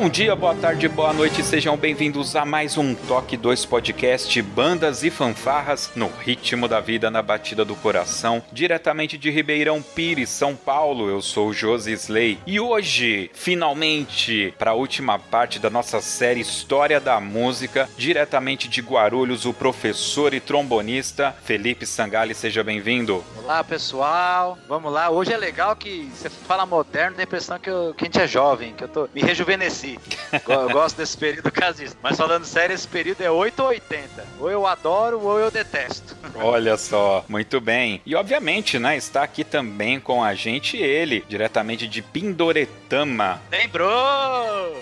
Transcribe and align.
Bom 0.00 0.08
dia, 0.08 0.34
boa 0.34 0.54
tarde, 0.54 0.88
boa 0.88 1.12
noite, 1.12 1.42
sejam 1.44 1.76
bem-vindos 1.76 2.34
a 2.34 2.42
mais 2.46 2.78
um 2.78 2.94
Toque 2.94 3.36
2 3.36 3.66
Podcast 3.66 4.40
Bandas 4.40 5.02
e 5.02 5.10
Fanfarras 5.10 5.90
no 5.94 6.08
ritmo 6.08 6.66
da 6.66 6.80
vida, 6.80 7.10
na 7.10 7.20
batida 7.20 7.66
do 7.66 7.76
coração, 7.76 8.42
diretamente 8.50 9.18
de 9.18 9.28
Ribeirão 9.28 9.82
Pires, 9.82 10.30
São 10.30 10.56
Paulo. 10.56 11.10
Eu 11.10 11.20
sou 11.20 11.48
o 11.48 11.52
Josi 11.52 11.92
Slay 11.92 12.38
e 12.46 12.58
hoje, 12.58 13.30
finalmente, 13.34 14.54
para 14.58 14.70
a 14.70 14.74
última 14.74 15.18
parte 15.18 15.58
da 15.58 15.68
nossa 15.68 16.00
série 16.00 16.40
História 16.40 16.98
da 16.98 17.20
Música, 17.20 17.86
diretamente 17.98 18.68
de 18.68 18.80
Guarulhos, 18.80 19.44
o 19.44 19.52
professor 19.52 20.32
e 20.32 20.40
trombonista 20.40 21.36
Felipe 21.44 21.84
Sangali. 21.84 22.34
Seja 22.34 22.64
bem-vindo. 22.64 23.22
Olá, 23.36 23.62
pessoal. 23.62 24.56
Vamos 24.66 24.90
lá. 24.90 25.10
Hoje 25.10 25.34
é 25.34 25.36
legal 25.36 25.76
que 25.76 26.10
você 26.14 26.30
fala 26.30 26.64
moderno, 26.64 27.16
dá 27.16 27.22
a 27.22 27.24
impressão 27.24 27.58
que, 27.58 27.68
eu, 27.68 27.92
que 27.94 28.04
a 28.04 28.06
gente 28.06 28.18
é 28.18 28.26
jovem, 28.26 28.72
que 28.72 28.84
eu 28.84 28.88
tô 28.88 29.06
me 29.14 29.20
rejuvenesci. 29.20 29.89
Eu 30.48 30.70
gosto 30.70 30.96
desse 30.96 31.16
período 31.16 31.50
casista. 31.50 31.96
Mas 32.02 32.16
falando 32.16 32.44
sério, 32.44 32.74
esse 32.74 32.86
período 32.86 33.22
é 33.22 33.30
8 33.30 33.60
ou 33.60 33.68
80. 33.68 34.26
Ou 34.38 34.50
eu 34.50 34.66
adoro 34.66 35.20
ou 35.20 35.38
eu 35.38 35.50
detesto. 35.50 36.16
Olha 36.36 36.76
só, 36.76 37.24
muito 37.28 37.60
bem. 37.60 38.00
E 38.04 38.14
obviamente, 38.14 38.78
né, 38.78 38.96
está 38.96 39.22
aqui 39.22 39.44
também 39.44 40.00
com 40.00 40.22
a 40.22 40.34
gente 40.34 40.76
ele, 40.76 41.24
diretamente 41.28 41.86
de 41.86 42.02
Pindoretama. 42.02 43.40
Lembrou! 43.50 44.76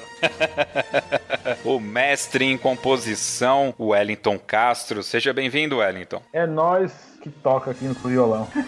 o 1.64 1.78
mestre 1.78 2.44
em 2.44 2.58
composição, 2.58 3.74
Wellington 3.78 4.38
Castro. 4.38 5.02
Seja 5.02 5.32
bem-vindo, 5.32 5.78
Wellington. 5.78 6.22
É 6.32 6.46
nós 6.46 6.92
que 7.28 7.40
toca 7.40 7.70
aqui 7.70 7.84
no 7.84 7.94
violão. 7.94 8.48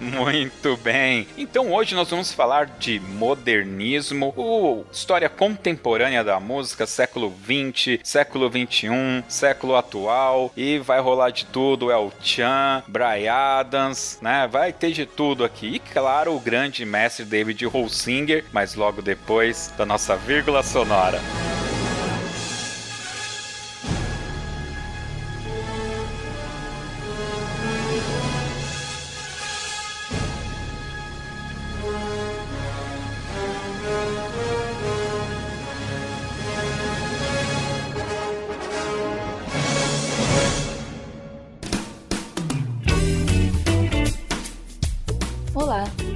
Muito 0.00 0.76
bem. 0.76 1.26
Então 1.36 1.72
hoje 1.72 1.94
nós 1.94 2.10
vamos 2.10 2.32
falar 2.32 2.66
de 2.66 3.00
modernismo, 3.00 4.32
ou 4.36 4.86
história 4.92 5.28
contemporânea 5.28 6.22
da 6.22 6.38
música, 6.38 6.86
século 6.86 7.30
20, 7.30 8.00
século 8.02 8.50
21, 8.50 9.22
século 9.28 9.76
atual 9.76 10.52
e 10.56 10.78
vai 10.78 11.00
rolar 11.00 11.30
de 11.30 11.46
tudo, 11.46 11.90
El 11.90 12.12
Chan, 12.20 12.82
Brian 12.86 13.32
Adams, 13.32 14.18
né? 14.20 14.48
Vai 14.50 14.72
ter 14.72 14.92
de 14.92 15.06
tudo 15.06 15.44
aqui. 15.44 15.66
E 15.66 15.78
claro, 15.78 16.34
o 16.34 16.40
grande 16.40 16.84
mestre 16.84 17.24
David 17.24 17.64
Holsinger, 17.66 18.44
mas 18.52 18.74
logo 18.74 19.00
depois 19.00 19.72
da 19.76 19.86
nossa 19.86 20.16
vírgula 20.16 20.62
sonora. 20.62 21.20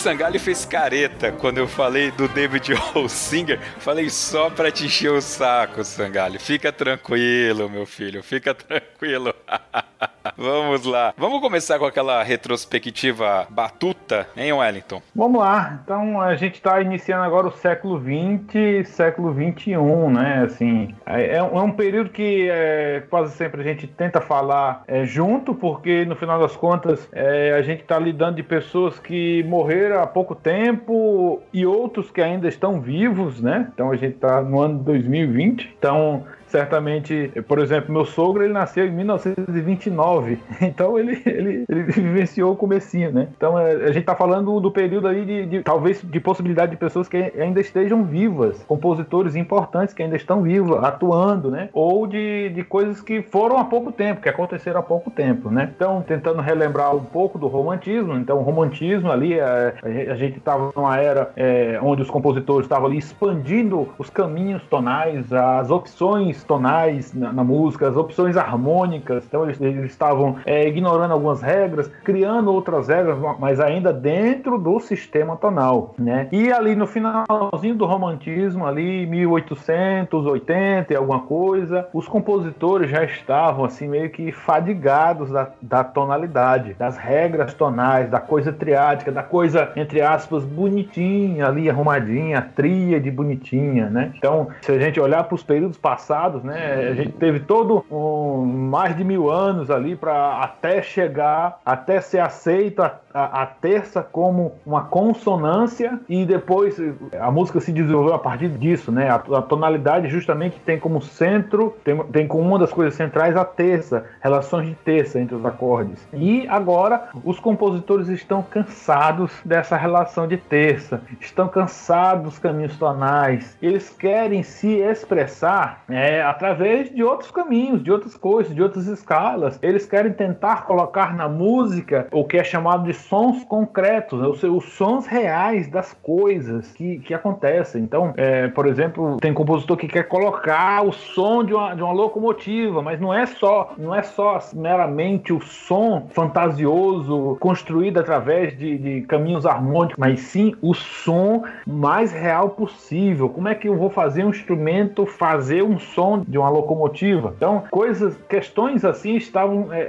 O 0.00 0.02
Felipe 0.02 0.18
Sangalli 0.18 0.38
fez 0.38 0.64
careta 0.64 1.30
quando 1.30 1.58
eu 1.58 1.68
falei 1.68 2.10
do 2.10 2.26
David 2.26 2.72
Holsinger. 2.94 3.60
Falei 3.80 4.08
só 4.08 4.48
pra 4.48 4.70
te 4.70 4.86
encher 4.86 5.12
o 5.12 5.20
saco, 5.20 5.84
Sangalli. 5.84 6.38
Fica 6.38 6.72
tranquilo, 6.72 7.68
meu 7.68 7.84
filho. 7.84 8.22
Fica 8.22 8.54
tranquilo. 8.54 9.34
Vamos 10.36 10.84
lá. 10.84 11.14
Vamos 11.16 11.40
começar 11.40 11.78
com 11.78 11.84
aquela 11.84 12.22
retrospectiva 12.22 13.46
batuta, 13.50 14.26
hein, 14.36 14.52
Wellington? 14.52 15.02
Vamos 15.14 15.40
lá. 15.40 15.80
Então, 15.82 16.20
a 16.20 16.34
gente 16.34 16.54
está 16.54 16.80
iniciando 16.80 17.24
agora 17.24 17.48
o 17.48 17.52
século 17.52 17.98
XX, 18.00 18.88
século 18.88 19.32
XXI, 19.32 19.76
né? 20.12 20.42
Assim, 20.44 20.94
é, 21.06 21.36
é 21.36 21.42
um 21.42 21.72
período 21.72 22.10
que 22.10 22.48
é, 22.50 23.02
quase 23.08 23.34
sempre 23.34 23.60
a 23.60 23.64
gente 23.64 23.86
tenta 23.86 24.20
falar 24.20 24.82
é, 24.86 25.04
junto, 25.04 25.54
porque 25.54 26.04
no 26.04 26.16
final 26.16 26.38
das 26.38 26.56
contas 26.56 27.08
é, 27.12 27.52
a 27.52 27.62
gente 27.62 27.82
está 27.82 27.98
lidando 27.98 28.36
de 28.36 28.42
pessoas 28.42 28.98
que 28.98 29.42
morreram 29.44 30.02
há 30.02 30.06
pouco 30.06 30.34
tempo 30.34 31.42
e 31.52 31.64
outros 31.64 32.10
que 32.10 32.20
ainda 32.20 32.48
estão 32.48 32.80
vivos, 32.80 33.40
né? 33.40 33.68
Então 33.72 33.90
a 33.90 33.96
gente 33.96 34.14
está 34.14 34.40
no 34.42 34.60
ano 34.60 34.78
2020. 34.80 35.74
Então 35.78 36.24
certamente, 36.50 37.32
por 37.46 37.58
exemplo, 37.58 37.92
meu 37.92 38.04
sogro 38.04 38.42
ele 38.42 38.52
nasceu 38.52 38.86
em 38.86 38.90
1929, 38.90 40.38
então 40.60 40.98
ele, 40.98 41.22
ele, 41.24 41.64
ele 41.68 41.82
vivenciou 41.84 42.52
o 42.52 42.56
comecinho, 42.56 43.12
né? 43.12 43.28
Então 43.36 43.58
é, 43.58 43.72
a 43.72 43.88
gente 43.88 44.00
está 44.00 44.14
falando 44.14 44.60
do 44.60 44.70
período 44.70 45.08
aí 45.08 45.24
de, 45.24 45.46
de, 45.46 45.62
talvez 45.62 46.02
de 46.02 46.20
possibilidade 46.20 46.72
de 46.72 46.76
pessoas 46.76 47.08
que 47.08 47.16
ainda 47.16 47.60
estejam 47.60 48.04
vivas, 48.04 48.62
compositores 48.64 49.36
importantes 49.36 49.94
que 49.94 50.02
ainda 50.02 50.16
estão 50.16 50.42
vivos, 50.42 50.82
atuando, 50.82 51.50
né? 51.50 51.68
Ou 51.72 52.06
de, 52.06 52.50
de 52.50 52.64
coisas 52.64 53.00
que 53.00 53.22
foram 53.22 53.56
há 53.56 53.64
pouco 53.64 53.92
tempo, 53.92 54.20
que 54.20 54.28
aconteceram 54.28 54.80
há 54.80 54.82
pouco 54.82 55.10
tempo, 55.10 55.50
né? 55.50 55.70
Então 55.74 56.02
tentando 56.02 56.42
relembrar 56.42 56.94
um 56.94 57.04
pouco 57.04 57.38
do 57.38 57.46
romantismo, 57.46 58.14
então 58.16 58.38
o 58.38 58.42
romantismo 58.42 59.10
ali 59.10 59.38
é, 59.38 59.74
a 60.10 60.14
gente 60.16 60.38
estava 60.38 60.72
numa 60.74 60.98
era 60.98 61.30
é, 61.36 61.78
onde 61.82 62.02
os 62.02 62.10
compositores 62.10 62.64
estavam 62.64 62.86
ali 62.86 62.98
expandindo 62.98 63.88
os 63.98 64.10
caminhos 64.10 64.62
tonais, 64.64 65.32
as 65.32 65.70
opções 65.70 66.39
tonais 66.44 67.12
na, 67.14 67.32
na 67.32 67.44
música, 67.44 67.88
as 67.88 67.96
opções 67.96 68.36
harmônicas. 68.36 69.24
Então 69.26 69.44
eles, 69.44 69.60
eles 69.60 69.90
estavam 69.90 70.36
é, 70.44 70.66
ignorando 70.66 71.12
algumas 71.12 71.42
regras, 71.42 71.90
criando 72.04 72.52
outras 72.52 72.88
regras, 72.88 73.18
mas 73.38 73.60
ainda 73.60 73.92
dentro 73.92 74.58
do 74.58 74.80
sistema 74.80 75.36
tonal, 75.36 75.94
né? 75.98 76.28
E 76.32 76.52
ali 76.52 76.74
no 76.74 76.86
finalzinho 76.86 77.74
do 77.74 77.86
romantismo, 77.86 78.66
ali 78.66 79.06
1880 79.06 80.92
e 80.92 80.96
alguma 80.96 81.20
coisa, 81.20 81.88
os 81.92 82.06
compositores 82.06 82.90
já 82.90 83.04
estavam 83.04 83.64
assim 83.64 83.88
meio 83.88 84.10
que 84.10 84.32
fadigados 84.32 85.30
da, 85.30 85.48
da 85.60 85.84
tonalidade, 85.84 86.74
das 86.74 86.96
regras 86.96 87.54
tonais, 87.54 88.10
da 88.10 88.20
coisa 88.20 88.52
triádica, 88.52 89.10
da 89.12 89.22
coisa 89.22 89.72
entre 89.76 90.00
aspas 90.00 90.44
bonitinha 90.44 91.46
ali 91.46 91.68
arrumadinha, 91.68 92.50
tríade 92.54 93.10
bonitinha, 93.10 93.88
né? 93.88 94.12
Então, 94.16 94.48
se 94.60 94.72
a 94.72 94.78
gente 94.78 95.00
olhar 95.00 95.24
para 95.24 95.34
os 95.34 95.42
períodos 95.42 95.78
passados, 95.78 96.29
né, 96.38 96.88
a 96.90 96.94
gente 96.94 97.12
teve 97.12 97.40
todo 97.40 97.84
um, 97.90 98.44
mais 98.44 98.96
de 98.96 99.04
mil 99.04 99.30
anos 99.30 99.70
ali 99.70 99.96
para 99.96 100.42
até 100.42 100.82
chegar, 100.82 101.60
até 101.64 102.00
ser 102.00 102.20
aceito 102.20 102.82
a, 103.12 103.42
a, 103.42 103.46
terça 103.46 104.02
como 104.02 104.52
uma 104.64 104.84
consonância 104.84 106.00
e 106.08 106.24
depois 106.24 106.76
a 107.18 107.30
música 107.30 107.60
se 107.60 107.72
desenvolveu 107.72 108.14
a 108.14 108.18
partir 108.18 108.48
disso, 108.48 108.92
né? 108.92 109.08
A, 109.08 109.16
a 109.16 109.42
tonalidade 109.42 110.08
justamente 110.08 110.58
tem 110.60 110.78
como 110.78 111.00
centro, 111.00 111.76
tem, 111.84 111.96
tem 112.04 112.26
como 112.26 112.42
uma 112.42 112.58
das 112.58 112.72
coisas 112.72 112.94
centrais 112.94 113.36
a 113.36 113.44
terça, 113.44 114.04
relações 114.20 114.68
de 114.68 114.74
terça 114.74 115.20
entre 115.20 115.34
os 115.34 115.44
acordes. 115.44 116.06
E 116.12 116.46
agora 116.48 117.08
os 117.24 117.40
compositores 117.40 118.08
estão 118.08 118.42
cansados 118.42 119.32
dessa 119.44 119.76
relação 119.76 120.26
de 120.26 120.36
terça, 120.36 121.02
estão 121.20 121.48
cansados 121.48 122.24
dos 122.24 122.38
caminhos 122.38 122.76
tonais, 122.76 123.56
eles 123.60 123.90
querem 123.90 124.42
se 124.42 124.68
expressar 124.78 125.84
é, 125.88 126.22
através 126.22 126.92
de 126.92 127.02
outros 127.02 127.30
caminhos, 127.30 127.82
de 127.82 127.90
outras 127.90 128.16
coisas, 128.16 128.54
de 128.54 128.62
outras 128.62 128.86
escalas. 128.86 129.58
Eles 129.62 129.86
querem 129.86 130.12
tentar 130.12 130.64
colocar 130.64 131.14
na 131.14 131.28
música 131.28 132.06
o 132.12 132.24
que 132.24 132.36
é 132.36 132.44
chamado 132.44 132.84
de 132.84 132.99
sons 133.00 133.44
concretos, 133.44 134.20
né? 134.20 134.28
seja, 134.34 134.52
os 134.52 134.64
sons 134.72 135.06
reais 135.06 135.68
das 135.68 135.92
coisas 135.92 136.72
que, 136.72 136.98
que 137.00 137.14
acontecem. 137.14 137.82
Então, 137.82 138.12
é, 138.16 138.48
por 138.48 138.66
exemplo, 138.66 139.16
tem 139.20 139.32
compositor 139.32 139.76
que 139.76 139.88
quer 139.88 140.04
colocar 140.04 140.84
o 140.84 140.92
som 140.92 141.44
de 141.44 141.54
uma, 141.54 141.74
de 141.74 141.82
uma 141.82 141.92
locomotiva, 141.92 142.82
mas 142.82 143.00
não 143.00 143.12
é 143.12 143.26
só 143.26 143.72
não 143.76 143.94
é 143.94 144.02
só 144.02 144.38
meramente 144.54 145.32
o 145.32 145.40
som 145.40 146.08
fantasioso 146.12 147.36
construído 147.40 147.98
através 147.98 148.56
de, 148.56 148.78
de 148.78 149.00
caminhos 149.02 149.46
harmônicos, 149.46 149.96
mas 149.98 150.20
sim 150.20 150.54
o 150.60 150.74
som 150.74 151.44
mais 151.66 152.12
real 152.12 152.50
possível. 152.50 153.28
Como 153.28 153.48
é 153.48 153.54
que 153.54 153.68
eu 153.68 153.76
vou 153.76 153.90
fazer 153.90 154.24
um 154.24 154.30
instrumento 154.30 155.06
fazer 155.06 155.62
um 155.62 155.78
som 155.78 156.22
de 156.26 156.38
uma 156.38 156.48
locomotiva? 156.48 157.32
Então, 157.36 157.64
coisas, 157.70 158.16
questões 158.28 158.84
assim 158.84 159.16
estavam 159.16 159.72
é, 159.72 159.80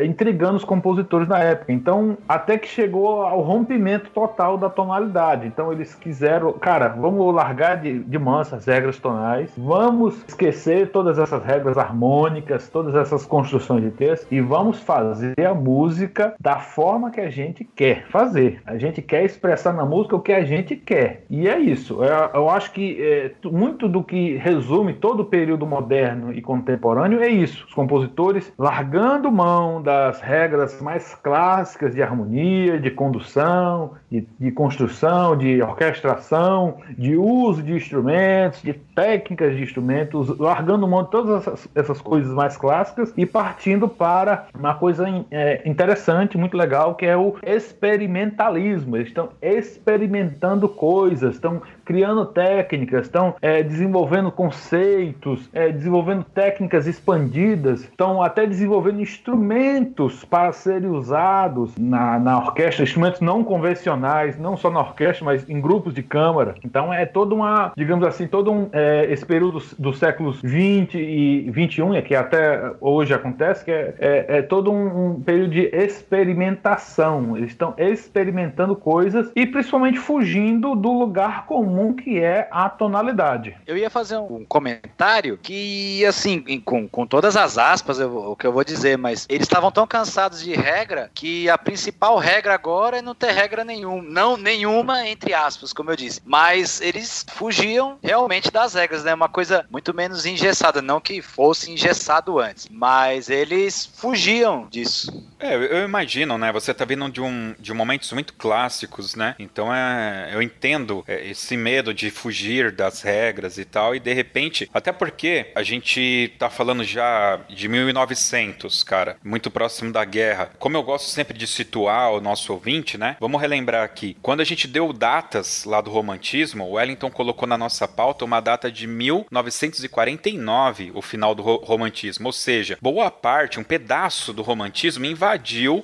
é, 0.00 0.06
intrigando 0.06 0.56
os 0.56 0.64
compositores 0.64 1.28
na 1.28 1.38
época. 1.38 1.72
Então, 1.72 2.16
até 2.48 2.56
que 2.56 2.66
chegou 2.66 3.22
ao 3.22 3.42
rompimento 3.42 4.08
total 4.08 4.56
da 4.56 4.70
tonalidade. 4.70 5.46
Então 5.46 5.70
eles 5.70 5.94
quiseram, 5.94 6.54
cara, 6.54 6.88
vamos 6.88 7.34
largar 7.34 7.76
de, 7.76 7.98
de 7.98 8.18
mansa 8.18 8.56
as 8.56 8.64
regras 8.64 8.98
tonais, 8.98 9.52
vamos 9.54 10.24
esquecer 10.26 10.90
todas 10.90 11.18
essas 11.18 11.44
regras 11.44 11.76
harmônicas, 11.76 12.70
todas 12.70 12.94
essas 12.94 13.26
construções 13.26 13.84
de 13.84 13.90
texto 13.90 14.26
e 14.30 14.40
vamos 14.40 14.80
fazer 14.80 15.34
a 15.44 15.52
música 15.52 16.34
da 16.40 16.58
forma 16.58 17.10
que 17.10 17.20
a 17.20 17.28
gente 17.28 17.64
quer 17.64 18.06
fazer. 18.06 18.62
A 18.64 18.78
gente 18.78 19.02
quer 19.02 19.24
expressar 19.24 19.74
na 19.74 19.84
música 19.84 20.16
o 20.16 20.20
que 20.20 20.32
a 20.32 20.42
gente 20.42 20.74
quer. 20.74 21.24
E 21.28 21.46
é 21.46 21.58
isso. 21.58 22.02
Eu, 22.02 22.30
eu 22.32 22.48
acho 22.48 22.72
que 22.72 22.96
é, 22.98 23.30
muito 23.44 23.86
do 23.86 24.02
que 24.02 24.36
resume 24.36 24.94
todo 24.94 25.20
o 25.20 25.26
período 25.26 25.66
moderno 25.66 26.32
e 26.32 26.40
contemporâneo 26.40 27.20
é 27.20 27.28
isso. 27.28 27.66
Os 27.66 27.74
compositores 27.74 28.50
largando 28.56 29.30
mão 29.30 29.82
das 29.82 30.22
regras 30.22 30.80
mais 30.80 31.14
clássicas 31.14 31.94
de 31.94 32.02
harmonia 32.02 32.37
harmonia, 32.38 32.78
de 32.78 32.90
condução, 32.90 33.92
de, 34.10 34.26
de, 34.38 34.50
construção, 34.52 35.36
de 35.36 35.60
orquestração, 35.60 36.78
de 36.96 37.16
uso 37.16 37.62
de 37.62 37.74
instrumentos, 37.74 38.62
de 38.62 38.72
técnicas 38.72 39.56
de 39.56 39.62
instrumentos, 39.62 40.38
largando 40.38 40.86
mão 40.86 41.02
de 41.02 41.10
todas 41.10 41.40
essas, 41.40 41.68
essas 41.74 42.00
coisas 42.00 42.32
mais 42.32 42.56
clássicas 42.56 43.12
e 43.16 43.26
partindo 43.26 43.88
para 43.88 44.46
uma 44.54 44.74
coisa 44.74 45.06
é, 45.30 45.68
interessante, 45.68 46.38
muito 46.38 46.56
legal, 46.56 46.94
que 46.94 47.06
é 47.06 47.16
o 47.16 47.36
experimentalismo. 47.42 48.96
Eles 48.96 49.08
estão 49.08 49.30
experimentando 49.42 50.68
coisas, 50.68 51.34
estão 51.34 51.60
criando 51.88 52.26
técnicas, 52.26 53.06
estão 53.06 53.34
é, 53.40 53.62
desenvolvendo 53.62 54.30
conceitos, 54.30 55.48
é, 55.54 55.70
desenvolvendo 55.72 56.22
técnicas 56.22 56.86
expandidas, 56.86 57.80
estão 57.80 58.22
até 58.22 58.46
desenvolvendo 58.46 59.00
instrumentos 59.00 60.22
para 60.22 60.52
serem 60.52 60.90
usados 60.90 61.74
na, 61.78 62.18
na 62.18 62.36
orquestra, 62.36 62.84
instrumentos 62.84 63.22
não 63.22 63.42
convencionais, 63.42 64.38
não 64.38 64.54
só 64.54 64.70
na 64.70 64.80
orquestra, 64.80 65.24
mas 65.24 65.48
em 65.48 65.62
grupos 65.62 65.94
de 65.94 66.02
câmara. 66.02 66.56
Então 66.62 66.92
é 66.92 67.06
toda 67.06 67.34
uma, 67.34 67.72
digamos 67.74 68.06
assim, 68.06 68.26
todo 68.26 68.52
um, 68.52 68.68
é, 68.70 69.10
esse 69.10 69.24
período 69.24 69.62
dos, 69.78 69.98
séculos 69.98 70.42
20 70.42 70.98
e 70.98 71.50
21, 71.50 71.94
é 71.94 72.02
que 72.02 72.14
até 72.14 72.70
hoje 72.82 73.14
acontece, 73.14 73.64
que 73.64 73.70
é, 73.70 73.94
é, 73.98 74.26
é 74.28 74.42
todo 74.42 74.70
um, 74.70 75.12
um 75.12 75.20
período 75.22 75.52
de 75.52 75.70
experimentação. 75.72 77.34
Eles 77.34 77.48
estão 77.48 77.72
experimentando 77.78 78.76
coisas 78.76 79.32
e 79.34 79.46
principalmente 79.46 79.98
fugindo 79.98 80.74
do 80.74 80.92
lugar 80.92 81.46
comum 81.46 81.77
comum 81.78 81.94
que 81.94 82.18
é 82.18 82.48
a 82.50 82.68
tonalidade. 82.68 83.56
Eu 83.66 83.76
ia 83.76 83.88
fazer 83.88 84.16
um 84.16 84.44
comentário 84.44 85.38
que, 85.38 86.04
assim, 86.04 86.60
com, 86.60 86.88
com 86.88 87.06
todas 87.06 87.36
as 87.36 87.56
aspas, 87.56 88.00
eu, 88.00 88.32
o 88.32 88.36
que 88.36 88.46
eu 88.46 88.52
vou 88.52 88.64
dizer, 88.64 88.98
mas 88.98 89.26
eles 89.28 89.46
estavam 89.46 89.70
tão 89.70 89.86
cansados 89.86 90.42
de 90.42 90.54
regra 90.54 91.10
que 91.14 91.48
a 91.48 91.56
principal 91.56 92.18
regra 92.18 92.54
agora 92.54 92.98
é 92.98 93.02
não 93.02 93.14
ter 93.14 93.30
regra 93.30 93.64
nenhuma. 93.64 94.02
Não 94.02 94.36
nenhuma, 94.36 95.06
entre 95.06 95.32
aspas, 95.32 95.72
como 95.72 95.90
eu 95.90 95.96
disse. 95.96 96.20
Mas 96.24 96.80
eles 96.80 97.24
fugiam 97.28 97.98
realmente 98.02 98.50
das 98.50 98.74
regras, 98.74 99.04
né? 99.04 99.14
Uma 99.14 99.28
coisa 99.28 99.64
muito 99.70 99.94
menos 99.94 100.26
engessada. 100.26 100.82
Não 100.82 101.00
que 101.00 101.22
fosse 101.22 101.70
engessado 101.70 102.38
antes, 102.38 102.66
mas 102.70 103.30
eles 103.30 103.86
fugiam 103.86 104.66
disso. 104.68 105.12
É, 105.40 105.54
eu 105.54 105.84
imagino, 105.84 106.36
né? 106.36 106.50
Você 106.52 106.74
tá 106.74 106.84
vindo 106.84 107.08
de 107.08 107.20
um 107.20 107.54
de 107.58 107.72
momentos 107.72 108.12
muito 108.12 108.34
clássicos, 108.34 109.14
né? 109.14 109.36
Então 109.38 109.72
é, 109.72 110.30
eu 110.32 110.42
entendo 110.42 111.04
é, 111.06 111.28
esse 111.28 111.56
medo 111.56 111.94
de 111.94 112.10
fugir 112.10 112.72
das 112.72 113.02
regras 113.02 113.56
e 113.56 113.64
tal, 113.64 113.94
e 113.94 114.00
de 114.00 114.12
repente, 114.12 114.68
até 114.74 114.90
porque 114.90 115.52
a 115.54 115.62
gente 115.62 116.34
tá 116.38 116.50
falando 116.50 116.82
já 116.82 117.38
de 117.48 117.68
1900, 117.68 118.82
cara, 118.82 119.16
muito 119.22 119.48
próximo 119.50 119.92
da 119.92 120.04
guerra. 120.04 120.50
Como 120.58 120.76
eu 120.76 120.82
gosto 120.82 121.08
sempre 121.08 121.38
de 121.38 121.46
situar 121.46 122.10
o 122.12 122.20
nosso 122.20 122.52
ouvinte, 122.52 122.98
né? 122.98 123.16
Vamos 123.20 123.40
relembrar 123.40 123.84
aqui. 123.84 124.16
Quando 124.20 124.40
a 124.40 124.44
gente 124.44 124.66
deu 124.66 124.92
datas 124.92 125.64
lá 125.64 125.80
do 125.80 125.90
romantismo, 125.90 126.64
o 126.64 126.72
Wellington 126.72 127.10
colocou 127.10 127.46
na 127.46 127.56
nossa 127.56 127.86
pauta 127.86 128.24
uma 128.24 128.40
data 128.40 128.72
de 128.72 128.88
1949, 128.88 130.90
o 130.94 131.02
final 131.02 131.34
do 131.34 131.42
ro 131.42 131.58
romantismo, 131.58 132.26
ou 132.26 132.32
seja, 132.32 132.78
boa 132.80 133.10
parte, 133.10 133.60
um 133.60 133.64
pedaço 133.64 134.32
do 134.32 134.40
romantismo 134.42 135.04
invadiu 135.04 135.27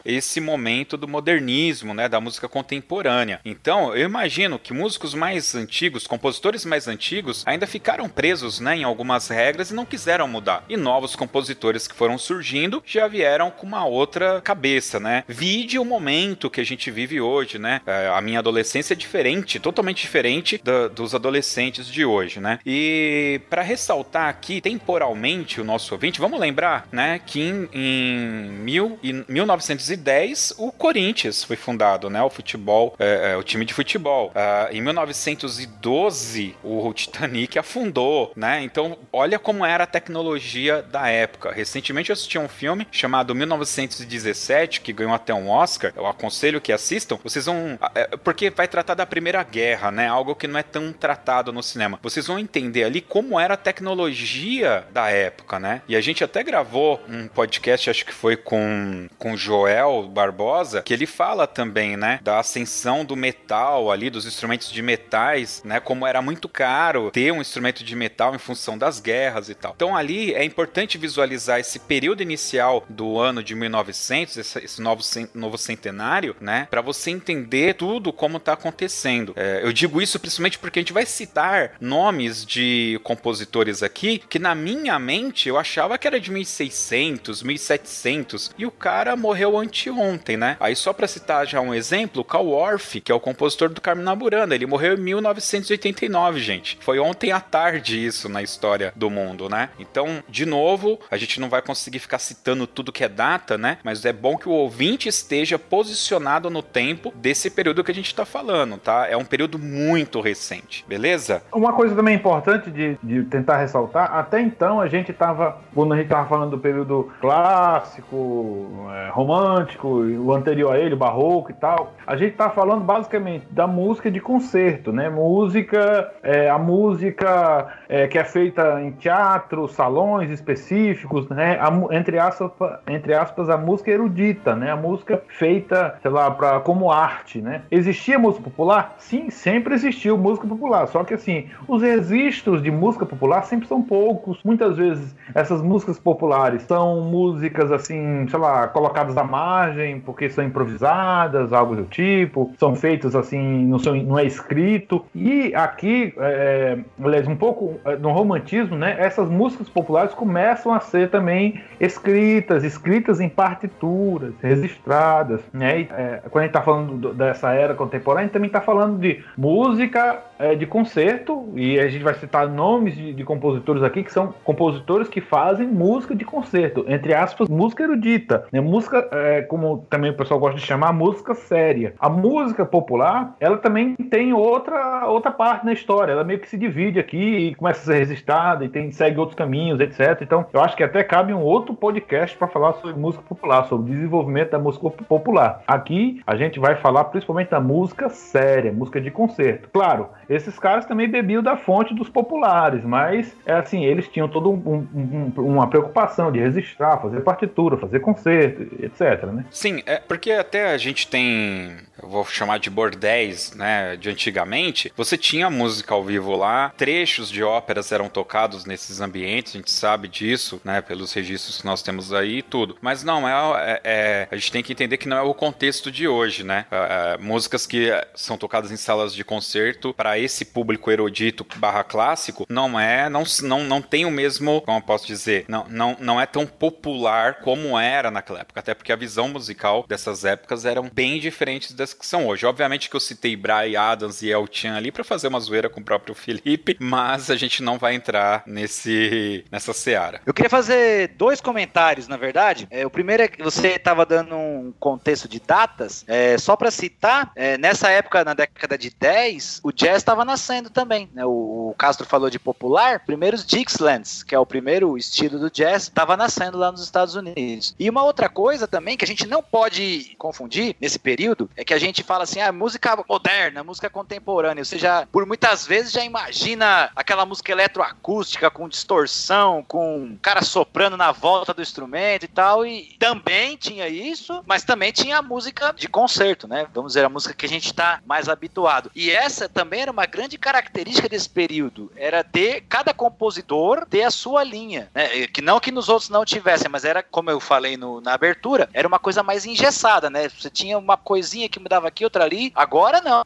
esse 0.05 0.41
momento 0.41 0.97
do 0.97 1.09
modernismo, 1.09 1.93
né, 1.93 2.09
da 2.09 2.21
música 2.21 2.49
contemporânea. 2.49 3.41
Então, 3.45 3.95
eu 3.95 4.05
imagino 4.05 4.59
que 4.59 4.73
músicos 4.73 5.15
mais 5.15 5.55
antigos 5.55 6.07
compositores 6.07 6.65
mais 6.65 6.89
antigos, 6.89 7.43
ainda 7.47 7.67
ficaram 7.67 8.09
presos 8.09 8.61
né, 8.61 8.77
em 8.77 8.85
algumas 8.85 9.29
regras 9.29 9.71
e 9.71 9.75
não 9.75 9.85
quiseram 9.85 10.29
mudar. 10.29 10.65
E 10.69 10.77
novos 10.77 11.17
compositores 11.17 11.89
que 11.89 11.95
foram 11.95 12.17
surgindo 12.17 12.83
já 12.87 13.09
vieram 13.09 13.51
com 13.51 13.67
uma 13.67 13.85
outra 13.85 14.41
cabeça, 14.41 15.01
né? 15.01 15.25
Vide 15.27 15.79
o 15.79 15.85
momento 15.85 16.51
que 16.51 16.61
a 16.61 16.65
gente 16.65 16.91
vive 16.91 17.21
hoje, 17.21 17.59
né? 17.59 17.81
É, 17.87 18.09
a 18.09 18.21
minha 18.21 18.39
adolescência 18.39 18.95
é 18.95 18.97
diferente, 18.97 19.59
totalmente 19.59 20.03
diferente 20.03 20.61
do, 20.63 20.89
dos 20.89 21.15
adolescentes 21.15 21.87
de 21.87 22.05
hoje, 22.05 22.41
né? 22.41 22.59
E 22.65 23.41
para 23.51 23.63
ressaltar 23.63 24.29
aqui 24.29 24.61
temporalmente 24.61 25.61
o 25.61 25.65
nosso 25.65 25.95
ouvinte, 25.95 26.21
vamos 26.21 26.39
lembrar, 26.39 26.87
né, 26.93 27.21
que 27.25 27.41
em, 27.41 27.69
em 27.73 28.49
mil, 28.51 28.99
1910 29.35 30.55
o 30.59 30.73
Corinthians 30.73 31.45
foi 31.45 31.57
fundado, 31.57 32.09
né? 32.09 32.23
O 32.23 32.31
futebol, 32.31 32.95
é, 32.99 33.33
é, 33.33 33.37
o 33.37 33.43
time 33.43 33.65
de 33.65 33.75
futebol. 33.75 34.29
Uh, 34.29 34.75
em 34.75 34.81
1900 34.81 35.35
1912 35.35 36.57
o 36.63 36.93
Titanic 36.93 37.59
afundou, 37.59 38.33
né? 38.37 38.63
Então, 38.63 38.99
olha 39.13 39.39
como 39.39 39.65
era 39.65 39.85
a 39.85 39.87
tecnologia 39.87 40.83
da 40.83 41.09
época. 41.09 41.53
Recentemente 41.53 42.11
eu 42.11 42.15
assisti 42.15 42.39
um 42.39 42.49
filme 42.49 42.87
chamado 42.91 43.35
1917, 43.35 44.81
que 44.81 44.93
ganhou 44.93 45.15
até 45.15 45.33
um 45.35 45.51
Oscar. 45.51 45.93
Eu 45.97 46.07
aconselho 46.07 46.61
que 46.61 46.73
assistam. 46.73 47.19
Vocês 47.23 47.47
vão. 47.47 47.79
É, 47.95 48.17
porque 48.17 48.51
vai 48.51 48.69
tratar 48.69 48.95
da 48.95 49.07
Primeira 49.07 49.43
Guerra, 49.43 49.91
né? 49.91 50.09
Algo 50.09 50.35
que 50.35 50.47
não 50.47 50.59
é 50.59 50.63
tão 50.63 50.93
tratado 50.93 51.53
no 51.53 51.63
cinema. 51.63 51.99
Vocês 52.03 52.27
vão 52.27 52.39
entender 52.39 52.85
ali 52.85 53.01
como 53.01 53.39
era 53.39 53.55
a 53.55 53.59
tecnologia 53.59 54.85
da 54.93 55.11
época, 55.11 55.59
né? 55.59 55.83
E 55.89 55.97
a 55.97 56.01
gente 56.01 56.25
até 56.25 56.43
gravou 56.43 57.01
um 57.09 57.29
podcast, 57.29 57.91
acho 57.91 58.05
que 58.05 58.13
foi 58.13 58.37
com, 58.37 59.09
com 59.25 59.39
Joel 59.39 60.03
Barbosa, 60.03 60.83
que 60.83 60.93
ele 60.93 61.07
fala 61.07 61.47
também, 61.47 61.97
né, 61.97 62.21
da 62.23 62.41
ascensão 62.41 63.07
do 63.07 63.17
metal 63.17 63.91
ali, 63.91 64.11
dos 64.11 64.27
instrumentos 64.27 64.71
de 64.71 64.83
metais, 64.83 65.63
né, 65.65 65.81
como 65.81 66.07
era 66.07 66.21
muito 66.21 66.47
caro 66.47 67.11
ter 67.11 67.33
um 67.33 67.41
instrumento 67.41 67.83
de 67.83 67.97
metal 67.97 68.35
em 68.35 68.39
função 68.39 68.77
das 68.77 69.01
guerras 69.01 69.49
e 69.49 69.55
tal. 69.55 69.73
Então 69.75 69.97
ali 69.97 70.35
é 70.35 70.45
importante 70.45 70.99
visualizar 70.99 71.59
esse 71.59 71.79
período 71.79 72.23
inicial 72.23 72.85
do 72.87 73.19
ano 73.19 73.43
de 73.43 73.55
1900, 73.55 74.37
esse, 74.37 74.59
esse 74.59 74.83
novo, 74.83 75.03
novo 75.33 75.57
centenário, 75.57 76.37
né, 76.39 76.69
para 76.71 76.83
você 76.83 77.11
entender 77.11 77.77
tudo 77.77 78.13
como 78.13 78.39
tá 78.39 78.53
acontecendo. 78.53 79.33
É, 79.37 79.63
eu 79.63 79.73
digo 79.73 80.03
isso 80.03 80.21
principalmente 80.21 80.59
porque 80.59 80.81
a 80.81 80.83
gente 80.83 80.93
vai 80.93 81.07
citar 81.07 81.77
nomes 81.81 82.45
de 82.45 83.01
compositores 83.03 83.83
aqui 83.83 84.23
que 84.29 84.39
na 84.39 84.55
minha 84.55 84.99
mente 84.99 85.49
eu 85.49 85.57
achava 85.57 85.97
que 85.97 86.07
era 86.07 86.21
de 86.21 86.31
1600, 86.31 87.43
1700 87.43 88.51
e 88.59 88.67
o 88.67 88.71
cara 88.71 89.14
morreu 89.17 89.59
anteontem, 89.59 90.37
né? 90.37 90.57
Aí 90.61 90.75
só 90.77 90.93
para 90.93 91.07
citar 91.07 91.47
já 91.47 91.61
um 91.61 91.75
exemplo, 91.75 92.25
o 92.35 92.51
Orff, 92.51 93.01
que 93.01 93.13
é 93.13 93.15
o 93.15 93.21
compositor 93.21 93.69
do 93.69 93.81
Carmina 93.81 94.15
Burana, 94.15 94.55
ele 94.55 94.67
morreu 94.67 94.95
em 94.95 95.01
1989, 95.01 96.41
gente. 96.41 96.79
Foi 96.81 96.99
ontem 96.99 97.33
à 97.33 97.41
tarde 97.41 98.05
isso 98.05 98.29
na 98.29 98.43
história 98.43 98.93
do 98.97 99.09
mundo, 99.09 99.49
né? 99.49 99.71
Então, 99.79 100.23
de 100.29 100.45
novo, 100.45 100.99
a 101.11 101.17
gente 101.17 101.41
não 101.41 101.49
vai 101.49 101.63
conseguir 101.63 101.99
ficar 101.99 102.19
citando 102.19 102.67
tudo 102.67 102.93
que 102.93 103.05
é 103.05 103.09
data, 103.09 103.57
né? 103.57 103.79
Mas 103.83 104.05
é 104.05 104.13
bom 104.13 104.37
que 104.37 104.49
o 104.49 104.53
ouvinte 104.53 105.09
esteja 105.09 105.59
posicionado 105.59 106.51
no 106.51 106.63
tempo 106.63 107.13
desse 107.17 107.51
período 107.51 107.85
que 107.85 107.91
a 107.91 107.95
gente 107.95 108.15
tá 108.15 108.25
falando, 108.25 108.79
tá? 108.79 109.07
É 109.09 109.17
um 109.17 109.25
período 109.25 109.59
muito 109.59 110.21
recente, 110.21 110.85
beleza? 110.89 111.43
Uma 111.53 111.73
coisa 111.73 111.95
também 111.95 112.15
importante 112.15 112.71
de, 112.71 112.99
de 113.03 113.23
tentar 113.25 113.59
ressaltar, 113.59 114.13
até 114.15 114.41
então 114.41 114.81
a 114.81 114.89
gente 114.89 115.13
tava, 115.13 115.61
quando 115.75 115.95
a 115.95 115.97
gente 115.97 116.09
tava 116.09 116.29
falando 116.29 116.51
do 116.51 116.59
período 116.59 117.13
clássico, 117.21 118.89
é, 118.93 119.04
romântico, 119.11 119.89
o 119.89 120.33
anterior 120.33 120.75
a 120.75 120.79
ele, 120.79 120.95
o 120.95 120.99
barroco 120.99 121.51
e 121.51 121.55
tal, 121.55 121.95
a 122.07 122.17
gente 122.17 122.37
tá 122.37 122.51
falando 122.51 122.83
basicamente 122.83 123.47
da 123.51 123.67
música 123.67 124.11
de 124.11 124.21
concerto, 124.21 124.93
né? 124.93 125.09
Música, 125.09 126.13
é, 126.23 126.49
a 126.49 126.59
música 126.59 127.69
é, 127.89 128.07
que 128.07 128.19
é 128.19 128.25
feita 128.25 128.81
em 128.83 128.93
teatro, 128.93 129.69
salões 129.69 130.31
específicos, 130.31 131.29
né? 131.29 131.59
A, 131.61 131.97
entre, 131.97 132.19
aspas, 132.19 132.51
entre 132.89 133.15
aspas, 133.15 133.49
a 133.49 133.57
música 133.57 133.91
erudita, 133.91 134.55
né? 134.55 134.71
A 134.71 134.77
música 134.77 135.23
feita, 135.29 135.99
sei 136.03 136.11
lá, 136.11 136.31
pra, 136.31 136.61
como 136.61 136.91
arte, 136.91 137.41
né? 137.41 137.63
Existia 137.71 138.19
música 138.19 138.45
popular? 138.45 138.95
Sim, 138.99 139.31
sempre 139.31 139.75
existiu 139.75 140.17
música 140.17 140.47
popular, 140.47 140.87
só 140.89 141.05
que 141.05 141.15
assim, 141.15 141.49
os 141.69 141.83
registros 141.83 142.63
de 142.63 142.71
música 142.71 143.07
popular 143.07 143.43
sempre 143.43 143.69
são 143.69 143.83
poucos. 143.83 144.41
Muitas 144.45 144.77
vezes 144.77 145.15
essas 145.35 145.63
músicas 145.63 145.99
populares 145.99 146.63
são 146.63 147.03
músicas 147.03 147.71
assim, 147.71 148.27
sei 148.29 148.39
lá, 148.39 148.69
colocadas 148.69 148.94
à 149.01 149.25
margem 149.25 150.01
porque 150.01 150.29
são 150.29 150.45
improvisadas, 150.45 151.53
algo 151.53 151.77
do 151.77 151.85
tipo, 151.85 152.53
são 152.59 152.75
feitas 152.75 153.15
assim, 153.15 153.67
não, 153.67 153.79
são, 153.79 153.95
não 153.95 154.19
é 154.19 154.25
escrito. 154.25 155.05
E 155.15 155.55
aqui, 155.55 156.15
é, 156.19 156.79
aliás, 157.03 157.27
um 157.27 157.37
pouco 157.37 157.81
é, 157.85 157.97
no 157.97 158.11
romantismo, 158.13 158.77
né, 158.77 158.97
essas 158.99 159.29
músicas 159.29 159.69
populares 159.69 160.15
começam 160.15 160.73
a 160.73 160.81
ser 160.81 161.11
também 161.11 161.61
escritas, 161.81 162.65
escritas 162.65 163.21
em 163.21 163.29
partituras, 163.29 164.35
registradas. 164.43 165.41
Né? 165.53 165.81
E, 165.81 165.89
é, 165.91 166.23
quando 166.31 166.43
a 166.43 166.47
gente 166.47 166.51
está 166.51 166.63
falando 166.63 166.97
do, 166.97 167.15
dessa 167.15 167.53
era 167.53 167.75
contemporânea, 167.75 168.23
a 168.23 168.25
gente 168.25 168.33
também 168.33 168.49
está 168.49 168.61
falando 168.61 168.99
de 168.99 169.23
música 169.37 170.23
é, 170.39 170.55
de 170.55 170.67
concerto, 170.67 171.49
e 171.55 171.79
a 171.79 171.89
gente 171.89 172.03
vai 172.03 172.15
citar 172.15 172.49
nomes 172.49 172.97
de, 172.97 173.13
de, 173.13 173.25
compositores 173.25 173.83
aqui 173.83 174.03
que 174.03 174.13
são 174.13 174.35
compositores 174.45 175.09
que 175.09 175.21
fazem 175.21 175.67
música 175.67 176.15
de 176.15 176.25
concerto, 176.25 176.85
entre 176.89 177.15
aspas, 177.15 177.49
música 177.49 177.83
erudita. 177.83 178.47
Né? 178.53 178.61
Música, 178.61 178.84
é, 179.13 179.43
como 179.43 179.87
também 179.91 180.11
o 180.11 180.17
pessoal 180.17 180.41
gosta 180.41 180.59
de 180.59 180.67
chamar, 180.67 180.93
música 180.93 181.35
séria. 181.35 181.95
A 181.99 182.09
música 182.09 182.65
popular, 182.65 183.35
ela 183.41 183.59
também 183.59 183.95
tem 183.95 184.33
outra, 184.33 185.07
outra 185.07 185.31
parte 185.31 185.65
na 185.65 185.73
história, 185.73 186.13
ela 186.13 186.25
meio 186.25 186.39
que 186.39 186.49
se 186.49 186.57
divide 186.57 186.99
aqui 186.99 187.17
e 187.17 187.55
começa 187.55 187.81
a 187.81 187.85
ser 187.85 187.99
registrada 187.99 188.65
e 188.65 188.69
tem, 188.69 188.91
segue 188.91 189.19
outros 189.19 189.37
caminhos, 189.37 189.81
etc. 189.81 190.21
Então, 190.23 190.47
eu 190.53 190.61
acho 190.61 190.77
que 190.77 190.83
até 190.83 191.03
cabe 191.03 191.33
um 191.33 191.41
outro 191.41 191.75
podcast 191.75 192.37
para 192.37 192.49
falar 192.49 192.75
sobre 192.75 192.99
música 192.99 193.23
popular, 193.23 193.65
sobre 193.65 193.91
o 193.91 193.95
desenvolvimento 193.95 194.51
da 194.51 194.59
música 194.59 194.91
popular. 194.91 195.63
Aqui 195.67 196.21
a 196.27 196.37
gente 196.37 196.59
vai 196.59 196.77
falar 196.77 197.05
principalmente 197.05 197.51
da 197.51 197.61
música 197.61 198.09
séria, 198.09 198.73
música 198.73 199.01
de 199.01 199.11
concerto. 199.11 199.69
Claro, 199.73 200.09
esses 200.29 200.59
caras 200.59 200.87
também 200.87 201.09
bebiam 201.09 201.43
da 201.43 201.57
fonte 201.57 201.95
dos 201.95 202.09
populares, 202.09 202.85
mas 202.85 203.35
é 203.47 203.55
assim, 203.55 203.85
eles 203.85 204.09
tinham 204.09 204.29
toda 204.29 204.49
um, 204.49 204.87
um, 204.95 205.33
uma 205.37 205.67
preocupação 205.67 206.31
de 206.31 206.39
registrar, 206.39 206.99
fazer 206.99 207.21
partitura, 207.21 207.77
fazer 207.77 208.01
concerto, 208.01 208.64
etc. 208.81 209.25
Né? 209.27 209.45
Sim, 209.51 209.83
é 209.87 209.97
porque 209.97 210.33
até 210.33 210.73
a 210.73 210.79
gente 210.79 211.07
tem, 211.09 211.77
eu 212.01 212.09
vou 212.09 212.25
chamar 212.25 212.59
de 212.59 212.71
bordéis, 212.71 213.55
né, 213.55 213.97
de 213.97 214.11
antigamente, 214.11 214.93
você 214.97 215.17
tinha 215.17 215.51
música 215.51 215.95
ao 215.95 216.05
vivo 216.05 216.37
lá, 216.37 216.73
trechos 216.77 217.31
de 217.31 217.43
óperas 217.43 217.93
eram 217.93 218.09
tocados 218.09 218.65
nesses 218.65 219.01
ambientes, 219.01 219.55
a 219.55 219.59
gente 219.59 219.71
sabe 219.71 220.09
disso, 220.09 220.61
né, 220.65 220.81
pelos 220.81 221.13
registros 221.13 221.61
que 221.61 221.67
nós 221.67 221.83
temos 221.83 222.13
aí 222.13 222.39
e 222.39 222.43
tudo. 222.43 222.77
Mas 222.81 223.03
não, 223.03 223.29
é, 223.29 223.33
é, 223.63 223.81
é, 223.85 224.29
a 224.31 224.37
gente 224.37 224.53
tem 224.53 224.63
que 224.63 224.73
entender 224.73 224.97
que 224.97 225.09
não 225.09 225.17
é 225.17 225.23
o 225.23 225.35
contexto 225.35 225.91
de 225.91 226.07
hoje, 226.07 226.45
né? 226.45 226.67
É, 226.71 227.15
é 227.15 227.19
músicas 227.19 227.67
que 227.67 227.91
são 228.15 228.37
tocadas 228.37 228.71
em 228.71 228.77
salas 228.77 229.15
de 229.15 229.25
concerto 229.25 229.95
para 229.95 230.19
esse 230.19 230.45
público 230.45 230.91
erudito 230.91 231.47
barra 231.57 231.85
clássico, 231.85 232.47
não 232.49 232.79
é, 232.79 233.09
não, 233.09 233.25
não, 233.43 233.65
não 233.65 233.83
tem 233.83 234.05
o 234.05 234.11
mesmo, 234.11 234.61
como 234.63 234.79
eu 234.79 234.83
posso 234.83 235.07
dizer, 235.07 235.45
não, 235.49 235.67
não, 235.69 235.97
não 236.01 236.21
é 236.21 236.27
tão 236.27 236.47
popular 236.47 237.37
como 237.41 237.79
era 237.79 238.11
naquela 238.11 238.41
época, 238.41 238.54
até 238.55 238.75
porque 238.75 238.93
a 238.93 238.97
visão 238.97 239.29
musical 239.29 239.85
dessas 239.89 240.25
épocas 240.25 240.65
eram 240.65 240.91
bem 240.93 241.19
diferentes 241.19 241.73
das 241.73 241.93
que 241.93 242.07
são 242.07 242.27
hoje. 242.27 242.47
Obviamente 242.47 242.89
que 242.89 242.97
eu 242.97 243.01
citei 243.01 243.37
Brian 243.37 243.81
Adams 243.81 244.23
e 244.23 244.31
El 244.31 244.47
Chan 244.51 244.75
ali 244.77 244.93
para 244.93 245.05
fazer 245.05 245.29
uma 245.29 245.41
zoeira 245.41 245.69
com 245.69 245.81
o 245.81 245.85
próprio 245.85 246.15
Felipe, 246.15 246.77
mas 246.81 247.31
a 247.31 247.37
gente 247.37 247.63
não 247.63 247.79
vai 247.79 247.95
entrar 247.95 248.43
nesse 248.47 249.45
nessa 249.51 249.73
seara. 249.73 250.21
Eu 250.25 250.33
queria 250.33 250.51
fazer 250.51 251.09
dois 251.17 251.41
comentários, 251.41 252.09
na 252.09 252.17
verdade. 252.17 252.67
É, 252.71 252.87
o 252.87 252.91
primeiro 252.91 253.23
é 253.23 253.29
que 253.29 253.43
você 253.43 253.69
estava 253.69 254.07
dando 254.07 254.35
um 254.35 254.73
contexto 254.79 255.29
de 255.29 255.41
datas, 255.41 256.05
é, 256.07 256.39
só 256.39 256.57
para 256.57 256.71
citar, 256.71 257.33
é, 257.35 257.59
nessa 257.59 257.91
época, 257.91 258.25
na 258.25 258.35
década 258.35 258.79
de 258.79 258.91
10, 258.91 259.61
o 259.63 259.73
jazz 259.73 259.99
estava 259.99 260.25
nascendo 260.25 260.71
também. 260.71 261.09
Né? 261.13 261.25
O, 261.25 261.71
o, 261.71 261.75
Castro 261.77 262.07
falou 262.07 262.31
de 262.31 262.39
popular, 262.39 263.01
primeiros 263.01 263.45
Dixielands, 263.45 264.23
que 264.23 264.35
é 264.35 264.39
o 264.39 264.47
primeiro 264.47 264.97
estilo 264.97 265.39
do 265.39 265.51
jazz, 265.51 265.85
estava 265.85 266.17
nascendo 266.17 266.57
lá 266.57 266.71
nos 266.71 266.83
Estados 266.83 267.15
Unidos. 267.15 267.75
E 267.79 267.91
uma 267.91 268.05
outra 268.05 268.29
coisa 268.29 268.44
também 268.69 268.97
que 268.97 269.05
a 269.05 269.09
gente 269.09 269.27
não 269.27 269.43
pode 269.43 270.15
confundir 270.19 270.77
nesse 270.81 270.99
período 270.99 271.49
é 271.57 271.65
que 271.65 271.75
a 271.75 271.79
gente 271.79 272.03
fala 272.03 272.25
assim, 272.25 272.41
ah, 272.41 272.53
música 272.53 273.03
moderna, 273.09 273.65
música 273.65 273.89
contemporânea. 273.89 274.65
Você 274.65 274.79
já, 274.79 275.07
por 275.07 275.27
muitas 275.27 275.67
vezes, 275.67 275.93
já 275.93 276.05
imagina 276.05 276.91
aquela 276.95 277.25
música 277.25 277.53
eletroacústica 277.53 278.51
com 278.51 278.69
distorção, 278.69 279.65
com 279.67 280.17
cara 280.21 280.43
soprando 280.43 280.97
na 280.97 281.13
volta 281.13 281.55
do 281.55 281.63
instrumento 281.63 282.25
e 282.25 282.29
tal. 282.29 282.67
E 282.67 282.97
também 282.99 283.57
tinha 283.57 283.89
isso, 283.89 284.43
mas 284.47 284.65
também 284.65 284.93
tinha 284.93 285.19
a 285.19 285.23
música 285.23 285.73
de 285.77 285.89
concerto, 285.89 286.47
né? 286.47 286.67
Vamos 286.75 286.93
dizer, 286.93 287.05
a 287.05 287.09
música 287.09 287.35
que 287.35 287.47
a 287.47 287.49
gente 287.49 287.67
está 287.67 288.01
mais 288.07 288.29
habituado. 288.29 288.91
E 288.95 289.11
essa 289.11 289.49
também 289.49 289.83
era 289.83 289.91
uma 289.91 290.07
grande 290.07 290.37
característica 290.37 291.09
desse 291.09 291.29
período 291.29 291.91
era 291.97 292.23
ter 292.23 292.63
cada 292.69 292.93
compositor 292.93 293.87
ter 293.87 294.03
a 294.03 294.11
sua 294.11 294.43
linha, 294.45 294.91
né? 294.95 295.27
Que 295.29 295.41
não 295.41 295.61
que 295.61 295.71
nos 295.71 295.89
outros 295.89 296.11
não 296.11 296.25
tivessem, 296.25 296.69
mas 296.69 296.85
era 296.85 297.03
como 297.03 297.31
eu 297.31 297.41
falei 297.41 297.77
no, 297.77 298.01
na 298.01 298.15
abertura, 298.15 298.34
era 298.73 298.87
uma 298.87 298.99
coisa 298.99 299.23
mais 299.23 299.47
engessada, 299.47 300.11
né? 300.11 300.29
Você 300.29 300.51
tinha 300.51 300.79
uma 300.79 300.97
coisinha 300.97 301.49
que 301.49 301.59
mudava 301.59 301.89
aqui, 301.89 302.05
outra 302.05 302.25
ali. 302.25 302.53
Agora 302.55 303.01
não, 303.01 303.25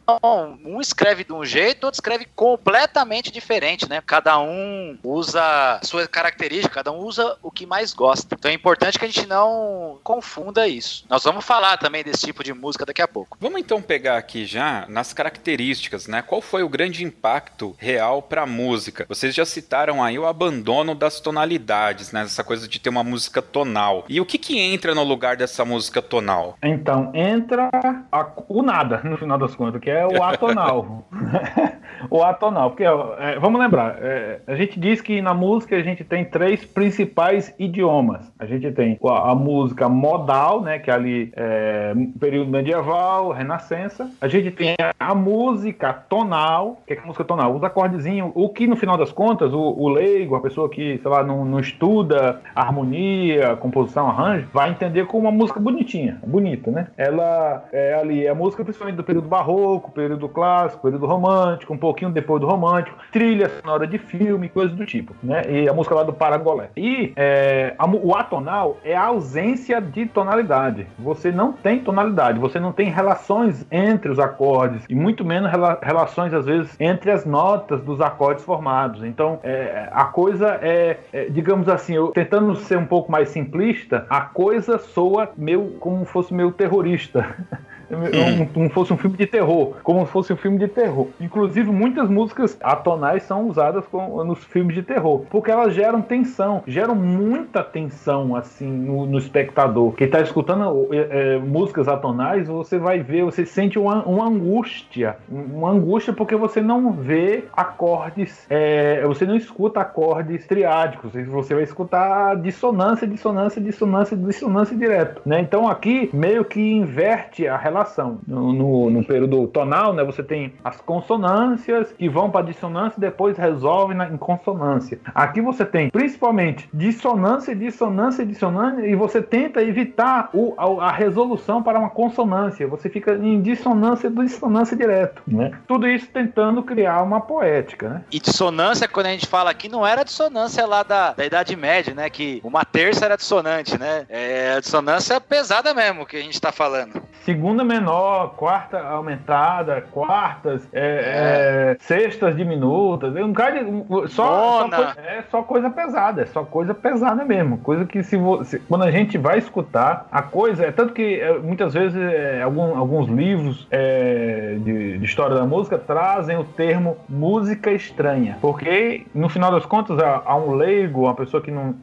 um 0.65 0.81
escreve 0.81 1.25
de 1.25 1.33
um 1.33 1.45
jeito, 1.45 1.85
outro 1.85 1.97
escreve 1.97 2.27
completamente 2.35 3.31
diferente, 3.31 3.89
né? 3.89 4.03
Cada 4.05 4.39
um 4.39 4.99
usa 5.03 5.81
sua 5.83 6.07
característica, 6.07 6.75
cada 6.75 6.93
um 6.93 6.99
usa 6.99 7.37
o 7.43 7.51
que 7.51 7.67
mais 7.67 7.93
gosta. 7.93 8.35
Então 8.39 8.51
é 8.51 8.55
importante 8.55 8.99
que 8.99 9.05
a 9.05 9.09
gente 9.09 9.27
não 9.27 9.99
confunda 10.03 10.67
isso. 10.67 11.05
Nós 11.09 11.25
vamos 11.25 11.45
falar 11.45 11.77
também 11.77 12.03
desse 12.05 12.27
tipo 12.27 12.43
de 12.45 12.53
música 12.53 12.87
daqui 12.87 13.03
a 13.03 13.09
pouco. 13.09 13.37
Vamos 13.41 13.61
então 13.61 13.81
pegar 13.83 14.17
aqui 14.17 14.45
já 14.45 14.87
nas 14.89 15.13
características, 15.13 16.07
né? 16.07 16.23
Qual 16.23 16.41
foi 16.41 16.63
o 16.63 16.69
grande 16.69 17.05
impacto 17.05 17.75
real 17.79 18.23
para 18.23 18.43
a 18.43 18.47
música? 18.47 19.07
Vocês 19.09 19.35
já 19.35 19.45
citaram 19.45 20.03
aí 20.03 20.19
o 20.19 20.27
abandono 20.27 20.95
das 20.95 21.21
tonalidades, 21.21 22.13
né? 22.13 22.23
Essa 22.23 22.45
coisa 22.45 22.69
de 22.69 22.79
ter 22.79 22.89
uma 22.89 23.05
música 23.05 23.41
tonal. 23.43 24.05
E 24.09 24.21
o 24.21 24.27
que 24.27 24.39
que 24.39 24.59
entra 24.59 24.95
no 24.99 25.05
lugar 25.05 25.37
dessa 25.37 25.65
música 25.65 26.03
tonal? 26.03 26.57
Então, 26.63 27.13
entra 27.15 27.71
a, 28.11 28.27
o 28.49 28.63
nada, 28.63 29.01
no 29.05 29.17
final 29.17 29.39
das 29.39 29.55
contas, 29.55 29.81
que 29.81 29.91
é 29.91 30.05
o 30.07 30.23
atonal. 30.23 31.07
o 32.11 32.23
atonal, 32.23 32.71
porque 32.71 32.85
é, 32.85 33.39
vamos 33.39 33.61
lembrar, 33.61 33.97
é, 34.01 34.41
a 34.47 34.55
gente 34.55 34.79
diz 34.79 35.01
que 35.01 35.23
na 35.23 35.35
música 35.35 35.77
a 35.77 35.83
gente 35.83 36.05
tem 36.05 36.25
três 36.25 36.65
principais 36.65 37.55
idiomas. 37.59 38.31
A 38.39 38.47
gente 38.47 38.71
tem 38.73 38.99
a, 39.05 39.31
a 39.31 39.35
música 39.35 39.89
modal, 39.89 40.61
né, 40.63 40.79
que 40.79 40.91
é 40.91 40.95
ali 40.95 41.33
é 41.37 41.95
período 42.19 42.51
medieval, 42.51 43.31
renascença. 43.31 44.11
A 44.21 44.29
gente 44.29 44.51
tem 44.51 44.75
a, 44.81 45.11
a 45.11 45.15
música 45.15 45.93
tonal, 45.93 46.83
que 46.87 46.95
é 46.95 46.99
a 46.99 47.07
música 47.07 47.25
tonal, 47.25 47.55
os 47.55 47.63
acordezinhos, 47.63 48.33
o 48.35 48.49
que 48.49 48.67
no 48.67 48.77
final 48.77 48.97
das 48.97 49.13
contas 49.13 49.53
o, 49.53 49.61
o 49.61 49.89
leigo, 49.89 50.35
a 50.35 50.41
pessoa 50.41 50.69
que, 50.69 50.99
sei 50.99 51.11
lá, 51.11 51.23
não, 51.23 51.45
não 51.45 51.61
estuda 51.61 52.41
harmonia, 52.55 53.57
composição, 53.57 54.09
arranjo, 54.09 54.49
vai 54.53 54.71
entender 54.71 54.88
como 55.07 55.25
uma 55.29 55.33
música 55.33 55.61
bonitinha, 55.61 56.19
bonita, 56.27 56.71
né? 56.71 56.89
Ela 56.97 57.65
é 57.73 57.95
ali, 57.95 58.27
é 58.27 58.31
a 58.31 58.35
música 58.35 58.65
principalmente 58.65 58.97
do 58.97 59.05
período 59.05 59.29
barroco, 59.29 59.91
período 59.93 60.29
clássico, 60.29 60.83
período 60.83 61.07
romântico, 61.07 61.73
um 61.73 61.79
pouquinho 61.79 62.11
depois 62.11 62.41
do 62.41 62.47
romântico, 62.47 62.97
trilha 63.13 63.49
sonora 63.49 63.87
de 63.87 63.99
filme, 63.99 64.49
coisas 64.49 64.77
do 64.77 64.87
tipo, 64.87 65.15
né? 65.23 65.43
E 65.49 65.69
a 65.69 65.73
música 65.73 65.95
lá 65.95 66.03
do 66.03 66.13
Parangolé. 66.13 66.71
E 66.77 67.13
é, 67.17 67.75
a, 67.79 67.87
o 67.87 68.15
atonal 68.15 68.77
é 68.85 68.97
a 68.97 69.07
ausência 69.07 69.81
de 69.81 70.07
tonalidade. 70.07 70.87
Você 70.99 71.31
não 71.31 71.53
tem 71.53 71.81
tonalidade, 71.81 72.39
você 72.39 72.59
não 72.59 72.73
tem 72.73 72.91
relações 72.91 73.67
entre 73.71 74.11
os 74.11 74.19
acordes 74.19 74.85
e 74.89 74.95
muito 74.95 75.25
menos 75.25 75.51
rela, 75.51 75.79
relações 75.83 76.33
às 76.33 76.47
vezes 76.47 76.77
entre 76.81 77.11
as 77.11 77.25
notas 77.25 77.81
dos 77.83 78.01
acordes 78.01 78.45
formados. 78.45 79.03
Então, 79.05 79.39
é, 79.43 79.89
a 79.93 80.05
coisa 80.05 80.59
é, 80.63 80.99
é, 81.13 81.25
digamos 81.27 81.69
assim, 81.69 81.95
eu 81.95 82.09
tentando 82.09 82.55
ser 82.57 82.79
um 82.79 82.87
pouco 82.87 83.11
mais 83.11 83.29
simplista, 83.29 84.07
a 84.09 84.21
coisa 84.21 84.78
soa 84.79 85.31
meio 85.37 85.77
como 85.79 86.05
fosse 86.05 86.33
meio 86.33 86.53
terrorista. 86.53 87.37
um, 87.91 88.65
um, 88.65 88.71
fosse 88.71 88.93
um 88.93 88.97
filme 88.97 89.17
de 89.17 89.27
terror, 89.27 89.77
como 89.83 90.05
se 90.07 90.13
fosse 90.13 90.33
um 90.33 90.37
filme 90.37 90.59
de 90.59 90.69
terror. 90.69 91.09
Inclusive, 91.21 91.71
muitas 91.71 92.09
músicas 92.09 92.57
atonais 92.63 93.23
são 93.23 93.49
usadas 93.49 93.87
com, 93.87 94.23
nos 94.25 94.45
filmes 94.45 94.75
de 94.75 94.83
terror, 94.83 95.25
porque 95.31 95.51
elas 95.51 95.75
geram 95.75 96.03
tensão, 96.03 96.63
geram 96.67 96.95
muita 96.95 97.63
tensão 97.63 98.37
assim 98.37 98.71
no, 98.71 99.07
no 99.07 99.19
espectador. 99.19 99.93
Quem 99.93 100.07
está 100.07 100.21
escutando 100.21 100.89
é, 100.93 101.35
é, 101.35 101.39
músicas 101.39 101.89
atonais, 101.89 102.47
você 102.47 102.79
vai 102.79 103.01
ver, 103.01 103.25
você 103.25 103.47
sente 103.47 103.79
uma, 103.79 104.05
uma 104.05 104.27
angústia, 104.27 105.17
uma 105.29 105.71
angústia 105.71 106.13
porque 106.13 106.37
você 106.37 106.61
não 106.61 106.93
vê 106.93 107.45
acordes, 107.57 108.47
é, 108.51 109.03
você 109.07 109.25
não 109.25 109.37
escuta 109.37 109.81
acordes 109.81 110.47
triádicos, 110.47 111.13
você 111.27 111.55
vai 111.55 111.65
escutar 111.65 112.37
dissonância, 112.37 113.07
dissonância, 113.07 113.61
dissonância, 113.61 114.17
dissonância 114.17 114.77
direto, 114.77 115.23
né? 115.25 115.41
Então 115.41 115.69
aqui 115.69 116.11
meio 116.13 116.45
que 116.45 116.61
inverte 116.61 117.47
a 117.47 117.57
relação 117.57 117.78
relação. 117.79 118.21
No, 118.27 118.53
no, 118.53 118.91
no, 118.91 119.05
período 119.05 119.47
tonal, 119.49 119.93
né, 119.93 120.03
você 120.05 120.23
tem 120.23 120.53
as 120.65 120.81
consonâncias 120.81 121.93
que 121.93 122.09
vão 122.09 122.31
para 122.31 122.47
dissonância 122.47 122.99
e 122.99 123.01
depois 123.01 123.37
resolvem 123.37 123.97
na, 123.97 124.09
em 124.09 124.17
consonância. 124.17 124.99
Aqui 125.15 125.41
você 125.41 125.65
tem 125.65 125.91
principalmente 125.91 126.69
dissonância, 126.73 127.55
dissonância, 127.55 128.27
dissonância 128.27 128.87
e 128.87 128.95
você 128.95 129.23
tenta 129.23 129.63
evitar 129.63 130.31
o, 130.33 130.55
a, 130.57 130.89
a, 130.89 130.93
resolução 130.93 131.63
para 131.63 131.79
uma 131.79 131.91
consonância. 131.91 132.67
Você 132.67 132.89
fica 132.89 133.15
em 133.15 133.41
dissonância, 133.41 134.11
dissonância 134.11 134.77
direto. 134.77 135.23
Né? 135.27 135.53
Tudo 135.67 135.87
isso 135.87 136.09
tentando 136.13 136.63
criar 136.63 137.03
uma 137.03 137.21
poética. 137.21 137.89
Né? 137.89 138.03
E 138.11 138.19
dissonância, 138.19 138.89
quando 138.89 139.07
a 139.07 139.11
gente 139.11 139.27
fala 139.27 139.51
aqui, 139.51 139.69
não 139.69 139.87
era 139.87 140.05
dissonância 140.05 140.67
lá 140.67 140.83
da, 140.83 141.13
da 141.13 141.25
Idade 141.25 141.55
Média, 141.57 141.95
né? 141.95 142.09
Que 142.11 142.41
uma 142.43 142.65
terça 142.65 143.05
era 143.05 143.17
dissonante, 143.17 143.79
né? 143.79 144.07
É 144.09 144.55
a 144.57 144.61
dissonância 144.61 145.21
pesada 145.21 145.73
mesmo 145.75 146.07
que 146.07 146.17
a 146.17 146.21
gente 146.21 146.35
está 146.35 146.51
falando. 146.51 147.03
Segunda 147.25 147.63
menor, 147.69 148.35
quarta 148.35 148.81
aumentada, 148.81 149.85
quartas, 149.93 150.67
é, 150.73 150.81
é. 150.81 151.73
É, 151.73 151.77
sextas 151.81 152.35
diminutas, 152.35 153.15
um 153.17 153.33
cara 153.33 153.63
de, 153.63 153.85
só, 154.09 154.63
só 154.63 154.69
coisa, 154.69 154.97
é 155.01 155.23
só 155.31 155.43
coisa 155.43 155.71
pesada, 155.71 156.23
é 156.23 156.27
só 156.27 156.45
coisa 156.45 156.75
pesada 156.75 157.25
mesmo, 157.25 157.59
coisa 157.59 157.85
que 157.85 158.03
se 158.03 158.17
você, 158.17 158.59
quando 158.69 158.85
a 158.85 158.91
gente 158.91 159.19
vai 159.19 159.39
escutar 159.39 160.07
a 160.11 160.23
coisa 160.23 160.65
é 160.65 160.73
tanto 160.73 160.95
que 160.95 161.21
é, 161.21 161.39
muitas 161.39 161.75
vezes 161.75 161.97
é, 162.01 162.43
algum, 162.43 162.77
alguns 162.77 163.09
livros 163.09 163.67
é, 163.71 164.57
de, 164.61 164.99
de, 164.99 165.05
história 165.05 165.37
da 165.37 165.45
música 165.45 165.79
trazem 165.79 166.39
o 166.39 166.45
termo 166.45 166.97
música 167.09 167.71
estranha, 167.71 168.39
porque 168.41 169.07
no 169.15 169.29
final 169.29 169.51
das 169.51 169.67
contas 169.67 169.99
a, 169.99 170.23
a 170.25 170.37
um 170.37 170.55
leigo, 170.55 171.03
uma 171.03 171.15
pessoa 171.15 171.43
que 171.43 171.51
não 171.51 171.75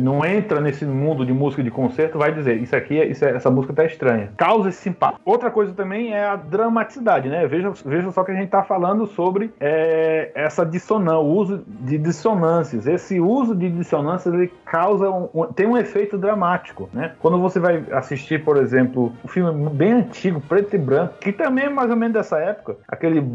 não 0.00 0.24
entra 0.24 0.60
nesse 0.60 0.84
mundo 0.84 1.26
de 1.26 1.32
música 1.32 1.62
de 1.62 1.70
concerto 1.70 2.18
vai 2.18 2.32
dizer 2.32 2.60
isso 2.60 2.74
aqui, 2.74 3.02
isso, 3.02 3.24
essa 3.24 3.50
música 3.50 3.74
tá 3.74 3.84
estranha, 3.84 4.30
causa 4.36 4.68
esse 4.68 4.88
impacto 4.88 5.20
Outra 5.34 5.50
coisa 5.50 5.72
também 5.72 6.14
é 6.14 6.24
a 6.24 6.36
dramaticidade, 6.36 7.28
né? 7.28 7.44
Veja, 7.48 7.72
veja 7.84 8.12
só 8.12 8.22
que 8.22 8.30
a 8.30 8.34
gente 8.34 8.44
está 8.44 8.62
falando 8.62 9.04
sobre 9.04 9.52
é, 9.58 10.30
essa 10.32 10.64
dissonância, 10.64 11.18
o 11.18 11.26
uso 11.26 11.64
de 11.66 11.98
dissonâncias. 11.98 12.86
Esse 12.86 13.18
uso 13.18 13.52
de 13.52 13.68
dissonâncias 13.68 14.32
ele 14.32 14.52
causa 14.64 15.10
um, 15.10 15.28
um, 15.34 15.46
tem 15.46 15.66
um 15.66 15.76
efeito 15.76 16.16
dramático, 16.16 16.88
né? 16.92 17.14
Quando 17.18 17.40
você 17.40 17.58
vai 17.58 17.84
assistir, 17.90 18.44
por 18.44 18.56
exemplo, 18.56 19.12
um 19.24 19.26
filme 19.26 19.70
bem 19.70 19.94
antigo, 19.94 20.40
preto 20.40 20.76
e 20.76 20.78
branco, 20.78 21.14
que 21.18 21.32
também 21.32 21.64
é 21.64 21.68
mais 21.68 21.90
ou 21.90 21.96
menos 21.96 22.14
dessa 22.14 22.38
época, 22.38 22.76
aquele 22.86 23.28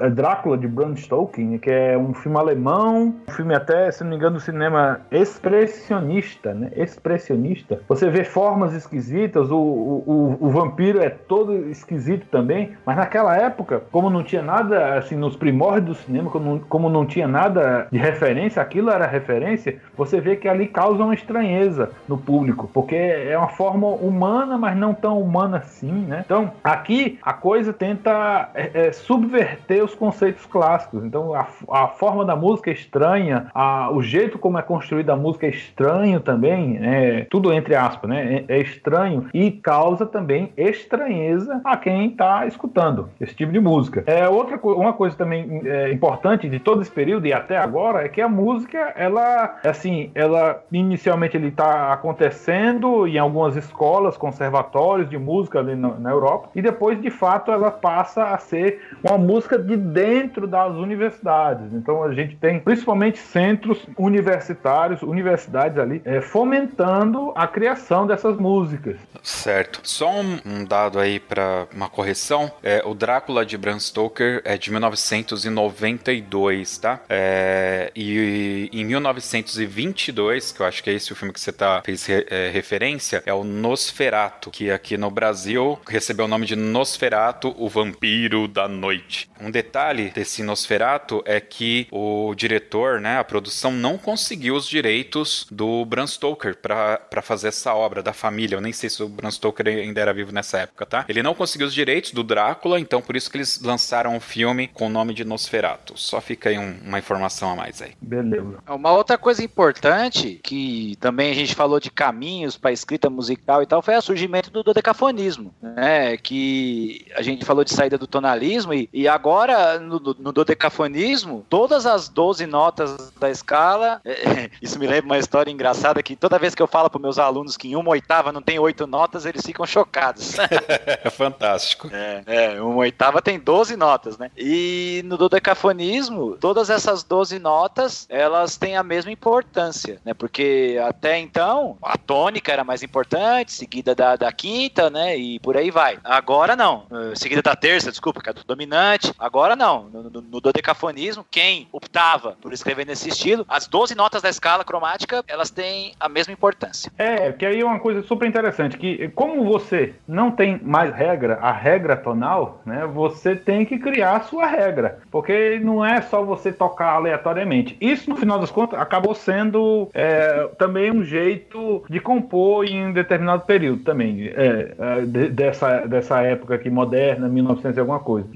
é, 0.00 0.10
Drácula 0.10 0.58
de 0.58 0.66
Bram 0.66 0.96
Stoker, 0.96 1.60
que 1.60 1.70
é 1.70 1.96
um 1.96 2.12
filme 2.12 2.38
alemão, 2.38 3.14
um 3.28 3.30
filme 3.30 3.54
até, 3.54 3.88
se 3.92 4.02
não 4.02 4.10
me 4.10 4.16
engano, 4.16 4.34
do 4.34 4.40
cinema 4.40 5.00
expressionista, 5.12 6.52
né? 6.52 6.72
Expressionista. 6.74 7.80
Você 7.88 8.10
vê 8.10 8.24
formas 8.24 8.74
esquisitas, 8.74 9.48
o, 9.48 9.56
o, 9.56 10.36
o 10.40 10.50
vampiro 10.50 11.00
é 11.00 11.08
todo 11.08 11.35
todo 11.36 11.68
esquisito 11.68 12.26
também, 12.30 12.70
mas 12.86 12.96
naquela 12.96 13.36
época, 13.36 13.82
como 13.92 14.08
não 14.08 14.22
tinha 14.22 14.40
nada, 14.40 14.94
assim, 14.94 15.16
nos 15.16 15.36
primórdios 15.36 15.98
do 15.98 16.02
cinema, 16.02 16.30
como, 16.30 16.60
como 16.60 16.88
não 16.88 17.04
tinha 17.04 17.28
nada 17.28 17.88
de 17.92 17.98
referência, 17.98 18.62
aquilo 18.62 18.88
era 18.90 19.06
referência, 19.06 19.78
você 19.94 20.18
vê 20.18 20.36
que 20.36 20.48
ali 20.48 20.66
causa 20.66 21.04
uma 21.04 21.12
estranheza 21.12 21.90
no 22.08 22.16
público, 22.16 22.70
porque 22.72 22.96
é 22.96 23.36
uma 23.36 23.50
forma 23.50 23.86
humana, 23.86 24.56
mas 24.56 24.74
não 24.78 24.94
tão 24.94 25.20
humana 25.20 25.58
assim, 25.58 25.92
né? 25.92 26.22
Então, 26.24 26.52
aqui 26.64 27.18
a 27.20 27.34
coisa 27.34 27.70
tenta 27.70 28.48
é, 28.54 28.86
é, 28.86 28.92
subverter 28.92 29.84
os 29.84 29.94
conceitos 29.94 30.46
clássicos. 30.46 31.04
Então, 31.04 31.34
a, 31.34 31.46
a 31.70 31.88
forma 31.88 32.24
da 32.24 32.34
música 32.34 32.70
é 32.70 32.72
estranha, 32.72 33.48
a, 33.54 33.90
o 33.90 34.02
jeito 34.02 34.38
como 34.38 34.58
é 34.58 34.62
construída 34.62 35.12
a 35.12 35.16
música 35.16 35.46
é 35.46 35.50
estranho 35.50 36.18
também, 36.18 36.78
é, 36.80 37.26
tudo 37.28 37.52
entre 37.52 37.74
aspas, 37.74 38.08
né? 38.08 38.44
É, 38.48 38.56
é 38.56 38.60
estranho 38.60 39.26
e 39.34 39.50
causa 39.50 40.06
também 40.06 40.50
estranheza 40.56 41.25
estranheza 41.26 41.60
a 41.64 41.76
quem 41.76 42.08
está 42.08 42.46
escutando 42.46 43.10
esse 43.20 43.34
tipo 43.34 43.52
de 43.52 43.60
música. 43.60 44.04
É 44.06 44.28
outra 44.28 44.58
uma 44.62 44.92
coisa 44.92 45.16
também 45.16 45.62
é, 45.64 45.92
importante 45.92 46.48
de 46.48 46.58
todo 46.58 46.82
esse 46.82 46.90
período 46.90 47.26
e 47.26 47.32
até 47.32 47.56
agora 47.56 48.04
é 48.04 48.08
que 48.08 48.20
a 48.20 48.28
música 48.28 48.92
ela 48.96 49.56
assim 49.64 50.10
ela 50.14 50.62
inicialmente 50.72 51.36
ele 51.36 51.48
está 51.48 51.92
acontecendo 51.92 53.06
em 53.06 53.18
algumas 53.18 53.56
escolas, 53.56 54.16
conservatórios 54.16 55.08
de 55.08 55.18
música 55.18 55.58
ali 55.58 55.74
na, 55.74 55.88
na 55.94 56.10
Europa 56.10 56.50
e 56.54 56.62
depois 56.62 57.00
de 57.00 57.10
fato 57.10 57.50
ela 57.50 57.70
passa 57.70 58.24
a 58.24 58.38
ser 58.38 58.80
uma 59.02 59.18
música 59.18 59.58
de 59.58 59.76
dentro 59.76 60.46
das 60.46 60.74
universidades. 60.74 61.72
Então 61.72 62.02
a 62.02 62.12
gente 62.12 62.36
tem 62.36 62.60
principalmente 62.60 63.18
centros 63.18 63.86
universitários, 63.96 65.02
universidades 65.02 65.78
ali 65.78 66.00
é, 66.04 66.20
fomentando 66.20 67.32
a 67.34 67.46
criação 67.46 68.06
dessas 68.06 68.36
músicas. 68.36 68.96
Certo. 69.22 69.80
Só 69.82 70.10
um, 70.10 70.38
um 70.44 70.64
dado 70.64 70.98
aí 70.98 71.15
para 71.20 71.66
uma 71.72 71.88
correção, 71.88 72.50
é, 72.62 72.82
o 72.84 72.94
Drácula 72.94 73.44
de 73.44 73.56
Bram 73.56 73.78
Stoker 73.78 74.42
é 74.44 74.56
de 74.56 74.70
1992, 74.70 76.78
tá? 76.78 77.00
É, 77.08 77.90
e 77.94 78.68
em 78.72 78.84
1922, 78.84 80.52
que 80.52 80.60
eu 80.60 80.66
acho 80.66 80.82
que 80.82 80.90
é 80.90 80.92
esse 80.92 81.12
o 81.12 81.16
filme 81.16 81.32
que 81.32 81.40
você 81.40 81.52
tá, 81.52 81.82
fez 81.84 82.04
re, 82.06 82.26
é, 82.28 82.50
referência, 82.50 83.22
é 83.26 83.32
o 83.32 83.44
Nosferato, 83.44 84.50
que 84.50 84.70
aqui 84.70 84.96
no 84.96 85.10
Brasil 85.10 85.78
recebeu 85.88 86.26
o 86.26 86.28
nome 86.28 86.46
de 86.46 86.56
Nosferato, 86.56 87.54
o 87.58 87.68
Vampiro 87.68 88.48
da 88.48 88.68
Noite. 88.68 89.28
Um 89.40 89.50
detalhe 89.50 90.10
desse 90.10 90.42
Nosferato 90.42 91.22
é 91.24 91.40
que 91.40 91.86
o 91.90 92.34
diretor, 92.34 93.00
né, 93.00 93.18
a 93.18 93.24
produção 93.24 93.70
não 93.70 93.98
conseguiu 93.98 94.54
os 94.54 94.68
direitos 94.68 95.46
do 95.50 95.84
Bram 95.84 96.06
Stoker 96.06 96.56
para 96.56 97.22
fazer 97.22 97.48
essa 97.48 97.74
obra 97.74 98.02
da 98.02 98.12
família. 98.12 98.56
Eu 98.56 98.60
nem 98.60 98.72
sei 98.72 98.90
se 98.90 99.02
o 99.02 99.08
Bram 99.08 99.30
Stoker 99.30 99.66
ainda 99.66 100.00
era 100.00 100.12
vivo 100.12 100.32
nessa 100.32 100.58
época, 100.58 100.86
tá? 100.86 101.04
Ele 101.08 101.22
não 101.22 101.34
conseguiu 101.34 101.66
os 101.66 101.74
direitos 101.74 102.12
do 102.12 102.22
Drácula, 102.22 102.78
então 102.80 103.00
por 103.00 103.16
isso 103.16 103.30
que 103.30 103.36
eles 103.36 103.60
lançaram 103.60 104.14
um 104.14 104.20
filme 104.20 104.68
com 104.68 104.86
o 104.86 104.90
nome 104.90 105.14
de 105.14 105.24
Nosferatu. 105.24 105.94
Só 105.96 106.20
fica 106.20 106.48
aí 106.48 106.58
um, 106.58 106.76
uma 106.84 106.98
informação 106.98 107.50
a 107.50 107.56
mais 107.56 107.80
aí. 107.80 107.92
Beleza. 108.00 108.58
Uma 108.68 108.92
outra 108.92 109.16
coisa 109.16 109.42
importante, 109.42 110.40
que 110.42 110.96
também 111.00 111.30
a 111.30 111.34
gente 111.34 111.54
falou 111.54 111.80
de 111.80 111.90
caminhos 111.90 112.56
para 112.56 112.72
escrita 112.72 113.08
musical 113.08 113.62
e 113.62 113.66
tal, 113.66 113.82
foi 113.82 113.96
o 113.96 114.02
surgimento 114.02 114.50
do 114.50 114.62
dodecafonismo, 114.62 115.54
né? 115.60 116.16
Que 116.16 117.06
a 117.14 117.22
gente 117.22 117.44
falou 117.44 117.64
de 117.64 117.72
saída 117.72 117.98
do 117.98 118.06
tonalismo 118.06 118.74
e, 118.74 118.88
e 118.92 119.08
agora 119.08 119.78
no, 119.78 119.98
no 119.98 120.32
dodecafonismo, 120.32 121.44
todas 121.48 121.86
as 121.86 122.08
12 122.08 122.46
notas 122.46 123.12
da 123.18 123.30
escala, 123.30 124.00
é, 124.04 124.50
isso 124.60 124.78
me 124.78 124.86
lembra 124.86 125.06
uma 125.06 125.18
história 125.18 125.50
engraçada 125.50 126.02
que 126.02 126.16
toda 126.16 126.38
vez 126.38 126.54
que 126.54 126.62
eu 126.62 126.66
falo 126.66 126.90
para 126.90 127.00
meus 127.00 127.18
alunos 127.18 127.56
que 127.56 127.68
em 127.68 127.76
uma 127.76 127.90
oitava 127.90 128.32
não 128.32 128.42
tem 128.42 128.58
oito 128.58 128.86
notas, 128.86 129.26
eles 129.26 129.44
ficam 129.44 129.66
chocados. 129.66 130.36
Fantástico. 131.10 131.88
É, 131.92 132.22
é, 132.26 132.60
uma 132.60 132.76
oitava 132.76 133.20
tem 133.22 133.38
12 133.38 133.76
notas, 133.76 134.18
né? 134.18 134.30
E 134.36 135.02
no 135.04 135.16
dodecafonismo, 135.16 136.36
todas 136.38 136.70
essas 136.70 137.02
12 137.02 137.38
notas, 137.38 138.06
elas 138.08 138.56
têm 138.56 138.76
a 138.76 138.82
mesma 138.82 139.10
importância, 139.10 140.00
né? 140.04 140.14
Porque 140.14 140.78
até 140.86 141.18
então, 141.18 141.76
a 141.82 141.96
tônica 141.96 142.52
era 142.52 142.64
mais 142.64 142.82
importante, 142.82 143.52
seguida 143.52 143.94
da, 143.94 144.16
da 144.16 144.32
quinta, 144.32 144.90
né? 144.90 145.16
E 145.16 145.38
por 145.40 145.56
aí 145.56 145.70
vai. 145.70 145.98
Agora 146.04 146.54
não. 146.54 146.86
Eh, 146.90 147.14
seguida 147.16 147.42
da 147.42 147.56
terça, 147.56 147.90
desculpa, 147.90 148.20
que 148.20 148.30
é 148.30 148.32
do 148.32 148.44
dominante. 148.44 149.12
Agora 149.18 149.56
não. 149.56 149.84
No, 149.84 150.02
no, 150.04 150.20
no 150.22 150.40
dodecafonismo, 150.40 151.24
quem 151.30 151.68
optava 151.72 152.36
por 152.40 152.52
escrever 152.52 152.86
nesse 152.86 153.08
estilo, 153.08 153.44
as 153.48 153.66
12 153.66 153.94
notas 153.94 154.22
da 154.22 154.28
escala 154.28 154.64
cromática, 154.64 155.24
elas 155.26 155.50
têm 155.50 155.94
a 155.98 156.08
mesma 156.08 156.32
importância. 156.32 156.92
É, 156.98 157.32
que 157.32 157.44
aí 157.44 157.60
é 157.60 157.64
uma 157.64 157.78
coisa 157.78 158.02
super 158.02 158.28
interessante, 158.28 158.76
que 158.76 159.08
como 159.08 159.44
você 159.44 159.94
não 160.06 160.30
tem 160.30 160.58
mais 160.76 160.94
regra, 160.94 161.38
a 161.40 161.52
regra 161.52 161.96
tonal, 161.96 162.60
né, 162.66 162.86
você 162.86 163.34
tem 163.34 163.64
que 163.64 163.78
criar 163.78 164.16
a 164.16 164.20
sua 164.20 164.44
regra, 164.44 164.98
porque 165.10 165.58
não 165.58 165.82
é 165.82 166.02
só 166.02 166.22
você 166.22 166.52
tocar 166.52 166.96
aleatoriamente. 166.96 167.74
Isso, 167.80 168.10
no 168.10 168.16
final 168.16 168.38
das 168.38 168.50
contas, 168.50 168.78
acabou 168.78 169.14
sendo 169.14 169.88
é, 169.94 170.50
também 170.58 170.90
um 170.92 171.02
jeito 171.02 171.82
de 171.88 171.98
compor 171.98 172.66
em 172.66 172.88
um 172.88 172.92
determinado 172.92 173.44
período 173.46 173.84
também, 173.84 174.26
é, 174.26 174.74
é 174.78 175.00
de, 175.00 175.28
dessa, 175.30 175.86
dessa 175.86 176.20
época 176.20 176.56
aqui 176.56 176.68
moderna, 176.68 177.26
1900 177.26 177.74
e 177.74 177.80
alguma 177.80 178.00
coisa. 178.00 178.28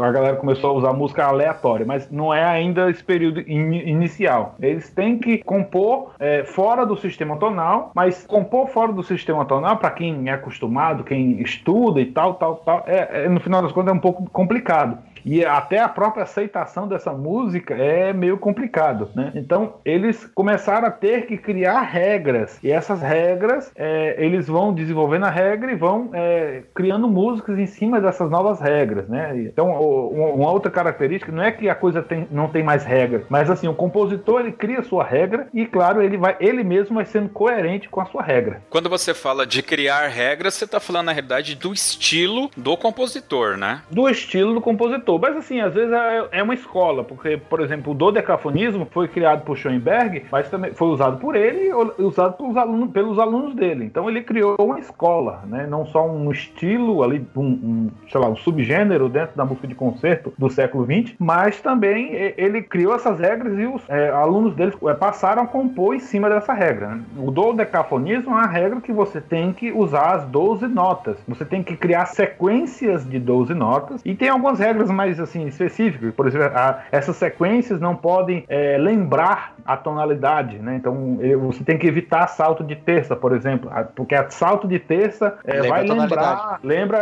A 0.00 0.10
galera 0.10 0.36
começou 0.36 0.70
a 0.70 0.72
usar 0.72 0.92
música 0.92 1.24
aleatória, 1.24 1.86
mas 1.86 2.10
não 2.10 2.34
é 2.34 2.42
ainda 2.42 2.90
esse 2.90 3.04
período 3.04 3.38
in, 3.40 3.72
inicial. 3.88 4.56
Eles 4.60 4.90
têm 4.90 5.16
que 5.16 5.44
compor 5.44 6.10
é, 6.18 6.42
fora 6.42 6.84
do 6.84 6.96
sistema 6.96 7.36
tonal, 7.36 7.92
mas 7.94 8.26
compor 8.26 8.66
fora 8.70 8.92
do 8.92 9.04
sistema 9.04 9.44
tonal, 9.44 9.76
para 9.76 9.92
quem 9.92 10.28
é 10.28 10.32
acostumado, 10.32 11.04
quem 11.04 11.40
estuda 11.40 11.83
e 12.00 12.06
tal, 12.06 12.34
tal, 12.34 12.56
tal, 12.56 12.84
é, 12.86 13.24
é, 13.24 13.28
no 13.28 13.40
final 13.40 13.62
das 13.62 13.72
contas 13.72 13.92
é 13.92 13.96
um 13.96 14.00
pouco 14.00 14.28
complicado. 14.30 14.98
E 15.24 15.44
até 15.44 15.78
a 15.78 15.88
própria 15.88 16.24
aceitação 16.24 16.86
dessa 16.86 17.12
música 17.12 17.74
é 17.74 18.12
meio 18.12 18.36
complicado, 18.36 19.08
né? 19.14 19.32
Então 19.34 19.74
eles 19.84 20.26
começaram 20.34 20.88
a 20.88 20.90
ter 20.90 21.26
que 21.26 21.36
criar 21.36 21.80
regras 21.82 22.58
e 22.62 22.70
essas 22.70 23.00
regras 23.00 23.70
é, 23.74 24.16
eles 24.18 24.46
vão 24.46 24.72
desenvolvendo 24.72 25.24
a 25.24 25.30
regra 25.30 25.72
e 25.72 25.76
vão 25.76 26.10
é, 26.12 26.62
criando 26.74 27.08
músicas 27.08 27.58
em 27.58 27.66
cima 27.66 28.00
dessas 28.00 28.30
novas 28.30 28.60
regras, 28.60 29.08
né? 29.08 29.36
Então 29.38 29.70
uma 29.70 30.50
outra 30.50 30.70
característica 30.70 31.32
não 31.32 31.42
é 31.42 31.52
que 31.52 31.68
a 31.68 31.74
coisa 31.74 32.02
tem, 32.02 32.26
não 32.30 32.48
tem 32.48 32.62
mais 32.62 32.84
regra, 32.84 33.24
mas 33.28 33.50
assim 33.50 33.68
o 33.68 33.74
compositor 33.74 34.40
ele 34.40 34.52
cria 34.52 34.82
sua 34.82 35.04
regra 35.04 35.48
e 35.54 35.66
claro 35.66 36.02
ele 36.02 36.16
vai 36.16 36.36
ele 36.40 36.62
mesmo 36.62 36.96
vai 36.96 37.06
sendo 37.06 37.28
coerente 37.28 37.88
com 37.88 38.00
a 38.00 38.06
sua 38.06 38.22
regra. 38.22 38.62
Quando 38.68 38.88
você 38.88 39.14
fala 39.14 39.46
de 39.46 39.62
criar 39.62 40.08
regras, 40.08 40.54
você 40.54 40.64
está 40.64 40.80
falando 40.80 41.06
na 41.06 41.12
realidade 41.12 41.54
do 41.54 41.72
estilo 41.72 42.50
do 42.56 42.76
compositor, 42.76 43.56
né? 43.56 43.82
Do 43.90 44.08
estilo 44.08 44.54
do 44.54 44.60
compositor 44.60 45.13
mas 45.18 45.36
assim, 45.36 45.60
às 45.60 45.74
vezes 45.74 45.92
é, 45.92 46.28
é 46.32 46.42
uma 46.42 46.54
escola, 46.54 47.04
porque, 47.04 47.36
por 47.36 47.60
exemplo, 47.60 47.92
o 47.92 47.94
dodecafonismo 47.94 48.86
foi 48.90 49.08
criado 49.08 49.42
por 49.44 49.56
Schoenberg, 49.56 50.24
mas 50.30 50.48
também 50.48 50.72
foi 50.72 50.88
usado 50.88 51.18
por 51.18 51.36
ele 51.36 51.68
e 51.98 52.02
usado 52.02 52.36
pelos 52.36 52.56
alunos, 52.56 52.90
pelos 52.90 53.18
alunos 53.18 53.54
dele. 53.54 53.84
Então 53.84 54.08
ele 54.08 54.22
criou 54.22 54.56
uma 54.58 54.78
escola, 54.78 55.42
né? 55.46 55.66
Não 55.68 55.86
só 55.86 56.06
um 56.06 56.30
estilo 56.30 57.02
ali, 57.02 57.26
um, 57.36 57.44
um 57.44 57.90
sei 58.10 58.20
lá, 58.20 58.28
um 58.28 58.36
subgênero 58.36 59.08
dentro 59.08 59.36
da 59.36 59.44
música 59.44 59.66
de 59.66 59.74
concerto 59.74 60.32
do 60.38 60.48
século 60.48 60.84
XX, 60.84 61.14
mas 61.18 61.60
também 61.60 62.10
ele 62.36 62.62
criou 62.62 62.94
essas 62.94 63.18
regras 63.18 63.58
e 63.58 63.66
os 63.66 63.82
é, 63.88 64.10
alunos 64.10 64.54
dele 64.54 64.72
é, 64.86 64.94
passaram 64.94 65.42
a 65.42 65.46
compor 65.46 65.94
em 65.94 66.00
cima 66.00 66.28
dessa 66.28 66.52
regra. 66.52 66.88
Né? 66.88 67.02
O 67.18 67.30
dodecafonismo 67.30 68.30
é 68.30 68.34
uma 68.34 68.46
regra 68.46 68.80
que 68.80 68.92
você 68.92 69.20
tem 69.20 69.52
que 69.52 69.72
usar 69.72 70.14
as 70.14 70.24
12 70.26 70.66
notas. 70.68 71.16
Você 71.28 71.44
tem 71.44 71.62
que 71.62 71.76
criar 71.76 72.06
sequências 72.06 73.08
de 73.08 73.18
12 73.18 73.54
notas 73.54 74.00
e 74.04 74.14
tem 74.14 74.28
algumas 74.28 74.58
regras 74.58 74.90
mais 74.90 75.03
mais 75.04 75.20
assim 75.20 75.46
específicos. 75.46 76.14
Por 76.14 76.26
exemplo, 76.26 76.50
a, 76.54 76.82
essas 76.90 77.16
sequências 77.16 77.80
não 77.80 77.94
podem 77.94 78.44
é, 78.48 78.78
lembrar 78.78 79.54
a 79.64 79.76
tonalidade, 79.76 80.58
né? 80.58 80.76
Então 80.76 81.18
você 81.40 81.62
tem 81.62 81.78
que 81.78 81.86
evitar 81.86 82.26
salto 82.28 82.64
de 82.64 82.74
terça, 82.74 83.14
por 83.14 83.32
exemplo, 83.32 83.70
porque 83.94 84.14
a 84.14 84.28
salto 84.30 84.66
de 84.66 84.78
terça 84.78 85.38
é, 85.44 85.62
vai 85.68 85.84
lembrar, 85.84 86.58
lembra 86.62 86.98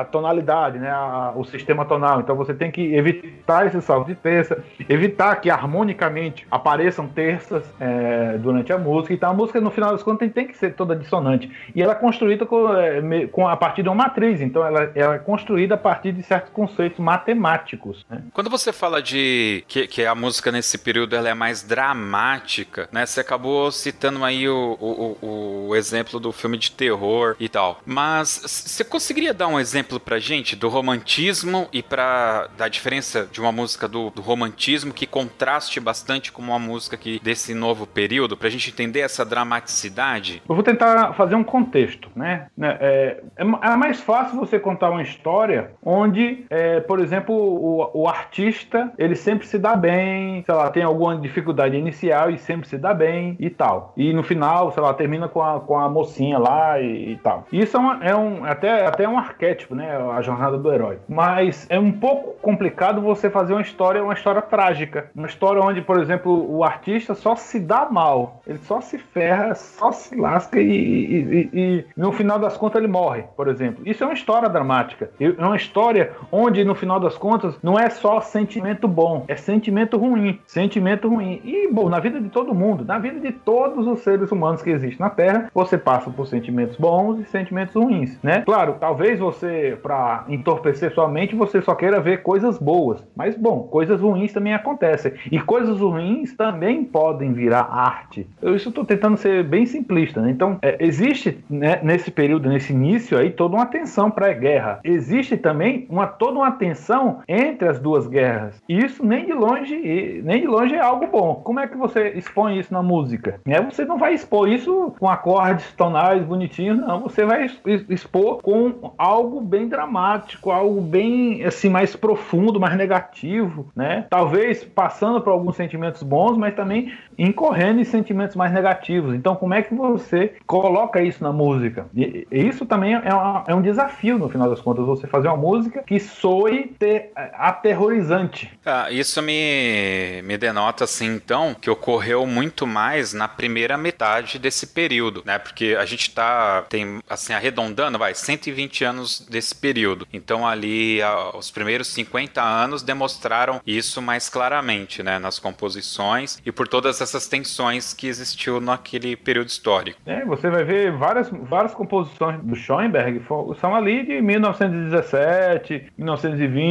a 0.00 0.04
tonalidade, 0.04 0.78
né? 0.78 0.90
A, 0.90 1.32
o 1.34 1.44
sistema 1.44 1.84
tonal. 1.84 2.20
Então 2.20 2.36
você 2.36 2.54
tem 2.54 2.70
que 2.70 2.94
evitar 2.94 3.66
esse 3.66 3.80
salto 3.80 4.06
de 4.06 4.14
terça, 4.14 4.62
evitar 4.88 5.36
que 5.36 5.50
harmonicamente 5.50 6.46
apareçam 6.50 7.08
terças 7.08 7.64
é, 7.80 8.38
durante 8.38 8.72
a 8.72 8.78
música. 8.78 9.12
Então 9.12 9.30
a 9.30 9.34
música 9.34 9.60
no 9.60 9.70
final 9.70 9.90
das 9.90 10.02
contas 10.02 10.20
tem, 10.20 10.28
tem 10.30 10.46
que 10.46 10.56
ser 10.56 10.74
toda 10.74 10.94
dissonante 10.94 11.50
e 11.74 11.82
ela 11.82 11.92
é 11.92 11.96
construída 11.96 12.46
com, 12.46 12.72
é, 12.74 13.26
com 13.26 13.48
a 13.48 13.56
partir 13.56 13.82
de 13.82 13.88
uma 13.88 13.94
matriz. 13.94 14.40
Então 14.40 14.64
ela, 14.64 14.90
ela 14.94 15.14
é 15.16 15.18
construída 15.18 15.74
a 15.74 15.78
partir 15.78 16.12
de 16.12 16.22
certos 16.22 16.52
conceitos 16.52 16.98
matemáticos 16.98 17.23
matemáticos. 17.24 18.04
Né? 18.08 18.22
Quando 18.32 18.50
você 18.50 18.72
fala 18.72 19.02
de 19.02 19.64
que, 19.66 19.86
que, 19.86 20.04
a 20.04 20.14
música 20.14 20.52
nesse 20.52 20.76
período 20.76 21.16
ela 21.16 21.28
é 21.28 21.34
mais 21.34 21.62
dramática, 21.62 22.88
né? 22.92 23.06
Você 23.06 23.20
acabou 23.20 23.72
citando 23.72 24.22
aí 24.22 24.48
o, 24.48 24.76
o, 24.80 25.68
o 25.68 25.76
exemplo 25.76 26.20
do 26.20 26.30
filme 26.30 26.58
de 26.58 26.70
terror 26.70 27.34
e 27.40 27.48
tal. 27.48 27.80
Mas 27.86 28.42
você 28.44 28.84
conseguiria 28.84 29.32
dar 29.32 29.48
um 29.48 29.58
exemplo 29.58 29.98
pra 29.98 30.18
gente 30.18 30.54
do 30.54 30.68
romantismo 30.68 31.68
e 31.72 31.82
pra, 31.82 32.48
da 32.56 32.68
diferença 32.68 33.26
de 33.30 33.40
uma 33.40 33.50
música 33.50 33.88
do, 33.88 34.10
do 34.10 34.20
romantismo 34.20 34.92
que 34.92 35.06
contraste 35.06 35.80
bastante 35.80 36.30
com 36.30 36.42
uma 36.42 36.58
música 36.58 36.96
aqui 36.96 37.20
desse 37.22 37.54
novo 37.54 37.86
período, 37.86 38.36
pra 38.36 38.50
gente 38.50 38.70
entender 38.70 39.00
essa 39.00 39.24
dramaticidade? 39.24 40.42
Eu 40.48 40.54
vou 40.54 40.64
tentar 40.64 41.14
fazer 41.14 41.34
um 41.34 41.44
contexto, 41.44 42.10
né? 42.14 42.46
É, 42.60 43.22
é, 43.36 43.42
é 43.42 43.76
mais 43.76 44.00
fácil 44.00 44.38
você 44.38 44.58
contar 44.58 44.90
uma 44.90 45.02
história 45.02 45.70
onde, 45.82 46.44
é, 46.50 46.80
por 46.80 47.00
exemplo, 47.00 47.13
exemplo, 47.14 47.34
o, 47.34 48.02
o 48.02 48.08
artista, 48.08 48.92
ele 48.98 49.14
sempre 49.14 49.46
se 49.46 49.58
dá 49.58 49.76
bem, 49.76 50.42
sei 50.44 50.54
lá, 50.54 50.70
tem 50.70 50.82
alguma 50.82 51.16
dificuldade 51.16 51.76
inicial 51.76 52.30
e 52.30 52.38
sempre 52.38 52.68
se 52.68 52.76
dá 52.76 52.92
bem 52.92 53.36
e 53.38 53.48
tal. 53.48 53.92
E 53.96 54.12
no 54.12 54.22
final, 54.22 54.72
sei 54.72 54.82
lá, 54.82 54.92
termina 54.92 55.28
com 55.28 55.42
a, 55.42 55.60
com 55.60 55.78
a 55.78 55.88
mocinha 55.88 56.38
lá 56.38 56.80
e, 56.80 57.12
e 57.12 57.16
tal. 57.18 57.46
Isso 57.52 57.76
é, 57.76 57.80
uma, 57.80 58.04
é 58.04 58.16
um, 58.16 58.44
até, 58.44 58.86
até 58.86 59.08
um 59.08 59.18
arquétipo, 59.18 59.74
né? 59.74 59.96
A 59.96 60.20
jornada 60.20 60.58
do 60.58 60.72
herói. 60.72 60.98
Mas 61.08 61.66
é 61.70 61.78
um 61.78 61.92
pouco 61.92 62.34
complicado 62.42 63.00
você 63.00 63.30
fazer 63.30 63.52
uma 63.52 63.62
história, 63.62 64.02
uma 64.02 64.14
história 64.14 64.42
trágica. 64.42 65.10
Uma 65.14 65.26
história 65.26 65.62
onde, 65.62 65.80
por 65.80 66.00
exemplo, 66.00 66.50
o 66.50 66.64
artista 66.64 67.14
só 67.14 67.36
se 67.36 67.60
dá 67.60 67.88
mal. 67.90 68.40
Ele 68.46 68.58
só 68.58 68.80
se 68.80 68.98
ferra, 68.98 69.54
só 69.54 69.92
se 69.92 70.16
lasca 70.16 70.60
e, 70.60 70.64
e, 70.64 71.16
e, 71.16 71.50
e 71.52 71.84
no 71.96 72.12
final 72.12 72.38
das 72.38 72.56
contas 72.56 72.82
ele 72.82 72.90
morre, 72.90 73.24
por 73.36 73.48
exemplo. 73.48 73.82
Isso 73.86 74.02
é 74.02 74.06
uma 74.06 74.14
história 74.14 74.48
dramática. 74.48 75.10
É 75.20 75.44
uma 75.44 75.56
história 75.56 76.12
onde 76.32 76.64
no 76.64 76.74
final 76.74 76.93
das 76.98 77.16
contas, 77.16 77.56
não 77.62 77.78
é 77.78 77.90
só 77.90 78.20
sentimento 78.20 78.88
bom, 78.88 79.24
é 79.28 79.36
sentimento 79.36 79.96
ruim. 79.96 80.38
Sentimento 80.46 81.08
ruim. 81.08 81.40
E, 81.44 81.68
bom, 81.72 81.88
na 81.88 82.00
vida 82.00 82.20
de 82.20 82.28
todo 82.28 82.54
mundo, 82.54 82.84
na 82.84 82.98
vida 82.98 83.20
de 83.20 83.32
todos 83.32 83.86
os 83.86 84.00
seres 84.00 84.30
humanos 84.30 84.62
que 84.62 84.70
existem 84.70 84.98
na 84.98 85.10
Terra, 85.10 85.50
você 85.54 85.76
passa 85.76 86.10
por 86.10 86.26
sentimentos 86.26 86.76
bons 86.76 87.20
e 87.20 87.24
sentimentos 87.24 87.74
ruins, 87.74 88.18
né? 88.22 88.42
Claro, 88.42 88.76
talvez 88.78 89.18
você, 89.18 89.78
para 89.82 90.24
entorpecer 90.28 90.92
sua 90.94 91.08
mente, 91.08 91.34
você 91.34 91.60
só 91.60 91.74
queira 91.74 92.00
ver 92.00 92.22
coisas 92.22 92.58
boas. 92.58 93.04
Mas, 93.16 93.36
bom, 93.36 93.64
coisas 93.64 94.00
ruins 94.00 94.32
também 94.32 94.54
acontecem. 94.54 95.12
E 95.30 95.40
coisas 95.40 95.80
ruins 95.80 96.34
também 96.36 96.84
podem 96.84 97.32
virar 97.32 97.68
arte. 97.70 98.26
Eu 98.40 98.54
isso 98.54 98.68
estou 98.68 98.84
tentando 98.84 99.16
ser 99.16 99.44
bem 99.44 99.66
simplista, 99.66 100.20
né? 100.20 100.30
Então, 100.30 100.58
é, 100.62 100.76
existe 100.80 101.38
né, 101.48 101.80
nesse 101.82 102.10
período, 102.10 102.48
nesse 102.48 102.72
início 102.72 103.18
aí, 103.18 103.30
toda 103.30 103.56
uma 103.56 103.66
tensão 103.66 104.10
pré-guerra. 104.10 104.80
Existe 104.84 105.36
também 105.36 105.86
uma, 105.88 106.06
toda 106.06 106.38
uma 106.38 106.52
tensão 106.52 106.83
entre 107.28 107.68
as 107.68 107.78
duas 107.78 108.06
guerras. 108.06 108.62
E 108.68 108.78
isso 108.78 109.04
nem 109.04 109.26
de 109.26 109.32
longe, 109.32 110.22
nem 110.24 110.40
de 110.40 110.46
longe 110.46 110.74
é 110.74 110.80
algo 110.80 111.06
bom. 111.06 111.36
Como 111.44 111.60
é 111.60 111.66
que 111.66 111.76
você 111.76 112.10
expõe 112.10 112.58
isso 112.58 112.72
na 112.72 112.82
música? 112.82 113.40
É, 113.46 113.60
você 113.60 113.84
não 113.84 113.98
vai 113.98 114.14
expor 114.14 114.48
isso 114.48 114.94
com 114.98 115.08
acordes 115.08 115.72
tonais 115.72 116.22
bonitinhos, 116.24 116.78
não. 116.78 117.00
Você 117.00 117.24
vai 117.24 117.50
expor 117.88 118.40
com 118.42 118.92
algo 118.98 119.40
bem 119.40 119.68
dramático, 119.68 120.50
algo 120.50 120.80
bem 120.80 121.44
assim 121.44 121.68
mais 121.68 121.94
profundo, 121.96 122.60
mais 122.60 122.76
negativo, 122.76 123.66
né? 123.74 124.06
Talvez 124.10 124.64
passando 124.64 125.20
por 125.20 125.30
alguns 125.30 125.56
sentimentos 125.56 126.02
bons, 126.02 126.36
mas 126.36 126.54
também 126.54 126.92
incorrendo 127.18 127.80
em 127.80 127.84
sentimentos 127.84 128.36
mais 128.36 128.52
negativos. 128.52 129.14
Então, 129.14 129.36
como 129.36 129.54
é 129.54 129.62
que 129.62 129.74
você 129.74 130.34
coloca 130.46 131.00
isso 131.00 131.22
na 131.22 131.32
música? 131.32 131.86
E 131.94 132.26
isso 132.30 132.66
também 132.66 132.94
é, 132.94 133.14
uma, 133.14 133.44
é 133.46 133.54
um 133.54 133.62
desafio 133.62 134.18
no 134.18 134.28
final 134.28 134.48
das 134.48 134.60
contas, 134.60 134.84
você 134.84 135.06
fazer 135.06 135.28
uma 135.28 135.36
música 135.36 135.82
que 135.82 135.98
soe 136.00 136.73
ter, 136.78 137.12
aterrorizante. 137.34 138.50
Ah, 138.64 138.90
isso 138.90 139.20
me, 139.22 140.22
me 140.22 140.36
denota, 140.36 140.84
assim, 140.84 141.06
então, 141.06 141.54
que 141.54 141.70
ocorreu 141.70 142.26
muito 142.26 142.66
mais 142.66 143.12
na 143.12 143.28
primeira 143.28 143.76
metade 143.76 144.38
desse 144.38 144.68
período, 144.68 145.22
né? 145.24 145.38
Porque 145.38 145.76
a 145.78 145.84
gente 145.84 146.10
tá, 146.14 146.62
tem, 146.68 147.00
assim, 147.08 147.32
arredondando, 147.32 147.98
vai, 147.98 148.14
120 148.14 148.84
anos 148.84 149.20
desse 149.28 149.54
período. 149.54 150.06
Então, 150.12 150.46
ali, 150.46 150.98
os 151.34 151.50
primeiros 151.50 151.88
50 151.88 152.42
anos 152.42 152.82
demonstraram 152.82 153.60
isso 153.66 154.00
mais 154.00 154.28
claramente, 154.28 155.02
né? 155.02 155.18
Nas 155.18 155.38
composições 155.38 156.40
e 156.44 156.52
por 156.52 156.68
todas 156.68 157.00
essas 157.00 157.26
tensões 157.26 157.92
que 157.92 158.06
existiu 158.06 158.60
naquele 158.60 159.16
período 159.16 159.48
histórico. 159.48 160.00
É, 160.06 160.24
você 160.24 160.50
vai 160.50 160.64
ver 160.64 160.92
várias, 160.92 161.28
várias 161.30 161.74
composições 161.74 162.40
do 162.42 162.54
Schoenberg 162.54 163.22
são 163.60 163.74
ali 163.74 164.04
de 164.04 164.20
1917, 164.20 165.92
1920, 165.96 166.63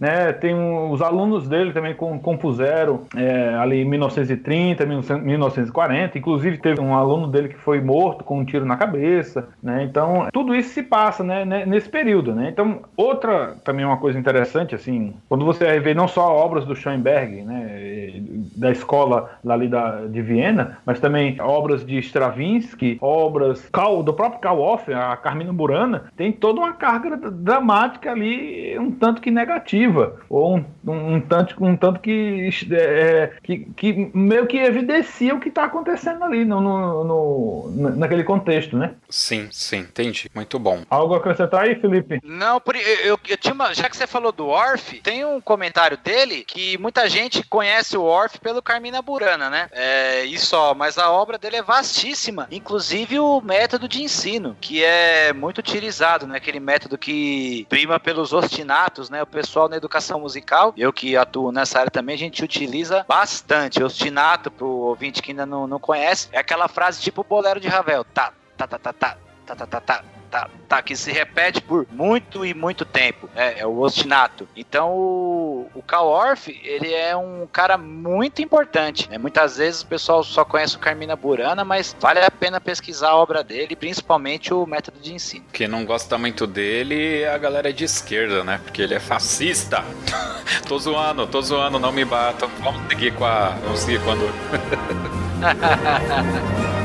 né? 0.00 0.32
Tem 0.32 0.54
um, 0.54 0.90
os 0.90 1.02
alunos 1.02 1.48
dele 1.48 1.72
também 1.72 1.94
compuseram 1.94 3.02
é, 3.16 3.54
ali 3.54 3.82
em 3.82 3.84
1930, 3.84 4.86
1940. 4.86 6.18
Inclusive 6.18 6.58
teve 6.58 6.80
um 6.80 6.94
aluno 6.94 7.26
dele 7.26 7.48
que 7.48 7.58
foi 7.58 7.80
morto 7.80 8.24
com 8.24 8.38
um 8.40 8.44
tiro 8.44 8.64
na 8.64 8.76
cabeça, 8.76 9.48
né? 9.62 9.84
Então 9.84 10.28
tudo 10.32 10.54
isso 10.54 10.70
se 10.70 10.82
passa, 10.82 11.22
né? 11.22 11.44
Nesse 11.66 11.88
período, 11.88 12.34
né? 12.34 12.48
Então 12.50 12.80
outra 12.96 13.56
também 13.64 13.84
uma 13.84 13.96
coisa 13.96 14.18
interessante 14.18 14.74
assim, 14.74 15.14
quando 15.28 15.44
você 15.44 15.78
vê 15.80 15.94
não 15.94 16.08
só 16.08 16.34
obras 16.34 16.64
do 16.64 16.74
Schoenberg, 16.74 17.42
né? 17.42 18.22
Da 18.56 18.70
escola 18.70 19.30
ali 19.48 19.68
da, 19.68 20.06
de 20.06 20.22
Viena, 20.22 20.78
mas 20.84 21.00
também 21.00 21.40
obras 21.40 21.84
de 21.84 21.98
Stravinsky, 21.98 22.98
obras 23.00 23.68
do 24.04 24.12
próprio 24.12 24.40
Karl 24.40 24.60
Orff, 24.60 24.92
a 24.92 25.16
Carmina 25.16 25.52
Burana, 25.52 26.04
tem 26.16 26.32
toda 26.32 26.60
uma 26.60 26.72
carga 26.72 27.16
dramática 27.16 28.10
ali, 28.10 28.78
um 28.78 28.90
tanto 28.90 29.07
que 29.16 29.30
negativa, 29.30 30.20
ou 30.28 30.56
um, 30.56 30.64
um, 30.86 31.14
um 31.14 31.20
tanto, 31.20 31.64
um 31.64 31.76
tanto 31.76 32.00
que, 32.00 32.50
é, 32.72 33.32
que, 33.42 33.58
que, 33.76 34.10
meio 34.14 34.46
que 34.46 34.58
evidencia 34.58 35.34
o 35.34 35.40
que 35.40 35.48
está 35.48 35.64
acontecendo 35.64 36.22
ali 36.24 36.44
no, 36.44 36.60
no, 36.60 37.04
no, 37.04 37.96
naquele 37.96 38.24
contexto, 38.24 38.76
né? 38.76 38.94
Sim, 39.08 39.48
sim, 39.50 39.78
entendi. 39.78 40.30
Muito 40.34 40.58
bom. 40.58 40.82
Algo 40.90 41.14
a 41.14 41.18
acrescentar 41.18 41.64
aí, 41.64 41.74
Felipe? 41.76 42.20
Não, 42.22 42.60
eu, 42.66 42.96
eu, 43.04 43.20
eu 43.28 43.36
tinha 43.36 43.54
uma, 43.54 43.74
já 43.74 43.88
que 43.88 43.96
você 43.96 44.06
falou 44.06 44.32
do 44.32 44.46
Orff, 44.46 45.00
tem 45.00 45.24
um 45.24 45.40
comentário 45.40 45.96
dele 45.96 46.44
que 46.44 46.76
muita 46.78 47.08
gente 47.08 47.42
conhece 47.48 47.96
o 47.96 48.02
Orff 48.02 48.38
pelo 48.40 48.62
Carmina 48.62 49.00
Burana, 49.00 49.48
né? 49.48 49.68
É, 49.72 50.24
isso, 50.24 50.56
ó, 50.56 50.74
mas 50.74 50.98
a 50.98 51.10
obra 51.10 51.38
dele 51.38 51.56
é 51.56 51.62
vastíssima, 51.62 52.46
inclusive 52.50 53.18
o 53.18 53.40
método 53.40 53.88
de 53.88 54.02
ensino, 54.02 54.56
que 54.60 54.82
é 54.84 55.32
muito 55.32 55.58
utilizado, 55.58 56.26
né? 56.26 56.36
Aquele 56.36 56.60
método 56.60 56.98
que 56.98 57.66
prima 57.68 58.00
pelos 58.00 58.32
ostinatos, 58.32 58.97
né? 59.08 59.22
O 59.22 59.26
pessoal 59.26 59.68
na 59.68 59.76
educação 59.76 60.20
musical, 60.20 60.74
eu 60.76 60.92
que 60.92 61.16
atuo 61.16 61.52
nessa 61.52 61.78
área 61.78 61.90
também, 61.90 62.14
a 62.14 62.18
gente 62.18 62.42
utiliza 62.42 63.04
bastante. 63.06 63.82
Ostinato, 63.82 64.50
pro 64.50 64.66
ouvinte 64.66 65.22
que 65.22 65.30
ainda 65.30 65.46
não, 65.46 65.66
não 65.66 65.78
conhece, 65.78 66.28
é 66.32 66.38
aquela 66.38 66.66
frase 66.66 67.00
tipo 67.00 67.22
bolero 67.22 67.60
de 67.60 67.68
Ravel. 67.68 68.04
Tá, 68.04 68.32
tá, 68.56 68.66
tá, 68.66 68.78
tá, 68.78 68.92
tá, 68.92 69.16
tá, 69.46 69.54
tá, 69.54 69.66
tá, 69.66 69.80
tá 69.80 70.17
tá, 70.30 70.48
tá, 70.68 70.82
que 70.82 70.96
se 70.96 71.12
repete 71.12 71.60
por 71.60 71.86
muito 71.90 72.44
e 72.44 72.54
muito 72.54 72.84
tempo. 72.84 73.28
É, 73.34 73.60
é 73.60 73.66
o 73.66 73.78
ostinato. 73.78 74.48
Então 74.56 74.90
o, 74.90 75.70
o 75.74 75.82
Orff, 76.00 76.58
ele 76.62 76.92
é 76.92 77.16
um 77.16 77.46
cara 77.50 77.76
muito 77.76 78.42
importante. 78.42 79.08
Né? 79.08 79.18
Muitas 79.18 79.56
vezes 79.56 79.82
o 79.82 79.86
pessoal 79.86 80.22
só 80.22 80.44
conhece 80.44 80.76
o 80.76 80.78
Carmina 80.78 81.16
Burana, 81.16 81.64
mas 81.64 81.96
vale 81.98 82.20
a 82.20 82.30
pena 82.30 82.60
pesquisar 82.60 83.10
a 83.10 83.16
obra 83.16 83.42
dele, 83.42 83.74
principalmente 83.74 84.52
o 84.52 84.66
método 84.66 85.00
de 85.00 85.14
ensino. 85.14 85.44
Quem 85.52 85.68
não 85.68 85.84
gosta 85.84 86.18
muito 86.18 86.46
dele 86.46 87.22
é 87.22 87.32
a 87.32 87.38
galera 87.38 87.72
de 87.72 87.84
esquerda, 87.84 88.44
né? 88.44 88.60
Porque 88.62 88.82
ele 88.82 88.94
é 88.94 89.00
fascista. 89.00 89.84
tô 90.68 90.78
zoando, 90.78 91.26
tô 91.26 91.40
zoando, 91.40 91.78
não 91.78 91.92
me 91.92 92.04
batam. 92.04 92.50
Vamos 92.62 92.86
seguir 92.88 93.14
com 93.14 93.24
a. 93.24 93.50
Vamos 93.62 93.80
seguir 93.80 94.02
quando. 94.02 94.28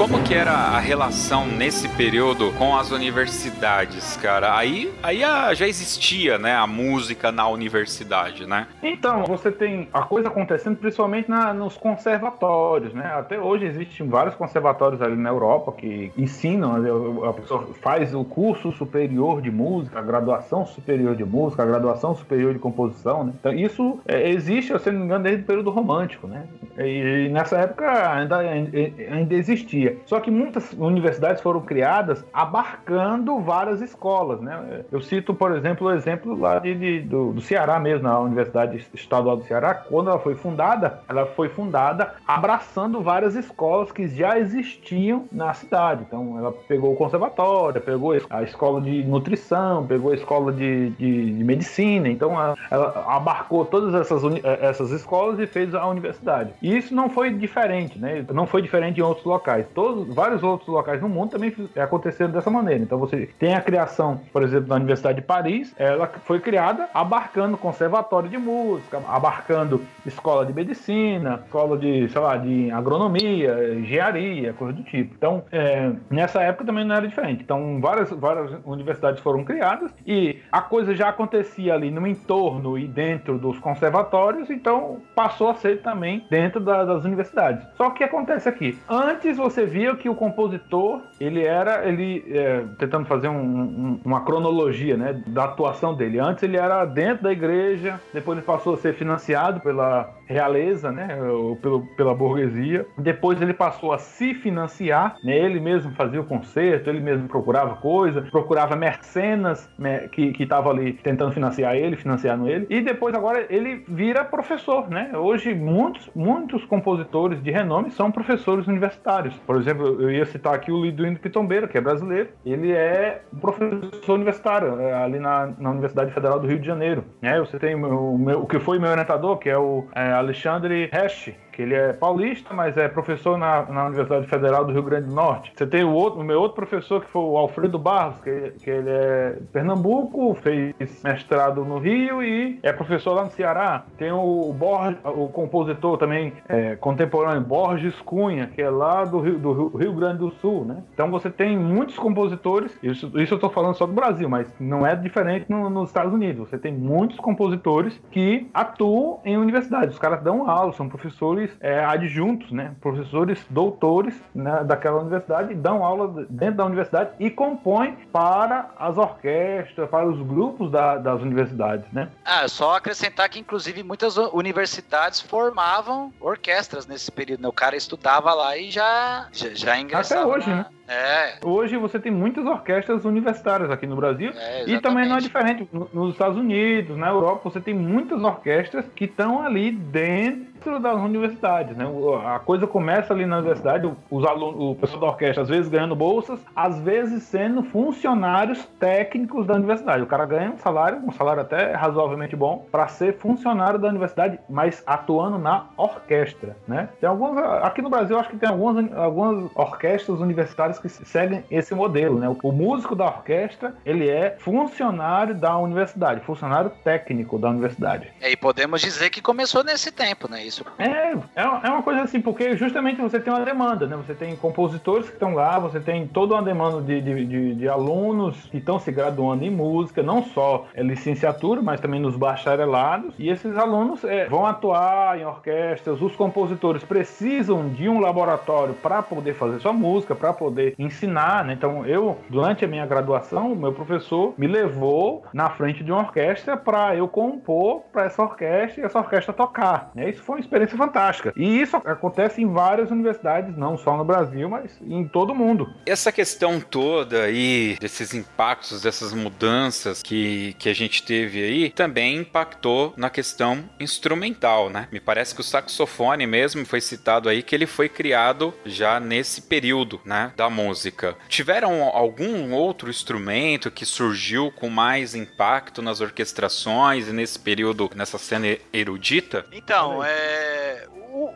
¿Cómo 0.00 0.19
que 0.30 0.34
era 0.36 0.52
a 0.52 0.78
relação 0.78 1.44
nesse 1.44 1.88
período 1.88 2.52
com 2.52 2.76
as 2.76 2.92
universidades, 2.92 4.16
cara? 4.16 4.56
Aí, 4.56 4.88
aí 5.02 5.22
já 5.56 5.66
existia, 5.66 6.38
né, 6.38 6.54
a 6.54 6.68
música 6.68 7.32
na 7.32 7.48
universidade, 7.48 8.46
né? 8.46 8.68
Então, 8.80 9.24
você 9.24 9.50
tem 9.50 9.88
a 9.92 10.02
coisa 10.02 10.28
acontecendo 10.28 10.76
principalmente 10.76 11.28
na, 11.28 11.52
nos 11.52 11.76
conservatórios, 11.76 12.94
né? 12.94 13.06
Até 13.06 13.40
hoje 13.40 13.64
existem 13.64 14.08
vários 14.08 14.36
conservatórios 14.36 15.02
ali 15.02 15.16
na 15.16 15.30
Europa 15.30 15.72
que 15.72 16.12
ensinam, 16.16 16.78
né, 16.78 16.88
a 17.28 17.32
pessoa 17.32 17.66
faz 17.82 18.14
o 18.14 18.22
curso 18.24 18.70
superior 18.70 19.42
de 19.42 19.50
música, 19.50 19.98
a 19.98 20.02
graduação 20.02 20.64
superior 20.64 21.16
de 21.16 21.24
música, 21.24 21.64
a 21.64 21.66
graduação 21.66 22.14
superior 22.14 22.52
de 22.52 22.60
composição, 22.60 23.24
né? 23.24 23.32
Então, 23.40 23.52
isso 23.52 23.98
é, 24.06 24.30
existe, 24.30 24.78
se 24.78 24.92
não 24.92 25.00
me 25.00 25.06
engano, 25.06 25.24
desde 25.24 25.42
o 25.42 25.46
período 25.46 25.70
romântico, 25.70 26.28
né? 26.28 26.44
E, 26.78 27.26
e 27.26 27.28
nessa 27.30 27.58
época 27.58 28.12
ainda, 28.12 28.38
ainda 28.38 29.34
existia. 29.34 29.98
Só 30.06 30.19
que 30.20 30.30
muitas 30.30 30.72
universidades 30.72 31.42
foram 31.42 31.60
criadas 31.60 32.24
abarcando 32.32 33.38
várias 33.40 33.80
escolas, 33.80 34.40
né? 34.40 34.84
Eu 34.90 35.00
cito, 35.00 35.34
por 35.34 35.52
exemplo, 35.52 35.88
o 35.88 35.92
exemplo 35.92 36.38
lá 36.38 36.58
de, 36.58 36.74
de 36.74 37.00
do, 37.00 37.32
do, 37.32 37.40
Ceará 37.40 37.78
mesmo, 37.78 38.04
na 38.04 38.18
Universidade 38.18 38.86
Estadual 38.94 39.36
do 39.36 39.44
Ceará, 39.44 39.74
quando 39.74 40.10
ela 40.10 40.18
foi 40.18 40.34
fundada, 40.34 41.00
ela 41.08 41.26
foi 41.26 41.48
fundada 41.48 42.14
abraçando 42.26 43.00
várias 43.00 43.34
escolas 43.34 43.90
que 43.90 44.08
já 44.08 44.38
existiam 44.38 45.24
na 45.32 45.52
cidade. 45.54 46.04
Então, 46.06 46.38
ela 46.38 46.52
pegou 46.68 46.92
o 46.92 46.96
conservatório, 46.96 47.80
pegou 47.80 48.12
a 48.28 48.42
escola 48.42 48.80
de 48.80 49.02
nutrição, 49.04 49.86
pegou 49.86 50.12
a 50.12 50.14
escola 50.14 50.52
de, 50.52 50.90
de, 50.90 51.32
de 51.32 51.44
medicina. 51.44 52.08
Então, 52.08 52.32
ela, 52.32 52.56
ela, 52.70 53.04
abarcou 53.08 53.64
todas 53.64 53.94
essas, 53.94 54.22
essas 54.44 54.90
escolas 54.90 55.38
e 55.38 55.46
fez 55.46 55.74
a 55.74 55.86
universidade. 55.86 56.52
E 56.62 56.76
isso 56.76 56.94
não 56.94 57.08
foi 57.08 57.30
diferente, 57.30 57.98
né? 57.98 58.24
Não 58.32 58.46
foi 58.46 58.62
diferente 58.62 59.00
em 59.00 59.02
outros 59.02 59.26
locais 59.26 59.66
todos, 59.74 60.09
vários 60.10 60.42
outros 60.42 60.68
locais 60.68 61.00
no 61.00 61.08
mundo 61.08 61.30
também 61.30 61.54
aconteceram 61.76 62.30
dessa 62.30 62.50
maneira. 62.50 62.82
Então 62.82 62.98
você 62.98 63.28
tem 63.38 63.54
a 63.54 63.60
criação, 63.60 64.20
por 64.32 64.42
exemplo, 64.42 64.68
da 64.68 64.76
Universidade 64.76 65.20
de 65.20 65.26
Paris, 65.26 65.74
ela 65.78 66.06
foi 66.24 66.40
criada 66.40 66.88
abarcando 66.92 67.56
conservatório 67.56 68.28
de 68.28 68.38
música, 68.38 69.00
abarcando 69.08 69.82
escola 70.04 70.44
de 70.44 70.52
medicina, 70.52 71.42
escola 71.44 71.76
de, 71.76 72.08
sei 72.08 72.20
lá, 72.20 72.36
de 72.36 72.70
agronomia, 72.70 73.74
engenharia, 73.74 74.52
coisa 74.52 74.72
do 74.72 74.82
tipo. 74.82 75.14
Então, 75.14 75.44
é, 75.52 75.92
nessa 76.10 76.42
época 76.42 76.64
também 76.64 76.84
não 76.84 76.94
era 76.94 77.06
diferente. 77.06 77.42
Então, 77.42 77.80
várias, 77.80 78.10
várias 78.10 78.52
universidades 78.64 79.20
foram 79.20 79.44
criadas 79.44 79.92
e 80.06 80.40
a 80.50 80.60
coisa 80.60 80.94
já 80.94 81.08
acontecia 81.08 81.74
ali 81.74 81.90
no 81.90 82.06
entorno 82.06 82.78
e 82.78 82.86
dentro 82.86 83.38
dos 83.38 83.58
conservatórios, 83.58 84.50
então 84.50 84.98
passou 85.14 85.50
a 85.50 85.54
ser 85.54 85.82
também 85.82 86.24
dentro 86.30 86.60
da, 86.60 86.84
das 86.84 87.04
universidades. 87.04 87.66
Só 87.76 87.90
que 87.90 88.04
acontece 88.04 88.48
aqui? 88.48 88.78
Antes 88.88 89.36
você 89.36 89.64
via 89.64 89.92
que 90.00 90.08
o 90.08 90.14
compositor, 90.14 91.02
ele 91.20 91.44
era, 91.44 91.86
ele 91.88 92.24
é, 92.28 92.64
tentando 92.78 93.06
fazer 93.06 93.28
um, 93.28 93.40
um, 93.40 94.00
uma 94.04 94.22
cronologia, 94.22 94.96
né, 94.96 95.22
da 95.26 95.44
atuação 95.44 95.94
dele. 95.94 96.18
Antes 96.18 96.42
ele 96.42 96.56
era 96.56 96.84
dentro 96.84 97.24
da 97.24 97.32
igreja, 97.32 98.00
depois 98.12 98.38
ele 98.38 98.46
passou 98.46 98.74
a 98.74 98.76
ser 98.76 98.94
financiado 98.94 99.60
pela 99.60 100.12
realeza, 100.26 100.90
né, 100.90 101.20
ou 101.22 101.56
pelo, 101.56 101.86
pela 101.96 102.14
burguesia. 102.14 102.86
Depois 102.96 103.40
ele 103.40 103.52
passou 103.52 103.92
a 103.92 103.98
se 103.98 104.34
financiar, 104.34 105.16
né, 105.22 105.36
ele 105.36 105.60
mesmo 105.60 105.92
fazia 105.92 106.20
o 106.20 106.24
concerto, 106.24 106.88
ele 106.88 107.00
mesmo 107.00 107.28
procurava 107.28 107.76
coisa, 107.76 108.22
procurava 108.22 108.74
mercenas 108.74 109.68
né, 109.78 110.08
que 110.08 110.34
estavam 110.38 110.72
ali 110.72 110.94
tentando 110.94 111.32
financiar 111.32 111.76
ele, 111.76 111.96
financiando 111.96 112.48
ele. 112.48 112.66
E 112.70 112.80
depois 112.80 113.14
agora 113.14 113.46
ele 113.50 113.84
vira 113.88 114.24
professor, 114.24 114.88
né? 114.88 115.10
Hoje 115.14 115.54
muitos, 115.54 116.08
muitos 116.14 116.64
compositores 116.64 117.42
de 117.42 117.50
renome 117.50 117.90
são 117.90 118.10
professores 118.10 118.66
universitários. 118.66 119.34
Por 119.46 119.56
exemplo, 119.56 119.89
eu 119.98 120.10
ia 120.10 120.24
citar 120.26 120.54
aqui 120.54 120.70
o 120.70 120.82
Liduino 120.82 121.18
Pitombeiro, 121.18 121.68
que 121.68 121.78
é 121.78 121.80
brasileiro. 121.80 122.28
Ele 122.44 122.72
é 122.72 123.22
um 123.32 123.38
professor 123.38 124.14
universitário 124.14 124.80
é, 124.80 124.92
ali 124.92 125.18
na, 125.18 125.52
na 125.58 125.70
Universidade 125.70 126.12
Federal 126.12 126.38
do 126.38 126.46
Rio 126.46 126.58
de 126.58 126.66
Janeiro. 126.66 127.04
É, 127.22 127.38
você 127.38 127.58
tem 127.58 127.74
o, 127.74 128.18
meu, 128.18 128.42
o 128.42 128.46
que 128.46 128.58
foi 128.58 128.78
meu 128.78 128.90
orientador, 128.90 129.38
que 129.38 129.48
é 129.48 129.58
o 129.58 129.86
é, 129.94 130.12
Alexandre 130.12 130.90
Hesch, 130.92 131.34
que 131.52 131.62
ele 131.62 131.74
é 131.74 131.92
paulista, 131.92 132.54
mas 132.54 132.76
é 132.76 132.88
professor 132.88 133.38
na, 133.38 133.62
na 133.64 133.86
Universidade 133.86 134.26
Federal 134.26 134.64
do 134.64 134.72
Rio 134.72 134.82
Grande 134.82 135.08
do 135.08 135.14
Norte. 135.14 135.52
Você 135.54 135.66
tem 135.66 135.84
o, 135.84 135.92
outro, 135.92 136.20
o 136.20 136.24
meu 136.24 136.40
outro 136.40 136.56
professor, 136.56 137.02
que 137.02 137.10
foi 137.10 137.22
o 137.22 137.36
Alfredo 137.36 137.78
Barros, 137.78 138.18
que, 138.20 138.52
que 138.62 138.70
ele 138.70 138.90
é 138.90 139.36
Pernambuco, 139.52 140.34
fez 140.34 140.74
mestrado 141.02 141.64
no 141.64 141.78
Rio 141.78 142.22
e 142.22 142.58
é 142.62 142.72
professor 142.72 143.14
lá 143.14 143.24
no 143.24 143.30
Ceará. 143.30 143.84
Tem 143.96 144.12
o, 144.12 144.52
Borges, 144.52 144.98
o 145.04 145.28
compositor 145.28 145.96
também 145.98 146.32
é, 146.48 146.76
contemporâneo, 146.76 147.40
Borges 147.42 147.94
Cunha, 148.02 148.48
que 148.48 148.62
é 148.62 148.70
lá 148.70 149.04
do 149.04 149.20
Rio, 149.20 149.38
do 149.38 149.76
Rio 149.76 149.92
Grande 149.92 150.18
do 150.18 150.30
Sul, 150.32 150.64
né? 150.64 150.82
Então 150.92 151.10
você 151.10 151.30
tem 151.30 151.56
muitos 151.56 151.98
compositores, 151.98 152.76
isso, 152.82 153.06
isso 153.20 153.34
eu 153.34 153.36
estou 153.36 153.50
falando 153.50 153.74
só 153.74 153.86
do 153.86 153.92
Brasil, 153.92 154.28
mas 154.28 154.52
não 154.58 154.86
é 154.86 154.94
diferente 154.94 155.46
no, 155.48 155.68
nos 155.70 155.90
Estados 155.90 156.12
Unidos. 156.12 156.48
Você 156.48 156.58
tem 156.58 156.72
muitos 156.72 157.18
compositores 157.18 158.00
que 158.10 158.48
atuam 158.52 159.20
em 159.24 159.36
universidades. 159.36 159.94
Os 159.94 159.98
caras 159.98 160.22
dão 160.22 160.48
aula, 160.48 160.72
são 160.72 160.88
professores 160.88 161.49
é, 161.60 161.84
adjuntos, 161.84 162.50
né? 162.52 162.74
Professores 162.80 163.44
doutores 163.50 164.14
né, 164.34 164.62
daquela 164.64 165.00
universidade, 165.00 165.54
dão 165.54 165.84
aula 165.84 166.26
dentro 166.28 166.56
da 166.56 166.64
universidade 166.64 167.10
e 167.18 167.30
compõem 167.30 167.96
para 168.12 168.70
as 168.78 168.96
orquestras, 168.96 169.88
para 169.88 170.08
os 170.08 170.20
grupos 170.26 170.70
da, 170.70 170.96
das 170.96 171.20
universidades, 171.20 171.90
né? 171.92 172.10
Ah, 172.24 172.46
só 172.48 172.76
acrescentar 172.76 173.28
que 173.28 173.38
inclusive 173.38 173.82
muitas 173.82 174.16
universidades 174.16 175.20
formavam 175.20 176.12
orquestras 176.20 176.86
nesse 176.86 177.10
período. 177.10 177.42
Né? 177.42 177.48
O 177.48 177.52
cara 177.52 177.76
estudava 177.76 178.32
lá 178.34 178.56
e 178.56 178.70
já 178.70 179.28
já, 179.32 179.54
já 179.54 179.78
ingressava. 179.78 180.22
Até 180.22 180.30
hoje, 180.30 180.50
na... 180.50 180.56
né? 180.56 180.66
É. 180.90 181.34
Hoje 181.44 181.76
você 181.76 182.00
tem 182.00 182.10
muitas 182.10 182.44
orquestras 182.44 183.04
universitárias 183.04 183.70
aqui 183.70 183.86
no 183.86 183.94
Brasil 183.94 184.32
é, 184.34 184.68
e 184.68 184.80
também 184.80 185.08
não 185.08 185.18
é 185.18 185.20
diferente 185.20 185.68
nos 185.72 186.12
Estados 186.12 186.36
Unidos, 186.36 186.98
na 186.98 187.08
Europa, 187.08 187.48
você 187.48 187.60
tem 187.60 187.72
muitas 187.72 188.20
orquestras 188.24 188.84
que 188.96 189.04
estão 189.04 189.40
ali 189.40 189.70
dentro 189.70 190.50
das 190.80 190.96
universidades, 190.96 191.76
né? 191.76 191.86
A 192.26 192.38
coisa 192.40 192.66
começa 192.66 193.14
ali 193.14 193.24
na 193.24 193.38
universidade, 193.38 193.90
os 194.10 194.24
alunos, 194.26 194.60
o 194.60 194.74
pessoal 194.74 195.00
da 195.00 195.06
orquestra 195.06 195.42
às 195.44 195.48
vezes 195.48 195.70
ganhando 195.70 195.94
bolsas, 195.94 196.40
às 196.54 196.78
vezes 196.80 197.22
sendo 197.22 197.62
funcionários 197.62 198.64
técnicos 198.78 199.46
da 199.46 199.54
universidade. 199.54 200.02
O 200.02 200.06
cara 200.06 200.26
ganha 200.26 200.50
um 200.50 200.58
salário, 200.58 200.98
um 200.98 201.12
salário 201.12 201.42
até 201.42 201.72
razoavelmente 201.72 202.34
bom, 202.34 202.66
para 202.70 202.88
ser 202.88 203.16
funcionário 203.18 203.78
da 203.78 203.88
universidade, 203.88 204.38
mas 204.48 204.82
atuando 204.86 205.38
na 205.38 205.66
orquestra, 205.76 206.56
né? 206.66 206.88
Tem 207.00 207.08
algumas 207.08 207.38
aqui 207.62 207.80
no 207.80 207.88
Brasil 207.88 208.18
acho 208.18 208.28
que 208.28 208.36
tem 208.36 208.48
algumas 208.48 208.92
algumas 208.92 209.50
orquestras 209.54 210.18
universitárias 210.20 210.79
que 210.80 210.88
seguem 210.88 211.44
esse 211.50 211.74
modelo, 211.74 212.18
né? 212.18 212.28
O 212.42 212.52
músico 212.52 212.94
da 212.94 213.06
orquestra, 213.06 213.74
ele 213.84 214.08
é 214.08 214.36
funcionário 214.38 215.34
da 215.34 215.56
universidade, 215.56 216.20
funcionário 216.20 216.70
técnico 216.82 217.38
da 217.38 217.50
universidade. 217.50 218.08
É, 218.20 218.30
e 218.30 218.36
podemos 218.36 218.80
dizer 218.80 219.10
que 219.10 219.20
começou 219.20 219.62
nesse 219.62 219.92
tempo, 219.92 220.30
né? 220.30 220.44
Isso. 220.44 220.64
É, 220.78 221.12
é, 221.12 221.42
é 221.42 221.68
uma 221.68 221.82
coisa 221.82 222.02
assim, 222.02 222.20
porque 222.20 222.56
justamente 222.56 223.00
você 223.00 223.20
tem 223.20 223.32
uma 223.32 223.44
demanda, 223.44 223.86
né? 223.86 223.96
Você 223.96 224.14
tem 224.14 224.34
compositores 224.36 225.06
que 225.06 225.14
estão 225.14 225.34
lá, 225.34 225.58
você 225.58 225.80
tem 225.80 226.06
toda 226.06 226.34
uma 226.34 226.42
demanda 226.42 226.80
de, 226.80 227.00
de, 227.00 227.26
de, 227.26 227.54
de 227.54 227.68
alunos 227.68 228.36
que 228.50 228.58
estão 228.58 228.78
se 228.78 228.90
graduando 228.90 229.44
em 229.44 229.50
música, 229.50 230.02
não 230.02 230.24
só 230.24 230.66
é 230.74 230.82
licenciatura, 230.82 231.62
mas 231.62 231.80
também 231.80 232.00
nos 232.00 232.16
bacharelados, 232.16 233.14
e 233.18 233.28
esses 233.28 233.56
alunos 233.56 234.04
é, 234.04 234.26
vão 234.26 234.46
atuar 234.46 235.18
em 235.18 235.24
orquestras, 235.24 236.00
os 236.00 236.14
compositores 236.16 236.82
precisam 236.84 237.68
de 237.68 237.88
um 237.88 238.00
laboratório 238.00 238.74
para 238.74 239.02
poder 239.02 239.34
fazer 239.34 239.60
sua 239.60 239.72
música, 239.72 240.14
para 240.14 240.32
poder 240.32 240.69
ensinar, 240.78 241.44
né? 241.44 241.52
Então, 241.52 241.86
eu, 241.86 242.18
durante 242.28 242.64
a 242.64 242.68
minha 242.68 242.86
graduação, 242.86 243.54
meu 243.54 243.72
professor 243.72 244.34
me 244.36 244.46
levou 244.46 245.24
na 245.32 245.50
frente 245.50 245.84
de 245.84 245.92
uma 245.92 246.00
orquestra 246.00 246.56
para 246.56 246.96
eu 246.96 247.08
compor 247.08 247.82
para 247.92 248.04
essa 248.04 248.22
orquestra 248.22 248.82
e 248.82 248.84
essa 248.84 248.98
orquestra 248.98 249.32
tocar. 249.32 249.90
Né? 249.94 250.10
Isso 250.10 250.22
foi 250.22 250.36
uma 250.36 250.40
experiência 250.40 250.76
fantástica. 250.76 251.32
E 251.36 251.60
isso 251.60 251.76
acontece 251.76 252.42
em 252.42 252.52
várias 252.52 252.90
universidades, 252.90 253.56
não 253.56 253.76
só 253.76 253.96
no 253.96 254.04
Brasil, 254.04 254.48
mas 254.48 254.78
em 254.82 255.06
todo 255.06 255.30
o 255.30 255.34
mundo. 255.34 255.72
Essa 255.86 256.12
questão 256.12 256.60
toda 256.60 257.22
aí, 257.22 257.76
desses 257.80 258.14
impactos, 258.14 258.82
dessas 258.82 259.12
mudanças 259.12 260.02
que, 260.02 260.54
que 260.58 260.68
a 260.68 260.74
gente 260.74 261.02
teve 261.02 261.42
aí, 261.42 261.70
também 261.70 262.16
impactou 262.18 262.92
na 262.96 263.10
questão 263.10 263.64
instrumental, 263.78 264.70
né? 264.70 264.88
Me 264.92 265.00
parece 265.00 265.34
que 265.34 265.40
o 265.40 265.44
saxofone 265.44 266.26
mesmo 266.26 266.64
foi 266.66 266.80
citado 266.80 267.28
aí 267.28 267.42
que 267.42 267.54
ele 267.54 267.66
foi 267.66 267.88
criado 267.88 268.52
já 268.64 269.00
nesse 269.00 269.42
período, 269.42 270.00
né, 270.04 270.32
da 270.36 270.49
música. 270.50 271.16
Tiveram 271.28 271.82
algum 271.84 272.52
outro 272.52 272.90
instrumento 272.90 273.70
que 273.70 273.86
surgiu 273.86 274.50
com 274.50 274.68
mais 274.68 275.14
impacto 275.14 275.80
nas 275.80 276.00
orquestrações 276.00 277.08
e 277.08 277.12
nesse 277.12 277.38
período, 277.38 277.90
nessa 277.94 278.18
cena 278.18 278.58
erudita? 278.72 279.46
Então, 279.52 280.04
é, 280.04 280.86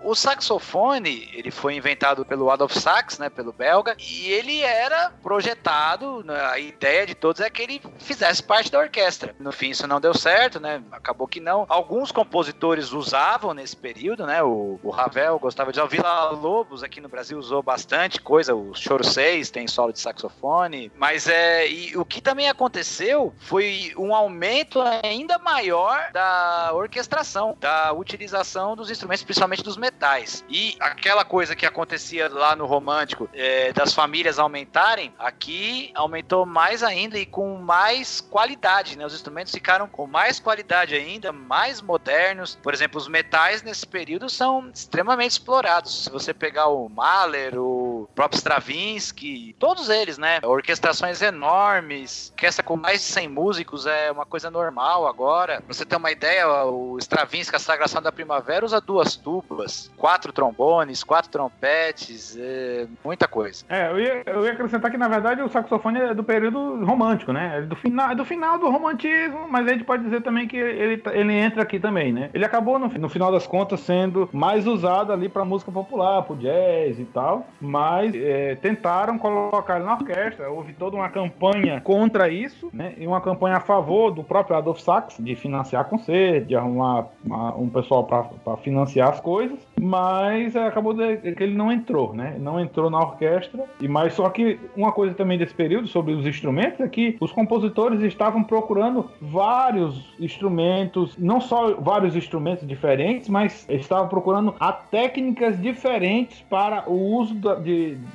o, 0.03 0.15
saxofone, 0.15 1.29
ele 1.33 1.51
foi 1.51 1.75
inventado 1.75 2.25
pelo 2.25 2.51
Adolf 2.51 2.75
Sax, 2.77 3.19
né, 3.19 3.29
pelo 3.29 3.53
belga, 3.53 3.97
e 3.99 4.31
ele 4.31 4.61
era 4.63 5.11
projetado, 5.23 6.23
né, 6.25 6.41
a 6.41 6.59
ideia 6.59 7.07
de 7.07 7.15
todos 7.15 7.41
é 7.41 7.51
que 7.51 7.63
ele 7.63 7.83
fizesse 7.99 8.43
parte 8.43 8.71
da 8.71 8.79
orquestra. 8.79 9.35
No 9.39 9.53
fim 9.53 9.71
isso 9.71 9.87
não 9.87 10.01
deu 10.01 10.15
certo, 10.15 10.59
né, 10.61 10.83
acabou 10.93 11.27
que 11.27 11.41
não. 11.41 11.67
Alguns 11.69 12.11
compositores 12.11 12.93
usavam 12.93 13.53
nesse 13.53 13.77
período, 13.77 14.27
né, 14.27 14.43
o, 14.43 14.79
o 14.83 14.91
Ravel 14.91 15.39
gostava 15.39 15.73
de 15.73 15.79
usar, 15.79 15.85
o 15.85 15.89
Vila 15.89 16.31
Lobos 16.31 16.83
aqui 16.83 17.01
no 17.01 17.09
Brasil 17.09 17.39
usou 17.39 17.63
bastante 17.63 18.21
coisa, 18.21 18.55
o 18.55 18.75
Choro 18.75 19.05
6 19.05 19.51
tem 19.51 19.67
solo 19.67 19.93
de 19.93 20.01
saxofone, 20.01 20.91
mas 20.97 21.29
é, 21.29 21.69
e 21.69 21.97
o 21.97 22.05
que 22.05 22.21
também 22.21 22.49
aconteceu 22.49 23.35
foi 23.39 23.93
um 23.97 24.15
aumento 24.15 24.81
ainda 25.03 25.39
maior 25.39 26.11
da 26.13 26.71
orquestração, 26.73 27.57
da 27.61 27.93
utilização 27.93 28.77
dos 28.77 28.91
instrumentos, 28.91 29.25
principalmente 29.25 29.63
dos 29.63 29.74
metais. 29.77 30.45
E 30.49 30.77
aquela 30.81 31.25
coisa 31.25 31.55
que 31.55 31.67
acontecia 31.67 32.29
lá 32.29 32.57
no 32.57 32.67
romântico, 32.67 33.29
é, 33.33 33.73
das 33.73 33.93
famílias 33.93 34.39
aumentarem, 34.39 35.13
aqui 35.19 35.91
aumentou 35.95 36.47
mais 36.47 36.83
ainda 36.83 37.19
e 37.19 37.27
com 37.27 37.57
mais 37.57 38.21
qualidade, 38.21 38.97
né? 38.97 39.05
Os 39.07 39.15
instrumentos 39.15 39.53
ficaram 39.53 39.89
com 39.89 40.07
mais 40.07 40.41
qualidade 40.41 40.95
ainda, 40.95 41.33
mais 41.33 41.81
modernos. 41.81 42.59
Por 42.63 42.73
exemplo, 42.73 42.99
os 42.99 43.09
metais 43.09 43.63
nesse 43.63 43.87
período 43.87 44.29
são 44.29 44.71
extremamente 44.73 45.33
explorados. 45.33 46.05
Se 46.05 46.11
você 46.11 46.33
pegar 46.33 46.69
o 46.69 46.89
Mahler, 46.89 47.59
o 47.59 47.84
próprio 48.15 48.39
Stravinsky, 48.39 49.55
todos 49.59 49.89
eles, 49.89 50.19
né? 50.19 50.41
Orquestrações 50.43 51.23
enormes, 51.23 52.31
orquestra 52.31 52.65
com 52.65 52.77
mais 52.77 53.01
de 53.01 53.07
100 53.07 53.29
músicos 53.29 53.87
é 53.87 54.11
uma 54.11 54.27
coisa 54.27 54.51
normal 54.51 55.07
agora. 55.07 55.61
Pra 55.61 55.75
você 55.75 55.85
ter 55.85 55.97
uma 55.97 56.11
ideia, 56.11 56.65
o 56.65 56.99
Stravinsky, 56.99 57.57
a 57.57 57.59
Sagração 57.59 58.03
da 58.03 58.13
Primavera, 58.13 58.65
usa 58.65 58.81
duas 58.81 59.17
tubas 59.17 59.91
quatro 59.97 60.33
trombones, 60.33 61.03
quatro 61.03 61.31
trompetes, 61.31 62.37
é, 62.39 62.87
muita 63.05 63.27
coisa. 63.27 63.65
É, 63.69 63.91
eu 63.91 64.01
ia, 64.01 64.23
eu 64.27 64.45
ia 64.45 64.53
acrescentar 64.53 64.91
que 64.91 64.99
na 64.99 65.09
verdade 65.09 65.43
o 65.43 65.49
saxofone 65.49 66.01
é 66.01 66.15
do 66.15 66.25
período 66.25 66.85
romântico, 66.85 67.33
né? 67.33 67.59
É 67.59 67.63
do 67.63 67.77
final, 67.77 68.11
é 68.11 68.15
do 68.15 68.25
final 68.25 68.59
do 68.59 68.71
romantismo, 68.71 69.47
mas 69.49 69.67
a 69.67 69.73
gente 69.73 69.85
pode 69.85 70.05
dizer 70.05 70.23
também 70.23 70.47
que 70.47 70.57
ele, 70.57 71.03
ele 71.13 71.33
entra 71.33 71.63
aqui 71.63 71.79
também, 71.79 72.13
né? 72.13 72.31
Ele 72.35 72.45
acabou 72.45 72.79
no, 72.79 72.89
no 72.89 73.09
final 73.09 73.33
das 73.33 73.47
contas 73.47 73.81
sendo 73.81 74.29
mais 74.33 74.67
usado 74.67 75.13
ali 75.13 75.29
para 75.29 75.45
música 75.45 75.71
popular, 75.71 76.23
pro 76.23 76.37
jazz 76.37 76.99
e 76.99 77.05
tal, 77.07 77.47
mas 77.61 77.94
é, 78.03 78.57
tentaram 78.57 79.19
colocar 79.19 79.77
ele 79.77 79.85
na 79.85 79.95
orquestra. 79.95 80.51
Houve 80.51 80.73
toda 80.73 80.97
uma 80.97 81.09
campanha 81.09 81.81
contra 81.81 82.29
isso, 82.29 82.71
né? 82.73 82.95
E 82.99 83.07
uma 83.07 83.21
campanha 83.21 83.57
a 83.57 83.61
favor 83.61 84.11
do 84.11 84.25
próprio 84.25 84.57
Adolf 84.57 84.81
Sax 84.81 85.17
de 85.19 85.35
financiar 85.35 85.85
concerto, 85.87 86.49
de 86.49 86.57
arrumar 86.57 87.07
uma, 87.25 87.57
um 87.57 87.69
pessoal 87.69 88.05
para 88.05 88.57
financiar 88.59 89.11
as 89.11 89.21
coisas 89.21 89.59
mas 89.85 90.57
é, 90.57 90.67
acabou 90.67 90.95
de, 90.95 91.17
que 91.19 91.43
ele 91.43 91.55
não 91.55 91.71
entrou, 91.71 92.15
né? 92.15 92.37
Não 92.41 92.59
entrou 92.59 92.89
na 92.89 92.99
orquestra. 92.99 93.65
E 93.81 93.87
mais 93.87 94.15
só 94.15 94.31
que 94.31 94.59
uma 94.75 94.91
coisa 94.91 95.15
também 95.15 95.37
desse 95.37 95.55
período 95.55 95.87
sobre 95.87 96.15
os 96.15 96.27
instrumentos 96.27 96.81
é 96.81 96.89
que 96.89 97.17
os 97.21 97.31
compositores 97.31 98.01
estavam 98.01 98.43
procurando 98.43 99.11
vários 99.21 100.15
instrumentos, 100.19 101.17
não 101.19 101.41
só 101.41 101.75
vários 101.75 102.17
instrumentos 102.17 102.67
diferentes, 102.67 103.29
mas 103.29 103.67
estavam 103.69 104.09
procurando 104.09 104.55
a 104.59 104.73
técnicas 104.73 105.61
diferentes 105.61 106.41
para 106.49 106.89
o 106.89 107.17
uso 107.17 107.35
da, 107.35 107.57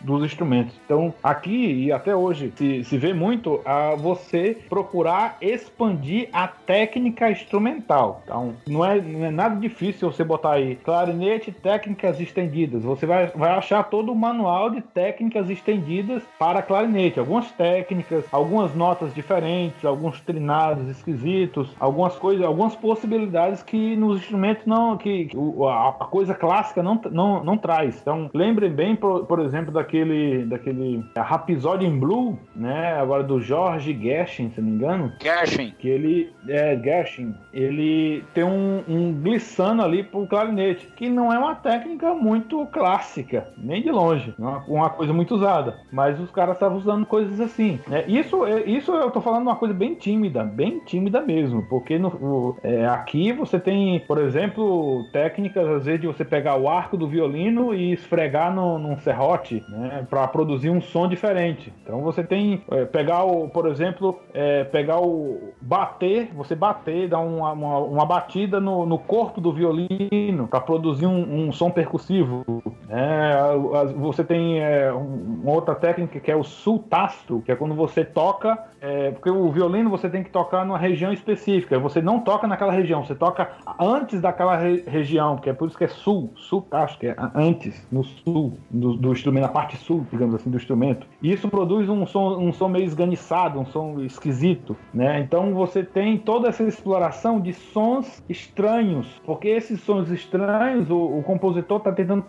dos 0.04 0.24
instrumentos. 0.24 0.76
Então, 0.86 1.14
aqui 1.24 1.86
e 1.86 1.92
até 1.92 2.16
hoje 2.16 2.52
se, 2.56 2.84
se 2.84 2.98
vê 2.98 3.14
muito 3.14 3.62
a 3.66 3.96
você 3.96 4.58
procurar 4.70 5.38
expandir 5.42 6.30
a 6.34 6.48
técnica 6.48 7.32
instrumental. 7.32 8.22
Então, 8.24 8.54
não 8.68 8.86
é, 8.86 9.00
não 9.02 9.26
é 9.26 9.32
nada 9.32 9.56
difícil 9.56 10.12
você 10.12 10.24
botar 10.24 10.54
aí 10.54 10.76
clarinete 10.76 11.52
técnicas 11.52 12.20
estendidas. 12.20 12.84
Você 12.84 13.06
vai, 13.06 13.28
vai 13.28 13.52
achar 13.52 13.84
todo 13.84 14.12
o 14.12 14.16
manual 14.16 14.70
de 14.70 14.82
técnicas 14.82 15.50
estendidas 15.50 16.24
para 16.38 16.62
clarinete. 16.62 17.20
Algumas 17.20 17.52
técnicas, 17.52 18.26
algumas 18.32 18.74
notas 18.76 19.14
diferentes, 19.14 19.84
alguns 19.84 20.20
trinados 20.22 20.88
esquisitos, 20.88 21.70
algumas 21.80 22.16
coisas, 22.16 22.46
algumas 22.46 22.76
possibilidades 22.76 23.64
que 23.64 23.96
nos 23.96 24.20
instrumentos 24.20 24.66
não, 24.66 24.98
que, 24.98 25.26
que 25.26 25.38
a, 25.68 25.90
a, 25.90 26.06
coisa 26.06 26.34
clássica 26.34 26.82
não, 26.82 27.00
não, 27.12 27.44
não 27.44 27.58
traz. 27.58 28.00
Então, 28.02 28.30
lembrem 28.34 28.72
bem, 28.72 28.96
por, 28.96 29.26
por 29.26 29.40
exemplo, 29.40 29.59
exemplo, 29.60 29.74
daquele, 29.74 30.46
daquele 30.46 31.06
Rhapsody 31.16 31.86
in 31.86 32.00
Blue, 32.00 32.38
né? 32.56 32.94
Agora 32.94 33.24
do 33.24 33.42
George 33.42 33.98
Gershwin, 34.02 34.52
se 34.52 34.62
não 34.62 34.70
me 34.70 34.76
engano. 34.76 35.12
Gershwin. 35.22 35.74
Que 35.78 35.88
ele, 35.88 36.34
é, 36.48 36.78
Gershwin, 36.82 37.36
ele 37.54 38.24
tem 38.34 38.44
um, 38.44 38.84
um 38.88 39.14
glissando 39.14 39.84
ali 39.84 40.04
pro 40.04 40.28
clarinete, 40.28 40.88
que 40.96 41.10
não 41.10 41.32
é 41.32 41.38
uma 41.38 41.56
técnica 41.56 42.14
muito 42.14 42.66
clássica, 42.68 43.48
nem 43.58 43.82
de 43.82 43.92
longe. 43.92 44.34
Não 44.38 44.56
é 44.56 44.64
uma 44.68 44.90
coisa 44.90 45.14
muito 45.14 45.36
usada. 45.36 45.78
Mas 45.92 46.20
os 46.20 46.32
caras 46.32 46.56
estavam 46.56 46.78
usando 46.78 47.06
coisas 47.06 47.40
assim. 47.40 47.80
Né? 47.88 48.06
Isso, 48.08 48.46
é, 48.46 48.64
isso 48.64 48.94
eu 48.94 49.12
tô 49.12 49.22
falando 49.22 49.44
uma 49.44 49.56
coisa 49.56 49.74
bem 49.74 49.96
tímida, 49.96 50.44
bem 50.44 50.80
tímida 50.86 51.22
mesmo. 51.22 51.64
Porque 51.70 51.98
no, 51.98 52.56
é, 52.64 52.86
aqui 52.88 53.32
você 53.32 53.60
tem, 53.60 54.00
por 54.02 54.18
exemplo, 54.18 55.06
técnicas, 55.12 55.68
às 55.68 55.86
vezes, 55.86 56.02
de 56.02 56.08
você 56.08 56.24
pegar 56.24 56.56
o 56.56 56.70
arco 56.70 56.98
do 56.98 57.08
violino 57.08 57.74
e 57.74 57.94
esfregar 57.94 58.54
no, 58.54 58.78
num 58.78 58.98
serrote, 59.00 59.39
né? 59.70 60.06
Pra 60.10 60.28
produzir 60.28 60.70
um 60.70 60.82
som 60.82 61.08
diferente. 61.08 61.74
Então 61.84 62.02
você 62.02 62.24
tem, 62.24 62.62
é, 62.72 62.86
pegar 62.86 63.24
o, 63.24 63.50
por 63.50 63.68
exemplo, 63.68 64.20
é, 64.34 64.64
pegar 64.64 65.00
o. 65.00 65.54
bater, 65.62 66.30
você 66.34 66.56
bater, 66.56 67.08
dar 67.08 67.20
uma, 67.20 67.52
uma, 67.52 67.78
uma 67.80 68.06
batida 68.06 68.60
no, 68.60 68.86
no 68.86 68.98
corpo 68.98 69.40
do 69.40 69.52
violino 69.52 70.48
para 70.48 70.60
produzir 70.60 71.06
um, 71.06 71.48
um, 71.48 71.52
som 71.52 71.70
percussivo. 71.72 72.44
É, 72.90 73.56
você 73.96 74.24
tem 74.24 74.60
é, 74.60 74.92
uma 74.92 75.52
outra 75.52 75.76
técnica 75.76 76.20
que 76.20 76.32
é 76.32 76.36
o 76.36 76.44
sultastro, 76.44 77.42
que 77.42 77.52
é 77.52 77.56
quando 77.56 77.76
você 77.76 78.04
toca, 78.04 78.58
é, 78.82 79.12
porque 79.12 79.30
o 79.30 79.52
violino 79.52 79.90
você 79.90 80.10
tem 80.10 80.24
que 80.24 80.30
tocar 80.30 80.66
numa 80.66 80.78
região 80.78 81.12
específica. 81.12 81.78
Você 81.80 82.02
não 82.02 82.20
toca 82.20 82.48
naquela 82.48 82.72
região, 82.72 83.04
você 83.04 83.16
toca 83.16 83.50
antes 83.80 84.22
daquela 84.22 84.56
re 84.56 84.84
região, 84.88 85.38
que 85.38 85.50
é 85.50 85.54
por 85.54 85.68
isso 85.68 85.78
que 85.78 85.84
é 85.84 85.88
sul, 85.88 86.32
sultastro, 86.36 87.00
que 87.00 87.08
é 87.08 87.16
antes, 87.36 87.86
no 87.92 88.04
sul 88.04 88.58
do, 88.70 88.96
do, 88.96 89.12
instrumento, 89.12 89.29
na 89.32 89.48
parte 89.48 89.78
sul, 89.78 90.06
digamos 90.12 90.36
assim, 90.36 90.50
do 90.50 90.58
instrumento. 90.58 91.06
E 91.22 91.32
isso 91.32 91.48
produz 91.50 91.90
um 91.90 92.06
som, 92.06 92.38
um 92.38 92.52
som 92.52 92.68
meio 92.68 92.86
esganiçado, 92.86 93.60
um 93.60 93.66
som 93.66 94.00
esquisito, 94.02 94.76
né? 94.94 95.20
Então 95.20 95.54
você 95.54 95.84
tem 95.84 96.18
toda 96.18 96.50
essa 96.50 96.64
exploração 96.64 97.40
de 97.40 97.54
sons 97.54 98.24
estranhos, 98.28 99.22
porque 99.26 99.48
esses 99.48 99.82
sons 99.82 100.10
estranhos, 100.10 100.90
o, 100.90 101.20
o 101.20 101.24
compositor 101.24 101.78
está 101.78 101.92
tentando, 101.92 102.24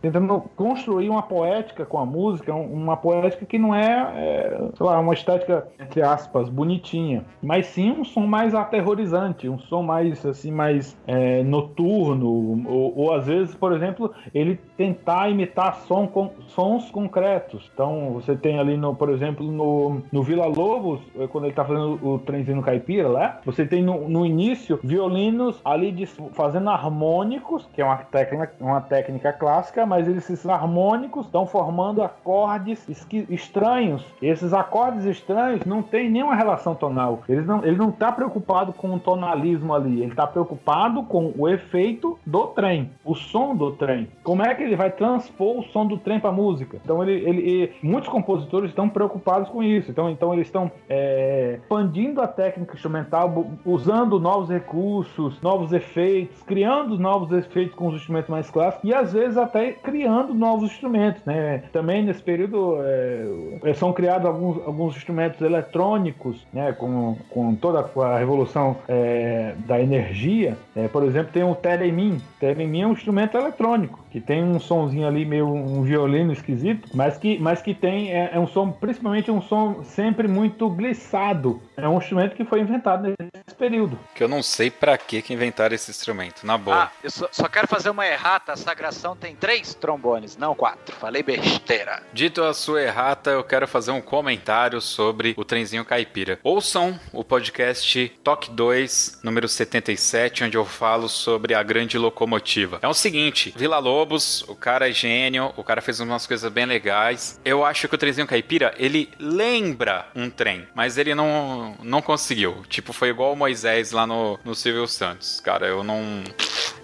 tentando 0.00 0.42
construir 0.56 1.08
uma 1.08 1.22
poética 1.22 1.84
com 1.84 1.98
a 1.98 2.06
música, 2.06 2.54
uma 2.54 2.96
poética 2.96 3.44
que 3.44 3.58
não 3.58 3.74
é, 3.74 4.12
é, 4.14 4.68
sei 4.74 4.86
lá, 4.86 4.98
uma 4.98 5.14
estética, 5.14 5.66
entre 5.78 6.02
aspas, 6.02 6.48
bonitinha, 6.48 7.24
mas 7.42 7.66
sim 7.66 7.90
um 7.90 8.04
som 8.04 8.26
mais 8.26 8.54
aterrorizante, 8.54 9.48
um 9.48 9.58
som 9.58 9.82
mais, 9.82 10.24
assim, 10.24 10.50
mais 10.50 10.96
é, 11.06 11.42
noturno, 11.42 12.28
ou, 12.66 12.98
ou, 12.98 13.12
às 13.14 13.26
vezes, 13.26 13.54
por 13.54 13.72
exemplo, 13.72 14.12
ele 14.34 14.58
tentar 14.76 15.28
imitar 15.28 15.74
som 15.86 16.06
com, 16.06 16.30
sons 16.48 16.90
concretos. 16.90 17.70
Então, 17.72 18.10
você 18.12 18.36
tem 18.36 18.58
ali, 18.58 18.76
no, 18.76 18.94
por 18.94 19.10
exemplo, 19.10 19.44
no, 19.44 20.02
no 20.10 20.22
Vila 20.22 20.46
Lobos, 20.46 21.00
é, 21.18 21.26
quando 21.26 21.44
ele 21.44 21.52
está 21.52 21.64
fazendo 21.64 21.98
o 22.02 22.18
trenzinho 22.18 22.62
caipira 22.62 23.08
lá, 23.08 23.40
você 23.44 23.66
tem 23.66 23.82
no, 23.82 24.08
no 24.08 24.24
início 24.24 24.78
violinos 24.82 25.60
ali 25.64 25.92
de, 25.92 26.06
fazendo 26.32 26.70
harmônicos, 26.70 27.68
que 27.74 27.80
é 27.80 27.84
uma 27.84 27.96
técnica, 27.96 28.52
uma 28.60 28.80
técnica 28.80 29.32
clássica, 29.32 29.86
mas 29.86 30.08
esses 30.08 30.46
harmônicos 30.46 31.26
estão 31.26 31.46
formando 31.46 32.02
acordes 32.02 32.86
estranhos. 33.28 34.04
Esses 34.20 34.52
acordes 34.52 35.04
estranhos 35.04 35.64
não 35.64 35.82
têm 35.82 36.10
nenhuma 36.10 36.34
relação 36.34 36.74
tonal. 36.74 37.22
Ele 37.28 37.42
não, 37.42 37.64
ele 37.64 37.76
não 37.76 37.90
está 37.90 38.12
preocupado 38.12 38.72
com 38.72 38.94
o 38.94 38.98
tonalismo 38.98 39.74
ali, 39.74 40.02
ele 40.02 40.10
está 40.10 40.26
preocupado 40.26 41.02
com 41.04 41.32
o 41.36 41.48
efeito 41.48 42.18
do 42.24 42.46
trem, 42.48 42.90
o 43.04 43.14
som 43.14 43.54
do 43.54 43.72
trem. 43.72 44.08
Como 44.22 44.42
é 44.42 44.54
que 44.54 44.62
ele 44.62 44.76
vai 44.76 44.90
transpor 44.90 45.58
o 45.58 45.62
som 45.64 45.86
do 45.86 45.96
trem 45.96 46.20
para 46.20 46.27
a 46.28 46.32
música? 46.32 46.78
Então 46.82 47.02
ele, 47.02 47.28
ele, 47.28 47.72
muitos 47.82 48.08
compositores 48.08 48.70
estão 48.70 48.88
preocupados 48.88 49.48
com 49.48 49.62
isso. 49.62 49.90
Então, 49.90 50.10
então 50.10 50.32
eles 50.32 50.46
estão 50.46 50.70
é, 50.88 51.58
expandindo 51.62 52.20
a 52.20 52.26
técnica 52.26 52.74
instrumental, 52.74 53.46
usando 53.64 54.18
novos 54.18 54.48
recursos, 54.48 55.40
novos 55.42 55.72
efeitos, 55.72 56.42
criando 56.42 56.98
novos 56.98 57.32
efeitos 57.32 57.74
com 57.74 57.88
os 57.88 57.96
instrumentos 57.96 58.30
mais 58.30 58.50
clássicos 58.50 58.88
e 58.88 58.94
às 58.94 59.12
vezes 59.12 59.36
até 59.36 59.72
criando 59.72 60.34
novos 60.34 60.70
instrumentos, 60.70 61.24
né? 61.24 61.62
Também 61.72 62.04
nesse 62.04 62.22
período 62.22 62.78
é, 62.80 63.74
são 63.74 63.92
criados 63.92 64.26
alguns, 64.26 64.66
alguns 64.66 64.96
instrumentos 64.96 65.40
eletrônicos, 65.40 66.46
né? 66.52 66.72
Com, 66.72 67.16
com 67.30 67.54
toda 67.54 67.80
a 67.80 68.18
revolução 68.18 68.76
é, 68.88 69.54
da 69.66 69.80
energia. 69.80 70.56
É, 70.74 70.88
por 70.88 71.02
exemplo, 71.02 71.32
tem 71.32 71.42
o 71.42 71.54
Telemin. 71.54 72.20
Telemin 72.40 72.82
é 72.82 72.86
um 72.86 72.92
instrumento 72.92 73.36
eletrônico 73.36 73.98
que 74.10 74.20
tem 74.20 74.42
um 74.42 74.58
sonzinho 74.58 75.06
ali 75.06 75.24
meio 75.24 75.46
um 75.46 75.82
violino 75.82 76.17
esquisito, 76.32 76.88
mas 76.94 77.16
que, 77.16 77.38
mas 77.38 77.62
que 77.62 77.74
tem 77.74 78.12
é, 78.12 78.30
é 78.32 78.38
um 78.38 78.46
som, 78.46 78.70
principalmente 78.70 79.30
um 79.30 79.40
som 79.40 79.82
sempre 79.84 80.28
muito 80.28 80.68
glissado. 80.68 81.60
É 81.76 81.88
um 81.88 81.98
instrumento 81.98 82.34
que 82.34 82.44
foi 82.44 82.60
inventado 82.60 83.02
nesse 83.02 83.56
período. 83.56 83.98
Que 84.14 84.24
eu 84.24 84.28
não 84.28 84.42
sei 84.42 84.70
para 84.70 84.96
que 84.98 85.22
que 85.22 85.32
inventaram 85.32 85.74
esse 85.74 85.90
instrumento, 85.90 86.44
na 86.44 86.58
boa. 86.58 86.84
Ah, 86.84 86.90
eu 87.02 87.10
só, 87.10 87.28
só, 87.30 87.48
quero 87.48 87.68
fazer 87.68 87.90
uma 87.90 88.06
errata. 88.06 88.52
A 88.52 88.56
sagração 88.56 89.16
tem 89.16 89.34
três 89.34 89.74
trombones, 89.74 90.36
não 90.36 90.54
quatro. 90.54 90.94
Falei 90.96 91.22
besteira. 91.22 92.02
Dito 92.12 92.42
a 92.42 92.52
sua 92.52 92.82
errata, 92.82 93.30
eu 93.30 93.44
quero 93.44 93.68
fazer 93.68 93.90
um 93.90 94.00
comentário 94.00 94.80
sobre 94.80 95.34
o 95.36 95.44
trenzinho 95.44 95.84
caipira. 95.84 96.38
Ouçam 96.42 96.98
o 97.12 97.22
podcast 97.22 98.08
Toque 98.24 98.50
2, 98.50 99.20
número 99.22 99.48
77, 99.48 100.44
onde 100.44 100.56
eu 100.56 100.64
falo 100.64 101.08
sobre 101.08 101.54
a 101.54 101.62
grande 101.62 101.98
locomotiva. 101.98 102.78
É 102.82 102.88
o 102.88 102.94
seguinte, 102.94 103.52
Vila 103.56 103.78
Lobos, 103.78 104.42
o 104.48 104.54
cara 104.54 104.88
é 104.88 104.92
gênio, 104.92 105.52
o 105.56 105.64
cara 105.64 105.80
fez 105.80 106.00
umas 106.08 106.26
coisas 106.26 106.50
bem 106.52 106.66
legais. 106.66 107.40
Eu 107.44 107.64
acho 107.64 107.88
que 107.88 107.94
o 107.94 107.98
trenzinho 107.98 108.26
caipira, 108.26 108.74
ele 108.76 109.10
lembra 109.18 110.06
um 110.14 110.28
trem, 110.30 110.66
mas 110.74 110.98
ele 110.98 111.14
não, 111.14 111.76
não 111.82 112.02
conseguiu. 112.02 112.64
Tipo, 112.68 112.92
foi 112.92 113.08
igual 113.08 113.32
o 113.32 113.36
Moisés 113.36 113.92
lá 113.92 114.06
no, 114.06 114.38
no 114.44 114.54
Silvio 114.54 114.86
Santos. 114.86 115.40
Cara, 115.40 115.66
eu 115.66 115.84
não. 115.84 116.22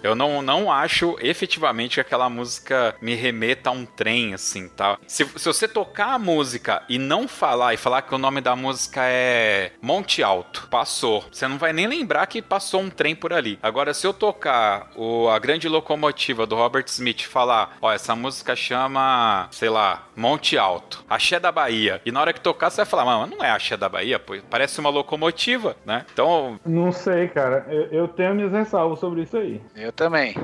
Eu 0.03 0.13
não, 0.13 0.41
não 0.41 0.71
acho 0.71 1.17
efetivamente 1.19 1.95
que 1.95 2.01
aquela 2.01 2.29
música 2.29 2.95
me 3.01 3.15
remeta 3.15 3.69
a 3.69 3.73
um 3.73 3.85
trem, 3.85 4.35
assim, 4.35 4.69
tá? 4.69 4.99
Se, 5.07 5.25
se 5.25 5.45
você 5.45 5.67
tocar 5.67 6.13
a 6.13 6.19
música 6.19 6.83
e 6.87 6.99
não 6.99 7.27
falar, 7.27 7.73
e 7.73 7.77
falar 7.77 8.03
que 8.03 8.13
o 8.13 8.17
nome 8.19 8.39
da 8.39 8.55
música 8.55 9.01
é 9.03 9.71
Monte 9.81 10.21
Alto, 10.21 10.67
passou. 10.69 11.25
Você 11.31 11.47
não 11.47 11.57
vai 11.57 11.73
nem 11.73 11.87
lembrar 11.87 12.27
que 12.27 12.41
passou 12.41 12.81
um 12.81 12.89
trem 12.89 13.15
por 13.15 13.33
ali. 13.33 13.57
Agora, 13.63 13.93
se 13.93 14.05
eu 14.05 14.13
tocar 14.13 14.91
o, 14.95 15.27
a 15.29 15.39
grande 15.39 15.67
locomotiva 15.67 16.45
do 16.45 16.55
Robert 16.55 16.85
Smith 16.87 17.23
falar, 17.23 17.77
ó, 17.81 17.91
essa 17.91 18.15
música 18.15 18.55
chama, 18.55 19.14
sei 19.51 19.69
lá, 19.69 20.07
Monte 20.15 20.57
Alto, 20.57 21.03
Axé 21.09 21.39
da 21.39 21.51
Bahia, 21.51 22.01
e 22.05 22.11
na 22.11 22.21
hora 22.21 22.33
que 22.33 22.41
tocar, 22.41 22.69
você 22.69 22.77
vai 22.77 22.85
falar, 22.85 23.05
mano, 23.05 23.35
não 23.35 23.43
é 23.45 23.51
Axé 23.51 23.75
da 23.77 23.89
Bahia, 23.89 24.19
pô, 24.19 24.35
parece 24.49 24.79
uma 24.79 24.89
locomotiva, 24.89 25.75
né? 25.85 26.05
Então. 26.13 26.59
Não 26.65 26.91
sei, 26.91 27.27
cara. 27.27 27.65
Eu, 27.69 27.83
eu 27.91 28.07
tenho 28.07 28.35
minhas 28.35 28.51
ressalvas 28.51 28.99
sobre 28.99 29.23
isso 29.23 29.37
aí. 29.37 29.61
Eu 29.75 29.91
também. 29.91 30.35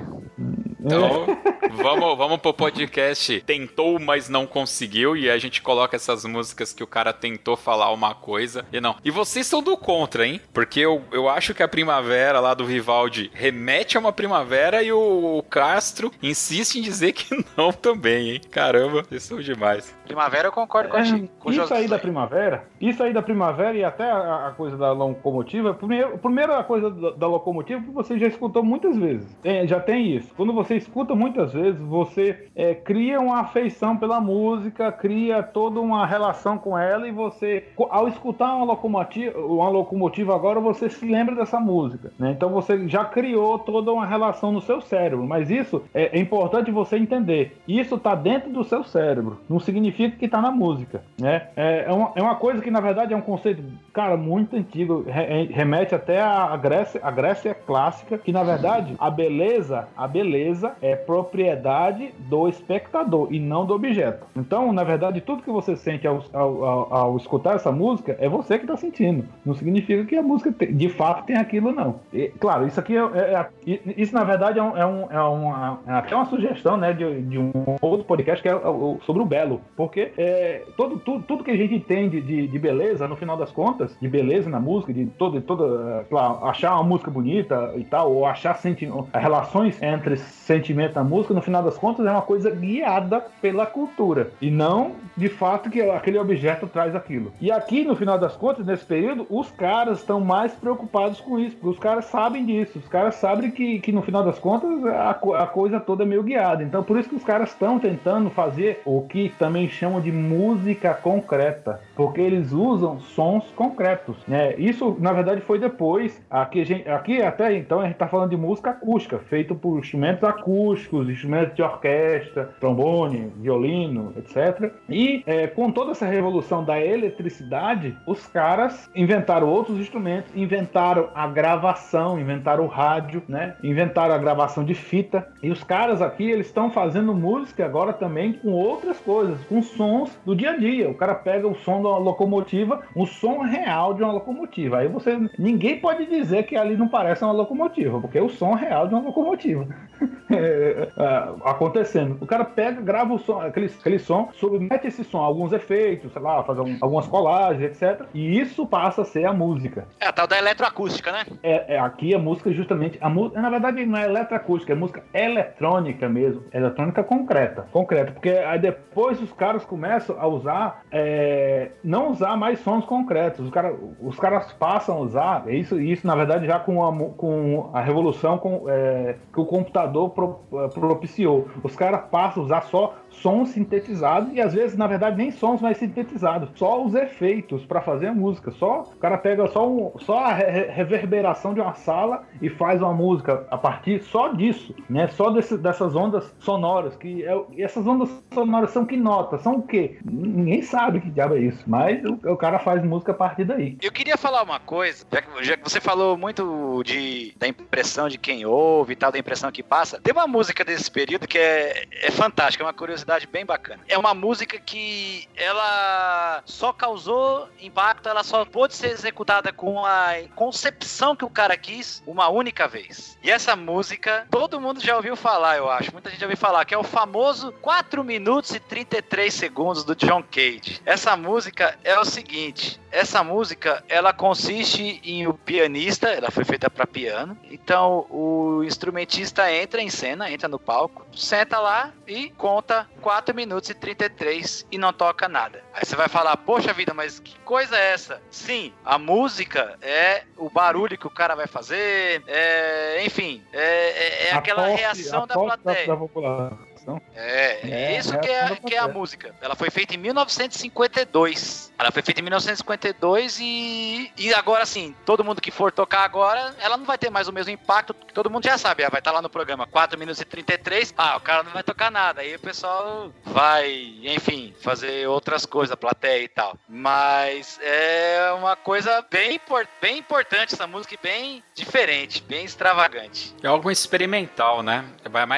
Então, 0.81 1.37
vamos, 1.73 2.17
vamos 2.17 2.37
pro 2.39 2.53
podcast. 2.53 3.41
Tentou, 3.41 3.99
mas 3.99 4.27
não 4.27 4.47
conseguiu. 4.47 5.15
E 5.15 5.29
a 5.29 5.37
gente 5.37 5.61
coloca 5.61 5.95
essas 5.95 6.25
músicas 6.25 6.73
que 6.73 6.83
o 6.83 6.87
cara 6.87 7.13
tentou 7.13 7.55
falar 7.55 7.91
uma 7.91 8.15
coisa 8.15 8.65
e 8.73 8.81
não. 8.81 8.95
E 9.03 9.11
vocês 9.11 9.45
são 9.45 9.61
do 9.61 9.77
contra, 9.77 10.25
hein? 10.25 10.41
Porque 10.51 10.79
eu, 10.79 11.03
eu 11.11 11.29
acho 11.29 11.53
que 11.53 11.63
a 11.63 11.67
primavera 11.67 12.39
lá 12.39 12.53
do 12.53 12.65
Vivaldi 12.65 13.29
remete 13.33 13.95
a 13.95 13.99
uma 13.99 14.11
primavera 14.11 14.81
e 14.81 14.91
o, 14.91 15.37
o 15.37 15.43
Castro 15.43 16.11
insiste 16.21 16.75
em 16.75 16.81
dizer 16.81 17.13
que 17.13 17.45
não 17.55 17.71
também, 17.71 18.31
hein? 18.31 18.41
Caramba, 18.49 19.03
vocês 19.03 19.23
são 19.23 19.39
demais. 19.39 19.95
Primavera 20.05 20.47
eu 20.47 20.51
concordo 20.51 20.89
com, 20.89 20.97
é, 20.97 21.01
a, 21.01 21.19
com 21.39 21.51
Isso 21.51 21.73
aí 21.73 21.87
da 21.87 21.99
primavera, 21.99 22.65
isso 22.81 23.03
aí 23.03 23.13
da 23.13 23.21
primavera 23.21 23.77
e 23.77 23.83
até 23.83 24.09
a, 24.09 24.47
a 24.47 24.51
coisa 24.51 24.77
da 24.77 24.91
locomotiva. 24.91 25.73
Primeiro, 25.73 26.17
primeiro 26.17 26.53
a 26.53 26.63
coisa 26.63 26.89
da, 26.89 27.11
da 27.11 27.27
locomotiva 27.27 27.81
você 27.93 28.17
já 28.17 28.27
escutou 28.27 28.63
muitas 28.63 28.97
vezes. 28.97 29.37
Já 29.65 29.79
tem 29.79 30.15
isso. 30.15 30.33
Quando 30.35 30.53
você 30.53 30.75
escuta 30.75 31.13
muitas 31.15 31.53
vezes, 31.53 31.79
você 31.81 32.47
é, 32.55 32.73
cria 32.73 33.19
uma 33.19 33.41
afeição 33.41 33.97
pela 33.97 34.19
música, 34.19 34.91
cria 34.91 35.43
toda 35.43 35.79
uma 35.79 36.05
relação 36.05 36.57
com 36.57 36.77
ela 36.77 37.07
e 37.07 37.11
você, 37.11 37.65
ao 37.89 38.07
escutar 38.07 38.55
uma 38.55 38.65
locomotiva, 38.65 39.39
uma 39.39 39.69
locomotiva 39.69 40.35
agora, 40.35 40.59
você 40.59 40.89
se 40.89 41.05
lembra 41.05 41.35
dessa 41.35 41.59
música. 41.59 42.11
Né? 42.17 42.31
Então 42.31 42.49
você 42.49 42.87
já 42.87 43.05
criou 43.05 43.59
toda 43.59 43.91
uma 43.91 44.05
relação 44.05 44.51
no 44.51 44.61
seu 44.61 44.81
cérebro. 44.81 45.25
Mas 45.25 45.49
isso 45.49 45.83
é, 45.93 46.17
é 46.17 46.19
importante 46.19 46.71
você 46.71 46.97
entender. 46.97 47.57
Isso 47.67 47.95
está 47.95 48.15
dentro 48.15 48.49
do 48.51 48.63
seu 48.63 48.83
cérebro. 48.83 49.39
Não 49.49 49.59
significa 49.59 49.91
significa 49.91 50.17
que 50.17 50.25
está 50.25 50.41
na 50.41 50.51
música, 50.51 51.03
né? 51.19 51.47
É, 51.55 51.85
é, 51.87 51.91
uma, 51.91 52.11
é 52.15 52.21
uma 52.21 52.35
coisa 52.35 52.61
que, 52.61 52.70
na 52.71 52.79
verdade, 52.79 53.13
é 53.13 53.17
um 53.17 53.21
conceito, 53.21 53.63
cara, 53.93 54.17
muito 54.17 54.55
antigo, 54.55 55.05
remete 55.07 55.93
até 55.93 56.21
à 56.21 56.55
Grécia, 56.57 56.99
a 57.03 57.11
Grécia 57.11 57.53
clássica, 57.53 58.17
que, 58.17 58.31
na 58.31 58.43
verdade, 58.43 58.95
a 58.97 59.09
beleza, 59.09 59.87
a 59.95 60.07
beleza 60.07 60.73
é, 60.81 60.95
propriedade 60.95 62.13
do 62.19 62.47
espectador 62.47 63.27
e 63.31 63.39
não 63.39 63.65
do 63.65 63.73
objeto. 63.73 64.25
Então, 64.35 64.71
na 64.71 64.83
verdade, 64.83 65.21
tudo 65.21 65.43
que 65.43 65.51
você 65.51 65.75
sente 65.75 66.07
ao, 66.07 66.23
ao, 66.33 66.63
ao, 66.63 66.93
ao 66.93 67.17
escutar 67.17 67.55
essa 67.55 67.71
música 67.71 68.15
é 68.19 68.27
você 68.29 68.57
que 68.57 68.63
está 68.63 68.77
sentindo. 68.77 69.25
Não 69.45 69.53
significa 69.53 70.05
que 70.05 70.15
a 70.15 70.23
música 70.23 70.65
de 70.65 70.89
fato 70.89 71.25
tem 71.25 71.37
aquilo, 71.37 71.71
não. 71.71 71.99
E, 72.13 72.29
claro, 72.39 72.65
isso 72.65 72.79
aqui 72.79 72.95
é, 72.95 73.01
é, 73.01 73.47
é, 73.67 73.79
isso 73.97 74.13
na 74.13 74.23
verdade 74.23 74.59
é, 74.59 74.63
um, 74.63 74.77
é, 74.77 74.85
um, 74.85 75.11
é, 75.11 75.21
uma, 75.21 75.79
é 75.87 75.91
até 75.91 76.15
uma 76.15 76.25
sugestão 76.25 76.77
né, 76.77 76.93
de, 76.93 77.21
de 77.23 77.37
um 77.37 77.51
outro 77.81 78.05
podcast 78.05 78.41
que 78.41 78.49
é 78.49 78.59
sobre 79.05 79.21
o 79.21 79.25
belo. 79.25 79.61
Porque 79.75 80.11
é, 80.17 80.63
todo, 80.77 80.99
tudo, 80.99 81.23
tudo 81.23 81.43
que 81.43 81.51
a 81.51 81.57
gente 81.57 81.75
entende 81.75 82.21
de, 82.21 82.47
de 82.47 82.59
beleza, 82.61 83.07
no 83.07 83.15
final 83.15 83.35
das 83.35 83.51
contas, 83.51 83.95
de 83.99 84.07
beleza 84.07 84.49
na 84.49 84.59
música, 84.59 84.93
de 84.93 85.05
toda, 85.05 85.41
toda 85.41 86.05
claro, 86.09 86.45
achar 86.45 86.75
uma 86.75 86.83
música 86.83 87.11
bonita 87.11 87.73
e 87.75 87.83
tal, 87.83 88.13
ou 88.13 88.25
achar 88.25 88.55
senti 88.55 88.89
relações 89.13 89.81
entre 89.81 90.17
sentimento 90.17 90.95
na 90.95 91.03
música, 91.03 91.33
no 91.33 91.41
final 91.41 91.63
das 91.63 91.77
contas, 91.77 92.05
é 92.05 92.11
uma 92.11 92.21
coisa 92.21 92.49
guiada 92.51 93.25
pela 93.41 93.65
cultura. 93.65 94.31
E 94.41 94.49
não, 94.51 94.91
de 95.15 95.29
fato, 95.29 95.69
que 95.69 95.81
aquele 95.81 96.17
objeto 96.17 96.67
traz 96.67 96.95
aquilo. 96.95 97.33
E 97.39 97.51
aqui, 97.51 97.83
no 97.83 97.95
final 97.95 98.17
das 98.17 98.35
contas, 98.35 98.65
nesse 98.65 98.85
período, 98.85 99.25
os 99.29 99.49
caras 99.51 99.99
estão 99.99 100.19
mais 100.19 100.53
preocupados 100.53 101.19
com 101.19 101.39
isso, 101.39 101.55
porque 101.55 101.69
os 101.69 101.79
caras 101.79 102.05
sabem 102.05 102.45
disso. 102.45 102.79
Os 102.79 102.87
caras 102.87 103.15
sabem 103.15 103.51
que, 103.51 103.79
que 103.79 103.91
no 103.91 104.01
final 104.01 104.23
das 104.23 104.39
contas, 104.39 104.85
a, 104.85 105.11
a 105.11 105.47
coisa 105.47 105.79
toda 105.79 106.03
é 106.03 106.05
meio 106.05 106.23
guiada. 106.23 106.63
Então, 106.63 106.83
por 106.83 106.97
isso 106.97 107.09
que 107.09 107.15
os 107.15 107.23
caras 107.23 107.49
estão 107.49 107.79
tentando 107.79 108.29
fazer 108.29 108.81
o 108.85 109.01
que 109.01 109.29
também 109.37 109.67
chamam 109.69 110.01
de 110.01 110.11
música 110.11 110.93
concreta, 110.93 111.81
porque 111.95 112.21
eles 112.21 112.50
usam 112.51 112.99
sons 112.99 113.45
concretos. 113.55 114.17
Né? 114.27 114.55
Isso, 114.57 114.95
na 114.99 115.13
verdade, 115.13 115.41
foi 115.41 115.59
depois. 115.59 116.21
Aqui, 116.29 116.63
gente, 116.63 116.89
aqui 116.89 117.21
até 117.21 117.53
então 117.55 117.79
a 117.79 117.83
gente 117.83 117.93
está 117.93 118.07
falando 118.07 118.29
de 118.29 118.37
música 118.37 118.71
acústica, 118.71 119.19
feito 119.19 119.55
por 119.55 119.79
instrumentos 119.79 120.23
acústicos, 120.23 121.09
instrumentos 121.09 121.55
de 121.55 121.61
orquestra, 121.61 122.53
trombone, 122.59 123.31
violino, 123.37 124.13
etc. 124.17 124.71
E 124.89 125.23
é, 125.25 125.47
com 125.47 125.71
toda 125.71 125.91
essa 125.91 126.05
revolução 126.05 126.63
da 126.63 126.79
eletricidade, 126.79 127.95
os 128.05 128.25
caras 128.27 128.89
inventaram 128.95 129.47
outros 129.47 129.77
instrumentos, 129.79 130.31
inventaram 130.35 131.09
a 131.13 131.27
gravação, 131.27 132.19
inventaram 132.19 132.65
o 132.65 132.67
rádio, 132.67 133.23
né? 133.27 133.55
Inventaram 133.63 134.13
a 134.13 134.17
gravação 134.17 134.63
de 134.63 134.73
fita. 134.73 135.27
E 135.41 135.49
os 135.49 135.63
caras 135.63 136.01
aqui, 136.01 136.29
eles 136.29 136.47
estão 136.47 136.69
fazendo 136.71 137.13
música 137.13 137.65
agora 137.65 137.93
também 137.93 138.33
com 138.33 138.51
outras 138.51 138.99
coisas, 138.99 139.39
com 139.45 139.61
sons 139.61 140.17
do 140.25 140.35
dia 140.35 140.51
a 140.51 140.57
dia. 140.57 140.89
O 140.89 140.93
cara 140.93 141.15
pega 141.15 141.47
o 141.47 141.55
som 141.55 141.81
de 141.81 141.87
uma 141.87 141.97
locomotiva, 142.41 142.81
um 142.95 143.05
som 143.05 143.39
real 143.39 143.93
de 143.93 144.03
uma 144.03 144.13
locomotiva. 144.13 144.79
Aí 144.79 144.87
você 144.87 145.17
ninguém 145.37 145.79
pode 145.79 146.05
dizer 146.05 146.43
que 146.43 146.55
ali 146.55 146.75
não 146.75 146.87
parece 146.87 147.23
uma 147.23 147.33
locomotiva, 147.33 147.99
porque 147.99 148.17
é 148.17 148.21
o 148.21 148.29
som 148.29 148.53
real 148.53 148.87
de 148.87 148.93
uma 148.93 149.03
locomotiva. 149.03 149.67
é, 150.29 150.87
é, 150.97 151.49
acontecendo. 151.49 152.17
O 152.21 152.25
cara 152.25 152.45
pega, 152.45 152.81
grava 152.81 153.13
o 153.13 153.19
som, 153.19 153.39
aquele, 153.39 153.67
aquele 153.67 153.99
som, 153.99 154.29
submete 154.33 154.87
esse 154.87 155.03
som 155.03 155.19
a 155.21 155.25
alguns 155.25 155.51
efeitos, 155.53 156.11
sei 156.11 156.21
lá, 156.21 156.43
faz 156.43 156.59
um, 156.59 156.77
algumas 156.81 157.07
colagens, 157.07 157.63
etc. 157.63 158.05
E 158.13 158.39
isso 158.39 158.65
passa 158.65 159.01
a 159.01 159.05
ser 159.05 159.25
a 159.25 159.33
música. 159.33 159.87
É 159.99 160.07
a 160.07 160.11
tal 160.11 160.27
da 160.27 160.37
eletroacústica, 160.37 161.11
né? 161.11 161.25
É, 161.43 161.75
é 161.75 161.79
aqui 161.79 162.13
a 162.13 162.19
música 162.19 162.51
justamente 162.51 162.97
a 163.01 163.09
música, 163.09 163.41
na 163.41 163.49
verdade 163.49 163.85
não 163.85 163.97
é 163.97 164.05
eletroacústica, 164.05 164.73
é 164.73 164.75
música 164.75 165.03
eletrônica 165.13 166.07
mesmo, 166.09 166.43
eletrônica 166.53 167.03
concreta, 167.03 167.67
concreta, 167.71 168.11
porque 168.11 168.29
aí 168.29 168.59
depois 168.59 169.21
os 169.21 169.31
caras 169.33 169.63
começam 169.63 170.19
a 170.19 170.27
usar, 170.27 170.83
é, 170.91 171.71
não 171.83 172.11
usar 172.11 172.30
mais 172.35 172.59
sons 172.59 172.85
concretos, 172.85 173.45
os, 173.45 173.51
cara, 173.51 173.75
os 174.01 174.17
caras 174.19 174.51
passam 174.53 174.97
a 174.97 174.99
usar, 174.99 175.53
isso, 175.53 175.79
isso 175.79 176.05
na 176.05 176.15
verdade 176.15 176.45
já 176.45 176.59
com 176.59 176.85
a, 176.85 177.09
com 177.11 177.69
a 177.73 177.81
revolução 177.81 178.37
com, 178.37 178.65
é, 178.67 179.15
que 179.33 179.39
o 179.39 179.45
computador 179.45 180.09
pro, 180.09 180.39
é, 180.53 180.67
propiciou, 180.67 181.47
os 181.63 181.75
caras 181.75 182.01
passam 182.09 182.43
a 182.43 182.45
usar 182.45 182.61
só 182.63 182.95
sons 183.11 183.49
sintetizados 183.49 184.33
e 184.33 184.41
às 184.41 184.53
vezes 184.53 184.77
na 184.77 184.87
verdade 184.87 185.17
nem 185.17 185.31
sons 185.31 185.61
mais 185.61 185.77
sintetizados, 185.77 186.49
só 186.55 186.83
os 186.83 186.95
efeitos 186.95 187.65
para 187.65 187.81
fazer 187.81 188.07
a 188.07 188.13
música, 188.13 188.51
só 188.51 188.81
o 188.81 188.99
cara 188.99 189.17
pega 189.17 189.47
só, 189.47 189.67
um, 189.67 189.91
só 189.99 190.19
a 190.19 190.33
re 190.33 190.61
reverberação 190.71 191.53
de 191.53 191.59
uma 191.59 191.73
sala 191.73 192.23
e 192.41 192.49
faz 192.49 192.81
uma 192.81 192.93
música 192.93 193.45
a 193.49 193.57
partir 193.57 194.01
só 194.03 194.29
disso, 194.29 194.73
né? 194.89 195.07
Só 195.07 195.29
desse, 195.29 195.57
dessas 195.57 195.95
ondas 195.95 196.33
sonoras 196.39 196.95
que 196.95 197.23
é, 197.23 197.41
essas 197.57 197.85
ondas 197.85 198.09
sonoras 198.33 198.71
são 198.71 198.85
que 198.85 198.97
notas, 198.97 199.41
são 199.41 199.55
o 199.55 199.63
quê? 199.63 199.97
Ninguém 200.03 200.61
sabe 200.61 201.01
que 201.01 201.09
diabo 201.09 201.35
é 201.35 201.39
isso, 201.39 201.63
mas 201.67 202.03
o, 202.03 202.13
o, 202.31 202.37
cara 202.37 202.59
faz 202.59 202.83
música 202.83 203.11
a 203.11 203.15
partir 203.15 203.45
daí. 203.45 203.77
Eu 203.81 203.91
queria 203.91 204.17
falar 204.17 204.43
uma 204.43 204.59
coisa, 204.59 205.05
já 205.11 205.21
que, 205.21 205.43
já 205.43 205.57
que 205.57 205.63
você 205.63 205.79
falou 205.79 206.17
muito 206.17 206.81
de 206.83 207.33
da 207.37 207.47
impressão 207.47 208.07
de 208.07 208.17
quem 208.17 208.45
ouve 208.45 208.93
e 208.93 208.95
tal, 208.95 209.11
da 209.11 209.19
impressão 209.19 209.51
que 209.51 209.63
passa, 209.63 209.99
tem 209.99 210.13
uma 210.13 210.27
música 210.27 210.63
desse 210.63 210.89
período 210.89 211.27
que 211.27 211.37
é, 211.37 211.85
é 212.03 212.11
fantástica, 212.11 212.63
é 212.63 212.65
uma 212.65 212.73
curiosidade 212.73 213.00
bem 213.31 213.45
bacana. 213.45 213.83
É 213.87 213.97
uma 213.97 214.13
música 214.13 214.59
que 214.59 215.27
ela 215.35 216.41
só 216.45 216.73
causou 216.73 217.49
impacto, 217.59 218.09
ela 218.09 218.23
só 218.23 218.43
pôde 218.45 218.75
ser 218.75 218.87
executada 218.87 219.53
com 219.53 219.85
a 219.85 220.13
concepção 220.35 221.15
que 221.15 221.25
o 221.25 221.29
cara 221.29 221.55
quis 221.55 222.03
uma 222.05 222.27
única 222.29 222.67
vez. 222.67 223.17
E 223.23 223.29
essa 223.29 223.55
música, 223.55 224.27
todo 224.29 224.59
mundo 224.59 224.81
já 224.81 224.95
ouviu 224.95 225.15
falar, 225.15 225.57
eu 225.57 225.69
acho. 225.69 225.91
Muita 225.91 226.09
gente 226.09 226.19
já 226.19 226.25
ouviu 226.25 226.37
falar, 226.37 226.65
que 226.65 226.73
é 226.73 226.77
o 226.77 226.83
famoso 226.83 227.51
4 227.61 228.03
minutos 228.03 228.51
e 228.51 228.59
33 228.59 229.33
segundos 229.33 229.83
do 229.83 229.95
John 229.95 230.23
Cage. 230.23 230.81
Essa 230.85 231.15
música 231.15 231.77
é 231.83 231.97
o 231.99 232.05
seguinte: 232.05 232.80
essa 232.91 233.23
música 233.23 233.83
ela 233.87 234.13
consiste 234.13 235.01
em 235.03 235.27
o 235.27 235.33
pianista, 235.33 236.09
ela 236.09 236.29
foi 236.29 236.43
feita 236.43 236.69
para 236.69 236.85
piano. 236.85 237.37
Então 237.49 238.05
o 238.09 238.63
instrumentista 238.63 239.51
entra 239.51 239.81
em 239.81 239.89
cena, 239.89 240.31
entra 240.31 240.47
no 240.47 240.59
palco, 240.59 241.05
senta 241.15 241.59
lá 241.59 241.91
e 242.07 242.29
conta 242.31 242.87
4 243.01 243.33
minutos 243.33 243.69
e 243.69 243.73
33 243.73 244.67
e 244.71 244.77
não 244.77 244.91
toca 244.91 245.27
nada. 245.27 245.63
Aí 245.73 245.85
você 245.85 245.95
vai 245.95 246.07
falar, 246.07 246.35
poxa 246.37 246.73
vida, 246.73 246.93
mas 246.93 247.19
que 247.19 247.37
coisa 247.39 247.77
é 247.77 247.93
essa? 247.93 248.21
Sim, 248.29 248.73
a 248.83 248.97
música 248.97 249.77
é 249.81 250.23
o 250.37 250.49
barulho 250.49 250.97
que 250.97 251.07
o 251.07 251.11
cara 251.11 251.35
vai 251.35 251.47
fazer, 251.47 252.23
é, 252.27 253.03
enfim, 253.05 253.43
é, 253.53 253.59
é, 253.59 254.27
é 254.27 254.33
aquela 254.33 254.67
tosse, 254.67 254.77
reação 254.77 255.27
da 255.27 255.35
plateia. 255.35 255.87
Da, 255.87 255.95
da 255.95 256.70
é, 257.15 257.69
é, 257.69 257.97
isso 257.99 258.17
que 258.19 258.29
é, 258.29 258.55
que 258.55 258.75
é 258.75 258.79
a 258.79 258.87
música. 258.87 259.33
Ela 259.41 259.55
foi 259.55 259.69
feita 259.69 259.93
em 259.93 259.97
1952. 259.97 261.71
Ela 261.77 261.91
foi 261.91 262.01
feita 262.01 262.19
em 262.19 262.23
1952 262.23 263.39
e, 263.39 264.11
e 264.17 264.33
agora 264.33 264.65
sim, 264.65 264.95
todo 265.05 265.23
mundo 265.23 265.41
que 265.41 265.51
for 265.51 265.71
tocar 265.71 266.03
agora, 266.03 266.55
ela 266.59 266.77
não 266.77 266.85
vai 266.85 266.97
ter 266.97 267.09
mais 267.09 267.27
o 267.27 267.33
mesmo 267.33 267.51
impacto 267.51 267.93
que 267.93 268.13
todo 268.13 268.29
mundo 268.29 268.45
já 268.45 268.57
sabe. 268.57 268.83
Ela 268.83 268.91
vai 268.91 268.99
estar 268.99 269.11
lá 269.11 269.21
no 269.21 269.29
programa 269.29 269.67
4 269.67 269.97
minutos 269.97 270.21
e 270.21 270.25
33. 270.25 270.93
Ah, 270.97 271.17
o 271.17 271.21
cara 271.21 271.43
não 271.43 271.51
vai 271.51 271.63
tocar 271.63 271.91
nada. 271.91 272.21
Aí 272.21 272.35
o 272.35 272.39
pessoal 272.39 273.11
vai, 273.25 273.95
enfim, 274.03 274.53
fazer 274.61 275.07
outras 275.07 275.45
coisas, 275.45 275.75
plateia 275.75 276.23
e 276.23 276.27
tal. 276.27 276.57
Mas 276.67 277.59
é 277.61 278.31
uma 278.37 278.55
coisa 278.55 279.05
bem, 279.09 279.39
bem 279.81 279.97
importante 279.97 280.53
essa 280.53 280.67
música 280.67 280.95
e 280.95 280.99
bem 281.01 281.43
diferente, 281.53 282.23
bem 282.23 282.45
extravagante. 282.45 283.35
É 283.43 283.47
algo 283.47 283.69
experimental, 283.69 284.63
né? 284.63 284.85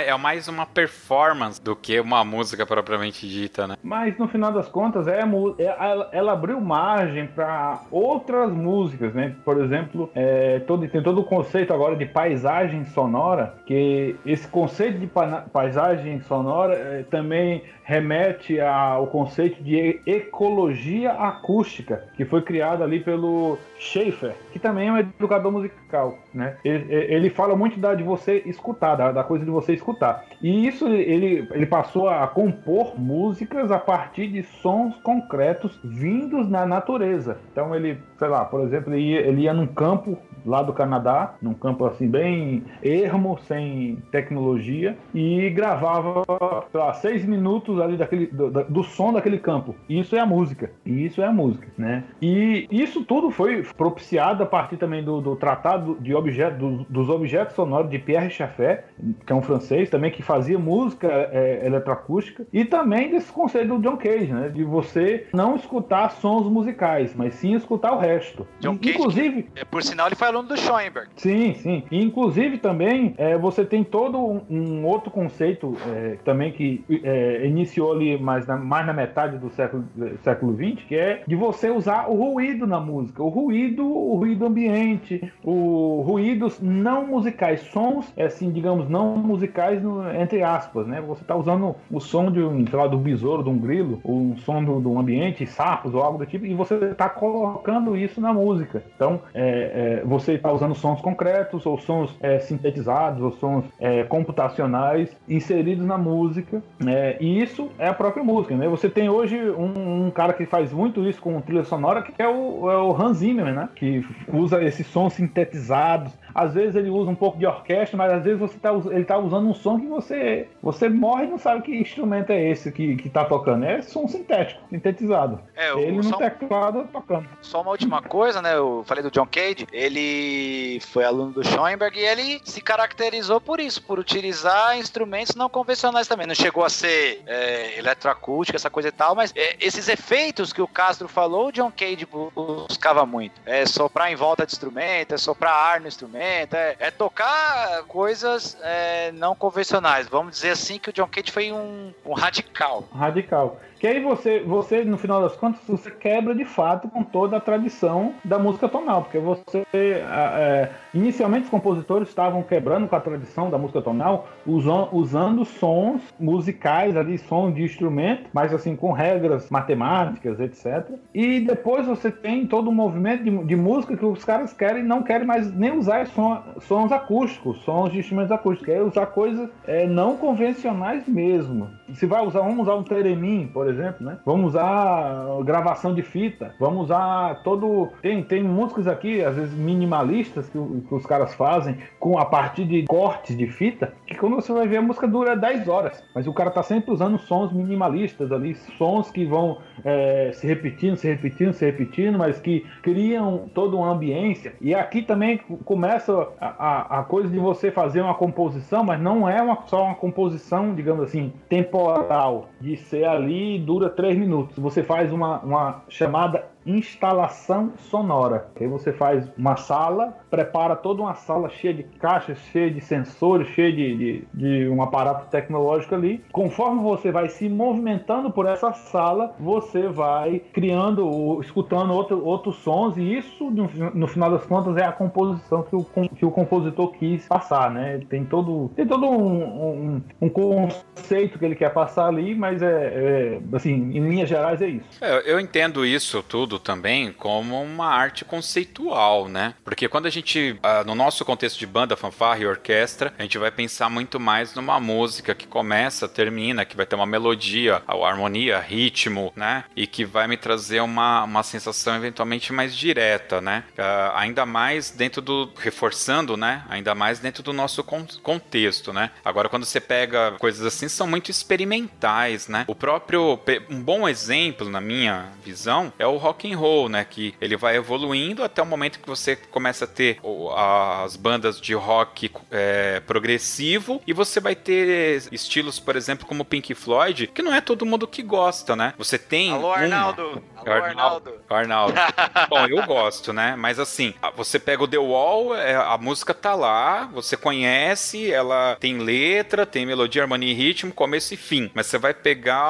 É 0.05 0.17
mais 0.17 0.47
uma 0.47 0.65
performance 0.65 1.32
performance 1.33 1.61
do 1.61 1.75
que 1.75 1.99
uma 1.99 2.23
música 2.23 2.65
propriamente 2.65 3.27
dita, 3.27 3.67
né? 3.67 3.75
Mas 3.83 4.17
no 4.17 4.27
final 4.27 4.51
das 4.51 4.67
contas, 4.67 5.07
é, 5.07 5.19
é 5.19 6.09
ela, 6.11 6.31
abriu 6.31 6.61
margem 6.61 7.27
para 7.27 7.81
outras 7.91 8.51
músicas, 8.51 9.13
né? 9.13 9.35
Por 9.43 9.61
exemplo, 9.61 10.09
é, 10.15 10.59
todo, 10.59 10.87
tem 10.87 11.01
todo 11.01 11.21
o 11.21 11.23
conceito 11.23 11.73
agora 11.73 11.95
de 11.95 12.05
paisagem 12.05 12.85
sonora, 12.85 13.55
que 13.65 14.15
esse 14.25 14.47
conceito 14.47 14.99
de 14.99 15.07
pa 15.07 15.43
paisagem 15.51 16.21
sonora 16.21 16.73
é, 16.73 17.03
também 17.03 17.63
remete 17.83 18.59
ao 18.59 19.07
conceito 19.07 19.61
de 19.63 19.99
ecologia 20.05 21.11
acústica, 21.11 22.03
que 22.15 22.25
foi 22.25 22.41
criado 22.41 22.83
ali 22.83 22.99
pelo 22.99 23.57
Schaefer, 23.83 24.35
que 24.51 24.59
também 24.59 24.87
é 24.87 24.91
um 24.91 24.97
educador 24.97 25.51
musical, 25.51 26.17
né? 26.33 26.57
Ele, 26.63 26.93
ele 26.93 27.29
fala 27.29 27.55
muito 27.55 27.77
da, 27.79 27.93
de 27.93 28.03
você 28.03 28.41
escutar, 28.45 28.95
da, 28.95 29.11
da, 29.11 29.23
coisa 29.23 29.43
de 29.43 29.51
você 29.51 29.73
escutar. 29.73 30.25
E 30.41 30.67
isso 30.67 30.87
ele, 30.87 31.47
ele 31.51 31.65
passou 31.65 32.07
a 32.07 32.25
compor 32.27 32.99
músicas 32.99 33.71
a 33.71 33.77
partir 33.77 34.27
de 34.27 34.43
sons 34.43 34.95
concretos 35.03 35.77
vindos 35.83 36.49
na 36.49 36.65
natureza. 36.65 37.37
Então 37.51 37.75
ele, 37.75 38.01
sei 38.23 38.29
lá, 38.29 38.45
por 38.45 38.61
exemplo, 38.61 38.93
ele 38.93 39.03
ia, 39.03 39.19
ele 39.19 39.41
ia 39.41 39.53
num 39.53 39.67
campo 39.67 40.17
lá 40.45 40.61
do 40.61 40.71
Canadá, 40.71 41.35
num 41.41 41.53
campo 41.53 41.85
assim 41.85 42.07
bem 42.07 42.63
ermo, 42.81 43.37
sem 43.47 43.97
tecnologia, 44.11 44.97
e 45.13 45.49
gravava, 45.49 46.23
sei 46.71 46.79
lá, 46.79 46.93
seis 46.93 47.25
minutos 47.25 47.79
ali 47.81 47.97
daquele, 47.97 48.27
do, 48.27 48.49
do 48.49 48.83
som 48.83 49.11
daquele 49.11 49.37
campo. 49.37 49.75
Isso 49.89 50.15
é 50.15 50.19
a 50.19 50.25
música. 50.25 50.71
E 50.85 51.05
isso 51.05 51.21
é 51.21 51.25
a 51.25 51.33
música, 51.33 51.67
né? 51.77 52.03
E 52.21 52.67
isso 52.71 53.03
tudo 53.03 53.29
foi 53.29 53.63
propiciado 53.75 54.43
a 54.43 54.45
partir 54.45 54.77
também 54.77 55.03
do, 55.03 55.19
do 55.19 55.35
tratado 55.35 55.97
de 55.99 56.13
objeto, 56.15 56.57
do, 56.57 56.85
dos 56.89 57.09
objetos 57.09 57.55
sonoros 57.55 57.89
de 57.89 57.99
Pierre 57.99 58.29
Chaffet, 58.29 58.83
que 59.25 59.33
é 59.33 59.35
um 59.35 59.41
francês 59.41 59.89
também, 59.89 60.11
que 60.11 60.21
fazia 60.21 60.57
música 60.57 61.07
é, 61.07 61.65
eletroacústica, 61.65 62.45
e 62.53 62.63
também 62.63 63.11
desse 63.11 63.31
conceito 63.31 63.77
do 63.77 63.81
John 63.81 63.97
Cage, 63.97 64.31
né? 64.31 64.49
De 64.49 64.63
você 64.63 65.27
não 65.33 65.55
escutar 65.55 66.09
sons 66.11 66.47
musicais, 66.47 67.13
mas 67.15 67.33
sim 67.35 67.53
escutar 67.53 67.93
o 67.93 67.99
resto. 67.99 68.12
John 68.59 68.77
Cage, 68.77 68.95
inclusive, 68.95 69.43
que, 69.43 69.65
por 69.65 69.83
sinal, 69.83 70.07
ele 70.07 70.15
foi 70.15 70.27
aluno 70.27 70.47
do 70.47 70.57
Schoenberg. 70.57 71.09
Sim, 71.15 71.53
sim. 71.55 71.83
E, 71.91 72.03
inclusive 72.03 72.57
também 72.57 73.13
é, 73.17 73.37
você 73.37 73.65
tem 73.65 73.83
todo 73.83 74.17
um, 74.17 74.41
um 74.49 74.85
outro 74.85 75.11
conceito 75.11 75.75
é, 75.87 76.17
também 76.23 76.51
que 76.51 76.83
é, 77.03 77.45
iniciou 77.45 77.93
ali 77.93 78.17
mais 78.17 78.45
na, 78.45 78.57
mais 78.57 78.85
na 78.85 78.93
metade 78.93 79.37
do 79.37 79.49
século, 79.49 79.83
século 80.23 80.55
XX, 80.55 80.83
que 80.87 80.95
é 80.95 81.23
de 81.27 81.35
você 81.35 81.69
usar 81.69 82.09
o 82.09 82.15
ruído 82.15 82.67
na 82.67 82.79
música. 82.79 83.23
O 83.23 83.29
ruído, 83.29 83.85
o 83.85 84.15
ruído 84.15 84.45
ambiente, 84.45 85.31
o 85.43 86.01
ruídos 86.05 86.59
não 86.61 87.07
musicais, 87.07 87.61
sons, 87.61 88.11
assim, 88.17 88.51
digamos, 88.51 88.89
não 88.89 89.17
musicais, 89.17 89.81
no, 89.81 90.09
entre 90.13 90.43
aspas, 90.43 90.87
né? 90.87 91.01
Você 91.01 91.21
está 91.21 91.35
usando 91.35 91.75
o 91.91 91.99
som 91.99 92.31
de 92.31 92.41
um, 92.41 92.65
sei 92.67 92.77
lá, 92.77 92.87
do 92.87 92.97
besouro, 92.97 93.43
de 93.43 93.49
um 93.49 93.57
grilo, 93.57 93.99
ou 94.03 94.15
um 94.15 94.37
som 94.37 94.63
do, 94.63 94.79
do 94.79 94.97
ambiente, 94.97 95.45
sapos 95.45 95.93
ou 95.93 96.01
algo 96.01 96.17
do 96.17 96.25
tipo, 96.25 96.45
e 96.45 96.53
você 96.53 96.75
está 96.75 97.09
colocando 97.09 97.95
isso 97.97 98.02
na 98.19 98.33
música. 98.33 98.83
Então, 98.95 99.21
é, 99.33 100.01
é, 100.01 100.05
você 100.05 100.33
está 100.33 100.51
usando 100.51 100.75
sons 100.75 101.01
concretos, 101.01 101.65
ou 101.65 101.77
sons 101.77 102.15
é, 102.21 102.39
sintetizados, 102.39 103.21
ou 103.21 103.31
sons 103.31 103.65
é, 103.79 104.03
computacionais 104.03 105.09
inseridos 105.27 105.85
na 105.85 105.97
música, 105.97 106.61
é, 106.85 107.17
e 107.19 107.41
isso 107.41 107.69
é 107.77 107.87
a 107.87 107.93
própria 107.93 108.23
música, 108.23 108.55
né? 108.55 108.67
Você 108.67 108.89
tem 108.89 109.09
hoje 109.09 109.39
um, 109.51 110.05
um 110.07 110.11
cara 110.11 110.33
que 110.33 110.45
faz 110.45 110.71
muito 110.71 111.07
isso 111.07 111.21
com 111.21 111.39
trilha 111.41 111.63
sonora, 111.63 112.01
que 112.01 112.21
é 112.21 112.27
o, 112.27 112.69
é 112.69 112.77
o 112.77 112.95
Hans 112.95 113.17
Zimmer, 113.17 113.53
né? 113.53 113.69
Que 113.75 114.05
usa 114.31 114.63
esses 114.63 114.85
sons 114.87 115.13
sintetizados, 115.13 116.11
às 116.33 116.53
vezes 116.53 116.75
ele 116.75 116.89
usa 116.89 117.09
um 117.09 117.15
pouco 117.15 117.37
de 117.37 117.45
orquestra, 117.45 117.97
mas 117.97 118.11
às 118.11 118.23
vezes 118.23 118.39
você 118.39 118.57
tá, 118.57 118.71
ele 118.73 119.01
está 119.01 119.17
usando 119.17 119.47
um 119.47 119.53
som 119.53 119.79
que 119.79 119.87
você, 119.87 120.47
você 120.61 120.89
morre 120.89 121.25
e 121.25 121.27
não 121.27 121.37
sabe 121.37 121.61
que 121.61 121.75
instrumento 121.75 122.31
é 122.31 122.49
esse 122.49 122.71
que, 122.71 122.95
que 122.95 123.09
tá 123.09 123.25
tocando. 123.25 123.65
É 123.65 123.81
som 123.81 124.07
sintético, 124.07 124.61
sintetizado. 124.69 125.39
É, 125.55 125.71
ele 125.79 125.97
no 125.97 126.03
som... 126.03 126.17
teclado 126.17 126.87
tocando. 126.91 127.27
Só 127.41 127.61
uma 127.61 127.71
última 127.71 128.01
coisa, 128.01 128.41
né? 128.41 128.55
Eu 128.55 128.83
falei 128.85 129.03
do 129.03 129.11
John 129.11 129.27
Cage, 129.27 129.67
ele 129.71 130.79
foi 130.81 131.03
aluno 131.03 131.31
do 131.31 131.43
Schoenberg 131.43 131.99
e 131.99 132.05
ele 132.05 132.41
se 132.43 132.61
caracterizou 132.61 133.39
por 133.39 133.59
isso, 133.59 133.81
por 133.83 133.99
utilizar 133.99 134.77
instrumentos 134.77 135.35
não 135.35 135.49
convencionais 135.49 136.07
também. 136.07 136.25
Não 136.25 136.35
chegou 136.35 136.63
a 136.63 136.69
ser 136.69 137.21
é, 137.27 137.77
eletroacústica, 137.77 138.55
essa 138.55 138.69
coisa 138.69 138.89
e 138.89 138.91
tal, 138.91 139.15
mas 139.15 139.31
é, 139.35 139.55
esses 139.59 139.87
efeitos 139.87 140.51
que 140.51 140.61
o 140.61 140.67
Castro 140.67 141.07
falou, 141.07 141.47
o 141.47 141.51
John 141.51 141.71
Cage 141.71 142.07
buscava 142.35 143.05
muito. 143.05 143.39
É 143.45 143.65
soprar 143.65 144.11
em 144.11 144.15
volta 144.15 144.45
de 144.45 144.53
instrumento, 144.53 145.13
é 145.13 145.17
soprar 145.17 145.53
ar 145.53 145.81
no 145.81 145.87
instrumento 145.87 146.22
é, 146.23 146.75
é 146.79 146.91
tocar 146.91 147.83
coisas 147.83 148.57
é, 148.61 149.11
não 149.11 149.35
convencionais. 149.35 150.07
Vamos 150.07 150.33
dizer 150.33 150.51
assim 150.51 150.79
que 150.79 150.89
o 150.89 150.93
John 150.93 151.07
Cage 151.07 151.31
foi 151.31 151.51
um, 151.51 151.93
um 152.05 152.13
radical. 152.13 152.87
Radical. 152.93 153.59
Que 153.83 153.87
aí 153.87 153.99
você, 154.01 154.39
você, 154.39 154.85
no 154.85 154.97
final 154.97 155.21
das 155.21 155.35
contas, 155.35 155.59
você 155.67 155.91
quebra 155.91 156.33
de 156.33 156.45
fato 156.45 156.87
com 156.87 157.03
toda 157.03 157.35
a 157.35 157.39
tradição 157.41 158.13
da 158.23 158.39
música 158.39 158.69
tonal, 158.69 159.01
porque 159.01 159.19
você, 159.19 159.65
é, 159.73 160.69
inicialmente 160.93 161.43
os 161.43 161.49
compositores 161.49 162.07
estavam 162.07 162.41
quebrando 162.43 162.87
com 162.87 162.95
a 162.95 163.01
tradição 163.01 163.49
da 163.49 163.57
música 163.57 163.81
tonal, 163.81 164.29
usando, 164.45 165.43
sons 165.43 166.01
musicais 166.17 166.95
ali, 166.95 167.17
sons 167.17 167.53
de 167.53 167.61
instrumento, 167.61 168.29
mas 168.31 168.53
assim, 168.53 168.73
com 168.73 168.93
regras 168.93 169.49
matemáticas, 169.49 170.39
etc. 170.39 170.89
E 171.13 171.41
depois 171.41 171.85
você 171.85 172.09
tem 172.09 172.47
todo 172.47 172.69
um 172.69 172.73
movimento 172.73 173.25
de, 173.25 173.37
de 173.43 173.55
música 173.57 173.97
que 173.97 174.05
os 174.05 174.23
caras 174.23 174.53
querem, 174.53 174.81
não 174.81 175.03
querem 175.03 175.27
mais 175.27 175.53
nem 175.53 175.77
usar 175.77 176.07
som, 176.07 176.41
sons 176.61 176.89
acústicos, 176.89 177.61
sons 177.65 177.91
de 177.91 177.99
instrumentos 177.99 178.31
acústicos, 178.31 178.65
querem 178.65 178.87
usar 178.87 179.07
coisas 179.07 179.49
é, 179.67 179.85
não 179.85 180.15
convencionais 180.15 181.05
mesmo. 181.05 181.69
Se 181.95 182.05
vai 182.05 182.25
usar, 182.25 182.39
vamos 182.39 182.59
usar 182.59 182.75
um 182.75 182.83
teremim, 182.83 183.49
por 183.53 183.65
exemplo, 183.67 183.72
exemplo, 183.73 184.05
né? 184.05 184.17
Vamos 184.25 184.47
usar 184.47 185.43
gravação 185.43 185.93
de 185.93 186.01
fita, 186.01 186.55
vamos 186.59 186.85
usar 186.85 187.41
todo. 187.43 187.89
Tem, 188.01 188.23
tem 188.23 188.43
músicas 188.43 188.87
aqui, 188.87 189.23
às 189.23 189.35
vezes 189.35 189.53
minimalistas, 189.53 190.49
que, 190.49 190.57
que 190.57 190.95
os 190.95 191.05
caras 191.05 191.33
fazem 191.33 191.77
com 191.99 192.17
a 192.17 192.25
partir 192.25 192.65
de 192.65 192.83
cortes 192.83 193.37
de 193.37 193.47
fita, 193.47 193.93
que 194.05 194.15
quando 194.15 194.35
você 194.35 194.51
vai 194.53 194.67
ver 194.67 194.77
a 194.77 194.81
música 194.81 195.07
dura 195.07 195.35
10 195.35 195.67
horas, 195.67 196.03
mas 196.13 196.27
o 196.27 196.33
cara 196.33 196.51
tá 196.51 196.63
sempre 196.63 196.91
usando 196.91 197.17
sons 197.17 197.51
minimalistas 197.51 198.31
ali, 198.31 198.55
sons 198.77 199.09
que 199.11 199.25
vão 199.25 199.57
é, 199.83 200.31
se 200.33 200.47
repetindo, 200.47 200.95
se 200.95 201.07
repetindo, 201.07 201.53
se 201.53 201.65
repetindo, 201.65 202.17
mas 202.17 202.39
que 202.39 202.65
criam 202.81 203.49
toda 203.53 203.75
uma 203.75 203.91
ambiência. 203.91 204.53
E 204.61 204.73
aqui 204.73 205.01
também 205.01 205.37
começa 205.65 206.27
a, 206.39 206.47
a, 206.47 206.99
a 206.99 207.03
coisa 207.03 207.29
de 207.29 207.39
você 207.39 207.71
fazer 207.71 208.01
uma 208.01 208.13
composição, 208.13 208.83
mas 208.83 208.99
não 209.01 209.27
é 209.27 209.41
uma, 209.41 209.59
só 209.67 209.85
uma 209.85 209.95
composição, 209.95 210.73
digamos 210.73 211.03
assim, 211.03 211.33
temporal, 211.49 212.49
de 212.59 212.77
ser 212.77 213.05
ali 213.05 213.59
dura 213.63 213.89
três 213.89 214.17
minutos. 214.17 214.57
Você 214.57 214.83
faz 214.83 215.11
uma, 215.11 215.39
uma 215.39 215.81
chamada 215.89 216.52
instalação 216.65 217.73
sonora. 217.77 218.47
Aí 218.59 218.67
você 218.67 218.91
faz 218.93 219.27
uma 219.37 219.55
sala, 219.55 220.17
prepara 220.29 220.75
toda 220.75 221.01
uma 221.01 221.15
sala 221.15 221.49
cheia 221.49 221.73
de 221.73 221.83
caixas, 221.83 222.37
cheia 222.51 222.71
de 222.71 222.81
sensores, 222.81 223.47
cheia 223.49 223.71
de, 223.71 223.95
de, 223.95 224.27
de, 224.33 224.69
um 224.69 224.81
aparato 224.81 225.29
tecnológico 225.29 225.95
ali. 225.95 226.23
Conforme 226.31 226.81
você 226.81 227.11
vai 227.11 227.29
se 227.29 227.49
movimentando 227.49 228.31
por 228.31 228.45
essa 228.45 228.71
sala, 228.73 229.35
você 229.39 229.87
vai 229.87 230.41
criando, 230.53 231.39
escutando 231.41 231.93
outro, 231.93 232.23
outros 232.23 232.55
sons, 232.57 232.97
e 232.97 233.17
isso, 233.17 233.49
no, 233.49 233.69
no 233.93 234.07
final 234.07 234.31
das 234.31 234.45
contas, 234.45 234.77
é 234.77 234.85
a 234.85 234.91
composição 234.91 235.63
que 235.63 235.75
o, 235.75 235.83
que 236.15 236.25
o 236.25 236.31
compositor 236.31 236.91
quis 236.93 237.27
passar, 237.27 237.71
né? 237.71 238.01
Tem 238.09 238.25
todo, 238.25 238.71
tem 238.75 238.85
todo 238.85 239.05
um, 239.05 239.43
um, 239.43 240.01
um 240.21 240.29
conceito 240.29 241.37
que 241.37 241.45
ele 241.45 241.55
quer 241.55 241.73
passar 241.73 242.07
ali, 242.07 242.35
mas 242.35 242.61
é, 242.61 242.67
é 242.67 243.55
assim, 243.55 243.73
em 243.73 244.07
linhas 244.07 244.29
gerais 244.29 244.61
é 244.61 244.67
isso. 244.67 244.85
É, 245.01 245.31
eu 245.31 245.39
entendo 245.39 245.85
isso 245.85 246.23
tudo 246.23 246.52
também 246.59 247.11
como 247.11 247.61
uma 247.61 247.87
arte 247.87 248.25
conceitual, 248.25 249.27
né? 249.27 249.53
Porque 249.63 249.87
quando 249.87 250.05
a 250.05 250.09
gente, 250.09 250.57
uh, 250.63 250.85
no 250.85 250.95
nosso 250.95 251.23
contexto 251.25 251.59
de 251.59 251.67
banda, 251.67 251.95
fanfarra 251.95 252.39
e 252.39 252.45
orquestra, 252.45 253.13
a 253.17 253.21
gente 253.23 253.37
vai 253.37 253.51
pensar 253.51 253.89
muito 253.89 254.19
mais 254.19 254.53
numa 254.53 254.79
música 254.79 255.35
que 255.35 255.47
começa, 255.47 256.07
termina, 256.07 256.65
que 256.65 256.75
vai 256.75 256.85
ter 256.85 256.95
uma 256.95 257.05
melodia, 257.05 257.81
harmonia, 257.87 258.59
ritmo, 258.59 259.31
né? 259.35 259.65
E 259.75 259.87
que 259.87 260.05
vai 260.05 260.27
me 260.27 260.37
trazer 260.37 260.81
uma, 260.81 261.23
uma 261.23 261.43
sensação 261.43 261.95
eventualmente 261.95 262.51
mais 262.53 262.75
direta, 262.75 263.41
né? 263.41 263.63
Uh, 263.77 264.15
ainda 264.15 264.45
mais 264.45 264.91
dentro 264.91 265.21
do. 265.21 265.51
reforçando, 265.57 266.35
né? 266.37 266.63
Ainda 266.69 266.93
mais 266.95 267.19
dentro 267.19 267.43
do 267.43 267.53
nosso 267.53 267.83
con 267.83 268.05
contexto, 268.21 268.91
né? 268.91 269.11
Agora, 269.23 269.49
quando 269.49 269.65
você 269.65 269.79
pega 269.79 270.31
coisas 270.39 270.65
assim, 270.65 270.87
são 270.87 271.07
muito 271.07 271.29
experimentais, 271.29 272.47
né? 272.47 272.65
O 272.67 272.75
próprio. 272.75 273.39
Um 273.69 273.81
bom 273.81 274.07
exemplo, 274.07 274.69
na 274.69 274.81
minha 274.81 275.29
visão, 275.43 275.93
é 275.97 276.05
o 276.05 276.17
rock 276.17 276.42
and 276.47 276.57
roll, 276.57 276.89
né? 276.89 277.05
Que 277.07 277.33
ele 277.39 277.55
vai 277.55 277.75
evoluindo 277.75 278.43
até 278.43 278.61
o 278.61 278.65
momento 278.65 278.99
que 278.99 279.07
você 279.07 279.35
começa 279.35 279.85
a 279.85 279.87
ter 279.87 280.19
as 280.55 281.15
bandas 281.15 281.59
de 281.59 281.73
rock 281.73 282.31
é, 282.51 283.01
progressivo 283.01 284.01
e 284.05 284.13
você 284.13 284.39
vai 284.39 284.55
ter 284.55 285.23
estilos, 285.31 285.79
por 285.79 285.95
exemplo, 285.95 286.25
como 286.25 286.45
Pink 286.45 286.73
Floyd, 286.73 287.27
que 287.27 287.41
não 287.41 287.53
é 287.53 287.61
todo 287.61 287.85
mundo 287.85 288.07
que 288.07 288.21
gosta, 288.21 288.75
né? 288.75 288.93
Você 288.97 289.17
tem. 289.17 289.51
Alô, 289.51 289.71
Arnaldo! 289.71 290.43
Alô, 290.55 290.71
Arnaldo! 290.71 291.33
Arnaldo. 291.49 291.93
Bom, 292.49 292.65
eu 292.67 292.85
gosto, 292.85 293.31
né? 293.31 293.55
Mas 293.55 293.79
assim, 293.79 294.13
você 294.35 294.59
pega 294.59 294.83
o 294.83 294.87
The 294.87 294.97
Wall, 294.97 295.55
é, 295.55 295.75
a 295.75 295.97
música 295.97 296.33
tá 296.33 296.55
lá, 296.55 297.05
você 297.13 297.37
conhece, 297.37 298.31
ela 298.31 298.75
tem 298.79 298.97
letra, 298.97 299.65
tem 299.65 299.85
melodia, 299.85 300.23
harmonia 300.23 300.51
e 300.51 300.55
ritmo, 300.55 300.93
começo 300.93 301.33
e 301.33 301.37
fim. 301.37 301.69
Mas 301.73 301.87
você 301.87 301.97
vai 301.97 302.13
pegar 302.13 302.63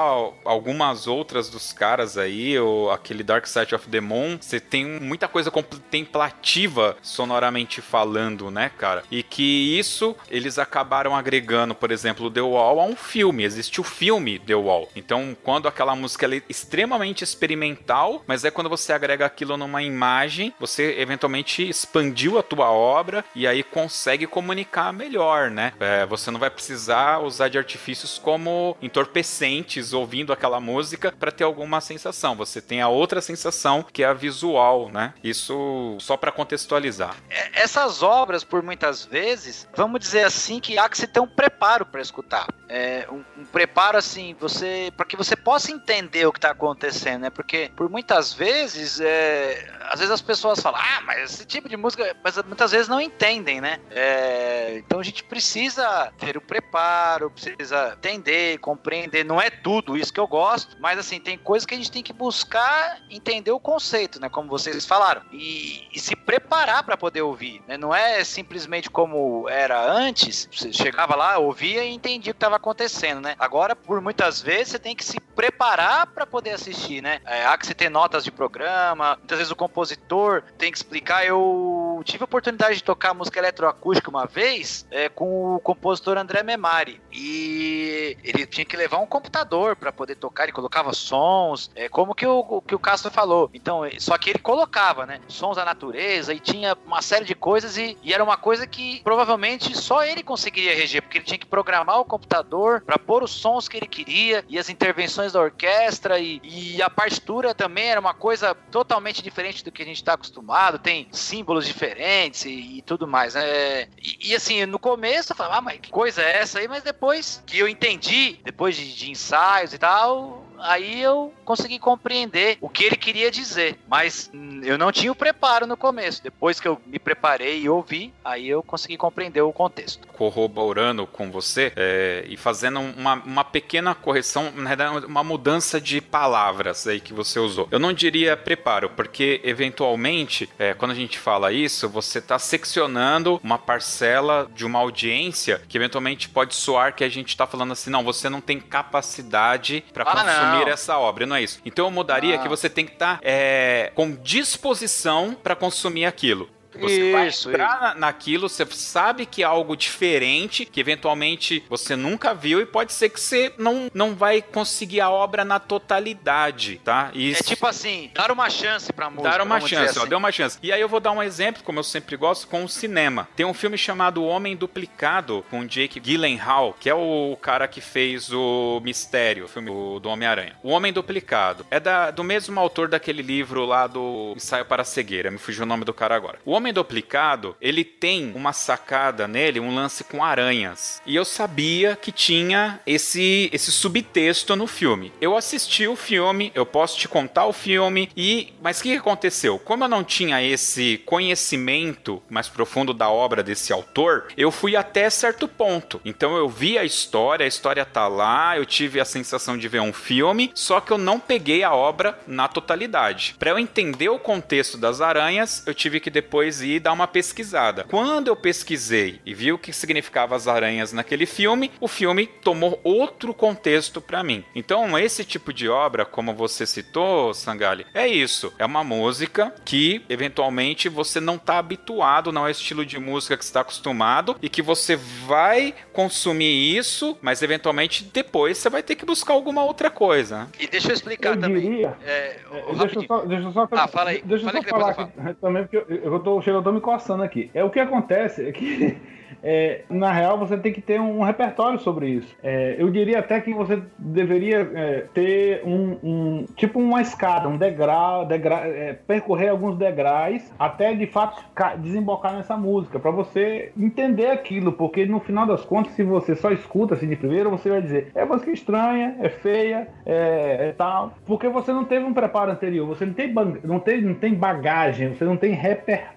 algumas 0.46 1.08
outras 1.08 1.50
dos 1.50 1.72
caras 1.72 2.18
aí, 2.18 2.58
ou 2.60 2.92
aquele 2.92 3.24
Dark 3.24 3.46
Side 3.46 3.63
Sight 3.64 3.76
of 3.76 3.88
the 3.90 4.02
Moon, 4.02 4.38
você 4.40 4.60
tem 4.60 4.86
muita 4.86 5.28
coisa 5.28 5.50
contemplativa 5.50 6.98
sonoramente 7.02 7.82
falando, 7.82 8.52
né, 8.52 8.70
cara? 8.78 9.04
E 9.10 9.24
que 9.24 9.78
isso 9.78 10.16
eles 10.30 10.60
acabaram 10.60 11.16
agregando, 11.16 11.74
por 11.74 11.92
exemplo, 11.92 12.30
The 12.30 12.42
Wall 12.42 12.80
a 12.80 12.86
um 12.86 12.96
filme. 12.96 13.44
Existe 13.44 13.80
o 13.80 13.84
filme 13.84 14.40
The 14.40 14.56
Wall. 14.56 14.90
Então, 14.96 15.36
quando 15.44 15.68
aquela 15.68 15.96
música 15.96 16.28
é 16.28 16.42
extremamente 16.50 17.24
experimental, 17.24 18.24
mas 18.28 18.44
é 18.44 18.52
quando 18.52 18.70
você 18.70 18.92
agrega 18.92 19.26
aquilo 19.26 19.56
numa 19.56 19.82
imagem, 19.82 20.54
você 20.60 20.96
eventualmente 21.00 21.68
expandiu 21.68 22.38
a 22.38 22.44
tua 22.44 22.70
obra 22.70 23.24
e 23.34 23.48
aí 23.48 23.64
consegue 23.64 24.28
comunicar 24.28 24.92
melhor, 24.92 25.50
né? 25.50 25.74
É, 25.80 26.06
você 26.06 26.30
não 26.30 26.40
vai 26.40 26.50
precisar 26.50 27.20
usar 27.20 27.48
de 27.48 27.58
artifícios 27.58 28.18
como 28.18 28.76
entorpecentes 28.82 29.94
ouvindo 29.94 30.34
aquela 30.34 30.60
música 30.60 31.14
para 31.18 31.32
ter 31.32 31.44
alguma 31.44 31.80
sensação. 31.80 32.36
Você 32.36 32.62
tem 32.62 32.82
a 32.82 32.90
outra 32.90 33.22
sensação 33.22 33.53
que 33.92 34.04
é 34.04 34.08
a 34.08 34.14
visual, 34.14 34.90
né? 34.90 35.14
Isso 35.24 35.98
só 36.00 36.18
para 36.18 36.32
contextualizar. 36.32 37.16
É, 37.30 37.62
essas 37.62 38.02
obras, 38.02 38.44
por 38.44 38.62
muitas 38.62 39.06
vezes, 39.06 39.68
vamos 39.76 40.00
dizer 40.00 40.24
assim, 40.24 40.60
que 40.60 40.78
há 40.78 40.90
que 40.90 40.98
se 40.98 41.08
ter 41.08 41.20
um 41.20 41.28
preparo 41.28 41.86
para 41.86 42.02
escutar. 42.02 42.48
É, 42.68 43.08
um, 43.12 43.24
um, 43.38 43.46
preparo 43.46 43.98
assim, 43.98 44.36
você 44.40 44.92
para 44.98 45.06
que 45.06 45.16
você 45.16 45.36
possa 45.36 45.72
entender 45.72 46.26
o 46.26 46.32
que 46.32 46.40
está 46.40 46.52
acontecendo, 46.52 47.22
né? 47.22 47.30
Porque 47.30 47.72
por 47.76 47.90
muitas 47.90 48.34
vezes, 48.34 49.00
é, 49.00 49.72
às 49.82 50.00
vezes 50.00 50.12
as 50.12 50.22
pessoas 50.22 50.60
falam, 50.60 50.82
ah, 50.82 51.02
mas 51.06 51.32
esse 51.32 51.46
tipo 51.46 51.70
de 51.70 51.78
música, 51.78 52.16
mas 52.24 52.36
muitas 52.44 52.72
vezes 52.72 52.88
não 52.88 53.00
entendem, 53.00 53.62
né? 53.62 53.80
É, 53.92 54.78
então 54.78 55.00
a 55.00 55.04
gente 55.04 55.24
precisa 55.24 56.12
ter 56.18 56.36
o 56.36 56.42
preparo, 56.42 57.30
precisa 57.30 57.94
entender, 57.94 58.58
compreender. 58.58 59.24
Não 59.24 59.40
é 59.40 59.50
tudo 59.50 59.96
isso 59.96 60.12
que 60.12 60.20
eu 60.20 60.28
gosto, 60.28 60.76
mas 60.80 60.98
assim 60.98 61.20
tem 61.20 61.38
coisas 61.38 61.66
que 61.66 61.76
a 61.76 61.78
gente 61.78 61.92
tem 61.92 62.02
que 62.02 62.14
buscar 62.14 63.02
entender 63.10 63.43
o 63.52 63.60
conceito, 63.60 64.20
né? 64.20 64.30
Como 64.30 64.50
vocês 64.50 64.86
falaram 64.86 65.22
e, 65.32 65.88
e 65.94 66.00
se 66.00 66.16
preparar 66.16 66.84
para 66.84 66.98
poder 66.98 67.22
ouvir, 67.22 67.62
né? 67.68 67.78
Não 67.78 67.94
é 67.94 68.24
simplesmente 68.24 68.90
como 68.90 69.48
era 69.50 69.84
antes, 69.92 70.48
você 70.52 70.72
chegava 70.72 71.16
lá, 71.16 71.38
ouvia 71.38 71.84
e 71.84 71.94
entendia 71.94 72.32
o 72.32 72.34
que 72.34 72.38
estava 72.38 72.56
acontecendo, 72.56 73.22
né? 73.22 73.36
Agora, 73.40 73.76
por 73.76 74.02
muitas 74.02 74.42
vezes, 74.42 74.70
você 74.70 74.80
tem 74.80 74.96
que 74.96 75.04
se 75.04 75.20
preparar 75.20 76.08
para 76.08 76.26
poder 76.26 76.52
assistir, 76.52 77.02
né? 77.02 77.22
É, 77.26 77.46
há 77.46 77.58
que 77.58 77.66
se 77.66 77.74
ter 77.74 77.90
notas 77.90 78.24
de 78.24 78.32
programa, 78.32 79.16
muitas 79.18 79.38
vezes 79.38 79.52
o 79.52 79.56
compositor 79.56 80.44
tem 80.58 80.72
que 80.72 80.78
explicar. 80.78 81.26
Eu 81.26 82.02
tive 82.04 82.24
a 82.24 82.26
oportunidade 82.26 82.76
de 82.76 82.84
tocar 82.84 83.14
música 83.14 83.40
eletroacústica 83.40 84.10
uma 84.10 84.26
vez 84.26 84.86
é, 84.92 85.10
com 85.10 85.56
o 85.56 85.60
compositor 85.60 86.18
André 86.18 86.44
Memari 86.44 87.02
e 87.12 88.18
ele 88.24 88.46
tinha 88.46 88.66
que 88.66 88.78
levar 88.78 88.98
um 89.00 89.06
computador 89.06 89.76
para 89.76 89.92
poder 89.92 90.16
tocar, 90.16 90.44
ele 90.44 90.52
colocava 90.52 90.94
sons, 90.94 91.72
é, 91.76 91.90
como 91.90 92.14
que 92.14 92.26
o, 92.26 92.62
que 92.62 92.76
o 92.76 92.80
Castro 92.80 93.12
falou. 93.12 93.23
Então, 93.54 93.82
só 94.00 94.18
que 94.18 94.30
ele 94.30 94.40
colocava, 94.40 95.06
né? 95.06 95.20
Sons 95.28 95.56
da 95.56 95.66
natureza 95.66 96.34
e 96.34 96.40
tinha 96.40 96.78
uma 96.86 97.02
série 97.02 97.26
de 97.26 97.36
coisas 97.36 97.78
e, 97.78 97.98
e 98.04 98.14
era 98.14 98.24
uma 98.24 98.38
coisa 98.38 98.68
que 98.68 99.02
provavelmente 99.04 99.76
só 99.78 100.04
ele 100.04 100.24
conseguiria 100.24 100.76
reger, 100.76 101.02
porque 101.02 101.18
ele 101.18 101.26
tinha 101.26 101.38
que 101.38 101.46
programar 101.46 102.00
o 102.00 102.06
computador 102.06 102.82
para 102.82 102.98
pôr 102.98 103.24
os 103.24 103.32
sons 103.32 103.68
que 103.68 103.78
ele 103.78 103.88
queria 103.88 104.44
e 104.48 104.58
as 104.58 104.70
intervenções 104.70 105.34
da 105.34 105.42
orquestra 105.42 106.20
e, 106.20 106.42
e 106.44 106.82
a 106.82 106.90
partitura 106.90 107.54
também 107.54 107.90
era 107.90 108.00
uma 108.00 108.14
coisa 108.14 108.56
totalmente 108.72 109.22
diferente 109.22 109.64
do 109.64 109.72
que 109.72 109.82
a 109.82 109.86
gente 109.86 109.98
está 109.98 110.14
acostumado, 110.14 110.80
tem 110.80 111.08
símbolos 111.12 111.66
diferentes 111.66 112.46
e, 112.46 112.78
e 112.78 112.82
tudo 112.82 113.08
mais, 113.08 113.34
né? 113.34 113.88
E, 113.98 114.30
e, 114.32 114.36
assim, 114.36 114.66
no 114.66 114.80
começo 114.80 115.32
eu 115.32 115.36
falava, 115.36 115.58
ah, 115.58 115.62
mas 115.62 115.80
que 115.80 115.92
coisa 115.92 116.22
é 116.22 116.38
essa 116.38 116.60
aí? 116.60 116.68
Mas 116.68 116.84
depois 116.84 117.44
que 117.46 117.60
eu 117.60 117.68
entendi, 117.68 118.40
depois 118.44 118.76
de, 118.76 118.94
de 118.96 119.12
ensaios 119.12 119.74
e 119.74 119.78
tal, 119.78 120.43
aí 120.64 121.02
eu 121.02 121.34
consegui 121.44 121.78
compreender 121.78 122.58
o 122.62 122.70
que 122.70 122.86
ele 122.86 122.96
queria 122.96 123.30
dizer. 123.30 123.78
Mas 123.88 124.32
eu 124.64 124.78
não 124.78 124.92
tinha 124.92 125.12
o 125.12 125.16
preparo 125.16 125.68
no 125.68 125.76
começo. 125.76 126.24
Depois 126.24 126.60
que 126.60 126.68
eu 126.68 126.82
me 126.86 126.98
preparei 126.98 127.62
e 127.62 127.70
ouvi, 127.70 128.14
aí 128.24 128.48
eu 128.48 128.64
consegui 128.64 128.98
compreender 128.98 129.42
o 129.42 129.52
contexto. 129.52 130.08
Corroborando 130.08 131.06
com 131.06 131.30
você 131.30 131.74
é, 131.76 132.24
e 132.28 132.38
fazendo 132.38 132.80
uma, 132.80 133.16
uma 133.16 133.44
pequena 133.44 133.94
correção, 133.94 134.52
na 134.56 134.70
verdade, 134.70 135.06
uma 135.06 135.24
mudança 135.24 135.82
de 135.82 136.00
palavras 136.00 136.88
aí 136.88 137.00
que 137.00 137.14
você 137.14 137.40
usou. 137.40 137.68
Eu 137.70 137.80
não 137.80 137.92
diria 137.92 138.38
preparo, 138.38 138.90
porque 138.90 139.42
eventualmente, 139.44 140.50
é, 140.58 140.74
quando 140.74 140.92
a 140.92 140.96
gente 140.96 141.20
fala 141.20 141.52
isso, 141.52 141.90
você 141.90 142.20
está 142.20 142.40
seccionando 142.40 143.40
uma 143.44 143.58
parcela 143.58 144.50
de 144.56 144.66
uma 144.66 144.80
audiência 144.80 145.62
que 145.68 145.78
eventualmente 145.78 146.30
pode 146.30 146.56
soar 146.56 146.96
que 146.96 147.04
a 147.04 147.10
gente 147.10 147.30
está 147.30 147.46
falando 147.46 147.74
assim, 147.74 147.90
não, 147.90 148.04
você 148.04 148.30
não 148.30 148.40
tem 148.40 148.60
capacidade 148.60 149.84
para 149.94 150.04
ah, 150.04 150.16
consumir 150.16 150.53
consumir 150.60 150.72
essa 150.72 150.98
obra, 150.98 151.26
não 151.26 151.36
é 151.36 151.44
isso. 151.44 151.60
Então 151.66 151.86
eu 151.86 151.92
mudaria 151.92 152.36
ah. 152.36 152.38
que 152.38 152.48
você 152.48 152.70
tem 152.70 152.86
que 152.86 152.94
estar 152.94 153.18
tá, 153.18 153.22
é, 153.24 153.92
com 153.96 154.16
disposição 154.16 155.36
para 155.42 155.56
consumir 155.56 156.06
aquilo. 156.06 156.50
Você 156.80 157.28
isso, 157.28 157.52
vai 157.52 157.58
entrar 157.64 157.96
naquilo, 157.96 158.50
você 158.50 158.66
sabe 158.72 159.26
que 159.26 159.44
é 159.44 159.46
algo 159.46 159.76
diferente, 159.76 160.66
que 160.66 160.80
eventualmente 160.80 161.64
você 161.70 161.96
nunca 161.96 162.34
viu 162.34 162.62
e 162.62 162.66
pode 162.66 162.94
ser 162.94 163.10
que 163.10 163.20
você 163.20 163.54
não, 163.58 163.90
não 163.94 164.16
vai 164.16 164.42
conseguir 164.42 165.02
a 165.02 165.10
obra 165.10 165.44
na 165.44 165.60
totalidade, 165.60 166.82
tá? 166.84 167.12
Isso... 167.14 167.42
É 167.42 167.44
tipo 167.44 167.68
assim, 167.68 168.12
dar 168.14 168.32
uma 168.32 168.50
chance 168.50 168.92
pra 168.92 169.10
música. 169.10 169.30
Dar 169.30 169.42
uma 169.42 169.60
chance, 169.60 169.92
assim. 169.92 170.00
ó, 170.00 170.06
deu 170.06 170.18
uma 170.18 170.32
chance. 170.32 170.58
E 170.62 170.72
aí 170.72 170.82
eu 170.82 170.90
vou 170.90 171.00
dar 171.00 171.12
um 171.12 171.22
exemplo, 171.22 171.64
como 171.64 171.80
eu 171.80 171.84
sempre 171.84 172.16
gosto, 172.16 172.48
com 172.48 172.64
o 172.64 172.70
cinema. 172.70 173.28
Tem 173.36 173.46
um 173.46 173.54
filme 173.54 173.78
chamado 173.78 174.22
O 174.22 174.28
Homem 174.28 174.56
Duplicado, 174.56 175.44
com 175.50 175.66
Jake 175.66 176.00
Gyllenhaal, 176.00 176.76
que 176.80 176.90
é 176.90 176.96
o 176.96 177.38
cara 177.42 177.68
que 177.68 177.82
fez 177.82 178.32
o 178.32 178.80
Mistério, 178.84 179.46
o 179.46 179.48
filme 179.48 179.70
do 180.00 180.10
Homem-Aranha. 180.10 180.56
O 180.64 180.70
Homem 180.70 180.94
Duplicado 180.94 181.66
é 181.70 181.80
da, 181.80 182.12
do 182.12 182.24
mesmo 182.24 182.60
autor 182.60 182.88
daquele 182.88 183.22
livro 183.22 183.66
lá 183.66 183.88
do 183.88 184.34
Ensaio 184.36 184.66
para 184.66 184.84
a 184.84 184.86
Cegueira, 184.86 185.32
me 185.32 185.38
fugiu 185.38 185.64
o 185.64 185.66
nome 185.66 185.84
do 185.84 185.94
cara 185.94 186.16
agora. 186.16 186.40
O 186.46 186.52
Homem 186.52 186.63
Homem 186.64 186.72
Duplicado, 186.72 187.58
ele 187.60 187.84
tem 187.84 188.32
uma 188.34 188.54
sacada 188.54 189.28
nele, 189.28 189.60
um 189.60 189.76
lance 189.76 190.02
com 190.02 190.24
aranhas. 190.24 191.02
E 191.06 191.14
eu 191.14 191.26
sabia 191.26 191.98
que 191.98 192.10
tinha 192.10 192.80
esse, 192.88 193.50
esse 193.52 193.70
subtexto 193.70 194.56
no 194.56 194.66
filme. 194.66 195.12
Eu 195.20 195.36
assisti 195.36 195.86
o 195.90 195.98
filme, 195.98 196.54
eu 196.56 196.66
posso 196.66 196.98
te 196.98 197.10
contar 197.10 197.48
o 197.48 197.52
filme, 197.52 198.10
e. 198.16 198.54
Mas 198.62 198.80
o 198.80 198.84
que 198.84 198.96
aconteceu? 198.96 199.60
Como 199.60 199.84
eu 199.84 199.90
não 199.90 200.06
tinha 200.06 200.42
esse 200.42 201.00
conhecimento 201.06 202.24
mais 202.30 202.48
profundo 202.48 202.94
da 202.94 203.10
obra 203.10 203.44
desse 203.44 203.74
autor, 203.74 204.28
eu 204.38 204.50
fui 204.50 204.78
até 204.78 205.10
certo 205.10 205.50
ponto. 205.50 206.00
Então 206.06 206.38
eu 206.38 206.48
vi 206.48 206.78
a 206.78 206.86
história, 206.86 207.44
a 207.44 207.48
história 207.48 207.84
tá 207.84 208.08
lá, 208.08 208.58
eu 208.58 208.66
tive 208.66 209.02
a 209.02 209.06
sensação 209.06 209.58
de 209.58 209.68
ver 209.68 209.82
um 209.82 209.92
filme, 209.92 210.50
só 210.56 210.80
que 210.80 210.94
eu 210.94 210.98
não 210.98 211.20
peguei 211.20 211.62
a 211.62 211.76
obra 211.76 212.18
na 212.26 212.48
totalidade. 212.48 213.36
Para 213.38 213.50
eu 213.50 213.60
entender 213.60 214.08
o 214.08 214.18
contexto 214.18 214.78
das 214.78 215.02
aranhas, 215.02 215.62
eu 215.68 215.74
tive 215.74 216.00
que 216.00 216.10
depois 216.10 216.53
e 216.62 216.80
dar 216.80 216.94
uma 216.94 217.08
pesquisada. 217.08 217.86
Quando 217.90 218.28
eu 218.28 218.36
pesquisei 218.36 219.20
e 219.26 219.34
vi 219.34 219.52
o 219.52 219.58
que 219.58 219.74
significava 219.74 220.36
as 220.36 220.48
aranhas 220.48 220.94
naquele 220.94 221.26
filme, 221.26 221.72
o 221.80 221.88
filme 221.88 222.28
tomou 222.28 222.80
outro 222.84 223.34
contexto 223.34 224.02
para 224.02 224.24
mim. 224.24 224.44
Então, 224.56 224.98
esse 224.98 225.24
tipo 225.24 225.54
de 225.54 225.70
obra, 225.70 226.06
como 226.06 226.34
você 226.34 226.66
citou, 226.66 227.34
Sangali, 227.34 227.86
é 227.94 228.08
isso. 228.08 228.54
É 228.58 228.66
uma 228.66 228.84
música 228.84 229.54
que 229.66 230.04
eventualmente 230.10 230.90
você 230.90 231.20
não 231.20 231.36
está 231.36 231.58
habituado, 231.58 232.32
não 232.32 232.46
é 232.46 232.50
o 232.50 232.52
estilo 232.52 232.86
de 232.86 233.00
música 233.00 233.38
que 233.38 233.44
está 233.44 233.62
acostumado 233.62 234.36
e 234.42 234.50
que 234.50 234.62
você 234.62 234.96
vai 234.96 235.74
consumir 235.92 236.78
isso, 236.78 237.18
mas 237.22 237.42
eventualmente 237.42 238.04
depois 238.14 238.58
você 238.58 238.70
vai 238.70 238.84
ter 238.84 238.96
que 238.96 239.06
buscar 239.06 239.34
alguma 239.34 239.64
outra 239.64 239.90
coisa. 239.90 240.48
E 240.60 240.68
deixa 240.68 240.90
eu 240.90 240.94
explicar 240.94 241.36
eu 241.36 241.40
também. 241.40 241.62
Diria, 241.62 241.98
é, 242.06 242.40
deixa, 242.78 243.00
eu 243.00 243.04
só, 243.04 243.26
deixa 243.26 243.48
eu 243.48 243.52
só. 243.52 243.68
Ah, 243.72 243.88
fala 243.88 244.10
aí. 244.12 244.22
Deixa 244.24 244.46
eu 244.46 244.52
só 244.52 244.62
falar 244.64 244.90
aqui, 244.90 245.34
também, 245.40 245.64
porque 245.64 245.78
eu, 245.78 246.14
eu 246.14 246.20
tô 246.20 246.42
chega, 246.44 246.58
eu 246.58 246.64
tô 246.64 246.72
me 246.72 246.82
coçando 246.82 247.24
aqui. 247.24 247.50
É 247.54 247.64
o 247.64 247.70
que 247.70 247.80
acontece 247.80 248.48
é 248.48 248.52
que 248.52 248.98
é, 249.44 249.82
na 249.90 250.12
real 250.12 250.38
você 250.38 250.58
tem 250.58 250.72
que 250.72 250.82
ter 250.82 251.00
um 251.00 251.22
repertório 251.22 251.80
sobre 251.80 252.10
isso. 252.10 252.36
É, 252.44 252.76
eu 252.78 252.90
diria 252.90 253.20
até 253.20 253.40
que 253.40 253.54
você 253.54 253.82
deveria 253.98 254.70
é, 254.74 255.06
ter 255.14 255.62
um, 255.66 255.98
um, 256.04 256.46
tipo 256.56 256.80
uma 256.80 257.02
escada, 257.02 257.48
um 257.48 257.58
degrau, 257.58 258.26
degrau 258.26 258.64
é, 258.64 258.94
percorrer 258.94 259.50
alguns 259.50 259.78
degraus 259.78 260.52
até 260.60 260.94
de 260.94 261.08
fato 261.08 261.44
desembocar 261.80 262.34
nessa 262.34 262.58
música, 262.58 263.00
para 263.00 263.12
você 263.12 263.72
entender 263.78 264.28
aquilo, 264.28 264.74
porque 264.74 265.06
no 265.06 265.20
final 265.20 265.46
das 265.46 265.64
contas, 265.66 265.94
se 265.94 266.04
você 266.04 266.36
só 266.36 266.52
escuta 266.52 266.94
assim 266.94 267.08
de 267.08 267.16
primeiro, 267.16 267.50
você 267.50 267.70
vai 267.70 267.82
dizer 267.82 268.12
é 268.16 268.26
música 268.26 268.52
estranha, 268.52 269.16
é 269.20 269.30
feia, 269.30 269.88
é, 270.06 270.70
é 270.70 270.74
tal, 270.78 271.14
porque 271.26 271.48
você 271.48 271.72
não 271.72 271.86
teve 271.86 272.06
um 272.06 272.14
preparo 272.14 272.52
anterior, 272.52 272.88
você 272.88 273.06
não 273.06 273.14
tem, 273.14 273.34
não 273.64 273.80
tem, 273.80 274.02
não 274.02 274.16
tem 274.16 274.34
bagagem, 274.34 275.14
você 275.14 275.26
não 275.26 275.38
tem 275.38 275.52
repertório 275.52 276.14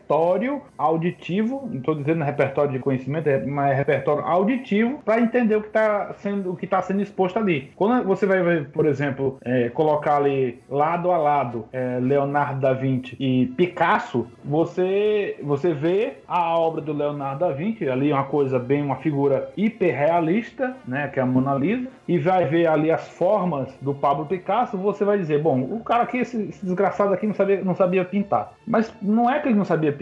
auditivo, 0.79 1.69
não 1.71 1.79
estou 1.79 1.95
dizendo 1.95 2.25
repertório 2.25 2.73
de 2.73 2.79
conhecimento 2.79 3.29
é 3.29 3.45
mais 3.45 3.77
repertório 3.77 4.25
auditivo 4.25 5.01
para 5.05 5.21
entender 5.21 5.57
o 5.57 5.61
que 5.61 5.69
está 5.69 6.15
sendo, 6.19 6.53
o 6.53 6.57
que 6.57 6.67
tá 6.67 6.83
sendo 6.83 7.03
exposto 7.03 7.39
ali. 7.39 7.71
Quando 7.77 8.07
você 8.07 8.27
vai 8.27 8.37
por 8.73 8.87
exemplo, 8.87 9.39
é, 9.45 9.69
colocar 9.71 10.17
ali 10.17 10.61
lado 10.69 11.11
a 11.11 11.17
lado 11.17 11.67
é, 11.73 11.99
Leonardo 12.01 12.61
da 12.61 12.73
Vinci 12.73 13.17
e 13.19 13.47
Picasso, 13.57 14.27
você, 14.45 15.37
você 15.43 15.73
vê 15.73 16.15
a 16.27 16.59
obra 16.59 16.81
do 16.81 16.93
Leonardo 16.93 17.41
da 17.41 17.53
Vinci, 17.53 17.89
ali 17.89 18.13
uma 18.13 18.25
coisa 18.25 18.59
bem, 18.59 18.83
uma 18.83 18.97
figura 18.97 19.51
hiperrealista, 19.57 20.77
né, 20.87 21.09
que 21.09 21.19
é 21.19 21.23
a 21.23 21.27
Mona 21.27 21.55
Lisa, 21.55 21.89
e 22.07 22.19
vai 22.19 22.45
ver 22.47 22.67
ali 22.67 22.91
as 22.91 23.09
formas 23.09 23.73
do 23.81 23.95
Pablo 23.95 24.27
Picasso, 24.27 24.77
você 24.77 25.05
vai 25.05 25.19
dizer, 25.19 25.43
bom, 25.43 25.61
o 25.61 25.81
cara 25.81 26.05
aqui, 26.05 26.19
esse, 26.19 26.37
esse 26.49 26.65
desgraçado 26.65 27.13
aqui 27.13 27.27
não 27.27 27.35
sabia, 27.35 27.65
não 27.65 27.75
sabia 27.75 28.05
pintar. 28.05 28.53
Mas 28.67 28.93
não 29.03 29.31
é 29.31 29.41
que 29.41 29.49
ele 29.49 29.57
não 29.57 29.65
sabia 29.65 29.93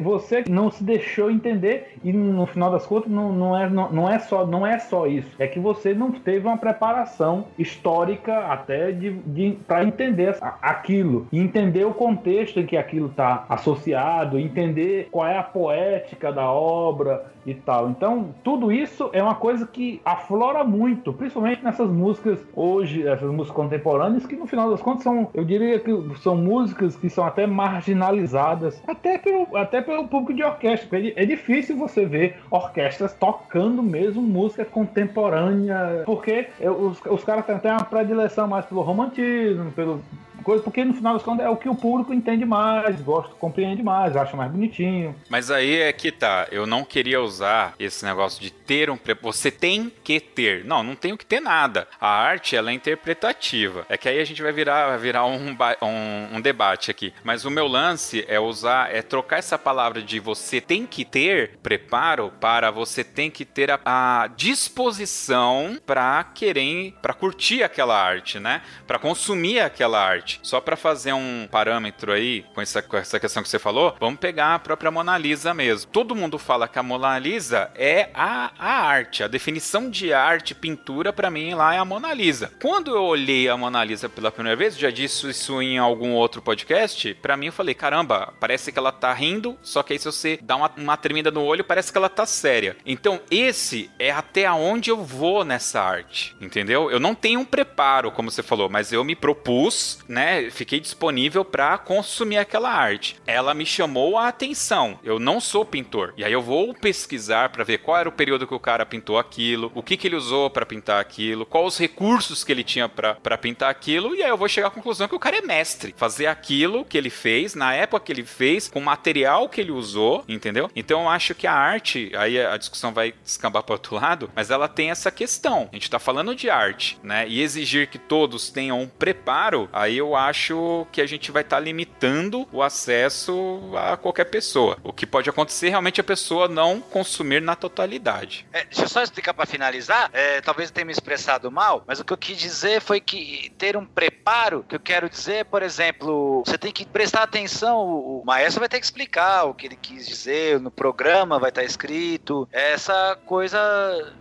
Você 0.00 0.44
não 0.48 0.70
se 0.70 0.82
deixou 0.82 1.30
entender 1.30 1.96
e 2.02 2.12
no 2.12 2.46
final 2.46 2.70
das 2.70 2.86
contas 2.86 3.10
não, 3.10 3.32
não, 3.32 3.56
é, 3.56 3.68
não, 3.68 3.92
não, 3.92 4.08
é 4.08 4.18
só, 4.18 4.46
não 4.46 4.66
é 4.66 4.78
só 4.78 5.06
isso. 5.06 5.30
É 5.38 5.46
que 5.46 5.58
você 5.58 5.94
não 5.94 6.12
teve 6.12 6.46
uma 6.46 6.56
preparação 6.56 7.46
histórica 7.58 8.46
até 8.46 8.92
de, 8.92 9.12
de 9.12 9.58
para 9.66 9.84
entender 9.84 10.36
aquilo. 10.60 11.26
Entender 11.32 11.84
o 11.84 11.94
contexto 11.94 12.60
em 12.60 12.66
que 12.66 12.76
aquilo 12.76 13.08
está 13.08 13.44
associado, 13.48 14.38
entender 14.38 15.08
qual 15.10 15.26
é 15.26 15.38
a 15.38 15.42
poética 15.42 16.32
da 16.32 16.50
obra, 16.50 17.32
e 17.46 17.54
tal. 17.54 17.90
Então, 17.90 18.34
tudo 18.42 18.70
isso 18.70 19.10
é 19.12 19.22
uma 19.22 19.34
coisa 19.34 19.66
que 19.66 20.00
aflora 20.04 20.64
muito, 20.64 21.12
principalmente 21.12 21.62
nessas 21.62 21.90
músicas 21.90 22.38
hoje, 22.54 23.06
essas 23.06 23.30
músicas 23.30 23.56
contemporâneas, 23.56 24.26
que 24.26 24.36
no 24.36 24.46
final 24.46 24.70
das 24.70 24.80
contas 24.80 25.02
são, 25.02 25.28
eu 25.34 25.44
diria 25.44 25.78
que 25.78 25.92
são 26.20 26.36
músicas 26.36 26.96
que 26.96 27.08
são 27.08 27.24
até 27.24 27.46
marginalizadas, 27.46 28.82
até 28.86 29.18
pelo, 29.18 29.51
até 29.56 29.80
pelo 29.80 30.08
público 30.08 30.34
de 30.34 30.42
orquestra. 30.42 30.98
É, 31.16 31.24
difícil 31.24 31.76
você 31.76 32.04
ver 32.04 32.36
orquestras 32.50 33.12
tocando 33.14 33.82
mesmo 33.82 34.22
música 34.22 34.64
contemporânea, 34.64 36.02
porque 36.04 36.48
os, 36.60 37.00
os 37.04 37.24
caras 37.24 37.46
têm 37.46 37.54
até 37.54 37.70
uma 37.70 37.84
predileção 37.84 38.46
mais 38.46 38.64
pelo 38.66 38.82
romantismo, 38.82 39.70
pelo 39.72 40.02
coisa, 40.42 40.62
porque 40.62 40.84
no 40.84 40.94
final 40.94 41.14
das 41.14 41.22
contas 41.22 41.46
é 41.46 41.48
o 41.48 41.56
que 41.56 41.68
o 41.68 41.74
público 41.74 42.12
entende 42.12 42.44
mais, 42.44 43.00
gosta, 43.00 43.34
compreende 43.34 43.82
mais, 43.82 44.16
acha 44.16 44.36
mais 44.36 44.50
bonitinho. 44.50 45.14
Mas 45.28 45.50
aí 45.50 45.80
é 45.80 45.92
que 45.92 46.10
tá, 46.10 46.46
eu 46.50 46.66
não 46.66 46.84
queria 46.84 47.20
usar 47.20 47.74
esse 47.78 48.04
negócio 48.04 48.40
de 48.40 48.50
ter 48.50 48.90
um 48.90 48.98
você 49.20 49.50
tem 49.50 49.92
que 50.02 50.20
ter. 50.20 50.64
Não, 50.64 50.82
não 50.82 50.94
tenho 50.94 51.16
que 51.18 51.26
ter 51.26 51.40
nada. 51.40 51.86
A 52.00 52.08
arte 52.08 52.56
ela 52.56 52.70
é 52.70 52.74
interpretativa. 52.74 53.84
É 53.88 53.96
que 53.96 54.08
aí 54.08 54.20
a 54.20 54.24
gente 54.24 54.42
vai 54.42 54.52
virar, 54.52 54.88
vai 54.88 54.98
virar 54.98 55.26
um, 55.26 55.56
um, 55.82 56.36
um 56.36 56.40
debate 56.40 56.90
aqui. 56.90 57.12
Mas 57.22 57.44
o 57.44 57.50
meu 57.50 57.66
lance 57.66 58.24
é 58.28 58.38
usar, 58.38 58.94
é 58.94 59.02
trocar 59.02 59.38
essa 59.38 59.58
palavra 59.58 60.02
de 60.02 60.18
você 60.18 60.60
tem 60.60 60.86
que 60.86 61.04
ter 61.04 61.58
preparo 61.62 62.32
para 62.40 62.70
você 62.70 63.04
tem 63.04 63.30
que 63.30 63.44
ter 63.44 63.70
a, 63.70 63.80
a 63.84 64.26
disposição 64.28 65.78
para 65.84 66.24
querer, 66.24 66.94
para 67.02 67.14
curtir 67.14 67.62
aquela 67.62 68.00
arte, 68.00 68.38
né? 68.38 68.62
Para 68.86 68.98
consumir 68.98 69.60
aquela 69.60 70.02
arte 70.02 70.31
arte. 70.32 70.40
Só 70.42 70.60
para 70.60 70.76
fazer 70.76 71.12
um 71.12 71.48
parâmetro 71.50 72.12
aí 72.12 72.44
com 72.54 72.60
essa, 72.60 72.80
com 72.80 72.96
essa 72.96 73.18
questão 73.18 73.42
que 73.42 73.48
você 73.48 73.58
falou, 73.58 73.96
vamos 73.98 74.20
pegar 74.20 74.54
a 74.54 74.58
própria 74.58 74.90
Mona 74.90 75.18
Lisa 75.18 75.52
mesmo. 75.52 75.90
Todo 75.90 76.14
mundo 76.14 76.38
fala 76.38 76.68
que 76.68 76.78
a 76.78 76.82
Mona 76.82 77.18
Lisa 77.18 77.70
é 77.74 78.10
a, 78.14 78.52
a 78.58 78.86
arte, 78.86 79.22
a 79.22 79.28
definição 79.28 79.90
de 79.90 80.12
arte, 80.12 80.54
pintura, 80.54 81.12
para 81.12 81.30
mim 81.30 81.54
lá 81.54 81.74
é 81.74 81.78
a 81.78 81.84
Mona 81.84 82.12
Lisa. 82.14 82.52
Quando 82.60 82.94
eu 82.94 83.02
olhei 83.02 83.48
a 83.48 83.56
Mona 83.56 83.84
Lisa 83.84 84.08
pela 84.08 84.30
primeira 84.30 84.56
vez, 84.56 84.76
já 84.76 84.90
disse 84.90 85.28
isso 85.28 85.60
em 85.60 85.78
algum 85.78 86.12
outro 86.12 86.40
podcast, 86.40 87.14
para 87.14 87.36
mim 87.36 87.46
eu 87.46 87.52
falei, 87.52 87.74
caramba, 87.74 88.32
parece 88.38 88.70
que 88.72 88.78
ela 88.78 88.92
tá 88.92 89.12
rindo, 89.12 89.58
só 89.62 89.82
que 89.82 89.92
aí 89.92 89.98
se 89.98 90.06
você 90.06 90.38
dá 90.42 90.56
uma, 90.56 90.70
uma 90.76 90.96
tremida 90.96 91.30
no 91.30 91.42
olho, 91.42 91.64
parece 91.64 91.90
que 91.90 91.98
ela 91.98 92.08
tá 92.08 92.26
séria. 92.26 92.76
Então 92.84 93.20
esse 93.30 93.90
é 93.98 94.10
até 94.10 94.50
onde 94.50 94.90
eu 94.90 95.02
vou 95.02 95.44
nessa 95.44 95.80
arte, 95.80 96.36
entendeu? 96.40 96.90
Eu 96.90 97.00
não 97.00 97.14
tenho 97.14 97.40
um 97.40 97.44
preparo, 97.44 98.10
como 98.10 98.30
você 98.30 98.42
falou, 98.42 98.68
mas 98.68 98.92
eu 98.92 99.04
me 99.04 99.14
propus 99.14 99.98
né, 100.08 100.21
fiquei 100.50 100.80
disponível 100.80 101.44
para 101.44 101.78
consumir 101.78 102.38
aquela 102.38 102.70
arte. 102.70 103.16
Ela 103.26 103.54
me 103.54 103.66
chamou 103.66 104.18
a 104.18 104.28
atenção. 104.28 104.98
Eu 105.02 105.18
não 105.18 105.40
sou 105.40 105.64
pintor. 105.64 106.14
E 106.16 106.24
aí 106.24 106.32
eu 106.32 106.42
vou 106.42 106.74
pesquisar 106.74 107.50
para 107.50 107.64
ver 107.64 107.78
qual 107.78 107.96
era 107.96 108.08
o 108.08 108.12
período 108.12 108.46
que 108.46 108.54
o 108.54 108.60
cara 108.60 108.86
pintou 108.86 109.18
aquilo, 109.18 109.70
o 109.74 109.82
que, 109.82 109.96
que 109.96 110.06
ele 110.06 110.16
usou 110.16 110.50
para 110.50 110.66
pintar 110.66 111.00
aquilo, 111.00 111.46
quais 111.46 111.66
os 111.66 111.78
recursos 111.78 112.44
que 112.44 112.52
ele 112.52 112.64
tinha 112.64 112.88
para 112.88 113.38
pintar 113.38 113.70
aquilo, 113.70 114.14
e 114.14 114.22
aí 114.22 114.30
eu 114.30 114.36
vou 114.36 114.48
chegar 114.48 114.68
à 114.68 114.70
conclusão 114.70 115.08
que 115.08 115.14
o 115.14 115.18
cara 115.18 115.38
é 115.38 115.42
mestre. 115.42 115.94
Fazer 115.96 116.26
aquilo 116.26 116.84
que 116.84 116.98
ele 116.98 117.10
fez, 117.10 117.54
na 117.54 117.74
época 117.74 118.04
que 118.04 118.12
ele 118.12 118.24
fez, 118.24 118.68
com 118.68 118.78
o 118.78 118.84
material 118.84 119.48
que 119.48 119.60
ele 119.60 119.72
usou, 119.72 120.24
entendeu? 120.28 120.70
Então 120.74 121.02
eu 121.02 121.08
acho 121.08 121.34
que 121.34 121.46
a 121.46 121.54
arte, 121.54 122.12
aí 122.14 122.40
a 122.40 122.56
discussão 122.56 122.92
vai 122.92 123.14
descambar 123.24 123.62
para 123.62 123.74
outro 123.74 123.96
lado, 123.96 124.30
mas 124.34 124.50
ela 124.50 124.68
tem 124.68 124.90
essa 124.90 125.10
questão. 125.10 125.68
A 125.72 125.76
gente 125.76 125.90
tá 125.90 125.98
falando 125.98 126.34
de 126.34 126.50
arte, 126.50 126.98
né? 127.02 127.26
E 127.28 127.40
exigir 127.40 127.88
que 127.88 127.98
todos 127.98 128.50
tenham 128.50 128.80
um 128.80 128.88
preparo, 128.88 129.68
aí 129.72 129.96
eu 129.96 130.11
acho 130.16 130.86
que 130.92 131.00
a 131.00 131.06
gente 131.06 131.30
vai 131.30 131.42
estar 131.42 131.56
tá 131.56 131.60
limitando 131.60 132.46
o 132.52 132.62
acesso 132.62 133.60
a 133.76 133.96
qualquer 133.96 134.24
pessoa. 134.24 134.78
O 134.82 134.92
que 134.92 135.06
pode 135.06 135.28
acontecer 135.28 135.68
realmente 135.68 136.00
é 136.00 136.02
a 136.02 136.04
pessoa 136.04 136.48
não 136.48 136.80
consumir 136.80 137.40
na 137.40 137.54
totalidade. 137.54 138.46
É, 138.52 138.64
deixa 138.64 138.82
eu 138.82 138.88
só 138.88 139.02
explicar 139.02 139.34
para 139.34 139.46
finalizar. 139.46 140.10
É, 140.12 140.40
talvez 140.40 140.68
eu 140.68 140.74
tenha 140.74 140.84
me 140.84 140.92
expressado 140.92 141.50
mal, 141.50 141.84
mas 141.86 142.00
o 142.00 142.04
que 142.04 142.12
eu 142.12 142.16
quis 142.16 142.38
dizer 142.38 142.80
foi 142.80 143.00
que 143.00 143.52
ter 143.58 143.76
um 143.76 143.84
preparo, 143.84 144.64
que 144.68 144.74
eu 144.74 144.80
quero 144.80 145.08
dizer, 145.08 145.44
por 145.46 145.62
exemplo, 145.62 146.42
você 146.46 146.58
tem 146.58 146.72
que 146.72 146.84
prestar 146.84 147.22
atenção. 147.22 147.80
O 147.80 148.22
maestro 148.24 148.60
vai 148.60 148.68
ter 148.68 148.78
que 148.78 148.84
explicar 148.84 149.44
o 149.44 149.54
que 149.54 149.66
ele 149.66 149.76
quis 149.76 150.06
dizer, 150.06 150.60
no 150.60 150.70
programa 150.70 151.38
vai 151.38 151.50
estar 151.50 151.64
escrito. 151.64 152.48
Essa 152.52 153.18
coisa 153.26 153.58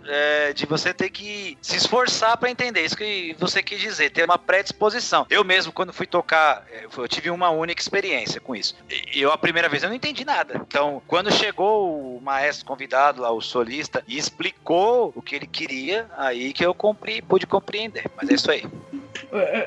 é, 0.05 0.53
de 0.53 0.65
você 0.65 0.93
ter 0.93 1.09
que 1.09 1.57
se 1.61 1.77
esforçar 1.77 2.37
para 2.37 2.49
entender 2.49 2.83
isso 2.83 2.97
que 2.97 3.35
você 3.39 3.61
quis 3.61 3.79
dizer, 3.79 4.11
ter 4.11 4.25
uma 4.25 4.37
predisposição. 4.37 5.25
Eu 5.29 5.43
mesmo 5.43 5.71
quando 5.81 5.93
fui 5.93 6.05
tocar, 6.05 6.63
é, 6.71 6.85
eu 6.95 7.07
tive 7.07 7.31
uma 7.31 7.49
única 7.49 7.81
experiência 7.81 8.39
com 8.39 8.55
isso. 8.55 8.75
Eu, 9.15 9.31
a 9.31 9.37
primeira 9.37 9.67
vez, 9.67 9.81
eu 9.81 9.89
não 9.89 9.95
entendi 9.95 10.23
nada. 10.23 10.61
Então, 10.67 11.01
quando 11.07 11.33
chegou 11.33 12.17
o 12.17 12.21
maestro 12.21 12.67
convidado 12.67 13.19
lá, 13.19 13.31
o 13.31 13.41
solista, 13.41 14.03
e 14.07 14.15
explicou 14.15 15.11
o 15.15 15.23
que 15.23 15.35
ele 15.35 15.47
queria, 15.47 16.07
aí 16.15 16.53
que 16.53 16.63
eu 16.63 16.71
compre, 16.75 17.19
pude 17.23 17.47
compreender. 17.47 18.05
Mas 18.15 18.29
é 18.29 18.33
isso 18.35 18.51
aí. 18.51 18.63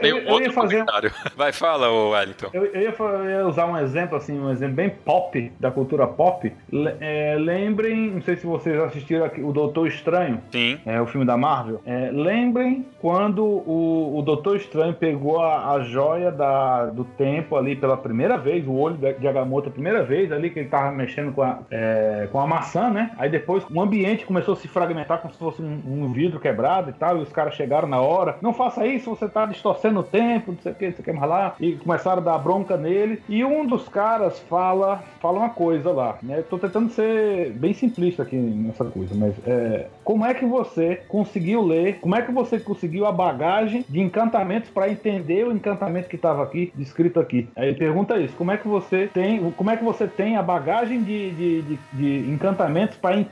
Tem 0.00 0.12
um 0.12 0.30
outro 0.30 0.52
fazer... 0.52 0.78
comentário. 0.78 1.12
Vai, 1.36 1.52
fala, 1.52 1.90
Wellington. 1.90 2.50
Eu, 2.52 2.66
eu, 2.66 2.80
ia, 2.80 2.94
eu, 2.98 3.30
ia, 3.30 3.46
usar 3.46 3.66
um 3.66 3.76
exemplo, 3.78 4.16
assim, 4.16 4.38
um 4.38 4.50
exemplo 4.50 4.76
bem 4.76 4.90
pop, 4.90 5.52
da 5.58 5.70
cultura 5.70 6.06
pop. 6.06 6.52
É, 7.00 7.36
lembrem, 7.38 8.10
não 8.10 8.22
sei 8.22 8.36
se 8.36 8.46
vocês 8.46 8.78
assistiram 8.80 9.24
aqui, 9.24 9.40
o 9.42 9.52
Doutor 9.52 9.86
Estranho. 9.86 10.40
Sim. 10.50 10.78
É, 10.84 11.00
o 11.00 11.06
filme 11.06 11.26
da 11.26 11.36
Marvel. 11.36 11.80
É, 11.86 12.10
lembrem 12.12 12.86
quando 13.00 13.44
o, 13.44 14.18
o 14.18 14.22
Doutor 14.22 14.56
Estranho 14.56 14.94
pegou 14.94 15.40
a, 15.40 15.72
a 15.72 15.80
joia 15.80 16.30
da, 16.30 16.86
do 16.86 17.04
tempo 17.04 17.56
ali 17.56 17.76
pela 17.76 17.96
primeira 17.96 18.36
vez, 18.36 18.66
o 18.66 18.72
olho 18.72 18.96
de 18.96 19.28
Agamotto 19.28 19.68
a 19.68 19.72
primeira 19.72 20.02
vez 20.02 20.32
ali, 20.32 20.50
que 20.50 20.58
ele 20.58 20.68
tava 20.68 20.90
mexendo 20.90 21.32
com 21.32 21.42
a, 21.42 21.58
é, 21.70 22.28
com 22.30 22.40
a 22.40 22.46
maçã, 22.46 22.90
né? 22.90 23.10
Aí 23.18 23.28
depois 23.28 23.64
o 23.70 23.80
ambiente 23.80 24.24
começou 24.24 24.54
a 24.54 24.56
se 24.56 24.68
fragmentar 24.68 25.20
como 25.20 25.32
se 25.32 25.38
fosse 25.38 25.62
um, 25.62 25.82
um 25.86 26.12
vidro 26.12 26.40
quebrado 26.40 26.90
e 26.90 26.92
tal, 26.92 27.18
e 27.18 27.22
os 27.22 27.30
caras 27.30 27.54
chegaram 27.54 27.88
na 27.88 28.00
hora. 28.00 28.36
Não 28.40 28.52
faça 28.52 28.86
isso, 28.86 29.10
você 29.10 29.28
tá 29.28 29.43
distorcendo 29.46 30.00
o 30.00 30.02
tempo, 30.02 30.52
não 30.52 30.58
sei 30.58 30.72
o 30.72 30.74
que, 30.74 30.86
não 30.86 30.92
sei 30.92 31.00
o 31.00 31.04
que 31.04 31.12
mais 31.12 31.30
lá. 31.30 31.54
E 31.60 31.72
começaram 31.76 32.22
a 32.22 32.24
dar 32.24 32.38
bronca 32.38 32.76
nele. 32.76 33.22
E 33.28 33.44
um 33.44 33.66
dos 33.66 33.88
caras 33.88 34.38
fala, 34.40 35.02
fala 35.20 35.38
uma 35.38 35.50
coisa 35.50 35.90
lá, 35.90 36.18
né? 36.22 36.38
Eu 36.38 36.44
tô 36.44 36.58
tentando 36.58 36.90
ser 36.90 37.50
bem 37.52 37.72
simplista 37.72 38.22
aqui 38.22 38.36
nessa 38.36 38.84
coisa, 38.84 39.14
mas 39.14 39.34
é, 39.46 39.86
como 40.04 40.24
é 40.24 40.34
que 40.34 40.44
você 40.44 41.00
conseguiu 41.08 41.62
ler, 41.62 41.98
como 42.00 42.14
é 42.14 42.22
que 42.22 42.30
você 42.30 42.58
conseguiu 42.60 43.06
a 43.06 43.12
bagagem 43.12 43.84
de 43.88 44.00
encantamentos 44.00 44.70
para 44.70 44.88
entender 44.88 45.46
o 45.46 45.52
encantamento 45.52 46.08
que 46.08 46.16
estava 46.16 46.42
aqui, 46.42 46.72
descrito 46.74 47.18
aqui? 47.18 47.48
Aí 47.56 47.68
ele 47.68 47.78
pergunta 47.78 48.18
isso, 48.18 48.36
como 48.36 48.52
é 48.52 48.56
que 48.56 48.68
você 48.68 49.08
tem, 49.12 49.50
como 49.52 49.70
é 49.70 49.76
que 49.76 49.84
você 49.84 50.06
tem 50.06 50.36
a 50.36 50.42
bagagem 50.42 51.02
de, 51.02 51.30
de, 51.30 51.62
de, 51.62 51.78
de 51.94 52.30
encantamentos 52.30 52.96
para 52.98 53.24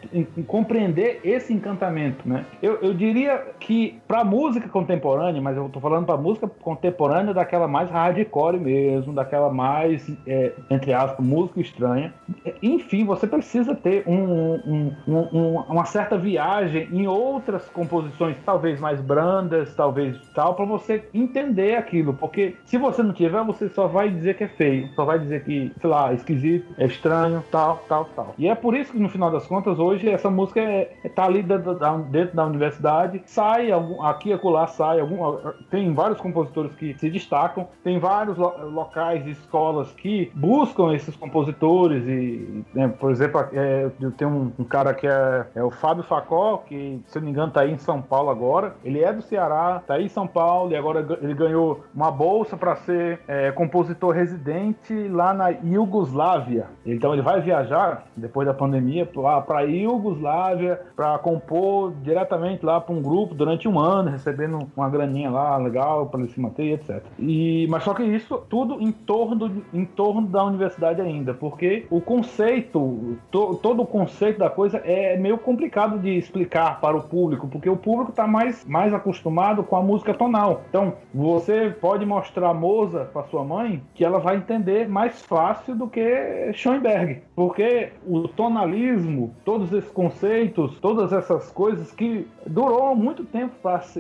compreender 0.47 1.21
esse 1.23 1.53
encantamento, 1.53 2.27
né? 2.27 2.45
Eu, 2.63 2.79
eu 2.81 2.95
diria 2.95 3.39
que 3.61 4.01
para 4.09 4.25
música 4.25 4.69
contemporânea, 4.69 5.41
mas 5.41 5.57
eu 5.57 5.69
tô 5.69 5.81
falando 5.81 6.07
para 6.07 6.17
música 6.17 6.49
contemporânea 6.49 7.35
daquela 7.35 7.69
mais 7.69 7.91
hardcore 7.91 8.59
mesmo, 8.59 9.13
daquela 9.13 9.53
mais, 9.53 10.11
é, 10.27 10.53
entre 10.71 10.93
aspas, 10.93 11.25
música 11.25 11.61
estranha. 11.61 12.15
Enfim, 12.63 13.05
você 13.05 13.27
precisa 13.27 13.75
ter 13.75 14.05
um, 14.07 14.55
um, 14.55 14.93
um, 15.07 15.57
uma 15.69 15.85
certa 15.85 16.17
viagem 16.17 16.62
em 16.71 17.07
outras 17.07 17.69
composições, 17.69 18.37
talvez 18.45 18.81
mais 18.81 19.01
brandas, 19.01 19.75
talvez 19.75 20.19
tal, 20.35 20.55
para 20.55 20.65
você 20.65 21.05
entender 21.13 21.77
aquilo. 21.77 22.15
Porque 22.15 22.57
se 22.65 22.79
você 22.79 23.03
não 23.03 23.13
tiver, 23.13 23.43
você 23.45 23.69
só 23.69 23.87
vai 23.87 24.11
dizer 24.11 24.37
que 24.37 24.45
é 24.45 24.49
feio, 24.49 24.89
só 24.95 25.05
vai 25.05 25.19
dizer 25.19 25.45
que, 25.45 25.73
sei 25.81 25.91
lá, 25.91 26.13
esquisito, 26.13 26.73
é 26.79 26.87
estranho, 26.87 27.43
tal, 27.51 27.85
tal, 27.89 28.05
tal. 28.17 28.35
E 28.39 28.49
é 28.49 28.55
por 28.55 28.75
isso 28.75 28.93
que 28.93 28.99
no 28.99 29.09
final 29.09 29.31
das 29.31 29.47
contas, 29.47 29.79
hoje, 29.79 30.09
essa 30.09 30.31
música 30.31 30.61
é, 30.61 30.93
é 31.05 31.09
tá 31.09 31.25
ali 31.25 31.43
dentro 31.43 31.75
da, 31.75 31.97
dentro 31.97 32.37
da 32.37 32.47
universidade, 32.47 33.23
sai, 33.27 33.71
algum, 33.71 34.03
aqui 34.03 34.31
e 34.31 34.33
acolá 34.33 34.67
sai, 34.67 35.01
algum, 35.01 35.37
tem 35.71 35.93
vários 35.93 36.21
compositores 36.21 36.73
que 36.75 36.95
se 36.99 37.11
destacam, 37.11 37.69
tem 37.83 37.99
vários 37.99 38.37
lo 38.37 38.53
locais 38.71 39.27
e 39.27 39.31
escolas 39.31 39.91
que 39.93 40.31
buscam 40.35 40.95
esses 40.95 41.17
compositores 41.17 42.07
e, 42.07 42.65
né, 42.75 42.89
por 42.89 43.11
exemplo, 43.11 43.45
é, 43.53 43.91
eu 44.01 44.11
tenho 44.13 44.31
um, 44.31 44.53
um, 44.59 44.65
cara 44.65 44.95
que 44.95 45.07
é, 45.07 45.47
é, 45.55 45.63
o 45.63 45.71
Fábio 45.71 46.03
Facó, 46.03 46.52
Que 46.59 47.01
se 47.07 47.19
não 47.19 47.25
me 47.25 47.31
engano 47.31 47.53
tá 47.53 47.63
aí 47.63 47.73
em 47.73 47.79
São 47.79 48.01
Paulo 48.01 48.31
agora. 48.31 48.75
Ele 48.85 49.03
é 49.03 49.13
do 49.13 49.23
Ceará, 49.23 49.83
tá 49.87 49.95
aí 49.95 50.05
em 50.07 50.09
São 50.09 50.27
Paulo 50.27 50.73
e 50.73 50.77
agora 50.77 51.07
ele 51.21 51.35
ganhou 51.35 51.85
uma 51.95 52.11
bolsa 52.11 52.57
para 52.57 52.77
ser 52.77 53.21
é, 53.27 53.51
compositor 53.53 54.13
residente 54.13 55.09
lá 55.09 55.33
na 55.33 55.51
Iugoslávia. 55.51 56.67
Então 56.85 57.13
ele 57.13 57.23
vai 57.23 57.41
viajar 57.41 58.05
depois 58.17 58.47
da 58.47 58.55
pandemia 58.55 59.07
para 59.47 59.63
Iugoslávia 59.63 60.81
para 60.97 61.19
compor 61.19 61.93
diretamente 62.03 62.65
lá 62.65 62.81
para 62.81 62.95
um 62.95 63.03
grupo 63.03 63.35
durante 63.35 63.69
um 63.69 63.79
ano, 63.79 64.11
recebendo 64.11 64.59
uma 64.77 64.89
graninha 64.89 65.31
lá 65.31 65.57
legal 65.57 66.07
para 66.07 66.21
ele 66.21 66.31
se 66.31 66.41
manter, 66.41 66.73
etc. 66.73 67.03
E 67.19 67.67
mas 67.69 67.83
só 67.85 67.95
que 67.95 68.03
isso 68.03 68.39
tudo 68.49 68.81
em 68.81 68.93
torno 68.93 69.63
em 69.73 69.85
torno 69.85 70.27
da 70.27 70.45
universidade 70.45 71.01
ainda, 71.01 71.35
porque 71.35 71.87
o 71.91 72.01
conceito, 72.01 73.19
to, 73.31 73.59
todo 73.63 73.83
o 73.83 73.87
conceito 73.87 74.39
da 74.39 74.51
coisa 74.51 74.79
é 74.79 75.17
meio 75.17 75.39
complicado 75.39 75.99
de 75.99 76.11
explicar 76.11 76.42
para 76.47 76.97
o 76.97 77.03
público, 77.03 77.49
porque 77.49 77.69
o 77.69 77.77
público 77.77 78.11
está 78.11 78.27
mais, 78.27 78.65
mais 78.65 78.93
acostumado 78.93 79.63
com 79.63 79.77
a 79.77 79.83
música 79.83 80.15
tonal. 80.15 80.63
Então, 80.69 80.95
você 81.15 81.75
pode 81.81 82.05
mostrar 82.05 82.53
Moza 82.55 83.09
para 83.13 83.25
sua 83.25 83.45
mãe 83.45 83.83
que 83.95 84.05
ela 84.05 84.19
vai 84.19 84.37
entender 84.37 84.89
mais 84.89 85.23
fácil 85.23 85.75
do 85.75 85.89
que 85.89 86.53
Schoenberg, 86.53 87.23
porque 87.35 87.91
o 88.07 88.29
tonalismo, 88.29 89.35
todos 89.45 89.73
esses 89.73 89.91
conceitos, 89.91 90.79
todas 90.81 91.13
essas 91.13 91.51
coisas 91.51 91.93
que 91.93 92.27
durou 92.47 92.95
muito 92.95 93.25
tempo 93.25 93.55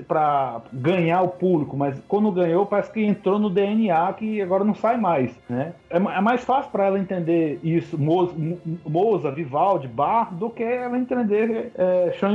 para 0.06 0.62
ganhar 0.72 1.22
o 1.22 1.28
público, 1.28 1.76
mas 1.76 2.00
quando 2.08 2.30
ganhou 2.32 2.66
parece 2.66 2.90
que 2.92 3.04
entrou 3.04 3.38
no 3.38 3.50
DNA 3.50 4.12
que 4.14 4.40
agora 4.40 4.64
não 4.64 4.74
sai 4.74 4.96
mais, 4.96 5.38
né? 5.48 5.72
É, 5.90 5.96
é 5.96 6.20
mais 6.20 6.44
fácil 6.44 6.70
para 6.70 6.86
ela 6.86 6.98
entender 6.98 7.60
isso, 7.62 7.98
Moza, 7.98 9.30
Vivaldi, 9.30 9.88
Bach, 9.88 10.32
do 10.32 10.50
que 10.50 10.62
ela 10.62 10.98
entender 10.98 11.72
é, 11.74 12.12
Schoenberg, 12.18 12.31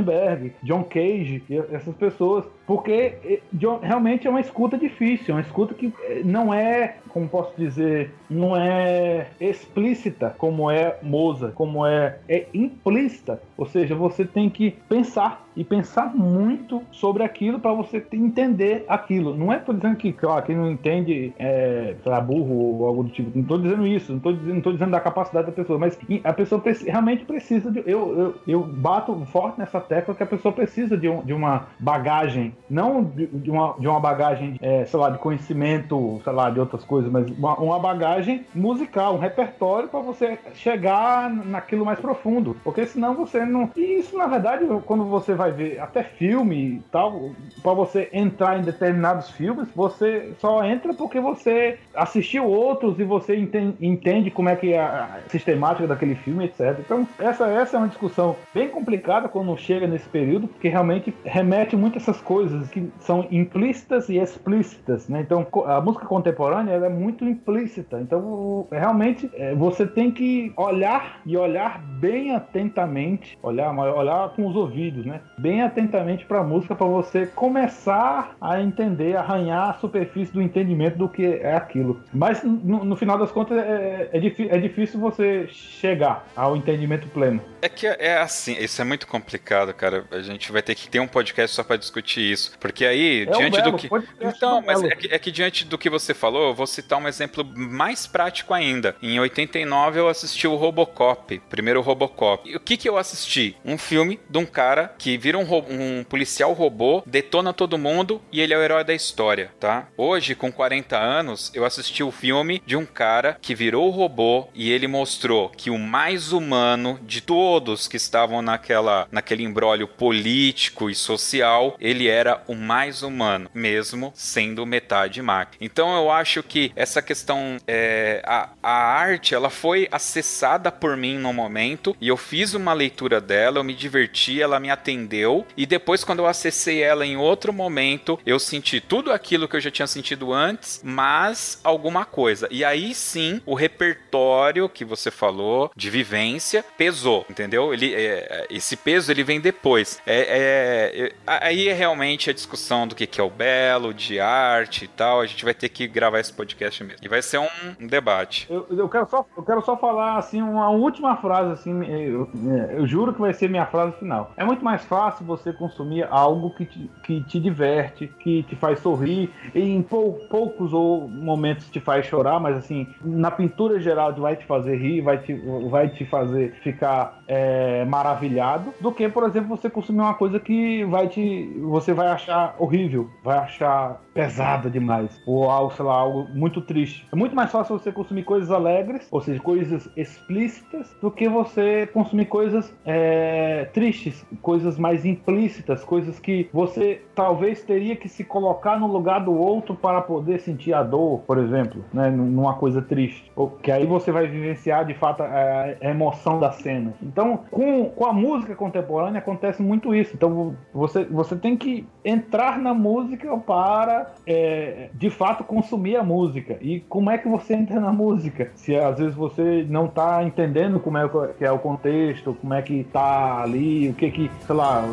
John 0.62 0.84
Cage, 0.84 1.42
essas 1.72 1.94
pessoas, 1.96 2.44
porque 2.68 3.14
é, 3.24 3.40
realmente 3.80 4.26
é 4.26 4.30
uma 4.30 4.42
escuta 4.42 4.76
difícil, 4.76 5.32
é 5.32 5.38
uma 5.38 5.40
escuta 5.40 5.72
que 5.72 5.90
é, 6.02 6.20
não 6.22 6.52
é, 6.52 6.96
como 7.08 7.26
posso 7.26 7.54
dizer, 7.56 8.12
não 8.28 8.54
é 8.54 9.28
explícita 9.40 10.34
como 10.36 10.70
é 10.70 10.98
Moza, 11.02 11.50
como 11.54 11.86
é, 11.86 12.18
é 12.28 12.46
implícita, 12.52 13.40
ou 13.56 13.64
seja, 13.64 13.94
você 13.94 14.22
tem 14.22 14.50
que 14.50 14.72
pensar 14.86 15.48
e 15.58 15.64
pensar 15.64 16.14
muito 16.14 16.80
sobre 16.92 17.24
aquilo 17.24 17.58
para 17.58 17.72
você 17.72 18.00
entender 18.12 18.84
aquilo. 18.86 19.36
Não 19.36 19.52
é 19.52 19.58
tô 19.58 19.72
dizendo 19.72 19.96
que 19.96 20.14
ó, 20.24 20.40
quem 20.40 20.54
não 20.54 20.70
entende 20.70 21.32
é 21.36 21.96
burro 22.24 22.54
ou 22.54 22.86
algo 22.86 23.02
do 23.02 23.10
tipo. 23.10 23.32
Não 23.34 23.42
estou 23.42 23.58
dizendo 23.58 23.84
isso, 23.84 24.12
não 24.12 24.58
estou 24.58 24.72
dizendo 24.72 24.92
da 24.92 25.00
capacidade 25.00 25.46
da 25.46 25.52
pessoa, 25.52 25.76
mas 25.76 25.98
a 26.22 26.32
pessoa 26.32 26.62
realmente 26.86 27.24
precisa 27.24 27.72
de. 27.72 27.80
Eu, 27.80 28.16
eu, 28.16 28.34
eu 28.46 28.62
bato 28.62 29.12
forte 29.26 29.58
nessa 29.58 29.80
tecla 29.80 30.14
que 30.14 30.22
a 30.22 30.26
pessoa 30.26 30.52
precisa 30.52 30.96
de, 30.96 31.08
um, 31.08 31.24
de 31.24 31.32
uma 31.32 31.66
bagagem, 31.80 32.54
não 32.68 33.02
de, 33.02 33.26
de, 33.26 33.50
uma, 33.50 33.74
de 33.78 33.88
uma 33.88 34.00
bagagem, 34.00 34.58
é, 34.60 34.84
sei 34.84 34.98
lá, 34.98 35.10
de 35.10 35.18
conhecimento, 35.18 36.20
sei 36.22 36.32
lá, 36.32 36.50
de 36.50 36.60
outras 36.60 36.84
coisas, 36.84 37.10
mas 37.10 37.28
uma, 37.30 37.54
uma 37.56 37.78
bagagem 37.78 38.46
musical, 38.54 39.14
um 39.14 39.18
repertório 39.18 39.88
para 39.88 40.00
você 40.00 40.38
chegar 40.54 41.30
naquilo 41.30 41.84
mais 41.84 41.98
profundo. 41.98 42.56
Porque 42.62 42.86
senão 42.86 43.14
você 43.14 43.44
não. 43.44 43.70
E 43.76 43.98
isso, 43.98 44.16
na 44.16 44.26
verdade, 44.26 44.64
quando 44.86 45.04
você 45.04 45.34
vai 45.34 45.50
ver 45.52 45.80
até 45.80 46.02
filme 46.02 46.56
e 46.56 46.82
tal, 46.90 47.30
para 47.62 47.72
você 47.72 48.08
entrar 48.12 48.58
em 48.58 48.62
determinados 48.62 49.30
filmes, 49.30 49.68
você 49.74 50.32
só 50.38 50.64
entra 50.64 50.94
porque 50.94 51.20
você 51.20 51.78
assistiu 51.94 52.44
outros 52.44 52.98
e 52.98 53.04
você 53.04 53.36
entende, 53.36 53.76
entende 53.80 54.30
como 54.30 54.48
é 54.48 54.56
que 54.56 54.72
é 54.72 54.80
a 54.80 55.20
sistemática 55.28 55.86
daquele 55.86 56.14
filme, 56.14 56.44
etc. 56.44 56.78
Então, 56.80 57.06
essa, 57.18 57.46
essa 57.46 57.76
é 57.76 57.80
uma 57.80 57.88
discussão 57.88 58.36
bem 58.54 58.68
complicada 58.68 59.28
quando 59.28 59.56
chega 59.56 59.86
nesse 59.86 60.08
período, 60.08 60.48
porque 60.48 60.68
realmente 60.68 61.14
remete 61.24 61.76
muito 61.76 61.94
a 61.94 61.98
essas 61.98 62.20
coisas 62.20 62.47
que 62.70 62.90
são 63.00 63.26
implícitas 63.30 64.08
e 64.08 64.18
explícitas, 64.18 65.08
né? 65.08 65.20
Então, 65.20 65.46
a 65.66 65.80
música 65.80 66.06
contemporânea 66.06 66.72
é 66.72 66.88
muito 66.88 67.24
implícita. 67.24 68.00
Então, 68.00 68.66
realmente, 68.70 69.30
é, 69.34 69.54
você 69.54 69.86
tem 69.86 70.10
que 70.10 70.52
olhar 70.56 71.20
e 71.24 71.36
olhar 71.36 71.80
bem 71.82 72.34
atentamente, 72.34 73.38
olhar, 73.42 73.72
olhar 73.72 74.30
com 74.30 74.46
os 74.46 74.56
ouvidos, 74.56 75.04
né? 75.04 75.20
bem 75.38 75.62
atentamente 75.62 76.24
para 76.24 76.40
a 76.40 76.44
música 76.44 76.74
para 76.74 76.86
você 76.86 77.26
começar 77.26 78.36
a 78.40 78.60
entender, 78.60 79.16
arranhar 79.16 79.70
a 79.70 79.74
superfície 79.74 80.32
do 80.32 80.42
entendimento 80.42 80.98
do 80.98 81.08
que 81.08 81.24
é 81.24 81.54
aquilo. 81.54 82.02
Mas 82.12 82.42
no, 82.42 82.84
no 82.84 82.96
final 82.96 83.18
das 83.18 83.30
contas 83.30 83.58
é, 83.58 84.10
é, 84.12 84.16
é, 84.16 84.58
difícil 84.58 85.00
você 85.00 85.46
chegar 85.48 86.26
ao 86.34 86.56
entendimento 86.56 87.08
pleno. 87.08 87.40
É 87.62 87.68
que 87.68 87.86
é 87.86 88.18
assim, 88.18 88.56
isso 88.58 88.80
é 88.80 88.84
muito 88.84 89.06
complicado, 89.06 89.72
cara. 89.72 90.04
A 90.10 90.20
gente 90.20 90.50
vai 90.50 90.62
ter 90.62 90.74
que 90.74 90.88
ter 90.88 91.00
um 91.00 91.08
podcast 91.08 91.54
só 91.54 91.62
para 91.62 91.76
discutir 91.76 92.20
isso, 92.20 92.37
porque 92.60 92.84
aí 92.84 93.22
é 93.22 93.26
diante 93.26 93.56
belo, 93.56 93.72
do 93.72 93.78
que 93.78 93.88
então, 94.20 94.62
mas 94.62 94.82
é 94.82 94.94
que, 94.94 95.14
é 95.14 95.18
que 95.18 95.30
diante 95.30 95.64
do 95.64 95.78
que 95.78 95.90
você 95.90 96.14
falou, 96.14 96.48
eu 96.48 96.54
vou 96.54 96.66
citar 96.66 96.98
um 96.98 97.08
exemplo 97.08 97.44
mais 97.44 98.06
prático 98.06 98.54
ainda. 98.54 98.96
Em 99.02 99.18
89 99.18 100.00
eu 100.00 100.08
assisti 100.08 100.46
o 100.46 100.56
Robocop, 100.56 101.40
primeiro 101.48 101.80
Robocop. 101.80 102.48
E 102.48 102.56
o 102.56 102.60
que 102.60 102.76
que 102.76 102.88
eu 102.88 102.96
assisti? 102.96 103.56
Um 103.64 103.78
filme 103.78 104.20
de 104.28 104.38
um 104.38 104.46
cara 104.46 104.94
que 104.98 105.16
vira 105.16 105.38
um, 105.38 105.42
um, 105.42 106.04
policial 106.04 106.52
robô, 106.52 107.02
detona 107.06 107.52
todo 107.52 107.78
mundo 107.78 108.20
e 108.32 108.40
ele 108.40 108.54
é 108.54 108.58
o 108.58 108.62
herói 108.62 108.84
da 108.84 108.94
história, 108.94 109.52
tá? 109.58 109.88
Hoje, 109.96 110.34
com 110.34 110.52
40 110.52 110.96
anos, 110.96 111.50
eu 111.54 111.64
assisti 111.64 112.02
o 112.02 112.10
filme 112.10 112.62
de 112.66 112.76
um 112.76 112.84
cara 112.84 113.38
que 113.40 113.54
virou 113.54 113.90
robô 113.90 114.48
e 114.54 114.70
ele 114.70 114.86
mostrou 114.86 115.50
que 115.50 115.70
o 115.70 115.78
mais 115.78 116.32
humano 116.32 116.98
de 117.02 117.20
todos 117.20 117.88
que 117.88 117.96
estavam 117.96 118.42
naquela, 118.42 119.06
naquele 119.10 119.42
embrólio 119.42 119.88
político 119.88 120.90
e 120.90 120.94
social, 120.94 121.76
ele 121.80 122.08
era 122.08 122.27
o 122.46 122.54
mais 122.54 123.02
humano, 123.02 123.50
mesmo 123.54 124.12
sendo 124.14 124.66
metade 124.66 125.20
máquina. 125.22 125.58
Então 125.60 125.96
eu 125.96 126.10
acho 126.10 126.42
que 126.42 126.72
essa 126.74 127.00
questão, 127.00 127.56
é, 127.66 128.22
a, 128.24 128.50
a 128.62 128.72
arte, 128.72 129.34
ela 129.34 129.50
foi 129.50 129.88
acessada 129.90 130.70
por 130.70 130.96
mim 130.96 131.18
no 131.18 131.32
momento 131.32 131.96
e 132.00 132.08
eu 132.08 132.16
fiz 132.16 132.54
uma 132.54 132.72
leitura 132.72 133.20
dela, 133.20 133.58
eu 133.58 133.64
me 133.64 133.74
diverti, 133.74 134.40
ela 134.40 134.60
me 134.60 134.70
atendeu 134.70 135.46
e 135.56 135.66
depois, 135.66 136.04
quando 136.04 136.20
eu 136.20 136.26
acessei 136.26 136.82
ela 136.82 137.06
em 137.06 137.16
outro 137.16 137.52
momento, 137.52 138.18
eu 138.24 138.38
senti 138.38 138.80
tudo 138.80 139.12
aquilo 139.12 139.48
que 139.48 139.56
eu 139.56 139.60
já 139.60 139.70
tinha 139.70 139.86
sentido 139.86 140.32
antes, 140.32 140.80
mas 140.84 141.60
alguma 141.62 142.04
coisa. 142.04 142.48
E 142.50 142.64
aí 142.64 142.94
sim, 142.94 143.40
o 143.44 143.54
repertório 143.54 144.68
que 144.68 144.84
você 144.84 145.10
falou 145.10 145.70
de 145.76 145.90
vivência 145.90 146.64
pesou, 146.76 147.24
entendeu? 147.28 147.72
Ele, 147.72 147.94
é, 147.94 148.46
esse 148.50 148.76
peso 148.76 149.10
ele 149.10 149.22
vem 149.22 149.40
depois. 149.40 150.00
É, 150.06 150.26
é 150.28 151.12
aí 151.26 151.68
é 151.68 151.72
realmente 151.72 152.07
a 152.30 152.32
discussão 152.32 152.86
do 152.86 152.94
que, 152.94 153.06
que 153.06 153.20
é 153.20 153.24
o 153.24 153.30
belo, 153.30 153.92
de 153.92 154.20
arte 154.20 154.84
e 154.84 154.88
tal. 154.88 155.20
A 155.20 155.26
gente 155.26 155.44
vai 155.44 155.54
ter 155.54 155.68
que 155.68 155.86
gravar 155.86 156.20
esse 156.20 156.32
podcast 156.32 156.82
mesmo. 156.82 157.00
E 157.02 157.08
vai 157.08 157.22
ser 157.22 157.38
um, 157.38 157.48
um 157.80 157.86
debate. 157.86 158.46
Eu, 158.50 158.66
eu, 158.70 158.88
quero 158.88 159.08
só, 159.08 159.24
eu 159.36 159.42
quero 159.42 159.62
só 159.62 159.76
falar 159.76 160.18
assim 160.18 160.42
uma 160.42 160.70
última 160.70 161.16
frase 161.16 161.52
assim. 161.52 161.84
Eu, 161.84 162.28
eu 162.70 162.86
juro 162.86 163.12
que 163.12 163.20
vai 163.20 163.32
ser 163.32 163.48
minha 163.48 163.66
frase 163.66 163.96
final. 163.98 164.32
É 164.36 164.44
muito 164.44 164.64
mais 164.64 164.84
fácil 164.84 165.24
você 165.24 165.52
consumir 165.52 166.06
algo 166.10 166.54
que 166.54 166.64
te, 166.64 166.90
que 167.04 167.22
te 167.24 167.40
diverte, 167.40 168.08
que 168.20 168.42
te 168.44 168.56
faz 168.56 168.80
sorrir, 168.80 169.30
e 169.54 169.60
em 169.60 169.82
pou, 169.82 170.14
poucos 170.30 170.72
ou 170.72 171.08
momentos 171.08 171.68
te 171.70 171.80
faz 171.80 172.06
chorar, 172.06 172.40
mas 172.40 172.56
assim, 172.56 172.86
na 173.02 173.30
pintura 173.30 173.80
geral 173.80 174.14
vai 174.14 174.36
te 174.36 174.44
fazer 174.44 174.76
rir, 174.76 175.00
vai 175.00 175.18
te, 175.18 175.34
vai 175.68 175.88
te 175.88 176.04
fazer 176.06 176.54
ficar 176.62 177.20
é, 177.26 177.84
maravilhado, 177.84 178.72
do 178.80 178.92
que, 178.92 179.08
por 179.08 179.24
exemplo, 179.24 179.48
você 179.48 179.68
consumir 179.68 180.00
uma 180.00 180.14
coisa 180.14 180.40
que 180.40 180.84
vai 180.84 181.08
te. 181.08 181.52
você 181.62 181.92
vai 181.98 182.06
achar 182.08 182.54
horrível, 182.58 183.10
vai 183.24 183.38
achar 183.38 184.00
pesada 184.18 184.68
demais, 184.68 185.22
ou 185.24 185.48
algo, 185.48 185.72
sei 185.72 185.84
lá, 185.84 185.94
algo 185.94 186.26
muito 186.34 186.60
triste. 186.60 187.06
É 187.12 187.14
muito 187.14 187.36
mais 187.36 187.52
fácil 187.52 187.78
você 187.78 187.92
consumir 187.92 188.24
coisas 188.24 188.50
alegres, 188.50 189.06
ou 189.12 189.20
seja, 189.20 189.40
coisas 189.40 189.88
explícitas, 189.96 190.92
do 191.00 191.08
que 191.08 191.28
você 191.28 191.86
consumir 191.86 192.24
coisas 192.24 192.74
é, 192.84 193.66
tristes, 193.72 194.26
coisas 194.42 194.76
mais 194.76 195.04
implícitas, 195.04 195.84
coisas 195.84 196.18
que 196.18 196.50
você 196.52 197.00
talvez 197.14 197.62
teria 197.62 197.94
que 197.94 198.08
se 198.08 198.24
colocar 198.24 198.76
no 198.80 198.88
lugar 198.88 199.20
do 199.20 199.32
outro 199.32 199.76
para 199.76 200.00
poder 200.00 200.40
sentir 200.40 200.74
a 200.74 200.82
dor, 200.82 201.20
por 201.20 201.38
exemplo, 201.38 201.84
né, 201.92 202.10
numa 202.10 202.54
coisa 202.54 202.82
triste. 202.82 203.30
Que 203.62 203.70
aí 203.70 203.86
você 203.86 204.10
vai 204.10 204.26
vivenciar 204.26 204.84
de 204.84 204.94
fato 204.94 205.22
a, 205.22 205.76
emoção 205.80 206.40
da 206.40 206.50
cena. 206.50 206.92
Então, 207.00 207.44
com, 207.52 207.84
com 207.90 208.04
a 208.04 208.12
música 208.12 208.56
contemporânea 208.56 209.20
acontece 209.20 209.62
muito 209.62 209.94
isso. 209.94 210.12
Então, 210.14 210.56
você, 210.74 211.04
você 211.04 211.36
tem 211.36 211.56
que 211.56 211.86
entrar 212.04 212.58
na 212.58 212.74
música 212.74 213.36
para 213.38 214.07
é, 214.26 214.90
de 214.94 215.10
fato 215.10 215.44
consumir 215.44 215.96
a 215.96 216.02
música. 216.02 216.58
E 216.60 216.80
como 216.80 217.10
é 217.10 217.18
que 217.18 217.28
você 217.28 217.54
entra 217.54 217.80
na 217.80 217.92
música? 217.92 218.50
Se 218.54 218.76
às 218.76 218.98
vezes 218.98 219.14
você 219.14 219.66
não 219.68 219.86
está 219.86 220.22
entendendo 220.24 220.78
como 220.80 220.98
é 220.98 221.08
que 221.36 221.44
é 221.44 221.50
o 221.50 221.58
contexto, 221.58 222.36
como 222.40 222.54
é 222.54 222.62
que 222.62 222.84
tá 222.92 223.42
ali, 223.42 223.88
o 223.88 223.94
que 223.94 224.10
que, 224.10 224.30
sei 224.46 224.54
lá, 224.54 224.84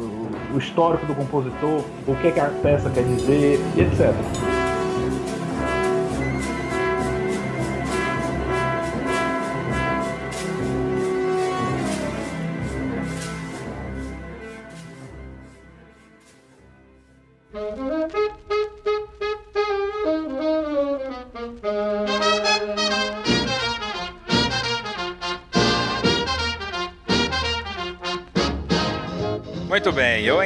o 0.54 0.58
histórico 0.58 1.06
do 1.06 1.16
compositor, 1.16 1.84
o 2.08 2.16
que 2.16 2.32
que 2.32 2.40
a 2.40 2.50
peça 2.62 2.90
quer 2.90 3.04
dizer, 3.04 3.60
etc. 3.78 4.55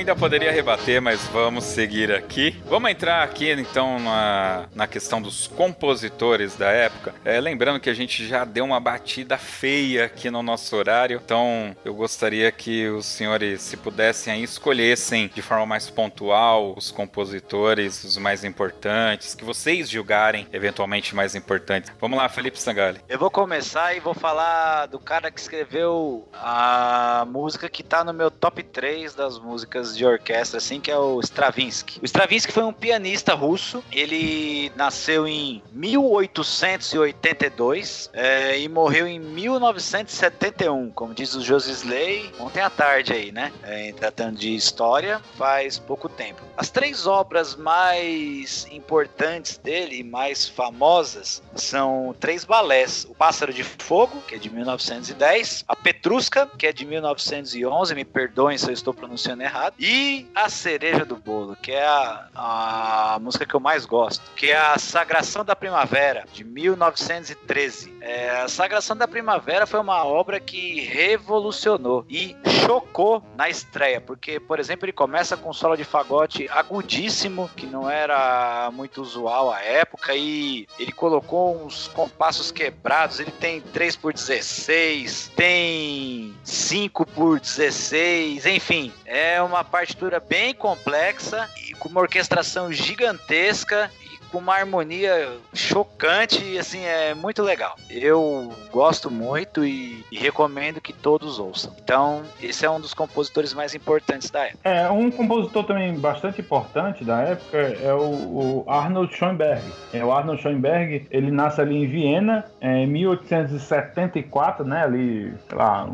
ainda 0.10 0.20
poderia 0.20 0.52
rebater, 0.52 1.00
mas 1.00 1.28
vamos 1.28 1.64
seguir 1.66 2.12
aqui. 2.12 2.60
Vamos 2.66 2.90
entrar 2.90 3.22
aqui 3.22 3.52
então 3.52 4.00
na, 4.00 4.66
na 4.74 4.88
questão 4.88 5.22
dos 5.22 5.46
compositores 5.46 6.56
da 6.56 6.72
época. 6.72 7.14
É, 7.24 7.40
lembrando 7.40 7.80
que 7.80 7.92
a 7.92 7.94
gente 7.94 8.26
já 8.28 8.44
deu 8.44 8.66
uma 8.66 8.80
batida 8.80 9.38
feia 9.38 10.06
aqui 10.06 10.32
no 10.32 10.42
nosso 10.42 10.76
horário, 10.76 11.22
então 11.24 11.76
eu 11.86 11.94
gostaria 11.94 12.52
que 12.52 12.88
os 12.88 13.06
senhores, 13.06 13.62
se 13.62 13.78
pudessem, 13.78 14.34
aí, 14.34 14.44
escolhessem 14.44 15.30
de 15.34 15.44
forma 15.44 15.68
mais 15.68 15.92
pontual 15.92 16.74
os 16.76 16.90
compositores, 16.90 18.04
os 18.04 18.18
mais 18.18 18.44
importantes, 18.44 19.36
que 19.36 19.44
vocês 19.46 19.90
julgarem 19.90 20.48
eventualmente 20.52 21.14
mais 21.14 21.36
importantes. 21.36 21.92
Vamos 22.02 22.18
lá, 22.18 22.28
Felipe 22.28 22.60
Sangali. 22.60 23.00
Eu 23.08 23.20
vou 23.20 23.30
começar 23.30 23.96
e 23.96 24.00
vou 24.00 24.16
falar 24.16 24.88
do 24.88 24.98
cara 24.98 25.30
que 25.30 25.40
escreveu 25.40 26.28
a 26.34 27.28
música 27.30 27.70
que 27.70 27.84
tá 27.84 28.04
no 28.04 28.14
meu 28.14 28.32
top 28.32 28.64
3 28.64 29.14
das 29.14 29.38
músicas 29.38 29.99
de 29.99 29.99
orquestra, 30.06 30.58
assim, 30.58 30.80
que 30.80 30.92
é 30.92 30.98
o 30.98 31.20
Stravinsky. 31.20 32.00
O 32.02 32.06
Stravinsky 32.06 32.52
foi 32.52 32.64
um 32.64 32.74
pianista 32.74 33.34
russo. 33.34 33.84
Ele 33.92 34.72
nasceu 34.76 35.28
em 35.28 35.64
1882 35.72 38.10
é, 38.14 38.60
e 38.60 38.70
morreu 38.70 39.08
em 39.08 39.20
1971, 39.20 40.92
como 40.92 41.14
diz 41.14 41.36
o 41.36 41.42
Josisley, 41.42 42.32
ontem 42.40 42.62
à 42.62 42.70
tarde 42.70 43.14
aí, 43.14 43.32
né? 43.32 43.52
É, 43.64 43.92
tratando 43.94 44.38
de 44.38 44.56
história, 44.56 45.22
faz 45.38 45.78
pouco 45.78 46.08
tempo. 46.08 46.42
As 46.58 46.70
três 46.70 47.08
obras 47.08 47.56
mais 47.56 48.68
importantes 48.72 49.58
dele, 49.58 50.04
mais 50.04 50.48
famosas, 50.48 51.42
são 51.56 52.16
três 52.20 52.46
balés: 52.46 53.08
O 53.10 53.16
Pássaro 53.16 53.54
de 53.54 53.64
Fogo, 53.64 54.22
que 54.28 54.36
é 54.36 54.38
de 54.38 54.50
1910, 54.50 55.64
A 55.68 55.76
Petrusca, 55.76 56.48
que 56.58 56.68
é 56.68 56.74
de 56.74 56.86
1911, 56.86 57.96
me 57.96 58.06
perdoem 58.06 58.58
se 58.58 58.68
eu 58.68 58.74
estou 58.74 58.94
pronunciando 58.94 59.44
errado. 59.44 59.74
E 59.80 59.89
a 60.36 60.50
cereja 60.50 61.06
do 61.06 61.16
bolo, 61.16 61.56
que 61.56 61.72
é 61.72 61.86
a, 61.86 63.16
a 63.16 63.20
música 63.20 63.46
que 63.46 63.54
eu 63.54 63.60
mais 63.60 63.86
gosto, 63.86 64.24
que 64.36 64.52
é 64.52 64.58
a 64.58 64.78
Sagração 64.78 65.44
da 65.44 65.56
Primavera, 65.56 66.26
de 66.32 66.44
1913. 66.44 67.98
É, 68.02 68.42
a 68.42 68.48
Sagração 68.48 68.96
da 68.96 69.08
Primavera 69.08 69.66
foi 69.66 69.80
uma 69.80 70.04
obra 70.04 70.40
que 70.40 70.82
revolucionou 70.82 72.06
e 72.10 72.36
chocou 72.66 73.24
na 73.36 73.50
estreia, 73.50 74.00
porque, 74.00 74.40
por 74.40 74.60
exemplo, 74.60 74.86
ele 74.86 74.94
começa 74.94 75.36
com 75.36 75.50
um 75.50 75.54
solo 75.54 75.76
de 75.76 75.84
fagote 75.84 76.48
agudíssimo, 76.50 77.50
que 77.56 77.66
não 77.66 77.90
era 77.90 78.70
muito 78.74 79.02
usual 79.02 79.52
à 79.52 79.62
época, 79.62 80.16
e 80.16 80.68
ele 80.78 80.92
colocou 80.92 81.66
uns 81.66 81.88
compassos 81.90 82.52
quebrados. 82.52 83.20
Ele 83.20 83.32
tem 83.32 83.62
3 83.62 83.96
por 83.96 84.14
16, 84.14 85.32
tem 85.36 86.34
5 86.44 87.06
por 87.08 87.40
16, 87.40 88.46
enfim, 88.46 88.94
é 89.06 89.42
uma 89.42 89.64
partitura 89.70 90.20
bem 90.20 90.54
complexa 90.54 91.50
e 91.68 91.74
com 91.74 91.88
uma 91.90 92.02
orquestração 92.02 92.72
gigantesca 92.72 93.90
com 94.32 94.38
uma 94.38 94.56
harmonia 94.56 95.38
chocante 95.54 96.44
e 96.44 96.58
assim 96.58 96.84
é 96.86 97.14
muito 97.14 97.42
legal. 97.42 97.76
Eu 97.90 98.52
gosto 98.72 99.10
muito 99.12 99.66
e, 99.66 100.04
e, 100.12 100.18
recomendo 100.18 100.82
que 100.82 100.94
todos 100.94 101.40
ouçam. 101.40 101.74
Então, 101.84 102.22
esse 102.42 102.66
é 102.66 102.70
um 102.70 102.80
dos 102.80 102.94
compositores 102.94 103.54
mais 103.54 103.74
importantes 103.76 104.30
da 104.30 104.46
época. 104.46 104.70
É, 104.70 104.90
um 104.90 105.10
compositor 105.12 105.64
também 105.66 105.98
bastante 105.98 106.42
importante 106.42 107.04
da 107.04 107.22
época 107.22 107.58
é 107.58 107.94
o, 107.94 108.64
o 108.64 108.66
Arnold 108.68 109.16
Schoenberg. 109.16 109.64
É, 109.94 110.04
o 110.04 110.12
Arnold 110.12 110.42
Schoenberg, 110.42 111.08
ele 111.12 111.32
nasce 111.32 111.62
ali 111.62 111.76
em 111.76 111.88
Viena 111.88 112.46
é, 112.62 112.84
em 112.84 112.88
1874, 112.88 114.66
né, 114.66 114.84
ali, 114.84 115.34
sei 115.48 115.58
lá, 115.58 115.90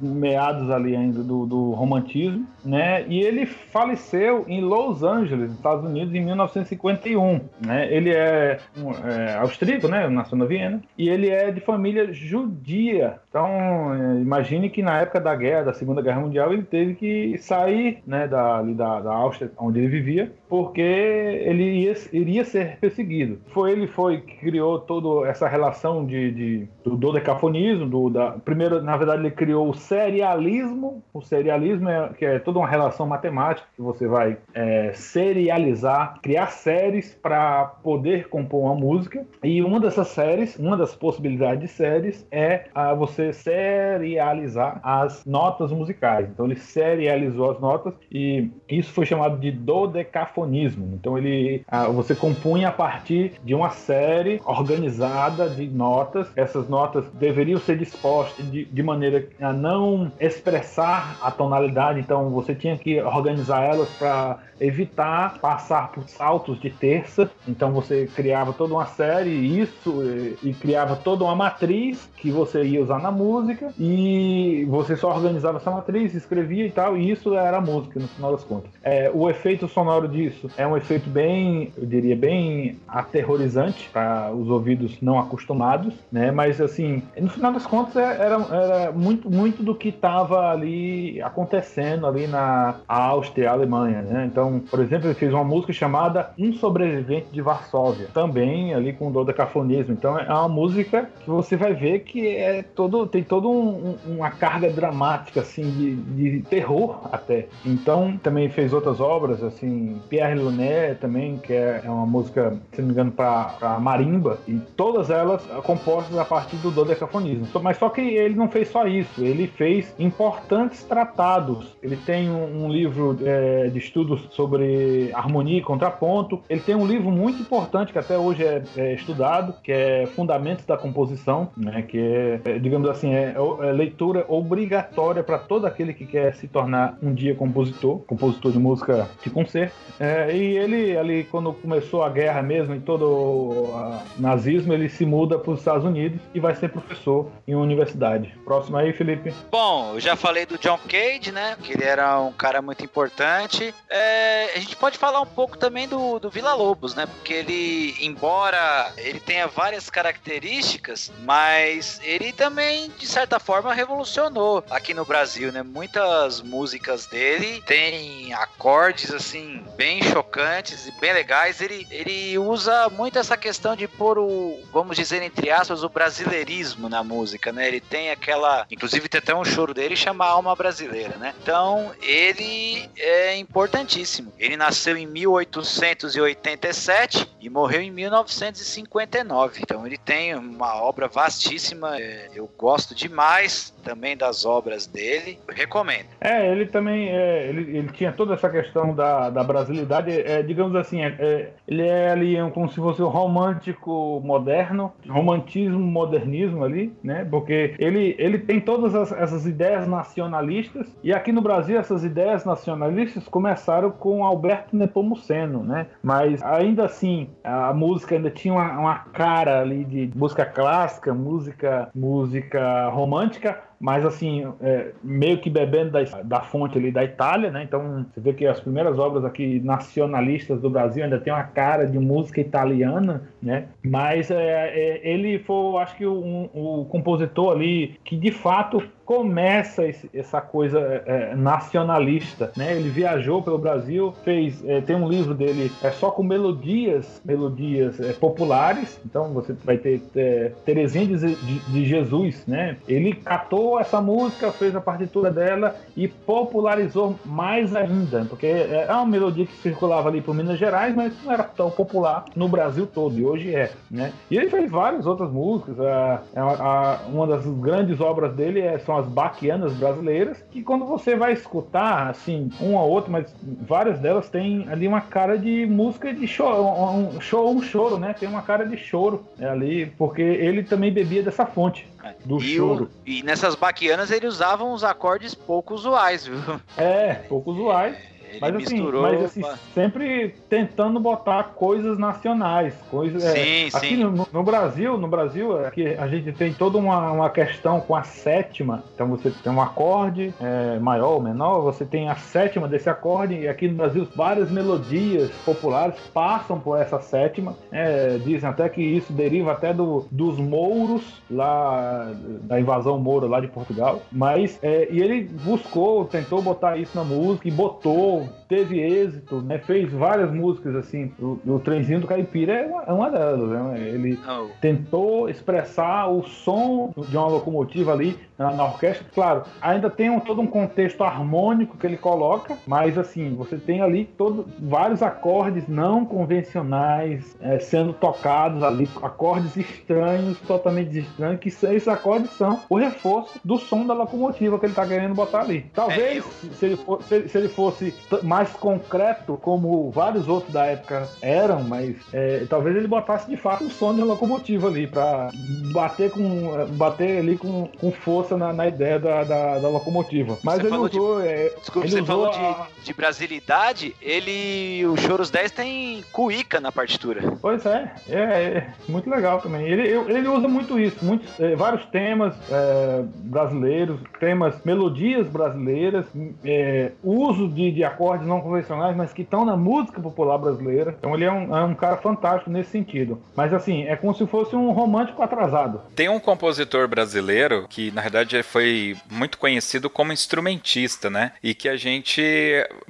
meados 0.00 0.70
ali 0.70 0.96
ainda 0.96 1.22
do, 1.22 1.46
do 1.46 1.70
romantismo, 1.72 2.46
né? 2.64 3.04
E 3.06 3.20
ele 3.20 3.46
faleceu 3.46 4.44
em 4.48 4.60
Los 4.60 5.02
Angeles, 5.02 5.52
Estados 5.52 5.84
Unidos, 5.84 6.14
em 6.14 6.24
1951, 6.24 7.40
né? 7.60 7.73
Ele 7.82 8.10
é, 8.10 8.58
um, 8.76 8.92
é 8.92 9.34
austríaco, 9.36 9.88
né? 9.88 10.08
Nasceu 10.08 10.36
na 10.36 10.44
Viena 10.44 10.82
e 10.96 11.08
ele 11.08 11.28
é 11.28 11.50
de 11.50 11.60
família 11.60 12.12
judia. 12.12 13.20
Então, 13.34 13.92
é, 13.92 14.20
imagine 14.20 14.70
que 14.70 14.80
na 14.80 15.00
época 15.00 15.20
da 15.20 15.34
guerra, 15.34 15.64
da 15.64 15.72
Segunda 15.72 16.00
Guerra 16.00 16.20
Mundial, 16.20 16.52
ele 16.52 16.62
teve 16.62 16.94
que 16.94 17.36
sair, 17.38 17.98
né? 18.06 18.28
Da, 18.28 18.62
da, 18.62 19.00
da 19.00 19.12
Áustria, 19.12 19.50
onde 19.58 19.80
ele 19.80 19.88
vivia, 19.88 20.32
porque 20.48 20.80
ele 20.80 21.80
ia, 21.80 21.94
iria 22.12 22.44
ser 22.44 22.78
perseguido. 22.78 23.40
Foi 23.48 23.72
ele 23.72 23.88
foi 23.88 24.20
que 24.20 24.36
criou 24.36 24.78
toda 24.78 25.28
essa 25.28 25.48
relação 25.48 26.06
de, 26.06 26.30
de 26.30 26.68
do 26.84 26.96
dodecafonismo, 26.96 27.86
do 27.86 28.08
da 28.08 28.32
primeiro, 28.32 28.80
na 28.80 28.96
verdade, 28.96 29.22
ele 29.22 29.32
criou 29.32 29.68
o 29.68 29.74
serialismo. 29.74 31.02
O 31.12 31.20
serialismo 31.20 31.88
é 31.88 32.10
que 32.16 32.24
é 32.24 32.38
toda 32.38 32.60
uma 32.60 32.68
relação 32.68 33.04
matemática 33.04 33.66
que 33.74 33.82
você 33.82 34.06
vai 34.06 34.36
é, 34.54 34.92
serializar, 34.92 36.20
criar 36.22 36.52
séries 36.52 37.18
para 37.20 37.64
poder 37.82 38.28
compor 38.28 38.60
uma 38.60 38.76
música. 38.76 39.26
E 39.42 39.60
uma 39.60 39.80
dessas 39.80 40.06
séries, 40.06 40.56
uma 40.56 40.76
das 40.76 40.94
possibilidades 40.94 41.62
de 41.62 41.68
séries 41.68 42.24
é 42.30 42.66
a 42.72 42.94
você 42.94 43.23
serializar 43.32 44.80
as 44.82 45.24
notas 45.24 45.70
musicais. 45.70 46.28
Então 46.28 46.46
ele 46.46 46.56
serializou 46.56 47.50
as 47.50 47.60
notas 47.60 47.94
e 48.10 48.50
isso 48.68 48.92
foi 48.92 49.06
chamado 49.06 49.38
de 49.38 49.50
dodecafonismo. 49.50 50.94
Então 50.94 51.16
ele 51.16 51.64
você 51.92 52.14
compunha 52.14 52.68
a 52.68 52.72
partir 52.72 53.32
de 53.44 53.54
uma 53.54 53.70
série 53.70 54.40
organizada 54.44 55.48
de 55.48 55.66
notas. 55.68 56.30
Essas 56.36 56.68
notas 56.68 57.04
deveriam 57.12 57.58
ser 57.58 57.78
dispostas 57.78 58.50
de, 58.50 58.64
de 58.64 58.82
maneira 58.82 59.26
a 59.40 59.52
não 59.52 60.12
expressar 60.20 61.18
a 61.22 61.30
tonalidade, 61.30 62.00
então 62.00 62.30
você 62.30 62.54
tinha 62.54 62.76
que 62.76 63.00
organizar 63.00 63.62
elas 63.62 63.88
para 63.98 64.38
evitar 64.60 65.38
passar 65.38 65.90
por 65.92 66.08
saltos 66.08 66.60
de 66.60 66.70
terça. 66.70 67.30
Então 67.46 67.72
você 67.72 68.06
criava 68.06 68.52
toda 68.52 68.74
uma 68.74 68.86
série 68.86 69.30
isso 69.30 70.02
e, 70.02 70.50
e, 70.50 70.54
criava 70.54 70.96
toda 70.96 71.24
uma 71.24 71.34
matriz 71.34 72.08
que 72.16 72.30
você 72.30 72.64
ia 72.64 72.82
usar 72.82 73.00
na 73.00 73.10
música 73.14 73.72
e 73.78 74.66
você 74.68 74.96
só 74.96 75.10
organizava 75.14 75.58
essa 75.58 75.70
matriz, 75.70 76.14
escrevia 76.14 76.66
e 76.66 76.70
tal, 76.70 76.96
e 76.96 77.10
isso 77.10 77.34
era 77.34 77.58
a 77.58 77.60
música 77.60 78.00
no 78.00 78.08
final 78.08 78.32
das 78.32 78.44
contas. 78.44 78.70
É, 78.82 79.10
o 79.12 79.30
efeito 79.30 79.68
sonoro 79.68 80.08
disso 80.08 80.50
é 80.56 80.66
um 80.66 80.76
efeito 80.76 81.08
bem, 81.08 81.72
eu 81.76 81.86
diria, 81.86 82.16
bem 82.16 82.78
aterrorizante 82.86 83.88
para 83.92 84.32
os 84.32 84.48
ouvidos 84.48 85.00
não 85.00 85.18
acostumados, 85.18 85.94
né? 86.10 86.30
Mas 86.30 86.60
assim, 86.60 87.02
no 87.18 87.30
final 87.30 87.52
das 87.52 87.66
contas 87.66 87.96
é, 87.96 88.02
era, 88.02 88.36
era 88.50 88.92
muito, 88.92 89.30
muito 89.30 89.62
do 89.62 89.74
que 89.74 89.88
estava 89.88 90.50
ali 90.50 91.20
acontecendo 91.22 92.06
ali 92.06 92.26
na 92.26 92.76
Áustria, 92.88 93.50
Alemanha, 93.50 94.02
né? 94.02 94.28
Então 94.30 94.62
por 94.70 94.80
exemplo, 94.80 95.06
ele 95.06 95.14
fez 95.14 95.32
uma 95.32 95.44
música 95.44 95.72
chamada 95.72 96.30
Um 96.38 96.52
Sobrevivente 96.52 97.28
de 97.30 97.40
Varsóvia, 97.40 98.08
também 98.12 98.74
ali 98.74 98.92
com 98.92 99.10
dodecafonismo. 99.10 99.92
Então 99.92 100.18
é 100.18 100.32
uma 100.32 100.48
música 100.48 101.08
que 101.20 101.30
você 101.30 101.56
vai 101.56 101.74
ver 101.74 102.00
que 102.00 102.26
é 102.26 102.62
todo, 102.62 103.03
tem 103.06 103.22
toda 103.22 103.48
um, 103.48 103.96
uma 104.06 104.30
carga 104.30 104.70
dramática, 104.70 105.40
assim, 105.40 105.62
de, 105.70 105.94
de, 105.94 106.42
terror 106.42 107.00
até. 107.12 107.46
Então, 107.64 108.18
também 108.22 108.48
fez 108.48 108.72
outras 108.72 109.00
obras, 109.00 109.42
assim, 109.42 110.00
Pierre 110.08 110.38
Lunet 110.38 110.98
também, 111.00 111.38
que 111.38 111.52
é, 111.52 111.82
é 111.84 111.90
uma 111.90 112.06
música, 112.06 112.56
se 112.72 112.80
não 112.80 112.88
me 112.88 112.92
engano, 112.92 113.12
para 113.12 113.78
marimba, 113.80 114.38
e 114.46 114.58
todas 114.76 115.10
elas 115.10 115.42
compostas 115.64 116.16
a 116.18 116.24
partir 116.24 116.56
do 116.56 116.70
dodecafonismo. 116.70 117.46
Mas 117.62 117.78
só 117.78 117.88
que 117.88 118.00
ele 118.00 118.34
não 118.34 118.48
fez 118.48 118.68
só 118.68 118.86
isso, 118.86 119.22
ele 119.24 119.46
fez 119.46 119.94
importantes 119.98 120.82
tratados. 120.84 121.76
Ele 121.82 121.96
tem 121.96 122.30
um, 122.30 122.64
um 122.64 122.68
livro 122.70 123.18
é, 123.22 123.68
de 123.68 123.78
estudos 123.78 124.28
sobre 124.30 125.10
harmonia 125.12 125.58
e 125.58 125.62
contraponto. 125.62 126.40
Ele 126.48 126.60
tem 126.60 126.74
um 126.74 126.86
livro 126.86 127.10
muito 127.10 127.40
importante 127.40 127.92
que 127.92 127.98
até 127.98 128.18
hoje 128.18 128.44
é, 128.44 128.62
é 128.76 128.94
estudado, 128.94 129.54
que 129.62 129.72
é 129.72 130.06
Fundamentos 130.06 130.64
da 130.64 130.76
Composição, 130.76 131.50
né, 131.56 131.82
que 131.82 131.98
é, 131.98 132.40
é 132.44 132.58
digamos 132.58 132.88
assim, 132.88 132.93
é, 133.02 133.34
é 133.34 133.72
leitura 133.72 134.24
obrigatória 134.28 135.22
para 135.22 135.38
todo 135.38 135.66
aquele 135.66 135.92
que 135.92 136.06
quer 136.06 136.34
se 136.34 136.46
tornar 136.46 136.96
um 137.02 137.12
dia 137.12 137.34
compositor, 137.34 137.98
compositor 138.00 138.52
de 138.52 138.58
música 138.58 139.08
de 139.22 139.30
concerto. 139.30 139.74
É, 139.98 140.34
e 140.34 140.56
ele, 140.56 140.96
ali, 140.96 141.24
quando 141.24 141.52
começou 141.52 142.02
a 142.02 142.08
guerra 142.08 142.42
mesmo 142.42 142.74
e 142.74 142.80
todo 142.80 143.06
o 143.06 144.00
nazismo, 144.18 144.72
ele 144.72 144.88
se 144.88 145.04
muda 145.04 145.38
para 145.38 145.52
os 145.52 145.58
Estados 145.58 145.84
Unidos 145.84 146.20
e 146.34 146.40
vai 146.40 146.54
ser 146.54 146.68
professor 146.68 147.30
em 147.46 147.54
uma 147.54 147.64
universidade. 147.64 148.34
Próximo 148.44 148.76
aí, 148.76 148.92
Felipe. 148.92 149.32
Bom, 149.50 149.94
eu 149.94 150.00
já 150.00 150.14
falei 150.16 150.46
do 150.46 150.58
John 150.58 150.78
Cage, 150.88 151.32
né? 151.32 151.56
Que 151.62 151.72
ele 151.72 151.84
era 151.84 152.20
um 152.20 152.32
cara 152.32 152.60
muito 152.60 152.84
importante. 152.84 153.74
É, 153.88 154.52
a 154.54 154.58
gente 154.58 154.76
pode 154.76 154.98
falar 154.98 155.20
um 155.20 155.26
pouco 155.26 155.56
também 155.56 155.88
do, 155.88 156.18
do 156.18 156.30
Vila 156.30 156.54
Lobos, 156.54 156.94
né? 156.94 157.06
que 157.24 157.32
ele, 157.32 157.96
embora 158.00 158.92
ele 158.96 159.18
tenha 159.18 159.46
várias 159.46 159.88
características, 159.88 161.10
mas 161.22 162.00
ele 162.02 162.32
também, 162.32 162.73
de 162.98 163.06
certa 163.06 163.38
forma, 163.38 163.72
revolucionou 163.72 164.64
aqui 164.70 164.94
no 164.94 165.04
Brasil, 165.04 165.52
né? 165.52 165.62
Muitas 165.62 166.40
músicas 166.40 167.06
dele 167.06 167.62
têm 167.66 168.32
acordes, 168.34 169.12
assim, 169.12 169.62
bem 169.76 170.02
chocantes 170.02 170.86
e 170.86 170.92
bem 171.00 171.12
legais. 171.12 171.60
Ele, 171.60 171.86
ele 171.90 172.38
usa 172.38 172.88
muito 172.90 173.18
essa 173.18 173.36
questão 173.36 173.74
de 173.74 173.88
pôr 173.88 174.18
o, 174.18 174.62
vamos 174.72 174.96
dizer, 174.96 175.22
entre 175.22 175.50
aspas, 175.50 175.82
o 175.82 175.88
brasileirismo 175.88 176.88
na 176.88 177.02
música, 177.02 177.52
né? 177.52 177.68
Ele 177.68 177.80
tem 177.80 178.10
aquela. 178.10 178.66
Inclusive, 178.70 179.08
tem 179.08 179.18
até 179.18 179.34
um 179.34 179.44
choro 179.44 179.74
dele 179.74 179.96
chama 179.96 180.26
Alma 180.26 180.54
Brasileira, 180.54 181.16
né? 181.16 181.34
Então, 181.42 181.92
ele 182.02 182.88
é 182.96 183.36
importantíssimo. 183.36 184.32
Ele 184.38 184.56
nasceu 184.56 184.96
em 184.96 185.06
1887 185.06 187.28
e 187.40 187.50
morreu 187.50 187.80
em 187.80 187.90
1959. 187.90 189.60
Então, 189.62 189.86
ele 189.86 189.98
tem 189.98 190.34
uma 190.34 190.82
obra 190.82 191.08
vastíssima. 191.08 191.98
É, 191.98 192.30
eu 192.34 192.46
gosto 192.64 192.94
demais 192.94 193.73
também 193.84 194.16
das 194.16 194.44
obras 194.44 194.86
dele. 194.86 195.38
Recomendo. 195.48 196.06
É, 196.20 196.50
ele 196.50 196.66
também 196.66 197.10
é, 197.10 197.46
ele, 197.48 197.76
ele 197.76 197.88
tinha 197.88 198.10
toda 198.10 198.34
essa 198.34 198.48
questão 198.48 198.94
da, 198.94 199.30
da 199.30 199.44
brasilidade. 199.44 200.10
É, 200.10 200.42
digamos 200.42 200.74
assim, 200.74 201.02
é, 201.02 201.14
é 201.18 201.50
ele 201.68 201.86
é 201.86 202.10
ali 202.10 202.36
como 202.52 202.68
se 202.68 202.76
fosse 202.76 203.02
um 203.02 203.08
romântico 203.08 204.20
moderno, 204.24 204.92
romantismo, 205.08 205.78
modernismo 205.78 206.64
ali, 206.64 206.92
né? 207.02 207.26
Porque 207.30 207.74
ele, 207.78 208.16
ele 208.18 208.38
tem 208.38 208.60
todas 208.60 208.94
as, 208.94 209.12
essas 209.12 209.46
ideias 209.46 209.86
nacionalistas 209.86 210.86
e 211.02 211.12
aqui 211.12 211.32
no 211.32 211.40
Brasil 211.40 211.78
essas 211.78 212.04
ideias 212.04 212.44
nacionalistas 212.44 213.28
começaram 213.28 213.90
com 213.90 214.24
Alberto 214.24 214.76
Nepomuceno, 214.76 215.62
né? 215.62 215.86
Mas 216.02 216.42
ainda 216.42 216.86
assim 216.86 217.28
a 217.42 217.72
música 217.72 218.14
ainda 218.14 218.30
tinha 218.30 218.54
uma, 218.54 218.78
uma 218.78 218.98
cara 219.12 219.60
ali 219.60 219.84
de 219.84 220.10
música 220.14 220.44
clássica, 220.44 221.12
música 221.12 221.88
música 221.94 222.88
romântica, 222.88 223.60
mas 223.84 224.02
assim, 224.06 224.50
é, 224.62 224.92
meio 225.02 225.36
que 225.36 225.50
bebendo 225.50 225.90
da, 225.90 226.02
da 226.22 226.40
fonte 226.40 226.78
ali 226.78 226.90
da 226.90 227.04
Itália, 227.04 227.50
né? 227.50 227.64
Então 227.64 228.06
você 228.10 228.18
vê 228.18 228.32
que 228.32 228.46
as 228.46 228.58
primeiras 228.58 228.98
obras 228.98 229.26
aqui 229.26 229.60
nacionalistas 229.60 230.58
do 230.58 230.70
Brasil 230.70 231.04
ainda 231.04 231.20
tem 231.20 231.30
uma 231.30 231.42
cara 231.42 231.86
de 231.86 231.98
música 231.98 232.40
italiana, 232.40 233.28
né? 233.42 233.66
Mas 233.84 234.30
é, 234.30 234.70
é, 234.74 235.00
ele 235.06 235.38
foi, 235.40 235.82
acho 235.82 235.98
que, 235.98 236.06
um, 236.06 236.48
o 236.54 236.86
compositor 236.86 237.52
ali 237.52 237.98
que 238.02 238.16
de 238.16 238.32
fato 238.32 238.82
começa 239.04 239.84
esse, 239.84 240.10
essa 240.14 240.40
coisa 240.40 240.78
é, 240.78 241.02
é, 241.06 241.36
nacionalista, 241.36 242.52
né? 242.56 242.74
Ele 242.74 242.88
viajou 242.88 243.42
pelo 243.42 243.58
Brasil, 243.58 244.14
fez, 244.24 244.64
é, 244.66 244.80
tem 244.80 244.96
um 244.96 245.08
livro 245.08 245.34
dele 245.34 245.70
é 245.82 245.90
só 245.90 246.10
com 246.10 246.22
melodias, 246.22 247.20
melodias 247.24 248.00
é, 248.00 248.12
populares. 248.12 249.00
Então 249.04 249.32
você 249.32 249.52
vai 249.64 249.76
ter 249.76 250.02
é, 250.16 250.52
Terezinha 250.64 251.06
de, 251.06 251.34
de, 251.34 251.84
Jesus, 251.84 252.46
né? 252.46 252.76
Ele 252.88 253.14
catou 253.14 253.78
essa 253.78 254.00
música, 254.00 254.50
fez 254.52 254.74
a 254.74 254.80
partitura 254.80 255.30
dela 255.30 255.76
e 255.96 256.08
popularizou 256.08 257.16
mais 257.24 257.74
ainda, 257.74 258.24
porque 258.24 258.46
é, 258.46 258.86
é 258.88 258.92
uma 258.92 259.06
melodia 259.06 259.46
que 259.46 259.56
circulava 259.58 260.08
ali 260.08 260.20
por 260.20 260.34
Minas 260.34 260.58
Gerais, 260.58 260.94
mas 260.94 261.12
não 261.22 261.32
era 261.32 261.44
tão 261.44 261.70
popular 261.70 262.24
no 262.34 262.48
Brasil 262.48 262.86
todo. 262.86 263.18
E 263.18 263.24
hoje 263.24 263.54
é, 263.54 263.70
né? 263.90 264.12
E 264.30 264.36
ele 264.36 264.48
fez 264.48 264.70
várias 264.70 265.06
outras 265.06 265.30
músicas. 265.30 265.78
A, 265.80 266.22
a, 266.34 266.42
a, 266.42 266.98
uma 267.08 267.26
das 267.26 267.44
grandes 267.46 268.00
obras 268.00 268.32
dele 268.34 268.60
é 268.60 268.78
são 268.94 268.96
as 268.96 269.06
baquianas 269.06 269.72
brasileiras, 269.72 270.42
que 270.50 270.62
quando 270.62 270.84
você 270.84 271.16
vai 271.16 271.32
escutar, 271.32 272.08
assim, 272.08 272.50
uma 272.60 272.82
ou 272.82 272.90
outra, 272.90 273.10
mas 273.10 273.34
várias 273.42 273.98
delas 273.98 274.28
têm 274.28 274.66
ali 274.70 274.86
uma 274.86 275.00
cara 275.00 275.36
de 275.36 275.66
música 275.66 276.12
de 276.12 276.26
choro, 276.26 276.62
um, 276.62 277.20
show, 277.20 277.50
um 277.50 277.60
choro, 277.60 277.98
né? 277.98 278.14
Tem 278.18 278.28
uma 278.28 278.42
cara 278.42 278.64
de 278.64 278.76
choro 278.76 279.26
ali, 279.40 279.86
porque 279.98 280.22
ele 280.22 280.62
também 280.62 280.92
bebia 280.92 281.22
dessa 281.22 281.44
fonte. 281.44 281.88
É. 282.02 282.14
Do 282.24 282.38
e 282.38 282.56
choro. 282.56 282.84
O, 282.84 283.08
e 283.08 283.22
nessas 283.22 283.54
baquianas 283.54 284.10
ele 284.10 284.26
usavam 284.26 284.72
os 284.72 284.84
acordes 284.84 285.34
pouco 285.34 285.74
usuais, 285.74 286.26
viu? 286.26 286.38
É, 286.76 287.14
pouco 287.14 287.50
usuais. 287.50 287.96
Ele 288.34 288.40
mas, 288.40 288.54
assim, 288.56 288.74
misturou. 288.74 289.02
Mas 289.02 289.22
assim, 289.24 289.42
sempre 289.72 290.34
tentando 290.48 290.98
botar 291.00 291.44
coisas 291.54 291.98
nacionais. 291.98 292.74
Coisas, 292.90 293.22
sim, 293.22 293.66
é, 293.66 293.70
sim. 293.70 293.76
Aqui 293.76 293.96
no, 293.96 294.28
no, 294.32 294.42
Brasil, 294.42 294.98
no 294.98 295.08
Brasil, 295.08 295.64
aqui 295.64 295.94
a 295.94 296.06
gente 296.08 296.32
tem 296.32 296.52
toda 296.52 296.78
uma, 296.78 297.12
uma 297.12 297.30
questão 297.30 297.80
com 297.80 297.94
a 297.94 298.02
sétima. 298.02 298.84
Então 298.94 299.08
você 299.08 299.30
tem 299.30 299.52
um 299.52 299.60
acorde 299.60 300.34
é, 300.40 300.78
maior 300.78 301.14
ou 301.14 301.20
menor, 301.20 301.60
você 301.60 301.84
tem 301.84 302.08
a 302.08 302.16
sétima 302.16 302.68
desse 302.68 302.88
acorde, 302.88 303.34
e 303.34 303.48
aqui 303.48 303.68
no 303.68 303.74
Brasil 303.74 304.06
várias 304.14 304.50
melodias 304.50 305.30
populares 305.44 305.98
passam 306.12 306.58
por 306.58 306.80
essa 306.80 307.00
sétima. 307.00 307.56
É, 307.70 308.18
dizem 308.18 308.48
até 308.48 308.68
que 308.68 308.82
isso 308.82 309.12
deriva 309.12 309.52
até 309.52 309.72
do, 309.72 310.06
dos 310.10 310.38
mouros, 310.38 311.22
lá 311.30 312.12
da 312.42 312.60
invasão 312.60 312.98
moura 312.98 313.26
lá 313.26 313.40
de 313.40 313.48
Portugal. 313.48 314.02
Mas, 314.10 314.58
é, 314.62 314.88
e 314.90 315.00
ele 315.00 315.22
buscou, 315.22 316.04
tentou 316.04 316.42
botar 316.42 316.76
isso 316.76 316.96
na 316.96 317.04
música 317.04 317.48
e 317.48 317.50
botou 317.50 318.23
Whoa. 318.24 318.43
Teve 318.48 318.80
êxito, 318.80 319.40
né? 319.40 319.58
Fez 319.58 319.92
várias 319.92 320.32
músicas 320.32 320.74
assim. 320.76 321.12
O, 321.18 321.38
o 321.46 321.58
Trenzinho 321.58 322.00
do 322.00 322.06
Caipira 322.06 322.52
é 322.52 322.66
uma, 322.66 322.82
é 322.82 322.92
uma 322.92 323.10
delas, 323.10 323.48
né? 323.48 323.80
Ele 323.88 324.18
oh. 324.28 324.48
tentou 324.60 325.28
expressar 325.28 326.08
o 326.08 326.22
som 326.22 326.92
de 327.08 327.16
uma 327.16 327.28
locomotiva 327.28 327.92
ali 327.92 328.18
na, 328.38 328.52
na 328.52 328.64
orquestra. 328.64 329.06
Claro, 329.14 329.44
ainda 329.60 329.88
tem 329.88 330.10
um, 330.10 330.20
todo 330.20 330.40
um 330.40 330.46
contexto 330.46 331.02
harmônico 331.02 331.76
que 331.76 331.86
ele 331.86 331.96
coloca, 331.96 332.56
mas 332.66 332.98
assim, 332.98 333.34
você 333.34 333.56
tem 333.56 333.80
ali 333.80 334.04
todo, 334.04 334.46
vários 334.58 335.02
acordes 335.02 335.66
não 335.68 336.04
convencionais 336.04 337.36
é, 337.40 337.58
sendo 337.58 337.92
tocados 337.92 338.62
ali, 338.62 338.88
acordes 339.02 339.56
estranhos, 339.56 340.38
totalmente 340.40 340.98
estranhos, 340.98 341.40
que 341.40 341.48
esses 341.48 341.88
acordes 341.88 342.30
são 342.32 342.60
o 342.68 342.76
reforço 342.76 343.38
do 343.44 343.58
som 343.58 343.86
da 343.86 343.94
locomotiva 343.94 344.58
que 344.58 344.66
ele 344.66 344.72
está 344.72 344.86
querendo 344.86 345.14
botar 345.14 345.40
ali. 345.40 345.66
Talvez, 345.74 346.24
é, 346.24 346.54
se, 346.54 346.66
ele 346.66 346.76
for, 346.76 347.02
se, 347.02 347.28
se 347.28 347.38
ele 347.38 347.48
fosse 347.48 347.94
mais 348.34 348.50
concreto, 348.50 349.38
como 349.40 349.92
vários 349.92 350.26
outros 350.26 350.52
da 350.52 350.66
época 350.66 351.08
eram, 351.22 351.62
mas 351.62 351.94
é, 352.12 352.44
talvez 352.50 352.74
ele 352.74 352.88
botasse 352.88 353.30
de 353.30 353.36
fato 353.36 353.62
o 353.64 353.70
som 353.70 353.94
da 353.94 354.04
locomotiva 354.04 354.66
ali, 354.66 354.88
para 354.88 355.30
bater 355.72 356.10
com 356.10 356.66
bater 356.70 357.18
ali 357.18 357.38
com, 357.38 357.68
com 357.78 357.92
força 357.92 358.36
na, 358.36 358.52
na 358.52 358.66
ideia 358.66 358.98
da, 358.98 359.22
da, 359.22 359.58
da, 359.60 359.68
locomotiva. 359.68 360.36
Mas 360.42 360.60
você 360.60 360.66
ele 360.66 360.76
usou. 360.76 361.20
De, 361.22 361.28
é, 361.28 361.54
desculpa, 361.60 361.86
ele 361.86 361.96
você 361.96 362.02
falou 362.02 362.26
a... 362.26 362.66
de, 362.78 362.86
de 362.86 362.92
brasilidade, 362.92 363.94
ele. 364.02 364.84
O 364.86 364.96
Choros 364.96 365.30
10 365.30 365.52
tem 365.52 366.04
cuíca 366.10 366.60
na 366.60 366.72
partitura. 366.72 367.36
Pois 367.40 367.64
é, 367.64 367.92
é, 368.08 368.18
é 368.18 368.66
muito 368.88 369.08
legal 369.08 369.40
também. 369.40 369.64
Ele, 369.64 369.82
ele 370.10 370.26
usa 370.26 370.48
muito 370.48 370.76
isso, 370.76 371.04
muitos, 371.04 371.38
é, 371.38 371.54
vários 371.54 371.84
temas 371.86 372.34
é, 372.50 373.04
brasileiros, 373.04 374.00
temas, 374.18 374.56
melodias 374.64 375.28
brasileiras, 375.28 376.04
é, 376.44 376.90
uso 377.04 377.46
de, 377.46 377.70
de 377.70 377.84
acordes 377.84 378.23
não 378.26 378.40
convencionais, 378.40 378.96
mas 378.96 379.12
que 379.12 379.22
estão 379.22 379.44
na 379.44 379.56
música 379.56 380.00
popular 380.00 380.38
brasileira. 380.38 380.94
Então 380.98 381.14
ele 381.14 381.24
é 381.24 381.32
um, 381.32 381.56
é 381.56 381.64
um 381.64 381.74
cara 381.74 381.96
fantástico 381.96 382.50
nesse 382.50 382.70
sentido. 382.70 383.20
Mas 383.36 383.52
assim, 383.52 383.84
é 383.84 383.96
como 383.96 384.14
se 384.14 384.26
fosse 384.26 384.54
um 384.56 384.70
romântico 384.70 385.22
atrasado. 385.22 385.80
Tem 385.94 386.08
um 386.08 386.20
compositor 386.20 386.88
brasileiro 386.88 387.66
que, 387.68 387.90
na 387.90 388.02
verdade, 388.02 388.42
foi 388.42 388.96
muito 389.10 389.38
conhecido 389.38 389.88
como 389.88 390.12
instrumentista, 390.12 391.10
né? 391.10 391.32
E 391.42 391.54
que 391.54 391.68
a 391.68 391.76
gente 391.76 392.22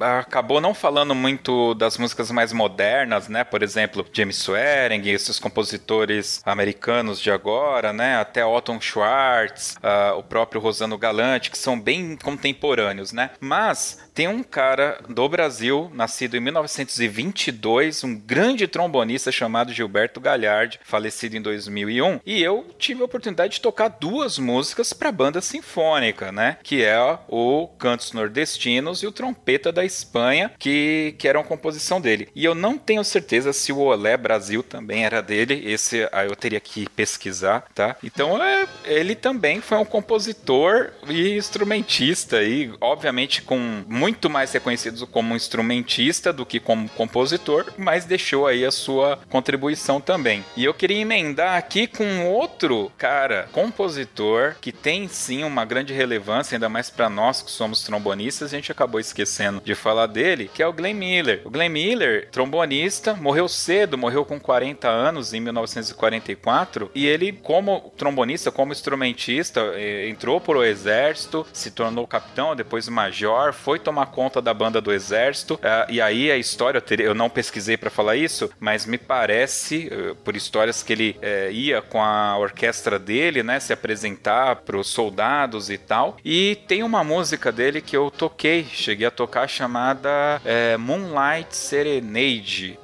acabou 0.01 0.61
não 0.61 0.75
falando 0.75 1.15
muito 1.15 1.75
das 1.75 1.99
músicas 1.99 2.31
mais 2.31 2.53
modernas, 2.53 3.29
né? 3.29 3.45
Por 3.45 3.63
exemplo, 3.63 4.07
James 4.13 4.37
Swearing, 4.37 5.09
esses 5.09 5.39
compositores 5.39 6.43
americanos 6.45 7.21
de 7.21 7.31
agora, 7.31 7.93
né? 7.93 8.17
Até 8.17 8.45
Otton 8.45 8.81
Schwartz, 8.81 9.77
uh, 9.77 10.19
o 10.19 10.23
próprio 10.23 10.61
Rosano 10.61 10.99
Galante, 10.99 11.51
que 11.51 11.59
são 11.59 11.79
bem 11.79 12.17
contemporâneos, 12.17 13.13
né? 13.13 13.31
Mas 13.41 14.04
tem 14.15 14.29
um 14.29 14.43
cara 14.43 14.99
do 15.09 15.29
Brasil, 15.29 15.91
nascido 15.93 16.37
em 16.37 16.41
1922, 16.41 18.05
um 18.05 18.15
grande 18.15 18.69
trombonista 18.69 19.33
chamado 19.33 19.73
Gilberto 19.73 20.21
Galhardi, 20.21 20.79
falecido 20.85 21.37
em 21.37 21.43
2001, 21.43 22.21
e 22.25 22.43
eu 22.43 22.65
tive 22.79 23.03
a 23.03 23.07
oportunidade 23.07 23.55
de 23.55 23.61
tocar 23.61 23.89
duas 23.89 24.39
músicas 24.39 24.93
para 24.93 25.09
a 25.09 25.13
banda 25.13 25.41
sinfônica, 25.41 26.31
né? 26.31 26.59
Que 26.63 26.85
é 26.85 26.97
o 27.29 27.67
Cantos 27.79 28.13
Nordestinos 28.13 29.03
e 29.03 29.07
o 29.07 29.13
Trompeta 29.13 29.73
da 29.73 29.85
Espanha, 29.85 30.53
que, 30.59 31.15
que 31.19 31.27
eram 31.27 31.43
composição 31.43 32.01
dele. 32.01 32.29
E 32.35 32.45
eu 32.45 32.55
não 32.55 32.79
tenho 32.79 33.03
certeza 33.03 33.53
se 33.53 33.73
o 33.73 33.79
Olé 33.79 34.17
Brasil 34.17 34.63
também 34.63 35.05
era 35.05 35.21
dele, 35.21 35.63
esse 35.67 36.09
aí 36.13 36.29
eu 36.29 36.37
teria 36.37 36.61
que 36.61 36.89
pesquisar, 36.91 37.67
tá? 37.75 37.97
Então 38.03 38.43
é, 38.43 38.67
ele 38.85 39.17
também 39.17 39.61
foi 39.61 39.79
um 39.79 39.85
compositor 39.85 40.93
e 41.09 41.37
instrumentista, 41.37 42.43
e 42.43 42.73
obviamente 42.81 43.43
com 43.43 43.83
muito 44.05 44.29
mais 44.29 44.53
reconhecido 44.53 45.07
como 45.07 45.35
instrumentista 45.35 46.31
do 46.31 46.45
que 46.45 46.61
como 46.61 46.91
compositor, 46.91 47.73
mas 47.79 48.05
deixou 48.05 48.47
aí 48.47 48.63
a 48.63 48.71
sua 48.71 49.19
contribuição 49.31 49.99
também. 49.99 50.45
E 50.55 50.63
eu 50.63 50.75
queria 50.75 50.99
emendar 50.99 51.57
aqui 51.57 51.87
com 51.87 52.27
outro 52.27 52.93
cara, 52.99 53.49
compositor, 53.51 54.57
que 54.61 54.73
tem 54.73 55.09
sim 55.09 55.43
uma 55.43 55.65
grande 55.65 55.95
relevância, 55.95 56.55
ainda 56.55 56.69
mais 56.69 56.91
para 56.91 57.09
nós 57.09 57.41
que 57.41 57.51
somos 57.51 57.83
trombonistas, 57.83 58.53
a 58.53 58.57
gente 58.57 58.71
acabou 58.71 59.01
esquecendo 59.01 59.63
de 59.65 59.75
falar 59.75 60.07
dele, 60.07 60.51
que 60.53 60.63
é 60.63 60.67
o 60.67 60.73
Glenn 60.75 60.97
Miller. 60.97 61.41
O 61.43 61.51
Glenn 61.51 61.71
Miller, 61.71 62.29
trombonista, 62.31 63.15
morreu 63.15 63.49
cedo, 63.49 63.97
morreu 63.97 64.27
com 64.27 64.39
40 64.39 64.87
anos 64.87 65.33
em 65.33 65.41
1944, 65.41 66.91
e 66.95 67.07
ele, 67.07 67.33
como 67.33 67.91
trombonista, 67.97 68.53
como 68.53 68.73
instrumentista, 68.73 69.63
eh, 69.77 70.11
entrou 70.11 70.43
pro 70.43 70.63
exército, 70.63 71.47
se 71.55 71.71
tornou 71.71 72.07
capitão, 72.07 72.55
depois 72.55 72.87
major, 72.87 73.55
foi 73.55 73.79
tomar 73.79 73.94
conta 74.07 74.43
da 74.43 74.53
banda 74.53 74.81
do 74.81 74.93
exército, 74.93 75.55
uh, 75.55 75.91
e 75.91 76.01
aí 76.01 76.31
a 76.31 76.37
história, 76.37 76.83
eu 76.99 77.15
não 77.15 77.31
pesquisei 77.31 77.77
para 77.77 77.91
falar 77.91 78.17
isso, 78.17 78.51
mas 78.59 78.87
me 78.87 78.99
parece, 78.99 79.89
uh, 79.93 80.15
por 80.17 80.37
histórias 80.37 80.83
que 80.83 80.93
ele 80.93 81.17
uh, 81.19 81.51
ia 81.51 81.81
com 81.83 82.03
a 82.03 82.37
orquestra 82.37 82.99
dele, 82.99 83.43
né, 83.43 83.61
se 83.61 83.73
apresentar 83.73 84.57
para 84.57 84.77
os 84.77 84.89
soldados 84.89 85.71
e 85.71 85.79
tal, 85.79 86.17
e 86.25 86.59
tem 86.67 86.83
uma 86.83 87.05
música 87.05 87.53
dele 87.53 87.81
que 87.81 87.97
eu 87.97 88.11
toquei, 88.11 88.65
cheguei 88.65 89.07
a 89.07 89.11
tocar, 89.11 89.49
chamada 89.49 90.41
Moonlight 90.79 91.55
Serenade. 91.57 92.79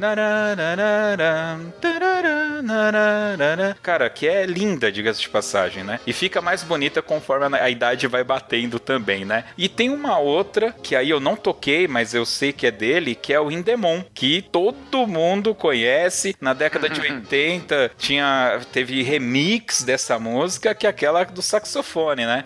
Cara, 3.82 4.10
que 4.10 4.26
é 4.26 4.46
linda, 4.46 4.90
diga-se 4.90 5.20
de 5.20 5.28
passagem, 5.28 5.84
né? 5.84 6.00
E 6.06 6.12
fica 6.12 6.40
mais 6.40 6.62
bonita 6.62 7.02
conforme 7.02 7.58
a 7.58 7.70
idade 7.70 8.06
vai 8.06 8.24
batendo 8.24 8.78
também, 8.78 9.24
né? 9.24 9.44
E 9.56 9.68
tem 9.68 9.90
uma 9.90 10.18
outra 10.18 10.74
que 10.82 10.94
aí 11.00 11.10
eu 11.10 11.20
não 11.20 11.36
toquei, 11.36 11.88
mas 11.88 12.14
eu 12.14 12.24
sei 12.24 12.52
que 12.52 12.66
é 12.66 12.70
dele, 12.70 13.14
que 13.14 13.32
é 13.32 13.40
o 13.40 13.50
Indemon, 13.50 14.02
que 14.14 14.42
todo 14.42 15.06
mundo 15.06 15.54
conhece. 15.54 16.36
Na 16.40 16.52
década 16.52 16.88
de 16.88 17.00
80 17.00 17.90
tinha 17.98 18.60
teve 18.72 19.02
remix 19.02 19.82
dessa 19.82 20.18
música, 20.18 20.74
que 20.74 20.86
é 20.86 20.90
aquela 20.90 21.24
do 21.24 21.42
saxofone, 21.42 22.24
né? 22.24 22.44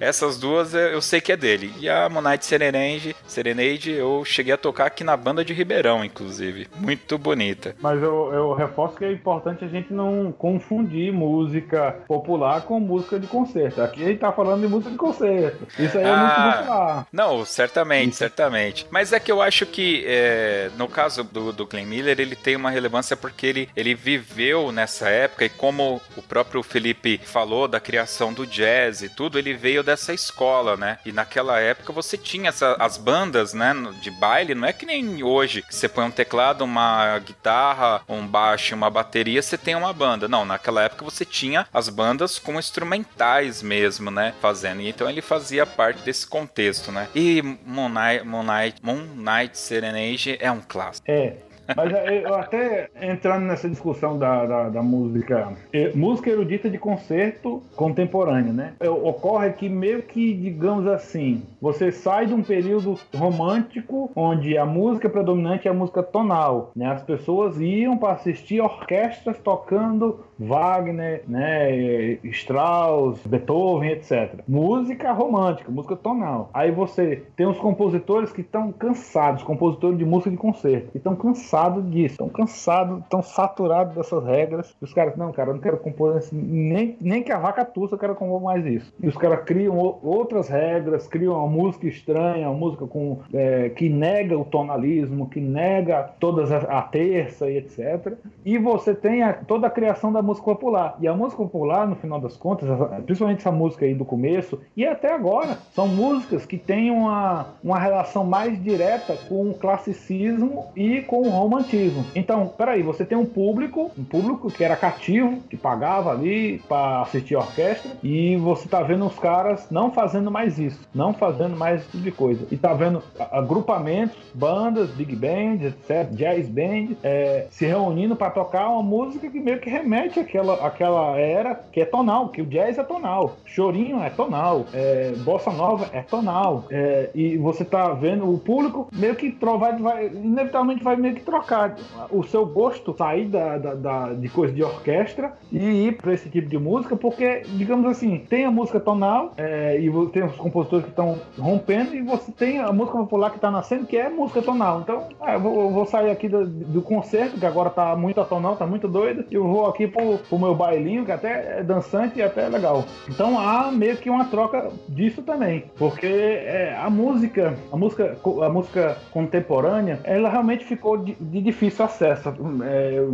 Essas 0.00 0.38
duas 0.38 0.74
eu 0.74 1.00
sei 1.00 1.20
que 1.20 1.32
é 1.32 1.36
dele. 1.36 1.72
E 1.78 1.88
a 1.88 2.08
Monite 2.08 2.44
Serenade, 2.44 3.16
Serenade 3.26 3.90
eu 3.90 4.24
cheguei 4.24 4.52
a 4.52 4.56
tocar 4.56 4.86
aqui 4.86 5.04
na 5.04 5.16
banda 5.16 5.44
de 5.44 5.52
Ribeirão, 5.52 6.04
inclusive. 6.04 6.66
Muito 6.76 7.18
bonita. 7.18 7.74
Mas 7.80 8.02
eu, 8.02 8.32
eu 8.32 8.52
reforço 8.54 8.96
que 8.96 9.04
é 9.04 9.12
importante 9.12 9.64
a 9.64 9.68
gente 9.68 9.92
não 9.92 10.32
confundir 10.32 11.12
música 11.12 11.96
popular 12.06 12.62
com 12.62 12.80
música 12.80 13.18
de 13.18 13.26
concerto. 13.26 13.82
Aqui 13.82 14.04
a 14.04 14.10
gente 14.14 14.20
tá 14.20 14.32
falando 14.32 14.62
de 14.62 14.68
música 14.68 14.90
de 14.90 14.96
concerto. 14.96 15.66
Isso 15.78 15.98
aí 15.98 16.04
é 16.04 16.10
ah, 16.10 16.16
música 16.16 16.58
popular. 16.58 17.06
Não, 17.12 17.44
certamente, 17.44 18.10
Isso. 18.10 18.18
certamente. 18.18 18.86
Mas 18.90 19.12
é 19.12 19.20
que 19.20 19.30
eu 19.30 19.42
acho 19.42 19.66
que, 19.66 20.04
é, 20.06 20.70
no 20.76 20.88
caso 20.88 21.22
do, 21.24 21.52
do 21.52 21.66
Glenn 21.66 21.86
Miller, 21.86 22.18
ele 22.18 22.36
tem 22.36 22.56
uma 22.56 22.70
relevância 22.70 23.16
porque 23.16 23.46
ele, 23.46 23.68
ele 23.76 23.94
viveu 23.94 24.72
nessa 24.72 25.08
época 25.08 25.44
e 25.44 25.48
como 25.48 26.00
o 26.16 26.22
próprio 26.22 26.62
Felipe 26.62 27.20
falou 27.24 27.68
da 27.68 27.80
criação 27.80 28.32
do 28.32 28.46
jazz 28.46 29.02
e 29.02 29.08
tudo, 29.08 29.38
ele 29.38 29.54
veio 29.54 29.82
dessa 29.82 30.12
escola, 30.12 30.76
né? 30.76 30.98
E 31.04 31.12
naquela 31.12 31.60
época 31.60 31.92
você 31.92 32.16
tinha 32.16 32.48
essa, 32.48 32.76
as 32.78 32.96
bandas, 32.96 33.52
né, 33.52 33.74
de 34.00 34.10
baile, 34.10 34.54
não 34.54 34.66
é 34.66 34.72
que 34.72 34.86
nem 34.86 35.22
hoje, 35.22 35.62
que 35.62 35.74
você 35.74 35.88
põe 35.88 36.04
um 36.04 36.10
teclado, 36.10 36.64
uma 36.64 37.18
guitarra, 37.18 38.02
um 38.08 38.26
baixo, 38.26 38.74
uma 38.74 38.90
bateria, 38.90 39.42
você 39.42 39.58
tem 39.58 39.74
uma 39.74 39.92
banda. 39.92 40.28
Não, 40.28 40.44
naquela 40.44 40.82
época 40.82 41.04
você 41.04 41.24
tinha 41.24 41.66
as 41.72 41.88
bandas 41.88 42.38
com 42.38 42.58
instrumentais 42.58 43.62
mesmo, 43.62 44.03
né? 44.10 44.34
Fazendo. 44.40 44.80
E 44.80 44.88
então 44.88 45.08
ele 45.08 45.22
fazia 45.22 45.66
parte 45.66 46.02
desse 46.02 46.26
contexto, 46.26 46.92
né? 46.92 47.08
E 47.14 47.42
Moon 47.66 47.88
Knight, 47.88 48.26
Moon 48.26 48.42
Knight, 48.42 48.76
Moon 48.82 49.02
Knight 49.16 49.58
Serenade 49.58 50.36
é 50.40 50.50
um 50.50 50.60
clássico. 50.60 51.10
É. 51.10 51.36
Mas 51.76 51.92
é, 51.92 52.24
eu 52.24 52.34
até 52.34 52.90
entrando 53.00 53.44
nessa 53.44 53.68
discussão 53.68 54.18
da, 54.18 54.44
da, 54.44 54.68
da 54.68 54.82
música, 54.82 55.52
é, 55.72 55.92
música 55.94 56.30
erudita 56.30 56.68
de 56.68 56.78
concerto 56.78 57.62
contemporâneo, 57.74 58.52
né? 58.52 58.74
É, 58.80 58.88
ocorre 58.88 59.50
que 59.52 59.68
meio 59.68 60.02
que, 60.02 60.34
digamos 60.34 60.86
assim, 60.86 61.42
você 61.60 61.90
sai 61.90 62.26
de 62.26 62.34
um 62.34 62.42
período 62.42 62.98
romântico 63.14 64.10
onde 64.14 64.58
a 64.58 64.66
música 64.66 65.08
predominante 65.08 65.66
é 65.66 65.70
a 65.70 65.74
música 65.74 66.02
tonal, 66.02 66.70
né? 66.76 66.86
As 66.86 67.02
pessoas 67.02 67.58
iam 67.60 67.96
para 67.96 68.12
assistir 68.12 68.60
orquestras 68.60 69.38
tocando 69.38 70.24
Wagner, 70.38 71.22
né, 71.26 72.18
Strauss, 72.24 73.20
Beethoven, 73.26 73.92
etc. 73.92 74.40
Música 74.48 75.12
romântica, 75.12 75.70
música 75.70 75.96
tonal. 75.96 76.50
Aí 76.52 76.70
você 76.70 77.22
tem 77.36 77.46
os 77.46 77.58
compositores 77.58 78.32
que 78.32 78.40
estão 78.40 78.72
cansados, 78.72 79.42
compositores 79.42 79.98
de 79.98 80.04
música 80.04 80.30
de 80.30 80.36
concerto, 80.36 80.90
que 80.90 80.98
estão 80.98 81.14
cansados 81.14 81.88
disso, 81.90 82.14
estão 82.14 82.28
cansados, 82.28 83.00
estão 83.00 83.22
saturados 83.22 83.94
dessas 83.94 84.24
regras. 84.24 84.74
E 84.80 84.84
os 84.84 84.92
caras, 84.92 85.16
não, 85.16 85.32
cara, 85.32 85.50
eu 85.50 85.54
não 85.54 85.60
quero 85.60 85.78
compor 85.78 86.16
assim, 86.16 86.36
nem, 86.36 86.96
nem 87.00 87.22
que 87.22 87.32
a 87.32 87.38
vaca 87.38 87.64
tussa 87.64 87.94
eu 87.94 87.98
quero 87.98 88.14
compor 88.14 88.42
mais 88.42 88.64
isso. 88.66 88.92
E 89.00 89.06
os 89.06 89.16
caras 89.16 89.44
criam 89.44 89.76
outras 90.02 90.48
regras, 90.48 91.06
criam 91.06 91.34
uma 91.34 91.48
música 91.48 91.86
estranha, 91.86 92.48
uma 92.48 92.58
música 92.58 92.86
com, 92.86 93.18
é, 93.32 93.68
que 93.70 93.88
nega 93.88 94.38
o 94.38 94.44
tonalismo, 94.44 95.28
que 95.28 95.40
nega 95.40 96.10
todas 96.18 96.50
a, 96.50 96.58
a 96.58 96.82
terça 96.82 97.48
e 97.50 97.58
etc. 97.58 98.14
E 98.44 98.58
você 98.58 98.94
tem 98.94 99.22
a, 99.22 99.32
toda 99.32 99.66
a 99.66 99.70
criação 99.70 100.12
da 100.12 100.22
música 100.24 100.44
popular. 100.44 100.96
E 101.00 101.06
a 101.06 101.14
música 101.14 101.42
popular, 101.42 101.86
no 101.86 101.96
final 101.96 102.20
das 102.20 102.36
contas, 102.36 102.68
principalmente 103.04 103.40
essa 103.40 103.52
música 103.52 103.84
aí 103.84 103.94
do 103.94 104.04
começo, 104.04 104.60
e 104.76 104.86
até 104.86 105.12
agora, 105.12 105.58
são 105.72 105.86
músicas 105.86 106.44
que 106.44 106.58
têm 106.58 106.90
uma, 106.90 107.46
uma 107.62 107.78
relação 107.78 108.24
mais 108.24 108.60
direta 108.62 109.16
com 109.28 109.50
o 109.50 109.54
classicismo 109.54 110.66
e 110.74 111.02
com 111.02 111.22
o 111.22 111.28
romantismo. 111.28 112.04
Então, 112.14 112.48
peraí, 112.48 112.82
você 112.82 113.04
tem 113.04 113.16
um 113.16 113.26
público, 113.26 113.90
um 113.96 114.04
público 114.04 114.50
que 114.50 114.64
era 114.64 114.76
cativo, 114.76 115.40
que 115.48 115.56
pagava 115.56 116.10
ali 116.10 116.60
para 116.68 117.02
assistir 117.02 117.34
a 117.34 117.40
orquestra, 117.40 117.92
e 118.02 118.36
você 118.36 118.68
tá 118.68 118.82
vendo 118.82 119.06
os 119.06 119.18
caras 119.18 119.70
não 119.70 119.90
fazendo 119.90 120.30
mais 120.30 120.58
isso, 120.58 120.80
não 120.94 121.12
fazendo 121.12 121.56
mais 121.56 121.80
esse 121.80 121.90
tipo 121.90 122.04
de 122.04 122.12
coisa. 122.12 122.46
E 122.50 122.56
tá 122.56 122.72
vendo 122.72 123.02
agrupamentos, 123.30 124.16
bandas, 124.34 124.90
big 124.90 125.14
bands, 125.14 125.66
etc., 125.66 126.10
jazz 126.12 126.48
band, 126.48 126.96
é, 127.02 127.46
se 127.50 127.66
reunindo 127.66 128.16
para 128.16 128.30
tocar 128.30 128.68
uma 128.68 128.82
música 128.82 129.28
que 129.28 129.40
meio 129.40 129.60
que 129.60 129.70
remete 129.70 130.13
aquela, 130.20 130.66
aquela 130.66 131.18
era 131.18 131.54
que 131.54 131.80
é 131.80 131.84
tonal, 131.84 132.28
que 132.28 132.42
o 132.42 132.46
jazz 132.46 132.78
é 132.78 132.82
tonal, 132.82 133.36
chorinho 133.44 134.02
é 134.02 134.10
tonal, 134.10 134.66
é, 134.72 135.12
bossa 135.24 135.50
nova 135.50 135.88
é 135.92 136.02
tonal, 136.02 136.64
é, 136.70 137.10
e 137.14 137.36
você 137.36 137.64
tá 137.64 137.92
vendo 137.92 138.32
o 138.32 138.38
público 138.38 138.88
meio 138.92 139.14
que 139.14 139.36
vai, 139.58 139.76
vai, 139.76 140.06
inevitavelmente 140.06 140.82
vai 140.82 140.96
meio 140.96 141.14
que 141.14 141.22
trocar 141.22 141.76
o 142.10 142.22
seu 142.22 142.46
gosto, 142.46 142.94
sair 142.96 143.26
da, 143.26 143.58
da, 143.58 143.74
da 143.74 144.12
de 144.12 144.28
coisa 144.28 144.52
de 144.52 144.62
orquestra 144.62 145.32
e 145.50 145.86
ir 145.86 145.96
para 145.96 146.12
esse 146.12 146.28
tipo 146.28 146.48
de 146.48 146.58
música, 146.58 146.96
porque, 146.96 147.42
digamos 147.56 147.86
assim, 147.86 148.18
tem 148.28 148.44
a 148.44 148.50
música 148.50 148.80
tonal 148.80 149.32
é, 149.36 149.78
e 149.78 149.90
tem 150.08 150.24
os 150.24 150.36
compositores 150.36 150.84
que 150.84 150.90
estão 150.90 151.18
rompendo 151.38 151.94
e 151.94 152.02
você 152.02 152.32
tem 152.32 152.58
a 152.58 152.72
música 152.72 152.98
popular 152.98 153.30
que 153.30 153.36
está 153.36 153.50
nascendo, 153.50 153.86
que 153.86 153.96
é 153.96 154.08
música 154.08 154.42
tonal. 154.42 154.80
Então, 154.80 155.08
é, 155.22 155.34
eu, 155.34 155.40
vou, 155.40 155.60
eu, 155.62 155.70
vou, 155.70 155.86
sair 155.86 156.10
aqui 156.10 156.28
do, 156.28 156.46
do 156.46 156.82
concerto, 156.82 157.38
que 157.38 157.46
agora 157.46 157.70
tá 157.70 157.94
muito 157.96 158.20
atonal, 158.20 158.56
tá 158.56 158.66
muito 158.66 158.88
doido, 158.88 159.24
eu 159.30 159.46
vou 159.46 159.66
aqui 159.66 159.86
pro 159.86 160.03
pro, 160.04 160.18
pro 160.18 160.38
meu 160.38 160.54
bailinho, 160.54 161.04
que 161.04 161.12
até 161.12 161.60
é 161.60 161.62
dançante 161.62 162.18
e 162.18 162.22
até 162.22 162.44
é 162.44 162.48
legal. 162.48 162.84
Então 163.08 163.38
há 163.38 163.72
meio 163.72 163.96
que 163.96 164.10
uma 164.10 164.26
troca 164.26 164.70
disso 164.88 165.22
também, 165.22 165.64
porque 165.76 166.06
é, 166.06 166.76
a 166.78 166.90
música, 166.90 167.56
a 167.72 167.76
música, 167.76 168.16
a 168.42 168.48
música 168.48 168.98
contemporânea, 169.10 170.00
ela 170.04 170.28
realmente 170.28 170.64
ficou 170.64 170.98
de, 170.98 171.14
de 171.14 171.40
difícil 171.40 171.84
acesso. 171.84 172.34
É, 172.64 173.04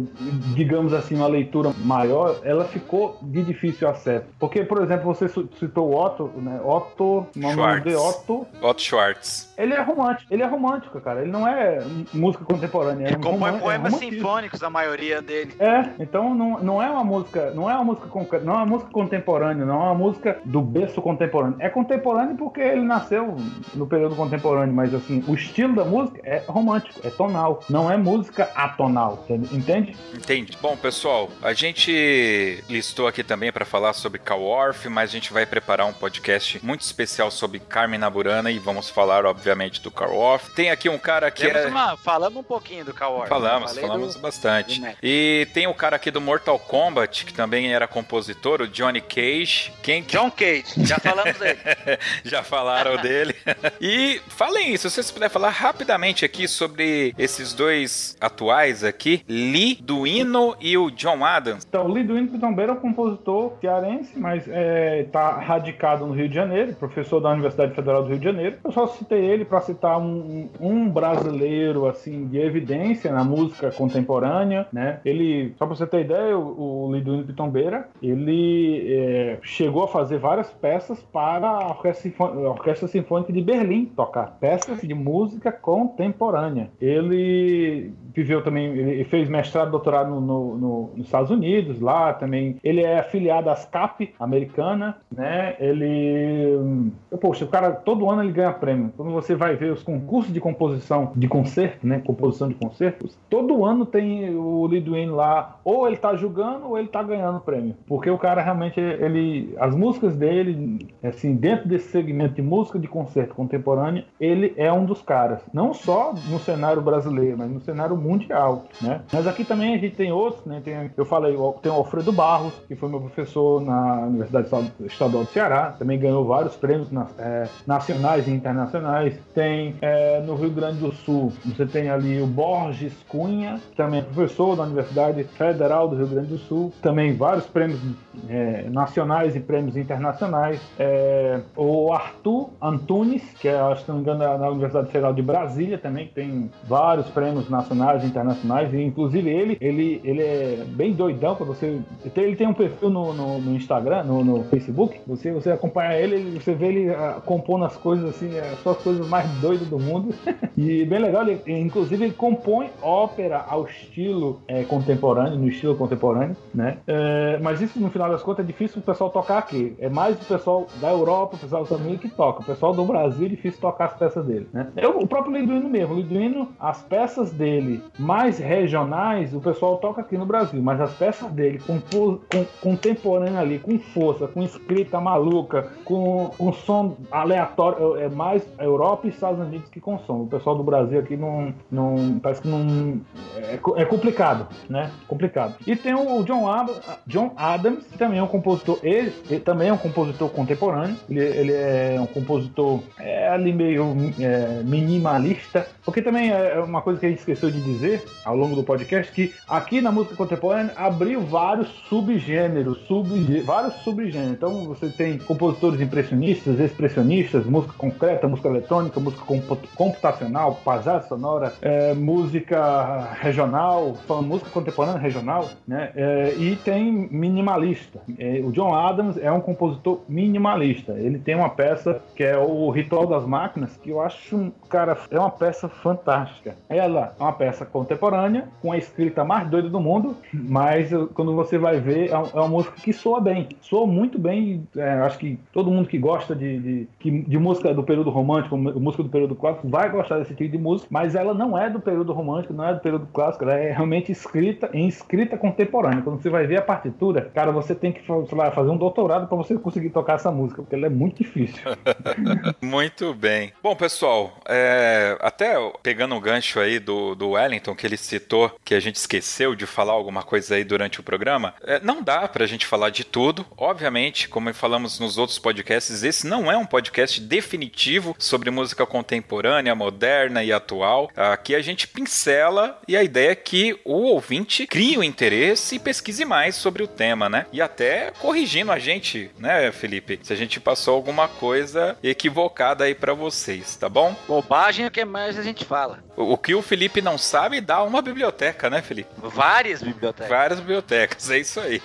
digamos 0.54 0.92
assim, 0.92 1.14
uma 1.14 1.26
leitura 1.26 1.72
maior, 1.84 2.40
ela 2.42 2.64
ficou 2.64 3.18
de 3.22 3.42
difícil 3.42 3.88
acesso. 3.88 4.26
Porque, 4.38 4.64
por 4.64 4.82
exemplo, 4.82 5.04
você 5.04 5.28
citou 5.28 5.90
o 5.90 5.96
Otto, 5.96 6.30
né? 6.36 6.60
Otto, 6.64 7.26
nome 7.36 7.80
de 7.80 7.94
Otto. 7.94 8.46
Otto 8.60 8.82
Schwartz. 8.82 9.49
Ele 9.60 9.74
é 9.74 9.82
romântico, 9.82 10.32
ele 10.32 10.42
é 10.42 10.46
romântico, 10.46 11.00
cara. 11.00 11.20
Ele 11.20 11.30
não 11.30 11.46
é 11.46 11.80
música 12.14 12.44
contemporânea. 12.44 13.06
Ele 13.08 13.16
é 13.16 13.18
compõe 13.18 13.58
poemas 13.58 13.94
é 13.94 13.96
sinfônicos, 13.98 14.62
a 14.62 14.70
maioria 14.70 15.20
dele. 15.20 15.54
É, 15.58 15.90
então 15.98 16.34
não, 16.34 16.58
não 16.60 16.82
é 16.82 16.90
uma 16.90 17.04
música, 17.04 17.50
não 17.50 17.70
é 17.70 17.74
uma 17.74 17.84
música 17.84 18.40
não 18.42 18.54
é 18.54 18.56
uma 18.56 18.66
música 18.66 18.90
contemporânea, 18.90 19.66
não 19.66 19.74
é 19.74 19.84
uma 19.84 19.94
música 19.94 20.40
do 20.44 20.62
berço 20.62 21.02
contemporâneo. 21.02 21.56
É 21.58 21.68
contemporâneo 21.68 22.36
porque 22.36 22.60
ele 22.60 22.82
nasceu 22.82 23.36
no 23.74 23.86
período 23.86 24.16
contemporâneo, 24.16 24.74
mas 24.74 24.94
assim, 24.94 25.22
o 25.28 25.34
estilo 25.34 25.74
da 25.74 25.84
música 25.84 26.20
é 26.24 26.42
romântico, 26.46 27.06
é 27.06 27.10
tonal, 27.10 27.62
não 27.68 27.90
é 27.90 27.96
música 27.98 28.50
atonal, 28.54 29.26
entende? 29.28 29.94
Entende. 30.14 30.56
Bom, 30.62 30.76
pessoal, 30.76 31.28
a 31.42 31.52
gente 31.52 32.64
listou 32.68 33.06
aqui 33.06 33.22
também 33.22 33.52
para 33.52 33.66
falar 33.66 33.92
sobre 33.92 34.18
Coworth, 34.18 34.86
mas 34.86 35.10
a 35.10 35.12
gente 35.12 35.32
vai 35.32 35.44
preparar 35.44 35.86
um 35.86 35.92
podcast 35.92 36.64
muito 36.64 36.80
especial 36.80 37.30
sobre 37.30 37.58
Carmen 37.58 37.98
Naburana 38.00 38.50
e 38.50 38.58
vamos 38.58 38.88
falar, 38.88 39.26
obviamente, 39.26 39.49
obviamente, 39.50 39.82
do 39.82 39.90
Carl 39.90 40.14
Orff. 40.16 40.50
Tem 40.54 40.70
aqui 40.70 40.88
um 40.88 40.98
cara 40.98 41.30
que 41.30 41.42
Temos 41.42 41.62
é... 41.62 41.66
uma- 41.66 41.96
falamos 41.96 42.38
um 42.38 42.42
pouquinho 42.42 42.84
do 42.84 42.94
Call 42.94 43.14
Orff. 43.16 43.28
Falamos, 43.28 43.70
Falei 43.70 43.86
falamos 43.86 44.14
do- 44.14 44.20
bastante. 44.20 44.80
do. 44.80 44.86
E 45.02 45.46
tem 45.52 45.66
o 45.66 45.74
cara 45.74 45.96
aqui 45.96 46.10
do 46.10 46.20
Mortal 46.20 46.58
Kombat, 46.58 47.24
que 47.26 47.34
também 47.34 47.72
era 47.72 47.86
compositor, 47.88 48.62
o 48.62 48.68
Johnny 48.68 49.00
Cage. 49.00 49.72
Quem 49.82 50.02
que 50.02 50.16
John 50.16 50.30
Cage, 50.30 50.64
já 50.86 50.98
falamos 50.98 51.36
dele. 51.38 51.58
já 52.24 52.42
falaram 52.42 52.96
dele. 52.96 53.34
E 53.80 54.20
falem 54.28 54.72
isso, 54.74 54.88
se 54.90 54.94
vocês 54.96 55.10
puderem 55.10 55.32
falar 55.32 55.48
rapidamente 55.50 56.24
aqui 56.24 56.46
sobre 56.46 57.14
esses 57.18 57.52
dois 57.54 58.16
atuais 58.20 58.84
aqui, 58.84 59.24
Lee 59.28 59.78
Duino 59.80 60.54
e 60.60 60.76
o 60.76 60.90
John 60.90 61.24
Adams. 61.24 61.64
Então, 61.66 61.86
o 61.86 61.94
Lido 61.94 62.16
Índico 62.18 62.38
Tombeira 62.38 62.72
é 62.72 62.74
um 62.74 62.78
compositor 62.78 63.54
cearense, 63.60 64.18
mas 64.18 64.44
está 64.46 65.38
radicado 65.38 66.06
no 66.06 66.12
Rio 66.12 66.28
de 66.28 66.34
Janeiro, 66.34 66.74
professor 66.74 67.20
da 67.20 67.30
Universidade 67.30 67.74
Federal 67.74 68.02
do 68.02 68.08
Rio 68.10 68.18
de 68.18 68.24
Janeiro. 68.24 68.56
Eu 68.62 68.72
só 68.72 68.86
citei 68.86 69.24
ele 69.24 69.39
para 69.44 69.60
citar 69.60 69.98
um, 70.00 70.48
um 70.60 70.88
brasileiro 70.88 71.86
assim 71.86 72.26
de 72.26 72.38
evidência 72.38 73.12
na 73.12 73.24
música 73.24 73.70
contemporânea, 73.70 74.66
né? 74.72 75.00
Ele, 75.04 75.54
só 75.58 75.66
para 75.66 75.76
você 75.76 75.86
ter 75.86 76.00
ideia, 76.04 76.36
o, 76.38 76.86
o 76.88 76.92
Lido 76.94 77.14
Índico 77.14 77.32
Tombeira, 77.32 77.88
ele 78.02 78.84
é, 78.92 79.38
chegou 79.42 79.84
a 79.84 79.88
fazer 79.88 80.18
várias 80.18 80.50
peças 80.50 81.00
para 81.12 81.48
a 81.48 81.68
Orquestra, 81.68 82.10
Orquestra 82.48 82.88
Sinfônica 82.88 83.32
de 83.32 83.40
Berlim 83.40 83.86
tocar, 83.86 84.36
peças 84.40 84.80
de 84.80 84.94
música 84.94 85.50
contemporânea. 85.52 86.70
Ele 86.80 87.92
viveu 88.14 88.42
também, 88.42 88.66
ele 88.66 89.04
fez 89.04 89.28
mestrado, 89.28 89.70
doutorado 89.70 90.10
no, 90.10 90.20
no- 90.20 90.56
no- 90.56 90.90
nos 90.96 91.06
Estados 91.06 91.30
Unidos, 91.30 91.80
lá 91.80 92.12
também. 92.12 92.56
Ele 92.62 92.82
é 92.82 92.98
afiliado 92.98 93.48
à 93.50 93.54
SCAP 93.56 94.12
americana, 94.18 94.96
né? 95.14 95.54
Ele, 95.60 96.56
hum, 96.56 96.90
poxa, 97.20 97.44
o 97.44 97.48
cara 97.48 97.70
todo 97.72 98.08
ano 98.10 98.22
ele 98.22 98.32
ganha 98.32 98.52
prêmio. 98.52 98.92
Quando 98.96 99.12
você 99.12 99.29
vai 99.34 99.56
ver 99.56 99.72
os 99.72 99.82
concursos 99.82 100.32
de 100.32 100.40
composição 100.40 101.12
de 101.16 101.28
concerto, 101.28 101.86
né? 101.86 102.00
Composição 102.04 102.48
de 102.48 102.54
concertos, 102.54 103.16
todo 103.28 103.64
ano 103.64 103.86
tem 103.86 104.34
o 104.36 104.66
Liduino 104.66 105.14
lá, 105.16 105.58
ou 105.64 105.86
ele 105.86 105.96
tá 105.96 106.14
julgando 106.14 106.68
ou 106.68 106.78
ele 106.78 106.88
tá 106.88 107.02
ganhando 107.02 107.40
prêmio, 107.40 107.74
porque 107.86 108.10
o 108.10 108.18
cara 108.18 108.42
realmente 108.42 108.78
ele, 108.80 109.54
as 109.58 109.74
músicas 109.74 110.14
dele, 110.16 110.88
assim, 111.02 111.34
dentro 111.34 111.68
desse 111.68 111.88
segmento 111.90 112.34
de 112.34 112.42
música 112.42 112.78
de 112.78 112.88
concerto 112.88 113.34
contemporânea, 113.34 114.04
ele 114.20 114.52
é 114.56 114.72
um 114.72 114.84
dos 114.84 115.02
caras, 115.02 115.40
não 115.52 115.72
só 115.72 116.12
no 116.30 116.38
cenário 116.38 116.82
brasileiro, 116.82 117.36
mas 117.38 117.50
no 117.50 117.60
cenário 117.60 117.96
mundial, 117.96 118.64
né? 118.80 119.00
Mas 119.12 119.26
aqui 119.26 119.44
também 119.44 119.74
a 119.74 119.78
gente 119.78 119.96
tem 119.96 120.12
outros, 120.12 120.44
né? 120.44 120.60
Tem, 120.64 120.90
eu 120.96 121.04
falei, 121.04 121.36
tem 121.62 121.70
o 121.72 121.74
Alfredo 121.74 122.12
Barros, 122.12 122.54
que 122.68 122.74
foi 122.76 122.88
meu 122.88 123.00
professor 123.00 123.60
na 123.60 124.06
Universidade 124.06 124.48
Estadual 124.84 125.24
do 125.24 125.30
Ceará, 125.30 125.74
também 125.78 125.98
ganhou 125.98 126.24
vários 126.24 126.56
prêmios 126.56 126.90
na- 126.90 127.06
é, 127.18 127.48
nacionais 127.66 128.26
e 128.28 128.30
internacionais. 128.30 129.09
Tem 129.34 129.76
é, 129.80 130.20
no 130.20 130.34
Rio 130.34 130.50
Grande 130.50 130.78
do 130.78 130.92
Sul, 130.92 131.32
você 131.44 131.66
tem 131.66 131.88
ali 131.88 132.20
o 132.20 132.26
Borges 132.26 132.92
Cunha, 133.08 133.60
que 133.70 133.76
também 133.76 134.00
é 134.00 134.02
professor 134.02 134.56
da 134.56 134.64
Universidade 134.64 135.24
Federal 135.24 135.88
do 135.88 135.96
Rio 135.96 136.06
Grande 136.06 136.28
do 136.28 136.38
Sul, 136.38 136.72
também 136.82 137.14
vários 137.14 137.46
prêmios 137.46 137.80
é, 138.28 138.68
nacionais 138.70 139.34
e 139.36 139.40
prêmios 139.40 139.76
internacionais. 139.76 140.60
É, 140.78 141.40
o 141.56 141.92
Arthur 141.92 142.50
Antunes, 142.60 143.22
que 143.40 143.48
é, 143.48 143.58
acho 143.58 143.84
que 143.84 143.90
não 143.90 143.96
me 143.96 144.02
engano, 144.02 144.22
é 144.22 144.38
na 144.38 144.48
Universidade 144.48 144.88
Federal 144.88 145.12
de 145.12 145.22
Brasília 145.22 145.78
também, 145.78 146.06
que 146.06 146.14
tem 146.14 146.50
vários 146.64 147.08
prêmios 147.08 147.48
nacionais 147.48 148.02
e 148.02 148.06
internacionais, 148.06 148.72
e 148.72 148.82
inclusive 148.82 149.28
ele, 149.28 149.56
ele, 149.60 150.00
ele 150.04 150.22
é 150.22 150.64
bem 150.66 150.92
doidão 150.92 151.34
para 151.34 151.46
você. 151.46 151.80
Ele 152.16 152.36
tem 152.36 152.46
um 152.46 152.54
perfil 152.54 152.90
no, 152.90 153.12
no, 153.12 153.38
no 153.38 153.56
Instagram, 153.56 154.04
no, 154.04 154.24
no 154.24 154.44
Facebook, 154.44 155.00
você, 155.06 155.32
você 155.32 155.50
acompanha 155.50 155.94
ele, 155.94 156.38
você 156.38 156.54
vê 156.54 156.66
ele 156.66 156.90
ah, 156.90 157.20
compondo 157.24 157.64
as 157.64 157.76
coisas 157.76 158.10
assim, 158.10 158.34
é, 158.36 158.54
as 158.64 158.78
coisas 158.78 159.06
mais 159.08 159.28
doidas 159.40 159.68
do 159.68 159.78
mundo. 159.78 160.14
e 160.56 160.84
bem 160.84 160.98
legal, 160.98 161.26
ele, 161.26 161.40
inclusive 161.46 162.04
ele 162.04 162.14
compõe 162.14 162.70
ópera 162.82 163.44
ao 163.48 163.64
estilo 163.66 164.40
é, 164.46 164.62
contemporâneo, 164.64 165.38
no 165.38 165.48
estilo 165.48 165.74
contemporâneo, 165.74 166.36
né? 166.54 166.78
É, 166.86 167.38
mas 167.42 167.60
isso 167.60 167.80
no 167.80 167.90
final 167.90 168.09
das 168.10 168.22
contas 168.22 168.44
é 168.44 168.46
difícil 168.46 168.80
o 168.80 168.82
pessoal 168.82 169.10
tocar 169.10 169.38
aqui. 169.38 169.74
É 169.78 169.88
mais 169.88 170.20
o 170.20 170.24
pessoal 170.24 170.66
da 170.80 170.90
Europa, 170.90 171.36
o 171.36 171.38
pessoal 171.38 171.62
dos 171.62 171.70
Estados 171.70 171.86
Unidos 171.86 172.02
que 172.10 172.16
toca. 172.16 172.42
O 172.42 172.44
pessoal 172.44 172.72
do 172.72 172.84
Brasil 172.84 173.26
é 173.26 173.28
difícil 173.28 173.60
tocar 173.60 173.86
as 173.86 173.94
peças 173.94 174.24
dele, 174.24 174.48
né? 174.52 174.68
Eu, 174.76 174.98
o 174.98 175.06
próprio 175.06 175.34
Liduino 175.36 175.68
mesmo, 175.68 175.94
o 175.94 175.96
Liduino, 175.96 176.48
as 176.58 176.82
peças 176.82 177.30
dele 177.32 177.82
mais 177.98 178.38
regionais, 178.38 179.34
o 179.34 179.40
pessoal 179.40 179.76
toca 179.78 180.00
aqui 180.00 180.16
no 180.18 180.26
Brasil, 180.26 180.62
mas 180.62 180.80
as 180.80 180.92
peças 180.94 181.30
dele 181.30 181.58
compo- 181.66 182.20
com, 182.28 182.44
contemporânea 182.60 183.40
ali, 183.40 183.58
com 183.58 183.78
força, 183.78 184.26
com 184.26 184.42
escrita 184.42 185.00
maluca, 185.00 185.70
com, 185.84 186.30
com 186.36 186.52
som 186.52 186.96
aleatório, 187.10 187.96
é 187.96 188.08
mais 188.08 188.46
Europa 188.58 189.06
e 189.06 189.10
Estados 189.10 189.40
Unidos 189.40 189.68
que 189.70 189.80
consomem. 189.80 190.22
O 190.22 190.26
pessoal 190.26 190.56
do 190.56 190.62
Brasil 190.62 190.98
aqui 190.98 191.16
não, 191.16 191.52
não 191.70 192.18
parece 192.20 192.42
que 192.42 192.48
não 192.48 193.00
é, 193.36 193.58
é 193.82 193.84
complicado, 193.84 194.46
né? 194.68 194.90
Complicado. 195.06 195.54
E 195.66 195.76
tem 195.76 195.94
o 195.94 196.22
John, 196.24 196.48
Ab- 196.48 196.70
John 197.06 197.32
Adams, 197.36 197.84
que 197.90 197.98
também 197.98 198.18
é 198.18 198.22
um 198.22 198.26
compositor, 198.26 198.78
ele, 198.82 199.12
ele 199.28 199.40
também 199.40 199.68
é 199.68 199.72
um 199.72 199.76
compositor 199.78 200.28
contemporâneo. 200.30 200.96
Ele, 201.08 201.20
ele 201.20 201.52
é 201.52 201.96
um 202.00 202.06
compositor 202.06 202.80
é, 202.98 203.28
ali 203.28 203.52
meio 203.52 203.94
é, 204.18 204.62
minimalista, 204.64 205.66
porque 205.84 206.00
também 206.02 206.30
é 206.30 206.58
uma 206.60 206.82
coisa 206.82 206.98
que 207.00 207.06
a 207.06 207.08
gente 207.08 207.18
esqueceu 207.18 207.50
de 207.50 207.60
dizer 207.60 208.02
ao 208.24 208.36
longo 208.36 208.54
do 208.54 208.62
podcast 208.62 209.10
que 209.12 209.32
aqui 209.48 209.80
na 209.80 209.90
música 209.90 210.14
contemporânea 210.16 210.72
abriu 210.76 211.20
vários 211.20 211.68
subgêneros, 211.88 212.78
subgê- 212.86 213.42
vários 213.42 213.74
subgêneros. 213.82 214.32
Então 214.32 214.64
você 214.64 214.88
tem 214.88 215.18
compositores 215.18 215.80
impressionistas, 215.80 216.58
expressionistas, 216.60 217.44
música 217.46 217.74
concreta, 217.76 218.28
música 218.28 218.48
eletrônica, 218.48 219.00
música 219.00 219.24
compu- 219.24 219.58
computacional, 219.74 220.60
paisagem 220.64 221.08
sonora, 221.08 221.52
é, 221.60 221.94
música 221.94 223.14
regional, 223.20 223.96
música 224.22 224.50
contemporânea 224.50 225.00
regional, 225.00 225.48
né? 225.66 225.90
É, 225.96 226.34
e 226.38 226.56
tem 226.56 227.08
minimalista. 227.10 227.79
É, 228.18 228.40
o 228.44 228.52
John 228.52 228.74
Adams 228.74 229.16
é 229.18 229.30
um 229.30 229.40
compositor 229.40 230.00
minimalista. 230.08 230.92
Ele 230.92 231.18
tem 231.18 231.34
uma 231.34 231.50
peça 231.50 232.00
que 232.14 232.22
é 232.22 232.36
o 232.38 232.70
Ritual 232.70 233.06
das 233.06 233.24
Máquinas, 233.24 233.76
que 233.76 233.90
eu 233.90 234.00
acho, 234.00 234.52
cara, 234.68 234.96
é 235.10 235.18
uma 235.18 235.30
peça 235.30 235.68
fantástica. 235.68 236.54
Ela 236.68 237.14
é 237.18 237.22
uma 237.22 237.32
peça 237.32 237.64
contemporânea, 237.64 238.48
com 238.62 238.72
a 238.72 238.78
escrita 238.78 239.24
mais 239.24 239.48
doida 239.48 239.68
do 239.68 239.80
mundo, 239.80 240.16
mas 240.32 240.90
quando 241.14 241.34
você 241.34 241.58
vai 241.58 241.80
ver, 241.80 242.10
é 242.10 242.20
é 242.34 242.38
uma 242.40 242.48
música 242.48 242.76
que 242.76 242.92
soa 242.92 243.20
bem. 243.20 243.48
Soa 243.60 243.86
muito 243.86 244.18
bem. 244.18 244.66
é, 244.76 244.92
acho 245.00 245.18
que 245.18 245.38
todo 245.52 245.70
mundo 245.70 245.88
que 245.88 245.98
gosta 245.98 246.34
de, 246.34 246.86
de, 247.00 247.22
de 247.22 247.38
música 247.38 247.72
do 247.74 247.82
período 247.82 248.10
romântico, 248.10 248.56
música 248.56 249.02
do 249.02 249.08
período 249.08 249.34
clássico, 249.34 249.68
vai 249.68 249.90
gostar 249.90 250.18
desse 250.18 250.34
tipo 250.34 250.50
de 250.50 250.58
música, 250.58 250.88
mas 250.90 251.14
ela 251.14 251.34
não 251.34 251.56
é 251.56 251.68
do 251.70 251.80
período 251.80 252.12
romântico, 252.12 252.52
não 252.52 252.66
é 252.66 252.74
do 252.74 252.80
período 252.80 253.06
clássico, 253.12 253.44
ela 253.44 253.54
é 253.54 253.72
realmente 253.72 254.12
escrita 254.12 254.70
em 254.72 254.86
escrita 254.86 255.36
contemporânea. 255.36 256.02
Quando 256.02 256.20
você 256.20 256.30
vai 256.30 256.46
ver 256.46 256.58
a 256.58 256.62
partitura, 256.62 257.30
cara, 257.34 257.52
você 257.52 257.69
tem 257.74 257.92
que 257.92 258.02
lá, 258.32 258.50
fazer 258.50 258.70
um 258.70 258.76
doutorado 258.76 259.26
para 259.26 259.36
você 259.36 259.56
conseguir 259.56 259.90
tocar 259.90 260.14
essa 260.14 260.30
música, 260.30 260.62
porque 260.62 260.74
ela 260.74 260.86
é 260.86 260.90
muito 260.90 261.18
difícil. 261.22 261.62
Muito 262.60 263.14
bem. 263.14 263.52
Bom, 263.62 263.74
pessoal, 263.74 264.38
é, 264.48 265.16
até 265.20 265.54
pegando 265.82 266.14
um 266.14 266.20
gancho 266.20 266.60
aí 266.60 266.78
do, 266.78 267.14
do 267.14 267.30
Wellington, 267.30 267.74
que 267.74 267.86
ele 267.86 267.96
citou, 267.96 268.52
que 268.64 268.74
a 268.74 268.80
gente 268.80 268.96
esqueceu 268.96 269.54
de 269.54 269.66
falar 269.66 269.92
alguma 269.92 270.22
coisa 270.22 270.54
aí 270.54 270.64
durante 270.64 271.00
o 271.00 271.02
programa, 271.02 271.54
é, 271.62 271.80
não 271.80 272.02
dá 272.02 272.28
pra 272.28 272.46
gente 272.46 272.66
falar 272.66 272.90
de 272.90 273.04
tudo. 273.04 273.46
Obviamente, 273.56 274.28
como 274.28 274.52
falamos 274.52 274.98
nos 274.98 275.18
outros 275.18 275.38
podcasts, 275.38 276.02
esse 276.02 276.26
não 276.26 276.50
é 276.50 276.56
um 276.56 276.66
podcast 276.66 277.20
definitivo 277.20 278.14
sobre 278.18 278.50
música 278.50 278.86
contemporânea, 278.86 279.74
moderna 279.74 280.42
e 280.44 280.52
atual. 280.52 281.10
Aqui 281.16 281.54
a 281.54 281.62
gente 281.62 281.88
pincela 281.88 282.78
e 282.86 282.96
a 282.96 283.02
ideia 283.02 283.30
é 283.30 283.34
que 283.34 283.78
o 283.84 284.02
ouvinte 284.02 284.66
crie 284.66 284.98
o 284.98 285.04
interesse 285.04 285.76
e 285.76 285.78
pesquise 285.78 286.24
mais 286.24 286.54
sobre 286.54 286.82
o 286.82 286.88
tema, 286.88 287.28
né? 287.28 287.46
E 287.52 287.59
até 287.60 288.10
corrigindo 288.18 288.72
a 288.72 288.78
gente, 288.78 289.30
né, 289.38 289.70
Felipe? 289.72 290.18
Se 290.22 290.32
a 290.32 290.36
gente 290.36 290.60
passou 290.60 290.94
alguma 290.94 291.28
coisa 291.28 291.96
equivocada 292.02 292.84
aí 292.84 292.94
pra 292.94 293.14
vocês, 293.14 293.76
tá 293.76 293.88
bom? 293.88 294.14
Bobagem 294.26 294.84
é 294.84 294.88
o 294.88 294.90
que 294.90 295.04
mais 295.04 295.38
a 295.38 295.42
gente 295.42 295.64
fala. 295.64 296.02
O, 296.16 296.32
o 296.32 296.38
que 296.38 296.54
o 296.54 296.62
Felipe 296.62 297.00
não 297.02 297.18
sabe 297.18 297.60
dá 297.60 297.82
uma 297.82 298.02
biblioteca, 298.02 298.70
né, 298.70 298.82
Felipe? 298.82 299.10
Várias 299.18 299.82
bibliotecas. 299.82 300.28
Várias 300.28 300.60
bibliotecas, 300.60 301.30
é 301.30 301.38
isso 301.38 301.60
aí. 301.60 301.82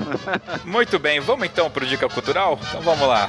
Muito 0.64 0.98
bem, 0.98 1.20
vamos 1.20 1.46
então 1.46 1.70
pro 1.70 1.86
Dica 1.86 2.08
Cultural? 2.08 2.58
Então 2.68 2.80
vamos 2.80 3.06
lá. 3.06 3.28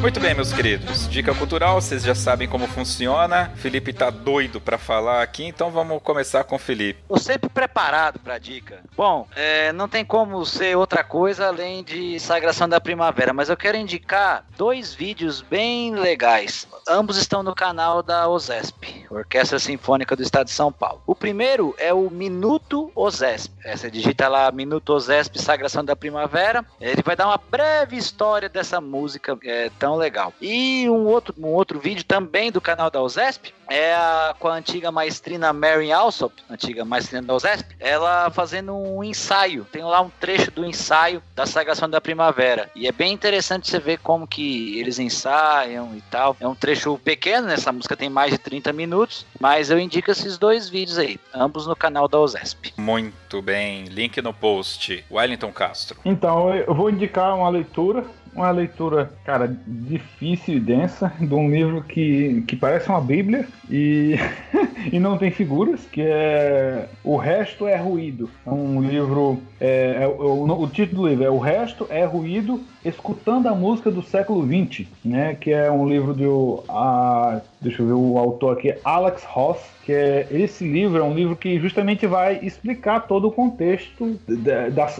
Muito 0.00 0.18
bem, 0.18 0.34
meus 0.34 0.50
queridos. 0.50 1.06
Dica 1.10 1.34
cultural, 1.34 1.78
vocês 1.78 2.02
já 2.02 2.14
sabem 2.14 2.48
como 2.48 2.66
funciona. 2.66 3.52
Felipe 3.56 3.92
tá 3.92 4.08
doido 4.08 4.58
para 4.58 4.78
falar 4.78 5.22
aqui, 5.22 5.44
então 5.44 5.70
vamos 5.70 6.02
começar 6.02 6.42
com 6.42 6.56
o 6.56 6.58
Felipe. 6.58 7.02
Tô 7.06 7.18
sempre 7.18 7.50
preparado 7.50 8.18
pra 8.18 8.38
dica. 8.38 8.80
Bom, 8.96 9.28
é, 9.36 9.74
não 9.74 9.86
tem 9.90 10.02
como 10.02 10.44
ser 10.46 10.74
outra 10.74 11.04
coisa 11.04 11.48
além 11.48 11.84
de 11.84 12.18
Sagração 12.18 12.66
da 12.66 12.80
Primavera, 12.80 13.34
mas 13.34 13.50
eu 13.50 13.56
quero 13.58 13.76
indicar 13.76 14.46
dois 14.56 14.94
vídeos 14.94 15.42
bem 15.42 15.94
legais. 15.94 16.66
Ambos 16.88 17.18
estão 17.18 17.42
no 17.42 17.54
canal 17.54 18.02
da 18.02 18.26
OSESP, 18.26 19.04
Orquestra 19.10 19.58
Sinfônica 19.58 20.16
do 20.16 20.22
Estado 20.22 20.46
de 20.46 20.52
São 20.52 20.72
Paulo. 20.72 21.02
O 21.06 21.14
primeiro 21.14 21.74
é 21.76 21.92
o 21.92 22.08
Minuto 22.08 22.90
OSESP. 22.94 23.52
Essa 23.62 23.90
digita 23.90 24.28
lá 24.28 24.50
Minuto 24.50 24.94
OSESP 24.94 25.38
Sagração 25.38 25.84
da 25.84 25.94
Primavera. 25.94 26.64
Ele 26.80 27.02
vai 27.02 27.14
dar 27.14 27.26
uma 27.26 27.38
breve 27.50 27.98
história 27.98 28.48
dessa 28.48 28.80
música 28.80 29.38
é, 29.44 29.70
tão 29.78 29.89
legal. 29.96 30.32
E 30.40 30.88
um 30.88 31.06
outro, 31.06 31.34
um 31.38 31.48
outro 31.48 31.78
vídeo 31.78 32.04
também 32.04 32.50
do 32.50 32.60
canal 32.60 32.90
da 32.90 33.00
OSESP 33.00 33.52
é 33.68 33.94
a, 33.94 34.34
com 34.38 34.48
a 34.48 34.54
antiga 34.54 34.90
maestrina 34.90 35.52
Mary 35.52 35.92
Alsop, 35.92 36.34
antiga 36.50 36.84
maestrina 36.84 37.22
da 37.22 37.34
OSESP, 37.34 37.76
ela 37.78 38.28
fazendo 38.30 38.74
um 38.74 39.04
ensaio. 39.04 39.64
Tem 39.70 39.84
lá 39.84 40.00
um 40.00 40.10
trecho 40.10 40.50
do 40.50 40.64
ensaio 40.64 41.22
da 41.36 41.46
Sagração 41.46 41.88
da 41.88 42.00
Primavera. 42.00 42.68
E 42.74 42.88
é 42.88 42.92
bem 42.92 43.12
interessante 43.12 43.70
você 43.70 43.78
ver 43.78 43.98
como 43.98 44.26
que 44.26 44.78
eles 44.78 44.98
ensaiam 44.98 45.94
e 45.94 46.00
tal. 46.10 46.36
É 46.40 46.48
um 46.48 46.54
trecho 46.54 46.98
pequeno, 46.98 47.46
né? 47.46 47.54
essa 47.54 47.70
música 47.70 47.96
tem 47.96 48.08
mais 48.08 48.32
de 48.32 48.38
30 48.38 48.72
minutos, 48.72 49.24
mas 49.38 49.70
eu 49.70 49.78
indico 49.78 50.10
esses 50.10 50.36
dois 50.36 50.68
vídeos 50.68 50.98
aí, 50.98 51.20
ambos 51.32 51.66
no 51.66 51.76
canal 51.76 52.08
da 52.08 52.18
OSESP. 52.18 52.74
Muito 52.76 53.40
bem, 53.40 53.84
link 53.84 54.20
no 54.20 54.34
post. 54.34 55.04
Wellington 55.10 55.52
Castro. 55.52 55.98
Então, 56.04 56.52
eu 56.54 56.74
vou 56.74 56.90
indicar 56.90 57.36
uma 57.36 57.48
leitura 57.48 58.04
uma 58.34 58.50
leitura, 58.50 59.10
cara, 59.24 59.54
difícil 59.66 60.56
e 60.56 60.60
densa, 60.60 61.12
de 61.18 61.34
um 61.34 61.50
livro 61.50 61.82
que, 61.82 62.42
que 62.46 62.56
parece 62.56 62.88
uma 62.88 63.00
bíblia 63.00 63.46
e, 63.68 64.14
e 64.92 64.98
não 64.98 65.18
tem 65.18 65.30
figuras, 65.30 65.80
que 65.90 66.02
é 66.02 66.88
O 67.02 67.16
Resto 67.16 67.66
é 67.66 67.76
Ruído. 67.76 68.30
É 68.46 68.50
um 68.50 68.80
livro, 68.80 69.40
é, 69.60 70.02
é, 70.02 70.06
o, 70.06 70.44
o, 70.44 70.68
título 70.68 71.02
do 71.02 71.08
livro 71.08 71.24
é 71.24 71.30
O 71.30 71.38
Resto 71.38 71.86
é 71.90 72.04
Ruído, 72.04 72.60
Escutando 72.84 73.46
a 73.46 73.54
Música 73.54 73.90
do 73.90 74.02
Século 74.02 74.46
XX, 74.46 74.86
né, 75.04 75.34
que 75.34 75.52
é 75.52 75.70
um 75.70 75.88
livro 75.88 76.14
do, 76.14 76.64
a, 76.68 77.40
deixa 77.60 77.82
eu 77.82 77.86
ver 77.86 77.92
o 77.92 78.18
autor 78.18 78.56
aqui, 78.56 78.74
Alex 78.82 79.22
Ross, 79.24 79.58
que 79.84 79.92
é 79.92 80.26
esse 80.30 80.64
livro 80.64 80.98
é 80.98 81.02
um 81.02 81.14
livro 81.14 81.34
que 81.34 81.58
justamente 81.58 82.06
vai 82.06 82.38
explicar 82.42 83.08
todo 83.08 83.28
o 83.28 83.32
contexto 83.32 84.18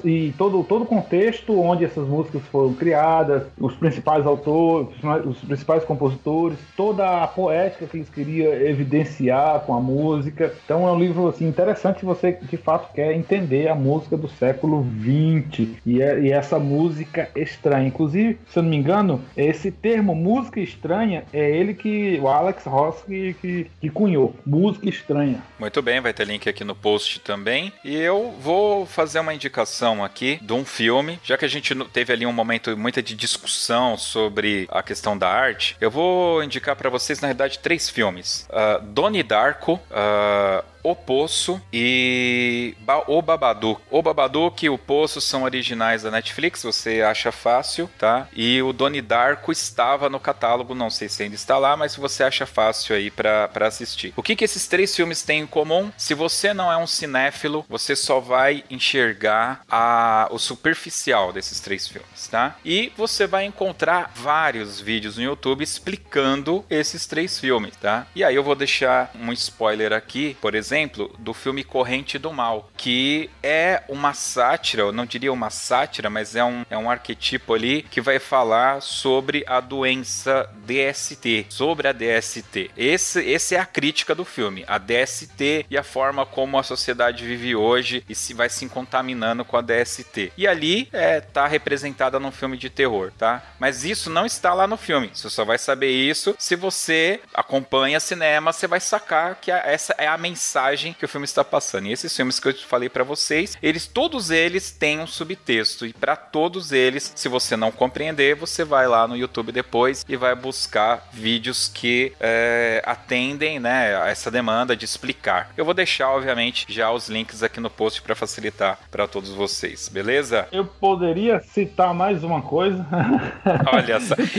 e 0.05 0.35
todo 0.37 0.65
todo 0.65 0.85
contexto 0.85 1.59
onde 1.61 1.85
essas 1.85 2.09
músicas 2.09 2.43
foram 2.51 2.75
criadas, 2.75 3.45
os 3.59 3.75
principais 3.75 4.27
autores, 4.27 4.89
os 5.27 5.39
principais 5.39 5.85
compositores, 5.85 6.59
toda 6.77 7.23
a 7.23 7.27
poética 7.27 7.87
que 7.87 7.99
eles 7.99 8.11
queriam 8.11 8.53
evidenciar 8.53 9.61
com 9.61 9.75
a 9.75 9.81
música. 9.81 10.53
Então 10.65 10.89
é 10.89 10.93
um 10.93 10.99
livro 10.99 11.29
assim 11.29 11.47
interessante 11.47 12.01
se 12.01 12.05
você 12.05 12.33
de 12.43 12.57
fato 12.57 12.93
quer 12.93 13.13
entender 13.13 13.69
a 13.69 13.75
música 13.75 14.17
do 14.17 14.29
século 14.29 14.83
20 14.83 15.79
e, 15.87 16.03
é, 16.03 16.21
e 16.21 16.33
essa 16.33 16.59
música 16.59 17.29
estranha. 17.71 17.89
Inclusive, 17.89 18.39
se 18.51 18.59
eu 18.59 18.63
não 18.63 18.71
me 18.71 18.77
engano, 18.77 19.23
esse 19.37 19.71
termo 19.71 20.15
música 20.15 20.61
estranha 20.61 21.25
é 21.33 21.51
ele 21.51 21.75
que 21.75 22.19
o 22.21 22.29
Alex 22.29 22.65
Ross 22.65 23.03
que, 23.07 23.35
que, 23.35 23.71
que 23.81 23.91
cunhou. 23.91 24.35
Música 24.45 24.89
estranha. 24.89 25.43
Muito 25.59 25.81
bem, 25.81 26.01
vai 26.01 26.13
ter 26.13 26.27
link 26.27 26.49
aqui 26.49 26.65
no 26.65 26.75
post 26.75 27.21
também. 27.21 27.73
E 27.85 27.95
eu 27.95 28.35
vou 28.41 28.85
fazer 28.87 29.21
uma 29.21 29.35
indicação 29.35 30.05
aqui 30.05 30.39
de 30.43 30.53
um 30.53 30.65
filme, 30.65 31.19
já 31.23 31.39
que 31.39 31.45
a 31.45 31.49
gente 31.49 31.75
teve 31.87 32.13
ali 32.13 32.27
um 32.27 32.33
momento 32.33 32.77
muito 32.77 33.01
de 33.03 33.15
discussão 33.15 33.97
sobre 33.97 34.67
a 34.71 34.83
questão 34.83 35.17
da 35.17 35.29
arte. 35.29 35.77
Eu 35.81 35.91
vou 35.91 36.43
indicar 36.43 36.75
para 36.75 36.91
vocês, 36.91 37.21
na 37.21 37.29
verdade, 37.29 37.59
três 37.59 37.89
filmes: 37.89 38.49
uh, 38.51 38.83
Donnie 38.83 39.23
Darko, 39.23 39.75
uh, 39.75 40.65
o 40.83 40.95
Poço 40.95 41.61
e 41.73 42.75
ba 42.81 43.05
O 43.07 43.21
Babadook. 43.23 43.81
O 43.91 44.03
Babadook 44.03 44.65
e 44.65 44.71
O 44.71 44.79
Poço 44.79 45.21
são 45.21 45.43
originais 45.43 46.03
da 46.03 46.11
Netflix, 46.11 46.63
você 46.63 47.03
acha 47.03 47.31
fácil, 47.31 47.91
tá? 47.99 48.29
E 48.35 48.61
o 48.63 48.73
Doni 48.73 49.01
Darko 49.01 49.53
estava 49.53 50.09
no 50.09 50.21
catálogo, 50.21 50.75
não 50.75 50.91
sei 50.91 51.09
se 51.09 51.23
ainda 51.23 51.35
está 51.35 51.59
lá, 51.59 51.77
mas 51.77 51.97
você 51.97 52.23
acha 52.23 52.47
fácil 52.47 52.97
aí 52.97 53.11
para 53.11 53.51
assistir. 53.61 54.13
O 54.17 54.23
que, 54.23 54.37
que 54.37 54.45
esses 54.45 54.67
três 54.67 54.95
filmes 54.95 55.23
têm 55.23 55.41
em 55.41 55.47
comum? 55.47 55.91
Se 55.97 56.15
você 56.15 56.55
não 56.55 56.73
é 56.73 56.77
um 56.77 56.87
cinéfilo, 56.87 57.65
você 57.69 57.95
só 57.95 58.21
vai 58.21 58.65
enxergar 58.71 59.63
a, 59.69 60.29
o 60.31 60.39
superficial 60.39 61.33
desses 61.33 61.61
três 61.61 61.87
filmes, 61.87 62.29
tá? 62.29 62.57
E 62.65 62.93
você 62.97 63.27
vai 63.27 63.45
encontrar 63.45 64.13
vários 64.15 64.81
vídeos 64.81 65.17
no 65.17 65.23
YouTube 65.23 65.63
explicando 65.63 66.65
esses 66.71 67.07
três 67.07 67.39
filmes, 67.39 67.77
tá? 67.77 68.07
E 68.15 68.25
aí 68.25 68.35
eu 68.35 68.43
vou 68.43 68.55
deixar 68.55 69.11
um 69.15 69.33
spoiler 69.33 69.93
aqui, 69.93 70.37
por 70.41 70.55
exemplo, 70.55 70.70
exemplo, 70.71 71.13
do 71.19 71.35
filme 71.35 71.65
Corrente 71.65 72.17
do 72.17 72.33
Mal, 72.33 72.71
que 72.77 73.29
é 73.43 73.83
uma 73.89 74.15
sátira, 74.15 74.83
eu 74.83 74.93
não 74.93 75.05
diria 75.05 75.33
uma 75.33 75.51
sátira, 75.51 76.09
mas 76.09 76.37
é 76.37 76.45
um, 76.45 76.65
é 76.71 76.79
um 76.79 76.89
arquetipo 76.89 77.55
ali 77.55 77.83
que 77.83 78.01
vai 78.01 78.21
falar 78.21 78.81
sobre 78.81 79.45
a 79.49 79.59
doença 79.59 80.49
DST, 80.65 81.47
sobre 81.49 81.89
a 81.89 81.93
DST. 81.93 82.71
Esse, 82.77 83.21
esse 83.21 83.57
é 83.57 83.59
a 83.59 83.67
crítica 83.67 84.15
do 84.15 84.25
filme, 84.25 84.65
a 84.69 84.79
DST 84.79 85.67
e 85.69 85.77
a 85.77 85.83
forma 85.83 86.25
como 86.25 86.57
a 86.57 86.63
sociedade 86.63 87.27
vive 87.27 87.57
hoje 87.57 88.05
e 88.09 88.15
se 88.15 88.33
vai 88.33 88.49
se 88.49 88.69
contaminando 88.69 89.45
com 89.45 89.57
a 89.57 89.63
DST. 89.63 90.33
E 90.37 90.47
ali 90.47 90.89
é 90.93 91.21
tá 91.21 91.49
representada 91.49 92.21
num 92.21 92.31
filme 92.31 92.57
de 92.57 92.71
terror, 92.71 93.11
tá? 93.19 93.43
Mas 93.59 93.85
isso 93.85 94.09
não 94.09 94.25
está 94.25 94.55
lá 94.55 94.69
no 94.69 94.77
filme. 94.77 95.11
Você 95.13 95.29
só 95.29 95.45
vai 95.45 95.59
saber 95.59 95.91
isso 95.91 96.37
se 96.39 96.55
você 96.55 97.21
acompanha 97.35 97.99
cinema, 97.99 98.53
você 98.53 98.69
vai 98.69 98.79
sacar 98.79 99.35
que 99.41 99.51
essa 99.51 99.95
é 99.99 100.07
a 100.07 100.17
mensagem 100.17 100.60
mensagem 100.61 100.93
que 100.93 101.05
o 101.05 101.09
filme 101.09 101.25
está 101.25 101.43
passando. 101.43 101.87
E 101.87 101.93
esses 101.93 102.15
filmes 102.15 102.39
que 102.39 102.49
eu 102.49 102.55
falei 102.55 102.89
para 102.89 103.03
vocês, 103.03 103.57
eles 103.63 103.87
todos 103.87 104.31
eles 104.31 104.71
têm 104.71 105.01
um 105.01 105.07
subtexto 105.07 105.87
e 105.87 105.93
para 105.93 106.15
todos 106.17 106.73
eles, 106.73 107.13
se 107.15 107.29
você 107.29 107.57
não 107.57 107.71
compreender, 107.71 108.35
você 108.35 108.65
vai 108.65 108.87
lá 108.87 109.09
no 109.09 109.17
YouTube 109.17 109.53
depois 109.53 110.05
e 110.09 110.17
vai 110.17 110.35
buscar 110.35 111.09
vídeos 111.13 111.71
que 111.73 112.13
é, 112.21 112.83
atendem, 112.85 113.59
né, 113.59 113.97
a 113.97 114.09
essa 114.09 114.31
demanda 114.31 114.77
de 114.77 114.85
explicar. 114.85 115.51
Eu 115.57 115.65
vou 115.65 115.75
deixar, 115.75 116.11
obviamente, 116.11 116.67
já 116.69 116.91
os 116.91 117.09
links 117.09 117.43
aqui 117.43 117.61
no 117.61 117.71
post 117.71 118.03
para 118.03 118.15
facilitar 118.15 118.79
para 118.91 119.07
todos 119.07 119.31
vocês, 119.31 119.89
beleza? 119.89 120.47
Eu 120.53 120.65
poderia 120.65 121.41
citar 121.41 121.95
mais 121.95 122.23
uma 122.23 122.43
coisa. 122.43 122.87
Olha 123.73 124.01
só. 124.01 124.15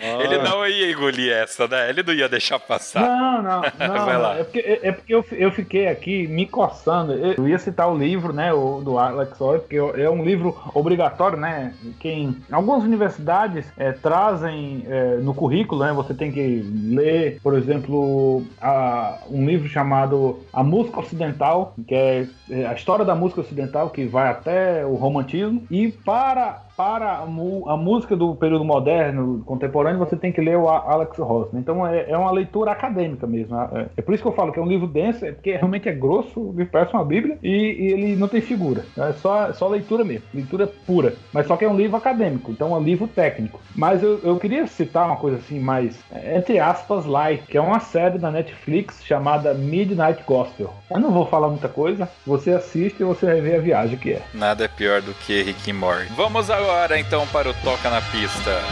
Ele 0.00 0.38
não 0.38 0.66
ia 0.66 0.90
engolir 0.90 1.32
essa, 1.32 1.68
né? 1.68 1.88
Ele 1.88 2.02
não 2.02 2.14
ia 2.14 2.28
deixar 2.28 2.58
passar. 2.58 3.02
Não, 3.02 3.42
não, 3.42 3.62
não. 3.78 4.04
Vai 4.04 4.18
lá. 4.18 4.38
É 4.38 4.44
porque, 4.44 4.58
é, 4.58 4.88
é 4.88 4.92
porque 4.92 5.14
eu, 5.14 5.24
eu 5.32 5.50
fiquei 5.60 5.88
aqui 5.88 6.26
me 6.26 6.46
coçando. 6.46 7.12
Eu 7.12 7.46
ia 7.46 7.58
citar 7.58 7.90
o 7.90 7.96
livro, 7.96 8.32
né, 8.32 8.52
o, 8.52 8.80
do 8.80 8.98
Alex 8.98 9.40
Oy, 9.40 9.58
porque 9.58 9.76
é 9.76 10.10
um 10.10 10.24
livro 10.24 10.56
obrigatório, 10.74 11.38
né? 11.38 11.74
Quem 11.98 12.36
algumas 12.50 12.82
universidades 12.84 13.66
é, 13.76 13.92
trazem 13.92 14.84
é, 14.86 15.16
no 15.16 15.34
currículo, 15.34 15.84
né? 15.84 15.92
Você 15.92 16.14
tem 16.14 16.32
que 16.32 16.62
ler, 16.84 17.40
por 17.42 17.54
exemplo, 17.54 18.42
a, 18.60 19.18
um 19.30 19.46
livro 19.46 19.68
chamado 19.68 20.40
A 20.52 20.62
Música 20.62 21.00
Ocidental, 21.00 21.74
que 21.86 21.94
é, 21.94 22.26
é 22.50 22.66
a 22.66 22.74
história 22.74 23.04
da 23.04 23.14
música 23.14 23.40
ocidental, 23.40 23.90
que 23.90 24.04
vai 24.06 24.28
até 24.28 24.84
o 24.84 24.94
romantismo. 24.94 25.62
E 25.70 25.88
para 25.88 26.62
para 26.80 27.10
a, 27.10 27.22
a, 27.24 27.76
música 27.76 28.16
do 28.16 28.34
período 28.34 28.64
moderno, 28.64 29.42
contemporâneo, 29.44 29.98
você 29.98 30.16
tem 30.16 30.32
que 30.32 30.40
ler 30.40 30.56
o 30.56 30.66
Alex 30.66 31.18
Ross. 31.18 31.52
Né? 31.52 31.60
Então 31.60 31.86
é, 31.86 32.10
é, 32.10 32.16
uma 32.16 32.30
leitura 32.30 32.72
acadêmica 32.72 33.26
mesmo. 33.26 33.54
É, 33.54 33.88
é, 33.98 34.00
por 34.00 34.14
isso 34.14 34.22
que 34.22 34.28
eu 34.30 34.32
falo 34.32 34.50
que 34.50 34.58
é 34.58 34.62
um 34.62 34.66
livro 34.66 34.86
denso, 34.86 35.26
é 35.26 35.32
porque 35.32 35.52
realmente 35.52 35.90
é 35.90 35.92
grosso, 35.92 36.54
parece 36.72 36.94
uma 36.94 37.04
Bíblia, 37.04 37.38
e, 37.42 37.50
e 37.50 37.92
ele 37.92 38.16
não 38.16 38.28
tem 38.28 38.40
figura. 38.40 38.86
É 38.96 39.12
só, 39.12 39.52
só 39.52 39.68
leitura 39.68 40.04
mesmo, 40.04 40.24
leitura 40.32 40.66
pura. 40.86 41.12
Mas 41.34 41.46
só 41.46 41.54
que 41.54 41.66
é 41.66 41.68
um 41.68 41.76
livro 41.76 41.98
acadêmico, 41.98 42.50
então 42.50 42.74
é 42.74 42.78
um 42.78 42.82
livro 42.82 43.06
técnico. 43.06 43.60
Mas 43.76 44.02
eu, 44.02 44.18
eu 44.22 44.38
queria 44.38 44.66
citar 44.66 45.04
uma 45.06 45.16
coisa 45.16 45.36
assim 45.36 45.60
mais, 45.60 46.02
entre 46.34 46.58
aspas, 46.58 47.04
light, 47.04 47.42
que 47.46 47.58
é 47.58 47.60
uma 47.60 47.80
série 47.80 48.18
da 48.18 48.30
Netflix 48.30 49.04
chamada 49.04 49.52
Midnight 49.52 50.24
Gospel. 50.26 50.72
Eu 50.90 50.98
não 50.98 51.10
vou 51.10 51.26
falar 51.26 51.48
muita 51.48 51.68
coisa, 51.68 52.08
você 52.26 52.52
assiste 52.52 53.00
e 53.00 53.04
você 53.04 53.26
vai 53.26 53.40
ver 53.42 53.56
a 53.56 53.60
viagem 53.60 53.98
que 53.98 54.12
é. 54.12 54.22
Nada 54.32 54.64
é 54.64 54.68
pior 54.68 55.02
do 55.02 55.12
que 55.12 55.42
Rick 55.42 55.68
e 55.68 55.72
Morty. 55.74 56.10
Vamos 56.16 56.48
agora 56.48 56.69
agora 56.70 57.00
então 57.00 57.26
para 57.26 57.50
o 57.50 57.54
Toca 57.54 57.90
na 57.90 58.00
Pista. 58.00 58.62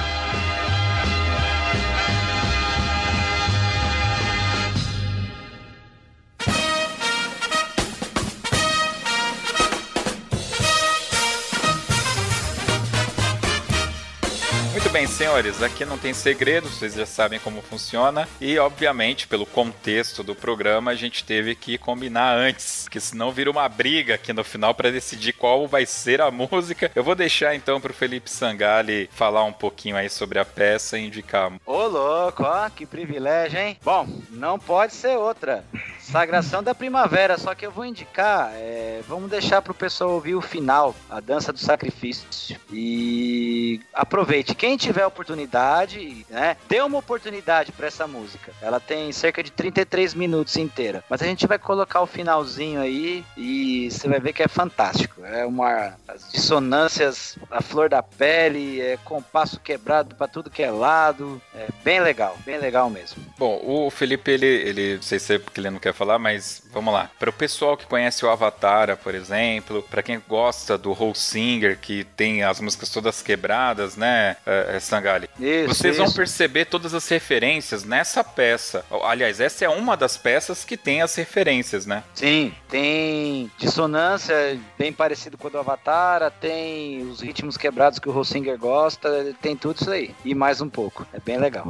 Muito 14.89 15.01
bem, 15.01 15.07
senhores, 15.07 15.63
aqui 15.63 15.85
não 15.85 15.99
tem 15.99 16.15
segredo, 16.15 16.67
vocês 16.67 16.95
já 16.95 17.05
sabem 17.05 17.39
como 17.39 17.61
funciona. 17.61 18.27
E, 18.41 18.59
obviamente, 18.59 19.29
pelo 19.29 19.45
contexto 19.45 20.23
do 20.23 20.35
programa, 20.35 20.93
a 20.93 20.95
gente 20.95 21.25
teve 21.25 21.55
que 21.55 21.77
combinar 21.77 22.35
antes, 22.35 22.85
porque 22.85 22.99
senão 22.99 23.31
vira 23.31 23.51
uma 23.51 23.69
briga 23.69 24.15
aqui 24.15 24.33
no 24.33 24.43
final 24.43 24.73
para 24.75 24.91
decidir 24.91 25.35
qual 25.35 25.69
vai 25.69 25.85
ser 25.85 26.23
a 26.23 26.31
música. 26.31 26.91
Eu 26.95 27.05
vou 27.05 27.15
deixar 27.15 27.55
então 27.55 27.79
pro 27.83 27.93
Felipe 27.93 28.31
Sangali 28.31 29.11
falar 29.13 29.45
um 29.45 29.53
pouquinho 29.53 29.95
aí 29.95 30.09
sobre 30.09 30.39
a 30.39 30.45
peça 30.47 30.99
e 30.99 31.07
indicar. 31.07 31.53
Ô, 31.67 31.87
louco, 31.87 32.45
ó, 32.45 32.71
que 32.71 32.87
privilégio, 32.87 33.61
hein? 33.61 33.77
Bom, 33.85 34.09
não 34.31 34.59
pode 34.59 34.95
ser 34.95 35.19
outra. 35.19 35.67
Sagração 36.01 36.63
da 36.63 36.75
Primavera, 36.75 37.37
só 37.37 37.55
que 37.55 37.67
eu 37.67 37.71
vou 37.71 37.85
indicar, 37.85 38.53
é, 38.55 39.03
vamos 39.07 39.29
deixar 39.29 39.61
pro 39.61 39.75
pessoal 39.75 40.13
ouvir 40.13 40.35
o 40.35 40.41
final, 40.41 40.97
a 41.11 41.21
dança 41.21 41.53
do 41.53 41.59
sacrifício. 41.59 42.59
E 42.73 43.83
aproveite, 43.93 44.55
quem 44.55 44.78
tiver 44.79 45.05
oportunidade, 45.05 46.27
né, 46.31 46.57
dê 46.69 46.81
uma 46.81 46.99
oportunidade 46.99 47.73
para 47.73 47.87
essa 47.87 48.07
música. 48.07 48.53
Ela 48.63 48.81
tem 48.81 49.13
cerca 49.13 49.43
de 49.43 49.51
33 49.51 50.15
minutos 50.15 50.57
inteira, 50.57 51.05
mas 51.09 51.23
a 51.23 51.27
gente 51.27 51.47
vai 51.47 51.59
colocar 51.59 52.01
o 52.01 52.07
finalzinho 52.07 52.81
aí 52.81 53.25
e 53.37 53.91
você 53.91 54.09
vai 54.09 54.21
ver 54.21 54.33
que 54.33 54.43
é 54.43 54.49
fantástico. 54.49 55.25
É 55.25 55.45
uma 55.45 55.95
as 56.07 56.31
dissonâncias 56.31 57.39
a 57.51 57.63
flor 57.63 57.89
da 57.89 58.03
pele, 58.03 58.81
é 58.81 58.97
compasso 59.05 59.61
quebrado 59.61 60.15
para 60.15 60.29
tudo 60.29 60.51
que 60.51 60.63
é 60.63 60.71
lado, 60.71 61.41
é 61.55 61.69
bem 61.83 62.01
legal, 62.01 62.37
bem 62.45 62.59
legal 62.59 62.89
mesmo. 62.89 63.23
Bom, 63.39 63.61
o 63.63 63.91
Felipe 63.91 64.31
ele, 64.31 64.47
ele 64.47 64.95
não 64.97 65.03
sei 65.03 65.19
se 65.19 65.35
é 65.35 65.39
porque 65.39 65.61
ele 65.61 65.71
não 65.71 65.79
quer 65.79 65.93
falar, 65.93 66.19
mas 66.19 66.63
vamos 66.79 66.95
lá. 66.95 67.11
Para 67.19 67.31
o 67.31 67.33
pessoal 67.33 67.77
que 67.77 67.87
conhece 67.87 68.25
o 68.25 68.31
Avatar, 68.31 68.97
por 68.97 69.15
exemplo, 69.15 69.83
para 69.91 70.03
quem 70.03 70.21
gosta 70.29 70.79
do 70.79 70.93
Whole 70.93 71.15
Singer, 71.15 71.79
que 71.81 72.05
tem 72.17 72.43
as 72.43 72.61
músicas 72.61 72.89
todas 72.91 73.21
quebradas, 73.21 73.97
né, 73.97 74.37
é, 74.47 74.79
Sangali? 74.81 75.29
Isso, 75.41 75.69
Vocês 75.69 75.97
isso. 75.97 76.05
vão 76.05 76.13
perceber 76.13 76.67
todas 76.67 76.95
as 76.95 77.09
referências 77.09 77.85
nessa 77.85 78.23
peça. 78.23 78.85
Aliás, 79.05 79.41
essa 79.41 79.65
é 79.65 79.69
uma 79.69 79.97
das 79.97 80.17
peças 80.17 80.65
que 80.65 80.77
tem 80.77 81.03
as 81.03 81.15
referências, 81.15 81.85
né? 81.85 82.05
Sim, 82.15 82.55
tem 82.69 83.51
dissonância 83.59 84.59
bem 84.79 84.93
parecido 84.93 85.37
com 85.37 85.49
o 85.49 85.51
do 85.51 85.59
Avatar, 85.59 86.31
tem 86.41 87.03
os 87.03 87.21
ritmos 87.21 87.57
quebrados 87.57 87.99
que 87.99 88.09
o 88.09 88.13
Rossinger 88.13 88.57
gosta, 88.59 89.35
tem 89.43 89.57
tudo 89.57 89.81
isso 89.81 89.91
aí. 89.91 90.15
E 90.25 90.35
mais 90.35 90.61
um 90.61 90.69
pouco. 90.69 91.07
É 91.13 91.19
bem 91.19 91.39
legal. 91.39 91.67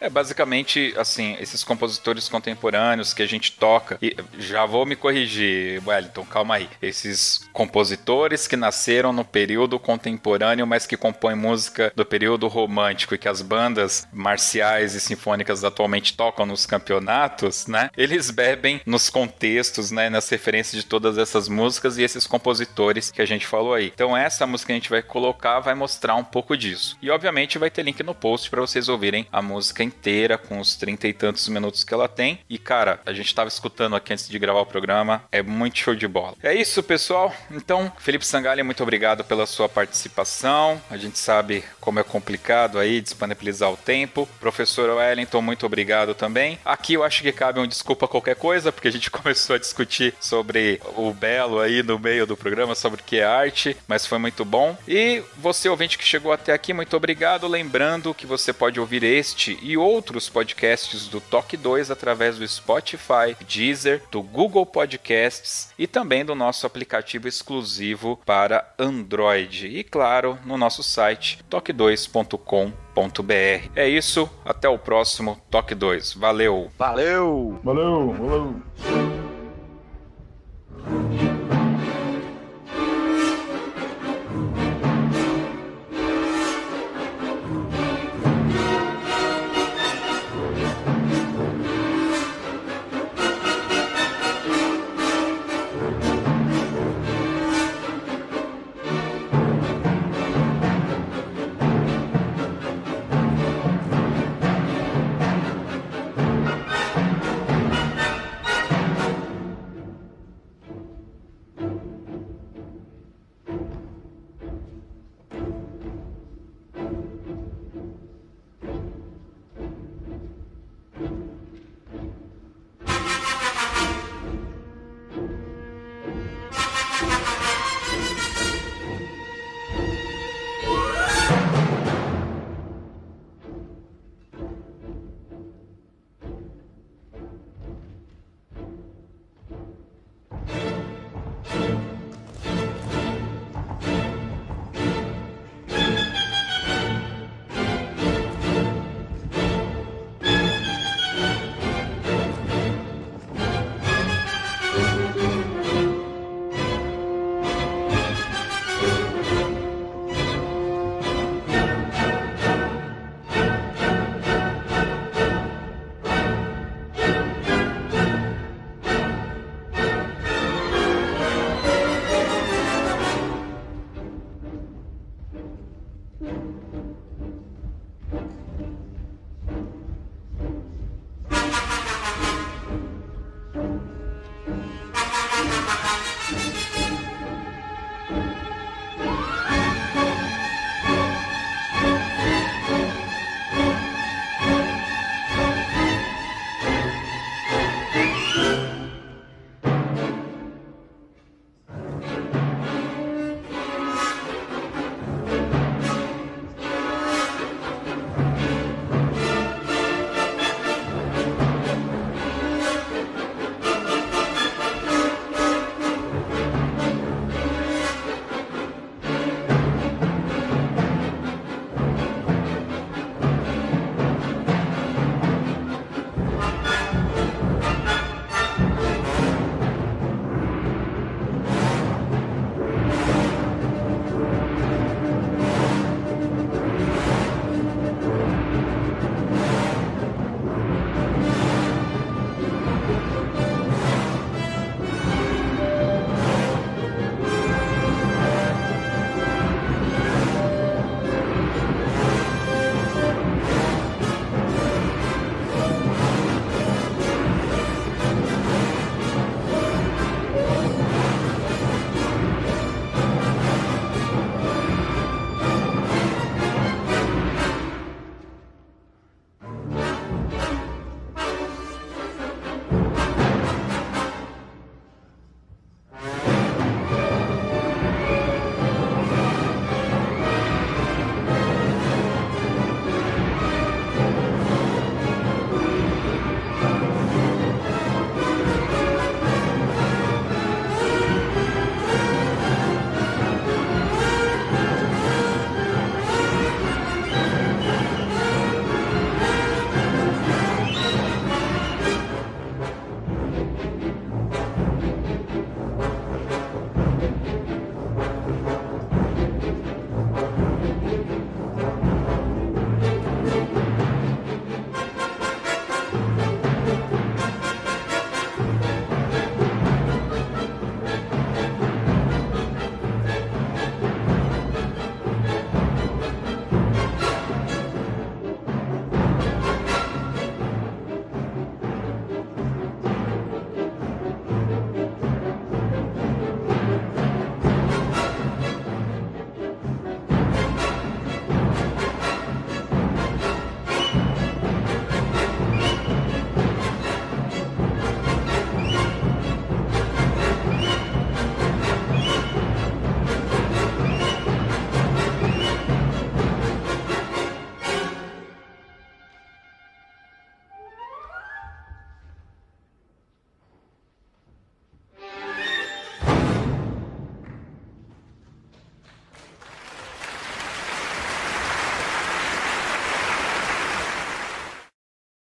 É 0.00 0.08
basicamente 0.08 0.94
assim, 0.96 1.36
esses 1.40 1.64
compositores 1.64 2.28
contemporâneos 2.28 3.12
que 3.12 3.22
a 3.22 3.26
gente 3.26 3.52
toca. 3.52 3.98
E 4.00 4.16
já 4.38 4.64
vou 4.64 4.86
me 4.86 4.94
corrigir, 4.94 5.82
Wellington, 5.86 6.24
calma 6.24 6.56
aí. 6.56 6.68
Esses 6.80 7.48
compositores 7.52 8.46
que 8.46 8.56
nasceram 8.56 9.12
no 9.12 9.24
período 9.24 9.78
contemporâneo, 9.78 10.66
mas 10.66 10.86
que 10.86 10.96
compõem 10.96 11.34
música 11.34 11.92
do 11.96 12.04
período 12.04 12.46
romântico 12.46 13.14
e 13.14 13.18
que 13.18 13.28
as 13.28 13.42
bandas 13.42 14.06
marciais 14.12 14.94
e 14.94 15.00
sinfônicas 15.00 15.64
atualmente 15.64 16.16
tocam 16.16 16.46
nos 16.46 16.64
campeonatos, 16.64 17.66
né? 17.66 17.90
Eles 17.96 18.30
bebem 18.30 18.80
nos 18.86 19.10
contextos, 19.10 19.90
né? 19.90 20.08
Nas 20.08 20.28
referências 20.28 20.82
de 20.82 20.88
todas 20.88 21.18
essas 21.18 21.48
músicas 21.48 21.98
e 21.98 22.02
esses 22.02 22.26
compositores 22.26 23.10
que 23.10 23.22
a 23.22 23.26
gente 23.26 23.46
falou 23.46 23.74
aí. 23.74 23.90
Então, 23.92 24.16
essa 24.16 24.46
música 24.46 24.68
que 24.68 24.72
a 24.72 24.76
gente 24.76 24.90
vai 24.90 25.02
colocar 25.02 25.60
vai 25.60 25.74
mostrar 25.74 26.14
um 26.14 26.24
pouco 26.24 26.56
disso. 26.56 26.96
E, 27.02 27.10
obviamente, 27.10 27.58
vai 27.58 27.70
ter 27.70 27.82
link 27.82 28.02
no 28.02 28.14
post 28.14 28.48
para 28.48 28.60
vocês 28.60 28.88
ouvirem 28.88 29.26
a 29.32 29.42
música 29.42 29.87
inteira, 29.88 30.38
com 30.38 30.60
os 30.60 30.76
trinta 30.76 31.08
e 31.08 31.12
tantos 31.12 31.48
minutos 31.48 31.82
que 31.82 31.92
ela 31.92 32.08
tem. 32.08 32.40
E, 32.48 32.58
cara, 32.58 33.00
a 33.04 33.12
gente 33.12 33.34
tava 33.34 33.48
escutando 33.48 33.96
aqui 33.96 34.12
antes 34.12 34.28
de 34.28 34.38
gravar 34.38 34.60
o 34.60 34.66
programa, 34.66 35.24
é 35.32 35.42
muito 35.42 35.78
show 35.78 35.94
de 35.94 36.06
bola. 36.06 36.34
É 36.42 36.54
isso, 36.54 36.82
pessoal. 36.82 37.34
Então, 37.50 37.90
Felipe 37.98 38.26
Sangalha, 38.26 38.62
muito 38.62 38.82
obrigado 38.82 39.24
pela 39.24 39.46
sua 39.46 39.68
participação. 39.68 40.80
A 40.90 40.96
gente 40.96 41.18
sabe 41.18 41.64
como 41.80 41.98
é 41.98 42.04
complicado 42.04 42.78
aí 42.78 43.00
disponibilizar 43.00 43.72
o 43.72 43.76
tempo. 43.76 44.28
Professor 44.38 44.90
Wellington, 44.90 45.40
muito 45.40 45.64
obrigado 45.64 46.14
também. 46.14 46.58
Aqui 46.64 46.94
eu 46.94 47.02
acho 47.02 47.22
que 47.22 47.32
cabe 47.32 47.60
um 47.60 47.66
desculpa 47.66 48.06
qualquer 48.06 48.36
coisa, 48.36 48.70
porque 48.70 48.88
a 48.88 48.92
gente 48.92 49.10
começou 49.10 49.56
a 49.56 49.58
discutir 49.58 50.14
sobre 50.20 50.80
o 50.96 51.12
belo 51.12 51.60
aí 51.60 51.82
no 51.82 51.98
meio 51.98 52.26
do 52.26 52.36
programa, 52.36 52.74
sobre 52.74 53.00
o 53.00 53.04
que 53.04 53.18
é 53.18 53.24
arte, 53.24 53.76
mas 53.86 54.06
foi 54.06 54.18
muito 54.18 54.44
bom. 54.44 54.76
E 54.86 55.22
você, 55.36 55.68
ouvinte 55.68 55.96
que 55.96 56.04
chegou 56.04 56.32
até 56.32 56.52
aqui, 56.52 56.72
muito 56.72 56.96
obrigado. 56.96 57.48
Lembrando 57.48 58.14
que 58.14 58.26
você 58.26 58.52
pode 58.52 58.78
ouvir 58.78 59.02
este 59.02 59.58
e 59.62 59.76
outros 59.78 60.28
podcasts 60.28 61.08
do 61.08 61.20
Toque 61.20 61.56
2 61.56 61.90
através 61.90 62.38
do 62.38 62.46
Spotify, 62.46 63.34
Deezer, 63.46 64.02
do 64.10 64.22
Google 64.22 64.66
Podcasts 64.66 65.72
e 65.78 65.86
também 65.86 66.24
do 66.24 66.34
nosso 66.34 66.66
aplicativo 66.66 67.28
exclusivo 67.28 68.18
para 68.26 68.68
Android. 68.78 69.66
E 69.66 69.84
claro, 69.84 70.38
no 70.44 70.58
nosso 70.58 70.82
site 70.82 71.38
toque2.com.br. 71.50 73.70
É 73.74 73.88
isso, 73.88 74.28
até 74.44 74.68
o 74.68 74.78
próximo 74.78 75.40
Toque 75.50 75.74
2. 75.74 76.14
Valeu! 76.14 76.70
Valeu! 76.78 77.58
Valeu, 77.62 78.12
valeu. 78.12 79.27